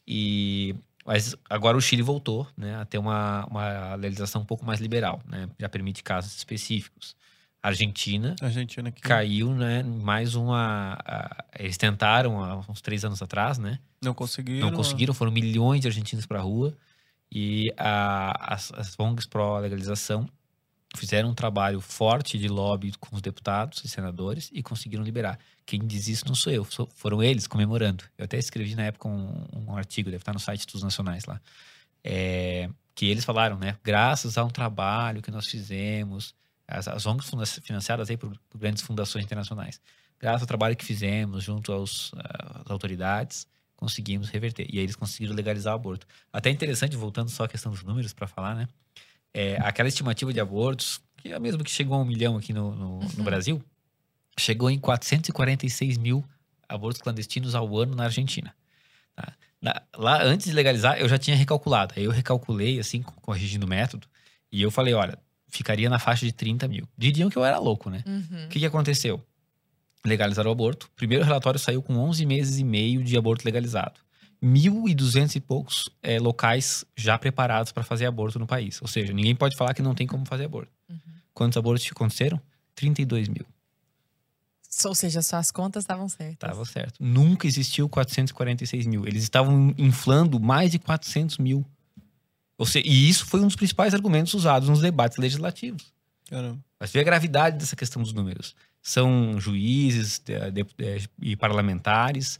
E 0.05 0.75
mas 1.05 1.35
agora 1.49 1.77
o 1.77 1.81
Chile 1.81 2.01
voltou 2.01 2.47
né, 2.57 2.75
a 2.75 2.85
ter 2.85 2.97
uma, 2.97 3.45
uma 3.49 3.95
legislação 3.95 4.41
um 4.41 4.45
pouco 4.45 4.65
mais 4.65 4.79
liberal, 4.79 5.21
né? 5.27 5.49
Já 5.57 5.67
permite 5.69 6.03
casos 6.03 6.35
específicos. 6.35 7.15
A 7.61 7.67
Argentina 7.69 8.35
Argentina 8.41 8.87
aqui 8.87 9.01
caiu, 9.01 9.53
né? 9.53 9.83
Mais 9.83 10.33
uma. 10.35 10.97
a- 11.05 11.43
eles 11.59 11.77
tentaram 11.77 12.41
há 12.43 12.57
uns 12.69 12.79
três 12.81 13.03
anos 13.03 13.21
atrás, 13.21 13.57
né? 13.57 13.79
não 14.01 14.13
conseguiram. 14.13 14.69
Não 14.69 14.75
conseguiram, 14.77 15.13
foram 15.13 15.31
milhões 15.31 15.81
de 15.81 15.87
argentinos 15.87 16.25
para 16.25 16.39
a 16.39 16.41
rua. 16.41 16.73
E 17.31 17.71
a- 17.77 18.53
as, 18.53 18.71
as 18.73 18.95
ONGs 18.99 19.25
pró-legalização 19.27 20.25
fizeram 20.95 21.29
um 21.29 21.33
trabalho 21.33 21.79
forte 21.79 22.37
de 22.37 22.47
lobby 22.47 22.93
com 22.99 23.15
os 23.15 23.21
deputados 23.21 23.83
e 23.83 23.87
senadores 23.87 24.49
e 24.51 24.63
conseguiram 24.63 25.03
liberar. 25.03 25.37
Quem 25.65 25.85
diz 25.85 26.07
isso 26.07 26.25
não 26.27 26.33
sou 26.33 26.51
eu, 26.51 26.65
foram 26.95 27.21
eles 27.21 27.45
comemorando. 27.45 28.03
Eu 28.17 28.25
até 28.25 28.37
escrevi 28.37 28.73
na 28.75 28.83
época 28.83 29.07
um, 29.07 29.45
um 29.53 29.75
artigo, 29.75 30.09
deve 30.09 30.21
estar 30.21 30.33
no 30.33 30.39
site 30.39 30.65
dos 30.65 30.81
nacionais 30.81 31.25
lá, 31.25 31.39
é, 32.03 32.69
que 32.95 33.05
eles 33.05 33.23
falaram, 33.23 33.57
né? 33.57 33.77
Graças 33.83 34.37
a 34.37 34.43
um 34.43 34.49
trabalho 34.49 35.21
que 35.21 35.29
nós 35.29 35.47
fizemos, 35.47 36.33
as, 36.67 36.87
as 36.87 37.05
ONGs 37.05 37.29
financiadas 37.63 38.09
aí 38.09 38.17
por, 38.17 38.35
por 38.49 38.57
grandes 38.57 38.81
fundações 38.81 39.23
internacionais, 39.23 39.79
graças 40.19 40.41
ao 40.41 40.47
trabalho 40.47 40.75
que 40.75 40.83
fizemos 40.83 41.43
junto 41.43 41.71
aos, 41.71 42.11
ah, 42.15 42.61
às 42.65 42.71
autoridades, 42.71 43.47
conseguimos 43.75 44.29
reverter. 44.29 44.67
E 44.69 44.77
aí 44.77 44.83
eles 44.83 44.95
conseguiram 44.95 45.33
legalizar 45.35 45.73
o 45.73 45.75
aborto. 45.75 46.05
Até 46.33 46.49
interessante, 46.49 46.97
voltando 46.97 47.29
só 47.29 47.45
à 47.45 47.47
questão 47.47 47.71
dos 47.71 47.83
números 47.83 48.11
para 48.11 48.27
falar, 48.27 48.55
né? 48.55 48.67
É, 49.33 49.57
aquela 49.61 49.87
estimativa 49.89 50.33
de 50.33 50.39
abortos, 50.39 51.01
que 51.17 51.29
é 51.29 51.35
a 51.35 51.39
mesma 51.39 51.63
que 51.63 51.69
chegou 51.71 51.95
a 51.95 52.01
um 52.01 52.05
milhão 52.05 52.37
aqui 52.37 52.51
no, 52.53 52.75
no, 52.75 52.99
no 52.99 53.23
Brasil, 53.23 53.61
chegou 54.37 54.69
em 54.69 54.79
446 54.79 55.97
mil 55.97 56.23
abortos 56.67 57.01
clandestinos 57.01 57.55
ao 57.55 57.77
ano 57.77 57.95
na 57.95 58.05
Argentina. 58.05 58.55
tá? 59.15 59.33
Na- 59.61 59.81
lá, 59.97 60.23
antes 60.23 60.47
de 60.47 60.53
legalizar, 60.53 60.97
eu 60.99 61.07
já 61.09 61.17
tinha 61.17 61.35
recalculado. 61.35 61.93
Aí 61.97 62.03
eu 62.05 62.11
recalculei, 62.11 62.79
assim, 62.79 63.01
co- 63.01 63.13
corrigindo 63.21 63.65
o 63.65 63.69
método, 63.69 64.07
e 64.51 64.61
eu 64.61 64.71
falei, 64.71 64.93
olha, 64.93 65.17
ficaria 65.49 65.89
na 65.89 65.99
faixa 65.99 66.25
de 66.25 66.31
30 66.31 66.67
mil. 66.67 66.87
Diriam 66.97 67.29
que 67.29 67.37
eu 67.37 67.43
era 67.45 67.57
louco, 67.59 67.89
né? 67.89 68.03
Uhum. 68.07 68.45
O 68.45 68.49
que, 68.49 68.59
que 68.59 68.65
aconteceu? 68.65 69.23
Legalizaram 70.05 70.49
o 70.49 70.53
aborto. 70.53 70.85
O 70.87 70.95
primeiro 70.95 71.23
relatório 71.25 71.59
saiu 71.59 71.81
com 71.83 71.95
11 71.97 72.25
meses 72.25 72.57
e 72.57 72.63
meio 72.63 73.03
de 73.03 73.17
aborto 73.17 73.43
legalizado. 73.45 73.99
1.200 74.41 75.35
e 75.35 75.39
poucos 75.39 75.89
eh, 76.01 76.19
locais 76.19 76.85
já 76.95 77.17
preparados 77.17 77.71
para 77.71 77.83
fazer 77.83 78.05
aborto 78.05 78.39
no 78.39 78.47
país. 78.47 78.81
Ou 78.81 78.87
seja, 78.87 79.11
ninguém 79.13 79.35
pode 79.35 79.55
falar 79.55 79.73
que 79.73 79.81
não 79.81 79.93
tem 79.93 80.07
como 80.07 80.25
fazer 80.25 80.45
aborto. 80.45 80.71
Quantos 81.33 81.57
abortos 81.57 81.87
aconteceram? 81.91 82.41
32 82.75 83.27
mil. 83.27 83.45
Ou 84.85 84.95
seja, 84.95 85.21
suas 85.21 85.51
contas 85.51 85.83
estavam 85.83 86.07
certas. 86.07 86.33
Estava 86.33 86.63
certo. 86.65 87.03
Nunca 87.03 87.47
existiu 87.47 87.89
446 87.89 88.85
mil. 88.85 89.05
Eles 89.05 89.23
estavam 89.23 89.73
inflando 89.77 90.39
mais 90.39 90.71
de 90.71 90.79
400 90.79 91.37
mil. 91.37 91.65
Ou 92.57 92.65
seja, 92.65 92.87
e 92.87 93.09
isso 93.09 93.25
foi 93.25 93.39
um 93.41 93.47
dos 93.47 93.55
principais 93.55 93.93
argumentos 93.93 94.33
usados 94.33 94.69
nos 94.69 94.79
debates 94.81 95.17
legislativos. 95.17 95.91
Caramba. 96.29 96.59
Mas 96.79 96.91
vê 96.91 96.99
a 96.99 97.03
gravidade 97.03 97.57
dessa 97.57 97.75
questão 97.75 98.01
dos 98.01 98.13
números. 98.13 98.55
São 98.81 99.39
juízes 99.39 100.19
de- 100.19 100.51
de- 100.51 100.63
de- 100.63 101.09
e 101.21 101.35
parlamentares, 101.35 102.39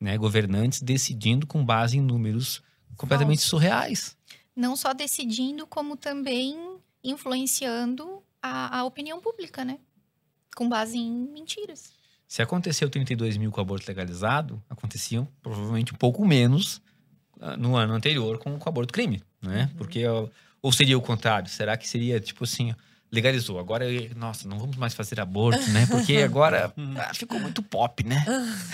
né, 0.00 0.16
governantes, 0.16 0.82
decidindo 0.82 1.46
com 1.46 1.64
base 1.64 1.98
em 1.98 2.00
números 2.00 2.62
completamente 2.96 3.42
surreais. 3.42 4.16
Não 4.54 4.76
só 4.76 4.92
decidindo, 4.92 5.66
como 5.66 5.96
também 5.96 6.78
influenciando 7.02 8.22
a, 8.42 8.78
a 8.78 8.84
opinião 8.84 9.20
pública, 9.20 9.64
né? 9.64 9.78
Com 10.54 10.68
base 10.68 10.96
em 10.96 11.28
mentiras. 11.28 11.92
Se 12.26 12.42
aconteceu 12.42 12.90
32 12.90 13.36
mil 13.36 13.52
com 13.52 13.60
aborto 13.60 13.86
legalizado, 13.86 14.62
aconteciam 14.68 15.28
provavelmente 15.42 15.92
um 15.92 15.96
pouco 15.96 16.24
menos 16.24 16.80
ah, 17.40 17.56
no 17.56 17.76
ano 17.76 17.94
anterior 17.94 18.38
com, 18.38 18.58
com 18.58 18.66
o 18.66 18.68
aborto 18.68 18.92
crime, 18.92 19.22
né? 19.40 19.70
Porque, 19.76 20.06
ó, 20.06 20.28
ou 20.60 20.72
seria 20.72 20.98
o 20.98 21.02
contrário? 21.02 21.48
Será 21.48 21.76
que 21.76 21.88
seria, 21.88 22.18
tipo 22.18 22.44
assim, 22.44 22.74
legalizou, 23.12 23.58
agora, 23.58 23.84
nossa, 24.14 24.48
não 24.48 24.58
vamos 24.58 24.76
mais 24.76 24.94
fazer 24.94 25.20
aborto, 25.20 25.60
né? 25.70 25.86
Porque 25.86 26.16
agora 26.22 26.72
ah, 26.98 27.14
ficou 27.14 27.38
muito 27.40 27.62
pop, 27.62 28.02
né? 28.04 28.24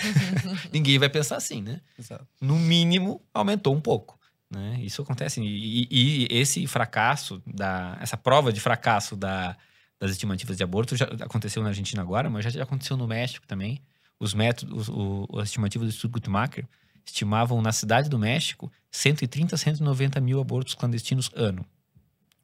Ninguém 0.71 0.97
vai 0.99 1.09
pensar 1.09 1.37
assim, 1.37 1.61
né? 1.61 1.81
Exato. 1.97 2.27
no 2.41 2.57
mínimo, 2.57 3.21
aumentou 3.33 3.73
um 3.75 3.81
pouco. 3.81 4.19
Né? 4.49 4.79
Isso 4.81 5.01
acontece. 5.01 5.41
E, 5.41 5.87
e- 5.89 6.25
e 6.25 6.27
esse 6.29 6.67
fracasso, 6.67 7.41
da, 7.45 7.97
essa 8.01 8.15
prova 8.15 8.53
de 8.53 8.59
fracasso 8.59 9.15
da, 9.15 9.57
das 9.99 10.11
estimativas 10.11 10.55
de 10.57 10.63
aborto 10.63 10.95
já 10.95 11.05
aconteceu 11.05 11.63
na 11.63 11.69
Argentina 11.69 12.01
agora, 12.01 12.29
mas 12.29 12.43
já, 12.43 12.49
já 12.51 12.63
aconteceu 12.63 12.95
no 12.95 13.07
México 13.07 13.47
também. 13.47 13.81
Os 14.19 14.33
métodos, 14.33 14.89
o, 14.89 15.27
as 15.39 15.47
estimativas 15.49 15.87
do 15.87 15.89
Instituto 15.89 16.13
Guttmacher 16.13 16.67
estimavam 17.05 17.61
na 17.61 17.71
cidade 17.71 18.09
do 18.09 18.17
México 18.19 18.71
130 18.91 19.55
a 19.55 19.57
190 19.57 20.21
mil 20.21 20.39
abortos 20.39 20.75
clandestinos 20.75 21.29
ano. 21.35 21.65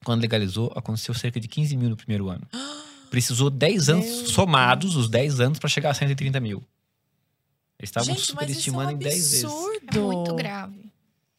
Quando 0.03 0.21
legalizou, 0.21 0.71
aconteceu 0.75 1.13
cerca 1.13 1.39
de 1.39 1.47
15 1.47 1.75
mil 1.75 1.89
no 1.89 1.97
primeiro 1.97 2.29
ano. 2.29 2.47
Precisou 3.09 3.49
10 3.49 3.89
anos 3.89 4.05
Meu 4.05 4.27
somados, 4.27 4.95
os 4.95 5.09
10 5.09 5.39
anos, 5.39 5.59
para 5.59 5.67
chegar 5.67 5.89
a 5.89 5.93
130 5.93 6.39
mil. 6.39 6.63
Eles 7.79 7.89
estavam 7.89 8.13
isso 8.13 8.21
é 8.21 8.23
um 8.23 8.39
superestimando 8.39 8.91
em 8.91 8.97
10 8.97 9.15
vezes. 9.15 9.43
absurdo. 9.45 9.97
É 9.97 10.01
muito 10.01 10.35
grave. 10.35 10.91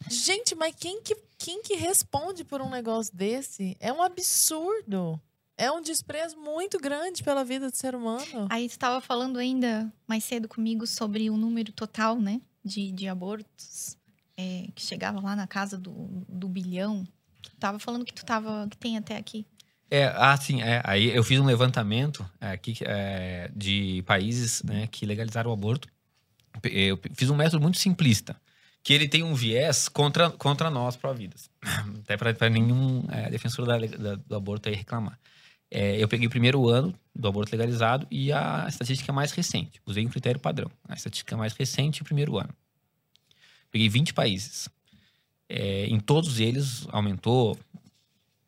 Gente, 0.08 0.54
mas 0.54 0.74
quem 0.74 1.00
que, 1.02 1.14
quem 1.38 1.62
que 1.62 1.74
responde 1.76 2.42
por 2.44 2.60
um 2.60 2.70
negócio 2.70 3.14
desse? 3.14 3.76
É 3.78 3.92
um 3.92 4.02
absurdo. 4.02 5.20
É 5.56 5.70
um 5.70 5.82
desprezo 5.82 6.38
muito 6.38 6.78
grande 6.80 7.22
pela 7.22 7.44
vida 7.44 7.70
do 7.70 7.76
ser 7.76 7.94
humano. 7.94 8.46
Aí 8.48 8.66
tu 8.66 8.72
estava 8.72 9.00
falando 9.00 9.38
ainda 9.38 9.92
mais 10.08 10.24
cedo 10.24 10.48
comigo 10.48 10.86
sobre 10.86 11.28
o 11.28 11.36
número 11.36 11.70
total, 11.72 12.18
né? 12.18 12.40
De, 12.64 12.90
de 12.90 13.06
abortos. 13.06 13.96
é, 14.40 14.68
que 14.74 14.82
chegava 14.82 15.20
lá 15.20 15.36
na 15.36 15.46
casa 15.46 15.76
do, 15.76 16.24
do 16.26 16.48
bilhão. 16.48 17.06
Tava 17.60 17.78
falando 17.78 18.04
que 18.04 18.12
tu 18.12 18.24
tava. 18.24 18.66
que 18.68 18.76
tem 18.76 18.96
até 18.96 19.16
aqui. 19.16 19.46
É, 19.90 20.06
ah, 20.16 20.36
sim. 20.36 20.62
É, 20.62 20.80
aí 20.84 21.14
eu 21.14 21.22
fiz 21.22 21.38
um 21.38 21.44
levantamento 21.44 22.28
é, 22.40 22.52
aqui 22.52 22.76
é, 22.82 23.50
de 23.54 24.02
países 24.06 24.62
né, 24.62 24.86
que 24.86 25.04
legalizaram 25.04 25.50
o 25.50 25.52
aborto. 25.52 25.88
Eu 26.64 26.98
fiz 27.14 27.28
um 27.30 27.36
método 27.36 27.60
muito 27.60 27.78
simplista, 27.78 28.36
que 28.82 28.92
ele 28.92 29.08
tem 29.08 29.22
um 29.22 29.34
viés 29.34 29.88
contra, 29.88 30.30
contra 30.30 30.70
nós, 30.70 30.96
pró-vidas. 30.96 31.50
Até 32.04 32.16
para 32.16 32.48
nenhum 32.50 33.04
é, 33.10 33.30
defensor 33.30 33.66
da, 33.66 33.78
da- 33.78 34.14
do 34.16 34.36
aborto 34.36 34.68
aí 34.68 34.74
reclamar. 34.74 35.18
É, 35.70 35.96
eu 36.02 36.08
peguei 36.08 36.26
o 36.26 36.30
primeiro 36.30 36.68
ano 36.68 36.92
do 37.14 37.28
aborto 37.28 37.52
legalizado 37.52 38.06
e 38.10 38.32
a 38.32 38.66
estatística 38.68 39.12
mais 39.12 39.30
recente. 39.32 39.80
Usei 39.86 40.04
um 40.04 40.08
critério 40.08 40.40
padrão. 40.40 40.70
A 40.88 40.94
estatística 40.94 41.36
mais 41.36 41.52
recente, 41.52 42.02
o 42.02 42.04
primeiro 42.04 42.36
ano. 42.38 42.52
Peguei 43.70 43.88
20 43.88 44.12
países. 44.14 44.68
É, 45.52 45.86
em 45.86 45.98
todos 45.98 46.38
eles 46.38 46.86
aumentou 46.90 47.58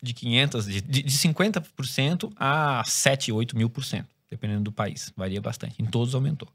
de 0.00 0.14
500, 0.14 0.66
de, 0.66 0.80
de 0.80 1.02
de 1.02 1.10
50% 1.10 2.32
a 2.36 2.82
7, 2.84 3.32
8 3.32 3.56
mil 3.56 3.68
por 3.68 3.84
cento, 3.84 4.08
dependendo 4.30 4.62
do 4.62 4.72
país. 4.72 5.12
Varia 5.16 5.40
bastante. 5.40 5.82
Em 5.82 5.84
todos 5.84 6.14
aumentou. 6.14 6.48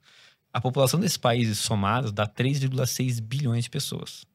A 0.54 0.62
população 0.62 1.00
desses 1.00 1.18
países 1.18 1.60
somados 1.60 2.12
dá 2.12 2.26
3,6 2.26 3.22
bilhões 3.22 3.66
de 3.66 3.70
pessoas. 3.70 4.26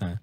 né? 0.00 0.18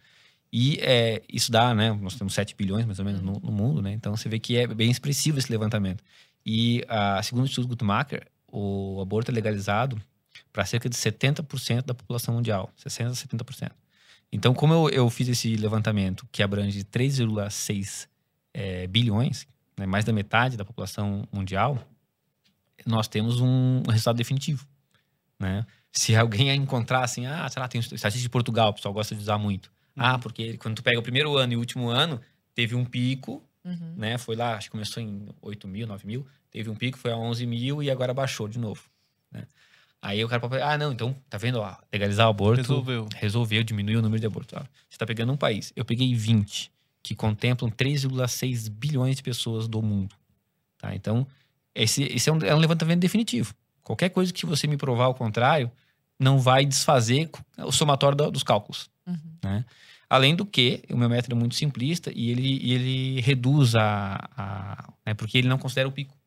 E 0.52 0.78
é, 0.82 1.22
isso 1.32 1.52
dá, 1.52 1.74
né? 1.74 1.94
Nós 1.94 2.16
temos 2.16 2.34
7 2.34 2.56
bilhões 2.56 2.86
mais 2.86 3.00
ou 3.00 3.06
menos 3.06 3.22
no, 3.22 3.40
no 3.40 3.52
mundo, 3.52 3.82
né? 3.82 3.94
Então 3.94 4.16
você 4.16 4.28
vê 4.28 4.40
que 4.40 4.58
é 4.58 4.68
bem 4.68 4.92
expressivo 4.92 5.40
esse 5.40 5.52
levantamento. 5.52 6.04
E 6.46 6.84
a, 6.90 7.22
segundo 7.24 7.44
o 7.44 7.46
Instituto 7.46 7.70
Guttmacher, 7.70 8.28
o 8.52 9.00
aborto 9.02 9.32
é 9.32 9.34
legalizado 9.34 10.02
para 10.52 10.66
cerca 10.66 10.90
de 10.90 10.96
70% 10.96 11.86
da 11.86 11.94
população 11.94 12.34
mundial, 12.34 12.72
60% 12.78 13.08
a 13.08 13.12
70%. 13.12 13.72
Então, 14.32 14.54
como 14.54 14.74
eu, 14.74 14.90
eu 14.90 15.10
fiz 15.10 15.28
esse 15.28 15.56
levantamento 15.56 16.28
que 16.32 16.44
abrange 16.44 16.84
3,6 16.84 18.08
é, 18.54 18.88
bilhões, 18.88 19.48
né, 19.78 19.86
mais 19.86 20.06
da 20.06 20.14
metade 20.14 20.56
da 20.56 20.66
população 20.66 21.28
mundial, 21.32 21.84
nós 22.86 23.08
temos 23.08 23.42
um, 23.42 23.82
resultado 23.90 24.18
definitivo. 24.18 24.68
Né? 25.40 25.66
Se 25.92 26.16
alguém 26.16 26.50
encontrar 26.56 27.04
assim, 27.04 27.26
ah, 27.26 27.48
sei 27.50 27.62
lá, 27.62 27.68
tem 27.68 27.80
estatística 27.80 28.22
de 28.22 28.30
Portugal, 28.30 28.70
o 28.70 28.74
pessoal 28.74 28.94
gosta 28.94 29.16
de 29.16 29.22
usar 29.22 29.38
muito. 29.38 29.72
Ah, 29.96 30.18
porque 30.18 30.58
quando 30.58 30.76
tu 30.76 30.84
pega 30.84 31.00
o 31.00 31.04
primeiro 31.04 31.36
ano 31.36 31.54
e 31.54 31.56
o 31.56 31.60
último 31.60 31.90
ano, 31.90 32.22
teve 32.54 32.76
um 32.76 32.86
pico, 32.86 33.44
Uhum. 33.64 33.94
né? 33.98 34.18
Foi 34.18 34.36
lá, 34.36 34.56
acho 34.56 34.68
que 34.68 34.72
começou 34.72 35.04
em 35.04 35.28
8 35.42 35.68
mil, 35.68 35.86
9 35.86 36.08
mil, 36.08 36.26
teve 36.50 36.70
um 36.70 36.76
pico, 36.76 36.98
foi 36.98 37.12
a 37.12 37.18
11 37.18 37.46
mil 37.46 37.84
e 37.84 37.92
agora 37.92 38.14
baixou 38.14 38.48
de 38.48 38.58
novo. 38.58 38.90
Né? 39.32 39.46
Aí 40.02 40.24
o 40.24 40.30
cara 40.30 40.40
pode 40.40 40.62
ah, 40.62 40.78
não, 40.78 40.94
então, 40.94 41.16
tá 41.30 41.38
vendo? 41.38 41.60
Ó, 41.60 41.76
legalizar 41.92 42.28
o 42.28 42.30
aborto. 42.30 42.62
Resolveu. 42.62 43.08
Resolveu, 43.16 43.64
diminuiu 43.64 44.00
o 44.00 44.02
número 44.02 44.20
de 44.20 44.28
abortos. 44.28 44.58
Ó, 44.58 44.64
Você 44.90 44.98
tá 44.98 45.06
pegando 45.06 45.34
um 45.34 45.38
país. 45.38 45.74
Eu 45.76 45.84
peguei 45.84 46.16
20, 46.16 46.72
que 47.04 47.14
contemplam 47.14 47.70
3,6 47.70 48.70
bilhões 48.70 49.18
de 49.18 49.24
pessoas 49.24 49.68
do 49.68 49.82
mundo. 49.82 50.16
Tá? 50.78 50.96
Então, 50.96 51.28
esse, 51.76 52.04
esse 52.04 52.30
é, 52.30 52.34
um, 52.34 52.38
é 52.40 52.56
um 52.56 52.60
levantamento 52.60 53.00
definitivo. 53.00 53.54
Qualquer 53.84 54.10
coisa 54.10 54.32
que 54.32 54.46
você 54.46 54.68
me 54.68 54.78
provar 54.78 55.06
ao 55.06 55.16
contrário, 55.16 55.70
não 56.18 56.40
vai 56.40 56.66
desfazer 56.66 57.30
o 57.58 57.72
somatório 57.72 58.16
da- 58.18 58.30
dos 58.30 58.44
cálculos. 58.44 58.90
Uhum. 59.06 59.18
Né? 59.44 59.66
Além 60.10 60.36
do 60.36 60.46
que, 60.46 60.84
o 60.90 60.98
meu 60.98 61.10
método 61.10 61.36
é 61.36 61.40
muito 61.40 61.56
simplista 61.56 62.12
e 62.16 62.30
ele, 62.30 62.60
e 62.62 62.74
ele 62.74 63.22
reduz 63.22 63.76
a. 63.76 64.30
a 64.36 64.94
né, 65.06 65.14
porque 65.14 65.38
ele 65.38 65.48
não 65.48 65.58
considera 65.58 65.88
o 65.88 65.92
pico. 65.92 66.18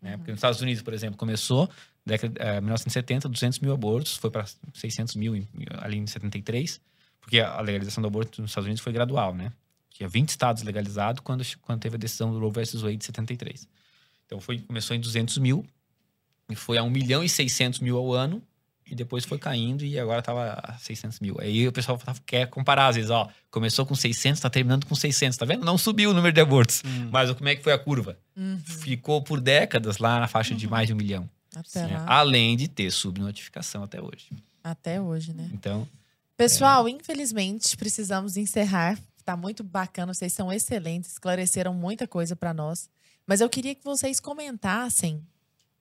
Né? 0.00 0.16
Porque 0.16 0.30
nos 0.30 0.38
Estados 0.38 0.60
Unidos, 0.62 0.82
por 0.82 0.94
exemplo, 0.94 1.16
começou 1.18 1.68
década 2.10 2.34
eh, 2.42 2.60
1970, 2.60 3.28
200 3.28 3.58
mil 3.60 3.72
abortos, 3.72 4.16
foi 4.16 4.30
para 4.30 4.44
600 4.74 5.16
mil 5.16 5.34
em- 5.36 5.48
ali 5.78 5.96
em 5.98 6.06
73, 6.06 6.80
porque 7.20 7.40
a 7.40 7.60
legalização 7.60 8.02
do 8.02 8.06
aborto 8.08 8.40
nos 8.42 8.50
Estados 8.50 8.66
Unidos 8.66 8.82
foi 8.82 8.92
gradual, 8.92 9.34
né? 9.34 9.52
Tinha 9.90 10.08
20 10.08 10.28
estados 10.30 10.62
legalizados 10.62 11.20
quando, 11.22 11.44
quando 11.62 11.80
teve 11.80 11.96
a 11.96 11.98
decisão 11.98 12.32
do 12.32 12.38
Roe 12.38 12.50
versus 12.52 12.82
Wade 12.82 12.96
de 12.98 13.04
73. 13.04 13.68
Então 14.26 14.40
foi, 14.40 14.58
começou 14.60 14.94
em 14.96 15.00
200 15.00 15.38
mil, 15.38 15.66
e 16.48 16.54
foi 16.54 16.78
a 16.78 16.82
1 16.82 16.90
milhão 16.90 17.22
e 17.24 17.28
600 17.28 17.80
mil 17.80 17.96
ao 17.96 18.12
ano, 18.12 18.42
e 18.90 18.94
depois 18.94 19.24
foi 19.24 19.38
caindo 19.38 19.84
e 19.84 19.96
agora 20.00 20.20
tava 20.20 20.58
a 20.64 20.76
600 20.78 21.20
mil. 21.20 21.36
Aí 21.40 21.68
o 21.68 21.70
pessoal 21.72 21.96
quer 22.26 22.48
comparar, 22.48 22.88
às 22.88 22.96
vezes, 22.96 23.10
ó, 23.10 23.28
começou 23.48 23.86
com 23.86 23.94
600, 23.94 24.40
tá 24.40 24.50
terminando 24.50 24.84
com 24.84 24.96
600, 24.96 25.38
tá 25.38 25.44
vendo? 25.46 25.64
Não 25.64 25.78
subiu 25.78 26.10
o 26.10 26.14
número 26.14 26.32
de 26.34 26.40
abortos. 26.40 26.82
Mas 27.12 27.30
como 27.32 27.48
é 27.48 27.54
que 27.54 27.62
foi 27.62 27.72
a 27.72 27.78
curva? 27.78 28.18
Uhum. 28.36 28.58
Ficou 28.64 29.22
por 29.22 29.40
décadas 29.40 29.98
lá 29.98 30.18
na 30.18 30.26
faixa 30.26 30.56
de 30.56 30.66
mais 30.66 30.88
de 30.88 30.92
um 30.92 30.96
milhão. 30.96 31.30
Até 31.54 31.86
né? 31.86 31.98
lá. 31.98 32.06
Além 32.08 32.56
de 32.56 32.68
ter 32.68 32.90
subnotificação 32.90 33.82
até 33.82 34.00
hoje. 34.00 34.30
Até 34.62 35.00
hoje, 35.00 35.32
né? 35.32 35.50
Então, 35.52 35.88
Pessoal, 36.40 36.88
infelizmente, 36.88 37.76
precisamos 37.76 38.38
encerrar. 38.38 38.98
Tá 39.26 39.36
muito 39.36 39.62
bacana, 39.62 40.14
vocês 40.14 40.32
são 40.32 40.50
excelentes, 40.50 41.12
esclareceram 41.12 41.74
muita 41.74 42.08
coisa 42.08 42.34
para 42.34 42.54
nós. 42.54 42.88
Mas 43.26 43.42
eu 43.42 43.48
queria 43.50 43.74
que 43.74 43.84
vocês 43.84 44.18
comentassem 44.18 45.22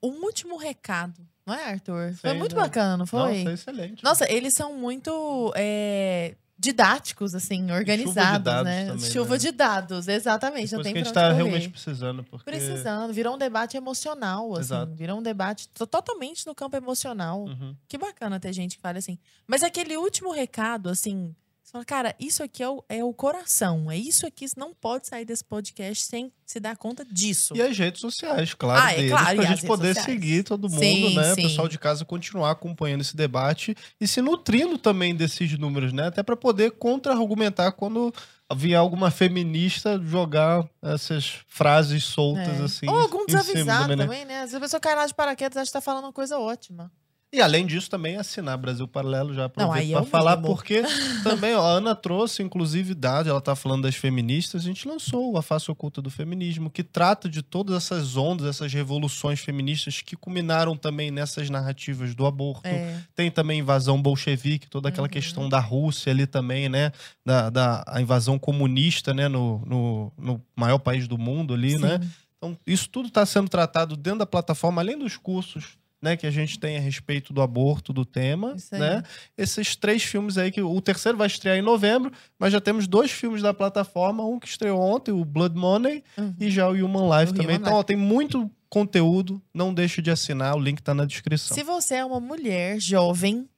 um 0.04 0.26
último 0.26 0.58
recado, 0.58 1.26
não 1.46 1.54
é, 1.54 1.72
Arthur? 1.72 2.14
Foi 2.16 2.32
Sim, 2.32 2.38
muito 2.38 2.56
né? 2.58 2.62
bacana, 2.62 2.98
não 2.98 3.08
foi? 3.08 3.38
Nossa, 3.38 3.54
excelente. 3.54 4.04
Nossa, 4.04 4.30
eles 4.30 4.54
são 4.54 4.74
muito 4.76 5.54
é, 5.56 6.36
didáticos, 6.60 7.34
assim, 7.34 7.72
organizados, 7.72 8.44
dados 8.44 8.66
né? 8.66 8.88
também, 8.88 9.10
Chuva 9.10 9.32
né? 9.32 9.38
de 9.38 9.52
dados, 9.52 10.08
exatamente. 10.10 10.74
não 10.74 10.80
Coisa 10.80 10.84
tem 10.84 10.94
que 10.94 11.00
a 11.00 11.04
gente 11.06 11.14
tá 11.14 11.32
realmente 11.32 11.70
precisando. 11.70 12.22
Porque... 12.24 12.44
Precisando, 12.44 13.14
virou 13.14 13.36
um 13.36 13.38
debate 13.38 13.78
emocional, 13.78 14.52
assim. 14.54 14.62
Exato. 14.62 14.94
Virou 14.94 15.20
um 15.20 15.24
debate 15.24 15.70
to- 15.70 15.88
totalmente 15.88 16.46
no 16.46 16.54
campo 16.54 16.76
emocional. 16.76 17.44
Uhum. 17.46 17.74
Que 17.88 17.98
bacana 17.98 18.40
ter 18.42 18.52
gente 18.52 18.76
que 18.76 18.82
fala 18.82 18.98
assim. 18.98 19.18
Mas 19.48 19.64
aquele 19.64 19.96
último 19.96 20.34
recado, 20.34 20.90
assim, 20.90 21.34
você 21.70 21.74
fala, 21.74 21.86
cara, 21.86 22.16
isso 22.20 22.42
aqui 22.42 22.64
é 22.64 22.68
o, 22.70 22.84
é 22.90 23.04
o 23.04 23.14
coração. 23.14 23.92
É 23.92 23.96
isso 23.96 24.26
aqui, 24.26 24.44
isso 24.46 24.58
não 24.58 24.74
pode 24.74 25.08
sair 25.08 25.24
desse 25.24 25.44
podcast 25.44 26.04
sem 26.04 26.34
se 26.44 26.60
dar 26.60 26.76
conta 26.76 27.06
disso. 27.06 27.56
E 27.56 27.62
as 27.62 27.78
redes 27.78 28.02
sociais, 28.02 28.56
claro, 28.56 28.82
Ah, 28.84 28.92
é 28.92 28.96
deles, 28.96 29.12
claro, 29.12 29.36
pra 29.36 29.46
gente 29.46 29.68
poder 29.68 29.94
sociais. 29.94 30.06
seguir 30.06 30.44
todo 30.44 30.68
mundo, 30.68 30.80
Sim, 30.80 31.16
né? 31.16 31.34
O 31.34 31.36
pessoal 31.36 31.68
de 31.68 31.78
casa 31.78 32.04
continuar 32.04 32.50
acompanhando 32.50 33.02
esse 33.02 33.16
debate 33.16 33.76
e 34.02 34.08
se 34.08 34.20
nutrindo 34.20 34.80
também 34.80 35.16
desses 35.16 35.56
números, 35.60 35.94
né? 35.94 36.08
Até 36.08 36.24
para 36.24 36.36
poder 36.36 36.72
contra-argumentar 36.72 37.72
quando 37.74 38.12
vier 38.56 38.80
alguma 38.80 39.12
feminista 39.12 40.02
jogar 40.04 40.68
essas 40.82 41.42
frases 41.48 42.04
soltas 42.04 42.60
É. 42.60 42.64
assim. 42.64 42.90
Ou 42.90 43.00
algum 43.00 43.28
desavisado 43.28 43.84
também, 43.90 43.96
né? 43.96 44.04
também, 44.06 44.26
né? 44.26 44.36
Às 44.38 44.42
vezes 44.46 44.56
a 44.56 44.60
pessoa 44.60 44.80
cai 44.80 44.96
lá 44.96 45.06
de 45.06 45.14
paraquedas 45.14 45.56
acha 45.58 45.68
que 45.68 45.74
tá 45.74 45.82
falando 45.82 46.06
uma 46.06 46.14
coisa 46.14 46.40
ótima. 46.40 46.92
E 47.32 47.40
além 47.42 47.68
disso, 47.68 47.88
também 47.92 48.18
assinar 48.18 48.58
Brasil 48.58 48.88
Paralelo 48.88 49.36
já 49.36 49.44
é 49.44 49.48
para 49.48 49.68
o 49.68 50.06
falar, 50.06 50.36
mínimo. 50.36 50.56
porque 50.56 50.82
também 51.24 51.54
ó, 51.54 51.62
a 51.62 51.74
Ana 51.74 51.94
trouxe, 51.94 52.42
inclusive, 52.42 52.96
dados, 52.96 53.30
ela 53.30 53.40
tá 53.40 53.56
falando 53.56 53.84
das 53.84 53.94
feministas, 53.94 54.64
a 54.64 54.66
gente 54.66 54.88
lançou 54.88 55.38
A 55.38 55.42
Face 55.44 55.70
Oculta 55.70 56.02
do 56.02 56.10
Feminismo, 56.10 56.72
que 56.72 56.84
trata 56.84 57.30
de 57.30 57.44
todas 57.44 57.76
essas 57.76 58.18
ondas, 58.18 58.48
essas 58.48 58.74
revoluções 58.74 59.40
feministas 59.40 60.02
que 60.02 60.16
culminaram 60.16 60.76
também 60.76 61.12
nessas 61.12 61.52
narrativas 61.52 62.16
do 62.16 62.26
aborto. 62.26 62.68
É. 62.68 63.00
Tem 63.14 63.30
também 63.30 63.60
a 63.60 63.64
invasão 63.64 64.02
bolchevique, 64.02 64.68
toda 64.68 64.90
aquela 64.90 65.08
questão 65.08 65.48
da 65.48 65.60
Rússia 65.60 66.12
ali 66.12 66.26
também, 66.26 66.68
né? 66.68 66.92
Da, 67.24 67.52
da 67.52 67.84
a 67.86 68.02
invasão 68.02 68.40
comunista, 68.40 69.14
né? 69.14 69.28
No, 69.28 69.64
no, 69.68 70.12
no 70.18 70.42
maior 70.56 70.80
país 70.80 71.08
do 71.08 71.18
mundo 71.18 71.54
ali, 71.54 71.78
né? 71.78 72.00
Sim. 72.02 72.10
Então, 72.38 72.58
isso 72.66 72.90
tudo 72.90 73.10
está 73.10 73.24
sendo 73.24 73.50
tratado 73.50 73.96
dentro 73.96 74.20
da 74.20 74.26
plataforma, 74.26 74.82
além 74.82 74.98
dos 74.98 75.16
cursos 75.16 75.78
né, 76.02 76.16
que 76.16 76.26
a 76.26 76.32
gente 76.32 76.58
tem 76.60 76.78
a 76.78 76.80
respeito 76.80 77.34
do 77.34 77.42
aborto, 77.42 77.92
do 77.92 78.06
tema, 78.06 78.56
né? 78.72 79.04
Esses 79.38 79.76
três 79.76 80.02
filmes 80.04 80.38
aí, 80.38 80.52
que 80.52 80.62
o 80.62 80.82
terceiro 80.82 81.18
vai 81.18 81.28
estrear 81.28 81.58
em 81.58 81.62
novembro, 81.62 82.12
mas 82.38 82.54
já 82.54 82.62
temos 82.62 82.88
dois 82.88 83.12
filmes 83.12 83.42
da 83.42 83.54
plataforma, 83.54 84.24
um 84.26 84.40
que 84.40 84.48
estreou 84.48 84.80
ontem, 84.80 85.12
o 85.12 85.26
Blood 85.26 85.56
Money, 85.58 86.04
Uhum. 86.18 86.34
e 86.40 86.50
já 86.50 86.68
o 86.70 86.74
Human 86.74 87.20
Life 87.20 87.34
O 87.34 87.36
também. 87.36 87.56
Human 87.58 87.68
então, 87.68 87.74
ó, 87.74 87.84
tem 87.84 87.98
muito 87.98 88.50
conteúdo, 88.70 89.42
não 89.54 89.74
deixe 89.74 90.02
de 90.02 90.10
assinar, 90.12 90.56
o 90.56 90.60
link 90.60 90.82
tá 90.82 90.94
na 90.94 91.04
descrição. 91.06 91.56
Se 91.56 91.64
você 91.64 91.96
é 91.96 92.06
uma 92.06 92.20
mulher 92.20 92.80
jovem 92.80 93.50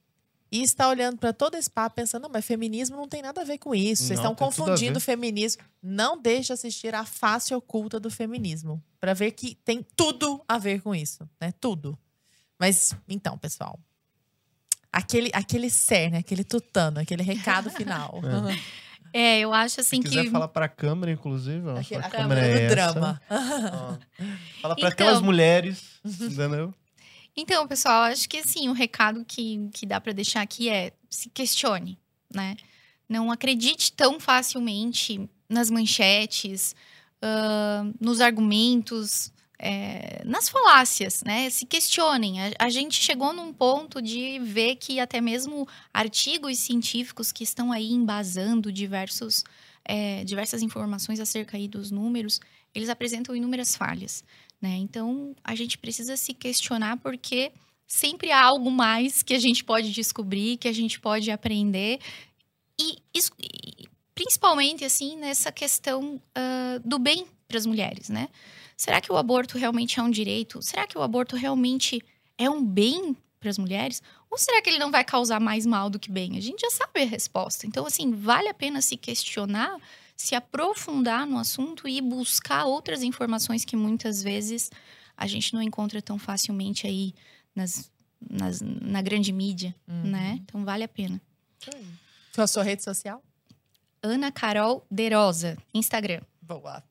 e 0.50 0.62
está 0.62 0.88
olhando 0.88 1.18
para 1.18 1.32
todo 1.32 1.54
esse 1.54 1.70
papo 1.70 1.96
pensando, 1.96 2.24
não, 2.24 2.30
mas 2.30 2.44
feminismo 2.44 2.96
não 2.96 3.06
tem 3.08 3.22
nada 3.22 3.40
a 3.40 3.44
ver 3.44 3.58
com 3.58 3.74
isso. 3.74 4.02
Vocês 4.04 4.20
Não, 4.20 4.32
estão 4.32 4.48
confundindo 4.48 4.98
ver. 4.98 5.04
feminismo. 5.04 5.62
Não 5.82 6.20
deixe 6.20 6.48
de 6.48 6.52
assistir 6.54 6.94
a 6.94 7.04
face 7.06 7.54
oculta 7.54 7.98
do 8.00 8.10
feminismo 8.10 8.82
para 9.00 9.14
ver 9.14 9.30
que 9.32 9.54
tem 9.64 9.86
tudo 9.96 10.42
a 10.46 10.58
ver 10.58 10.80
com 10.82 10.94
isso, 10.94 11.26
né? 11.40 11.52
Tudo. 11.60 11.98
Mas 12.62 12.94
então, 13.08 13.36
pessoal, 13.36 13.76
aquele 14.92 15.30
aquele 15.34 15.68
cerne, 15.68 16.18
aquele 16.18 16.44
tutano, 16.44 17.00
aquele 17.00 17.24
recado 17.24 17.68
final. 17.74 18.20
É, 19.12 19.40
eu 19.40 19.52
acho 19.52 19.80
assim 19.80 19.96
Se 20.00 20.08
quiser 20.08 20.22
que. 20.26 20.30
falar 20.30 20.46
pra 20.46 20.68
câmera, 20.68 21.10
inclusive, 21.10 21.66
ó, 21.66 21.76
a 21.76 21.82
câmera 21.82 22.08
câmera 22.10 22.40
é 22.40 22.52
do 22.54 22.58
essa. 22.60 22.74
drama. 22.92 23.22
Ó. 23.28 23.98
Fala 24.62 24.74
pra 24.76 24.76
Então. 24.76 24.88
aquelas 24.88 25.20
mulheres, 25.20 25.98
entendeu? 26.04 26.72
Então, 27.36 27.66
pessoal, 27.66 28.02
acho 28.04 28.28
que 28.28 28.38
assim, 28.38 28.68
o 28.68 28.72
recado 28.72 29.24
que, 29.24 29.68
que 29.74 29.84
dá 29.84 30.00
para 30.00 30.12
deixar 30.12 30.40
aqui 30.40 30.68
é 30.68 30.92
se 31.10 31.28
questione, 31.30 31.98
né? 32.32 32.56
Não 33.08 33.32
acredite 33.32 33.92
tão 33.92 34.20
facilmente 34.20 35.28
nas 35.48 35.68
manchetes, 35.68 36.76
uh, 37.24 37.92
nos 38.00 38.20
argumentos, 38.20 39.32
é, 39.64 40.22
nas 40.24 40.48
falácias, 40.48 41.22
né? 41.22 41.48
Se 41.48 41.64
questionem. 41.64 42.40
A, 42.40 42.50
a, 42.58 42.68
gente 42.68 43.00
chegou 43.00 43.32
num 43.32 43.52
ponto 43.52 44.02
de 44.02 44.40
ver 44.40 44.74
que 44.74 44.98
até 44.98 45.20
mesmo 45.20 45.68
artigos 45.94 46.58
científicos 46.58 47.30
que 47.30 47.44
estão 47.44 47.70
aí 47.70 47.92
embasando 47.92 48.72
diversos, 48.72 49.44
é, 49.84 50.24
diversas 50.24 50.62
informações 50.62 51.20
acerca 51.20 51.56
aí 51.56 51.68
dos 51.68 51.92
números, 51.92 52.40
eles 52.74 52.88
apresentam 52.88 53.36
inúmeras 53.36 53.76
falhas, 53.76 54.24
né? 54.60 54.70
Então, 54.78 55.32
a 55.44 55.54
gente 55.54 55.78
precisa 55.78 56.16
se 56.16 56.34
questionar 56.34 56.96
porque 56.96 57.52
sempre 57.86 58.32
há 58.32 58.42
algo 58.42 58.68
mais 58.68 59.22
que 59.22 59.32
a 59.32 59.38
gente 59.38 59.62
pode 59.62 59.92
descobrir, 59.92 60.56
que 60.56 60.66
a 60.66 60.72
gente 60.72 60.98
pode 60.98 61.30
aprender. 61.30 62.00
E, 62.80 62.96
e 63.14 63.88
principalmente, 64.12 64.84
assim, 64.84 65.16
nessa 65.16 65.52
questão 65.52 66.16
uh, 66.16 66.80
do 66.84 66.98
bem 66.98 67.26
para 67.46 67.58
as 67.58 67.66
mulheres, 67.66 68.08
né? 68.08 68.28
Será 68.82 69.00
que 69.00 69.12
o 69.12 69.16
aborto 69.16 69.56
realmente 69.56 70.00
é 70.00 70.02
um 70.02 70.10
direito? 70.10 70.60
Será 70.60 70.88
que 70.88 70.98
o 70.98 71.02
aborto 71.02 71.36
realmente 71.36 72.04
é 72.36 72.50
um 72.50 72.66
bem 72.66 73.16
para 73.38 73.48
as 73.48 73.56
mulheres? 73.56 74.02
Ou 74.28 74.36
será 74.36 74.60
que 74.60 74.68
ele 74.68 74.80
não 74.80 74.90
vai 74.90 75.04
causar 75.04 75.38
mais 75.38 75.64
mal 75.64 75.88
do 75.88 76.00
que 76.00 76.10
bem? 76.10 76.36
A 76.36 76.40
gente 76.40 76.62
já 76.62 76.70
sabe 76.70 77.02
a 77.02 77.06
resposta. 77.06 77.64
Então, 77.64 77.86
assim, 77.86 78.10
vale 78.10 78.48
a 78.48 78.54
pena 78.54 78.82
se 78.82 78.96
questionar, 78.96 79.78
se 80.16 80.34
aprofundar 80.34 81.24
no 81.28 81.38
assunto 81.38 81.86
e 81.86 82.00
buscar 82.00 82.64
outras 82.64 83.04
informações 83.04 83.64
que 83.64 83.76
muitas 83.76 84.20
vezes 84.20 84.68
a 85.16 85.28
gente 85.28 85.54
não 85.54 85.62
encontra 85.62 86.02
tão 86.02 86.18
facilmente 86.18 86.84
aí 86.84 87.14
nas, 87.54 87.88
nas 88.20 88.60
na 88.60 89.00
grande 89.00 89.32
mídia, 89.32 89.72
uhum. 89.86 90.10
né? 90.10 90.40
Então, 90.42 90.64
vale 90.64 90.82
a 90.82 90.88
pena. 90.88 91.22
Qual 92.34 92.42
a 92.42 92.48
sua 92.48 92.64
rede 92.64 92.82
social? 92.82 93.22
Ana 94.02 94.32
Carol 94.32 94.84
Derosa, 94.90 95.56
Instagram. 95.72 96.22
Boa. 96.40 96.82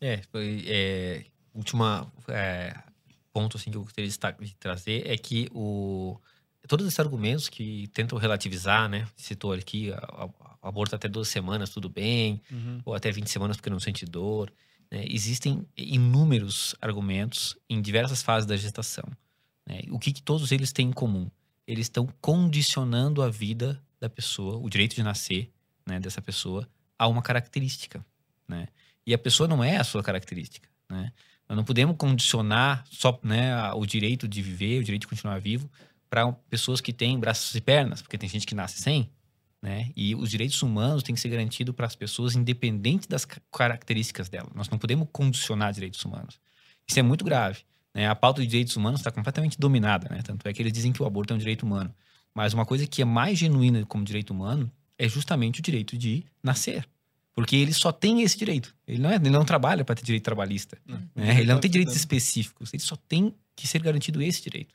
É, 0.00 0.22
é 0.66 1.24
última 1.54 2.10
é, 2.28 2.74
ponto 3.32 3.56
assim 3.56 3.70
que 3.70 3.76
eu 3.76 3.82
gostaria 3.82 4.08
de 4.08 4.54
trazer 4.56 5.06
é 5.06 5.16
que 5.16 5.48
o 5.52 6.18
todos 6.68 6.86
esses 6.86 7.00
argumentos 7.00 7.48
que 7.48 7.88
tentam 7.88 8.18
relativizar, 8.18 8.88
né? 8.88 9.06
Citou 9.16 9.52
aqui, 9.52 9.90
o 9.90 10.68
aborto 10.68 10.94
até 10.94 11.08
12 11.08 11.28
semanas, 11.30 11.70
tudo 11.70 11.88
bem, 11.88 12.40
uhum. 12.50 12.80
ou 12.84 12.94
até 12.94 13.10
20 13.10 13.28
semanas 13.28 13.56
porque 13.56 13.70
não 13.70 13.80
sente 13.80 14.04
dor. 14.04 14.52
Né? 14.90 15.04
Existem 15.08 15.66
inúmeros 15.76 16.74
argumentos 16.80 17.56
em 17.68 17.80
diversas 17.80 18.22
fases 18.22 18.46
da 18.46 18.56
gestação. 18.56 19.04
Né? 19.66 19.80
O 19.90 19.98
que, 19.98 20.12
que 20.12 20.22
todos 20.22 20.52
eles 20.52 20.72
têm 20.72 20.88
em 20.88 20.92
comum? 20.92 21.30
Eles 21.66 21.86
estão 21.86 22.06
condicionando 22.20 23.22
a 23.22 23.30
vida 23.30 23.82
da 23.98 24.08
pessoa, 24.08 24.56
o 24.56 24.68
direito 24.68 24.94
de 24.94 25.02
nascer 25.02 25.50
né, 25.86 25.98
dessa 25.98 26.20
pessoa, 26.20 26.68
a 26.98 27.06
uma 27.08 27.22
característica. 27.22 28.04
Né? 28.46 28.68
E 29.06 29.14
a 29.14 29.18
pessoa 29.18 29.48
não 29.48 29.62
é 29.62 29.76
a 29.76 29.84
sua 29.84 30.02
característica, 30.02 30.68
né? 30.88 31.12
Nós 31.48 31.56
não 31.56 31.64
podemos 31.64 31.96
condicionar 31.96 32.84
só 32.88 33.18
né, 33.24 33.72
o 33.72 33.84
direito 33.84 34.28
de 34.28 34.40
viver, 34.40 34.78
o 34.78 34.84
direito 34.84 35.02
de 35.02 35.08
continuar 35.08 35.40
vivo, 35.40 35.68
para 36.08 36.30
pessoas 36.48 36.80
que 36.80 36.92
têm 36.92 37.18
braços 37.18 37.52
e 37.56 37.60
pernas, 37.60 38.00
porque 38.00 38.16
tem 38.16 38.28
gente 38.28 38.46
que 38.46 38.54
nasce 38.54 38.80
sem, 38.80 39.10
né? 39.60 39.90
E 39.96 40.14
os 40.14 40.30
direitos 40.30 40.62
humanos 40.62 41.02
têm 41.02 41.14
que 41.14 41.20
ser 41.20 41.28
garantidos 41.28 41.74
para 41.74 41.86
as 41.86 41.96
pessoas 41.96 42.36
independente 42.36 43.08
das 43.08 43.26
características 43.52 44.28
delas. 44.28 44.52
Nós 44.54 44.68
não 44.68 44.78
podemos 44.78 45.08
condicionar 45.12 45.72
direitos 45.72 46.04
humanos. 46.04 46.40
Isso 46.88 46.98
é 46.98 47.02
muito 47.02 47.24
grave. 47.24 47.60
Né? 47.94 48.08
A 48.08 48.14
pauta 48.14 48.40
de 48.40 48.46
direitos 48.46 48.76
humanos 48.76 49.00
está 49.00 49.10
completamente 49.10 49.58
dominada, 49.58 50.08
né? 50.08 50.22
Tanto 50.22 50.46
é 50.46 50.52
que 50.52 50.62
eles 50.62 50.72
dizem 50.72 50.92
que 50.92 51.02
o 51.02 51.06
aborto 51.06 51.32
é 51.32 51.36
um 51.36 51.38
direito 51.38 51.64
humano. 51.64 51.94
Mas 52.34 52.54
uma 52.54 52.64
coisa 52.64 52.86
que 52.86 53.02
é 53.02 53.04
mais 53.04 53.38
genuína 53.38 53.84
como 53.86 54.04
direito 54.04 54.30
humano 54.30 54.70
é 54.96 55.08
justamente 55.08 55.60
o 55.60 55.62
direito 55.62 55.96
de 55.98 56.24
nascer. 56.42 56.88
Porque 57.40 57.56
ele 57.56 57.72
só 57.72 57.90
tem 57.90 58.22
esse 58.22 58.36
direito. 58.36 58.74
Ele 58.86 58.98
não, 58.98 59.10
é, 59.10 59.16
ele 59.16 59.30
não 59.30 59.44
trabalha 59.44 59.84
para 59.84 59.94
ter 59.94 60.04
direito 60.04 60.24
trabalhista. 60.24 60.78
Uhum. 60.88 61.00
Né? 61.14 61.38
Ele 61.40 61.52
não 61.52 61.58
tem 61.58 61.70
direitos 61.70 61.96
específicos. 61.96 62.72
Ele 62.72 62.82
só 62.82 62.96
tem 62.96 63.34
que 63.56 63.66
ser 63.66 63.80
garantido 63.80 64.22
esse 64.22 64.42
direito. 64.42 64.74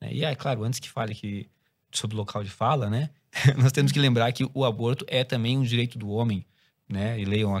Né? 0.00 0.12
E 0.12 0.24
é 0.24 0.34
claro, 0.34 0.64
antes 0.64 0.80
que 0.80 0.88
fale 0.88 1.14
que, 1.14 1.46
sobre 1.92 2.16
o 2.16 2.18
local 2.18 2.42
de 2.42 2.50
fala, 2.50 2.90
né? 2.90 3.10
nós 3.56 3.72
temos 3.72 3.92
que 3.92 3.98
lembrar 3.98 4.30
que 4.32 4.48
o 4.52 4.64
aborto 4.64 5.04
é 5.08 5.24
também 5.24 5.56
um 5.56 5.62
direito 5.62 5.98
do 5.98 6.08
homem. 6.08 6.44
Né? 6.88 7.18
E 7.20 7.24
leiam 7.24 7.54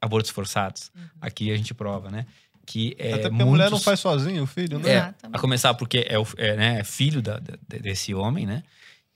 abortos 0.00 0.30
forçados. 0.30 0.90
Uhum. 0.94 1.02
Aqui 1.20 1.50
a 1.50 1.56
gente 1.56 1.72
prova, 1.72 2.10
né? 2.10 2.26
Que 2.66 2.94
é 2.98 3.14
Até 3.14 3.22
porque 3.22 3.30
muitos... 3.30 3.46
a 3.46 3.50
mulher 3.50 3.70
não 3.70 3.80
faz 3.80 4.00
sozinho 4.00 4.42
o 4.42 4.46
filho, 4.46 4.78
né? 4.78 4.92
É, 4.92 5.14
a 5.32 5.38
começar 5.38 5.72
porque 5.74 6.04
é, 6.08 6.18
o, 6.18 6.26
é, 6.36 6.56
né, 6.56 6.80
é 6.80 6.84
filho 6.84 7.22
da, 7.22 7.40
desse 7.66 8.14
homem, 8.14 8.46
né? 8.46 8.62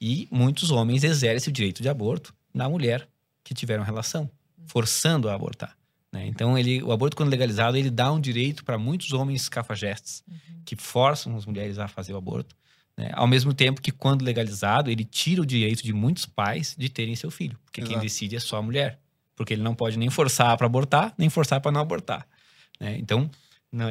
E 0.01 0.27
muitos 0.31 0.71
homens 0.71 1.05
exercem 1.05 1.51
o 1.51 1.55
direito 1.55 1.83
de 1.83 1.89
aborto 1.89 2.35
na 2.53 2.69
mulher 2.69 3.07
que 3.45 3.53
tiveram 3.53 3.85
relação, 3.85 4.31
forçando 4.67 5.29
a 5.29 5.35
abortar. 5.35 5.77
Né? 6.13 6.27
Então, 6.27 6.57
ele, 6.57 6.83
o 6.83 6.93
aborto, 6.93 7.17
quando 7.17 7.31
legalizado, 7.31 7.77
ele 7.77 7.91
dá 7.91 8.13
um 8.13 8.21
direito 8.21 8.65
para 8.65 8.79
muitos 8.79 9.13
homens 9.13 9.49
cafajestes 9.49 10.23
uhum. 10.29 10.61
que 10.65 10.77
forçam 10.77 11.37
as 11.37 11.45
mulheres 11.45 11.79
a 11.79 11.89
fazer 11.89 12.13
o 12.13 12.17
aborto. 12.17 12.55
Né? 12.97 13.11
Ao 13.15 13.27
mesmo 13.27 13.53
tempo 13.53 13.83
que, 13.83 13.91
quando 13.91 14.23
legalizado, 14.23 14.91
ele 14.91 15.05
tira 15.05 15.43
o 15.43 15.47
direito 15.47 15.83
de 15.83 15.93
muitos 15.93 16.25
pais 16.27 16.75
de 16.79 16.89
terem 16.89 17.17
seu 17.17 17.31
filho. 17.31 17.59
Porque 17.65 17.81
Exato. 17.81 17.95
quem 17.95 18.03
decide 18.03 18.37
é 18.37 18.41
só 18.41 18.59
a 18.59 18.63
mulher. 18.63 19.01
Porque 19.35 19.53
ele 19.53 19.63
não 19.63 19.75
pode 19.75 19.99
nem 19.99 20.09
forçar 20.09 20.57
para 20.57 20.67
abortar, 20.67 21.13
nem 21.19 21.29
forçar 21.29 21.61
para 21.61 21.73
não 21.73 21.81
abortar. 21.81 22.27
Né? 22.79 22.97
Então, 22.99 23.29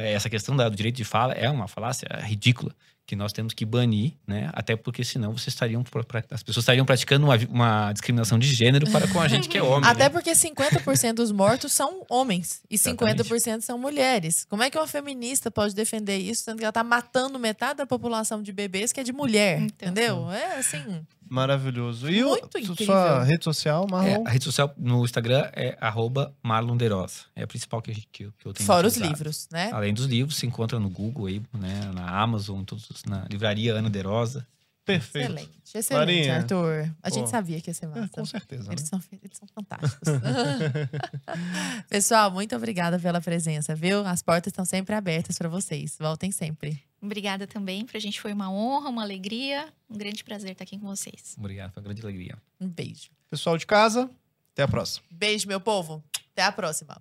essa 0.02 0.30
questão 0.30 0.56
do 0.56 0.70
direito 0.70 0.96
de 0.96 1.04
fala 1.04 1.34
é 1.34 1.50
uma 1.50 1.68
falácia 1.68 2.08
ridícula 2.22 2.74
que 3.06 3.14
nós 3.14 3.32
temos 3.32 3.52
que 3.52 3.64
banir, 3.64 4.14
né? 4.26 4.50
Até 4.52 4.76
porque 4.76 5.04
senão 5.04 5.32
vocês 5.32 5.48
estariam 5.48 5.84
as 6.30 6.42
pessoas 6.42 6.62
estariam 6.62 6.86
praticando 6.86 7.26
uma, 7.26 7.36
uma 7.50 7.92
discriminação 7.92 8.38
de 8.38 8.46
gênero 8.52 8.90
para 8.90 9.06
com 9.08 9.20
a 9.20 9.28
gente 9.28 9.48
que 9.48 9.58
é 9.58 9.62
homem. 9.62 9.88
Até 9.88 10.04
né? 10.04 10.08
porque 10.08 10.32
50% 10.32 11.14
dos 11.14 11.30
mortos 11.30 11.72
são 11.72 12.04
homens 12.08 12.62
e 12.70 12.76
Exatamente. 12.76 13.22
50% 13.22 13.60
são 13.60 13.78
mulheres. 13.78 14.46
Como 14.48 14.62
é 14.62 14.70
que 14.70 14.78
uma 14.78 14.86
feminista 14.86 15.50
pode 15.50 15.74
defender 15.74 16.16
isso, 16.16 16.44
sendo 16.44 16.58
que 16.58 16.64
ela 16.64 16.70
está 16.70 16.82
matando 16.82 17.38
metade 17.38 17.78
da 17.78 17.86
população 17.86 18.42
de 18.42 18.52
bebês 18.52 18.92
que 18.92 19.00
é 19.00 19.02
de 19.02 19.12
mulher, 19.12 19.60
então, 19.60 19.88
entendeu? 19.88 20.30
É 20.30 20.56
assim. 20.58 21.04
Maravilhoso. 21.28 22.10
E 22.10 22.22
Muito 22.22 22.54
o, 22.54 22.58
incrível. 22.58 22.86
sua 22.86 23.24
rede 23.24 23.44
social, 23.44 23.86
Marlon? 23.90 24.24
É, 24.24 24.28
a 24.28 24.30
rede 24.30 24.44
social 24.44 24.72
no 24.76 25.04
Instagram 25.04 25.48
é 25.52 25.76
arroba 25.80 26.34
Derosa. 26.76 27.24
É 27.34 27.42
a 27.42 27.46
principal 27.46 27.80
que, 27.80 27.94
que, 27.94 28.30
que 28.32 28.46
eu 28.46 28.52
tenho 28.52 28.66
Fora 28.66 28.86
utilizado. 28.86 29.12
os 29.12 29.18
livros, 29.18 29.48
né? 29.50 29.70
Além 29.72 29.94
dos 29.94 30.06
livros, 30.06 30.36
se 30.36 30.46
encontra 30.46 30.78
no 30.78 30.88
Google 30.88 31.26
aí, 31.26 31.42
né? 31.52 31.90
Na 31.94 32.20
Amazon, 32.20 32.62
todos, 32.62 33.02
na 33.06 33.26
livraria 33.30 33.74
Ana 33.74 33.90
Derosa. 33.90 34.46
Perfeito. 34.84 35.32
Excelente, 35.32 35.60
excelente, 35.74 35.98
Marinha. 35.98 36.36
Arthur. 36.36 36.94
A 37.02 37.08
gente 37.08 37.30
sabia 37.30 37.58
que 37.58 37.70
ia 37.70 37.74
ser 37.74 37.86
massa. 37.86 38.04
É, 38.04 38.08
com 38.08 38.24
certeza. 38.26 38.70
Eles, 38.70 38.82
né? 38.82 38.88
são, 38.88 39.02
eles 39.22 39.38
são 39.38 39.48
fantásticos. 39.48 40.08
Pessoal, 41.88 42.30
muito 42.30 42.54
obrigada 42.54 42.98
pela 42.98 43.18
presença, 43.20 43.74
viu? 43.74 44.06
As 44.06 44.22
portas 44.22 44.50
estão 44.50 44.64
sempre 44.64 44.94
abertas 44.94 45.38
para 45.38 45.48
vocês. 45.48 45.96
Voltem 45.98 46.30
sempre. 46.30 46.82
Obrigada 47.04 47.46
também. 47.46 47.84
Pra 47.84 48.00
gente 48.00 48.20
foi 48.20 48.32
uma 48.32 48.50
honra, 48.50 48.88
uma 48.88 49.02
alegria. 49.02 49.72
Um 49.88 49.96
grande 49.96 50.24
prazer 50.24 50.52
estar 50.52 50.64
aqui 50.64 50.78
com 50.78 50.86
vocês. 50.86 51.36
Obrigado, 51.38 51.72
foi 51.72 51.82
uma 51.82 51.84
grande 51.84 52.02
alegria. 52.02 52.36
Um 52.60 52.68
beijo. 52.68 53.10
Pessoal 53.30 53.58
de 53.58 53.66
casa, 53.66 54.10
até 54.52 54.62
a 54.62 54.68
próxima. 54.68 55.06
Beijo, 55.10 55.46
meu 55.46 55.60
povo. 55.60 56.02
Até 56.32 56.42
a 56.42 56.52
próxima. 56.52 57.00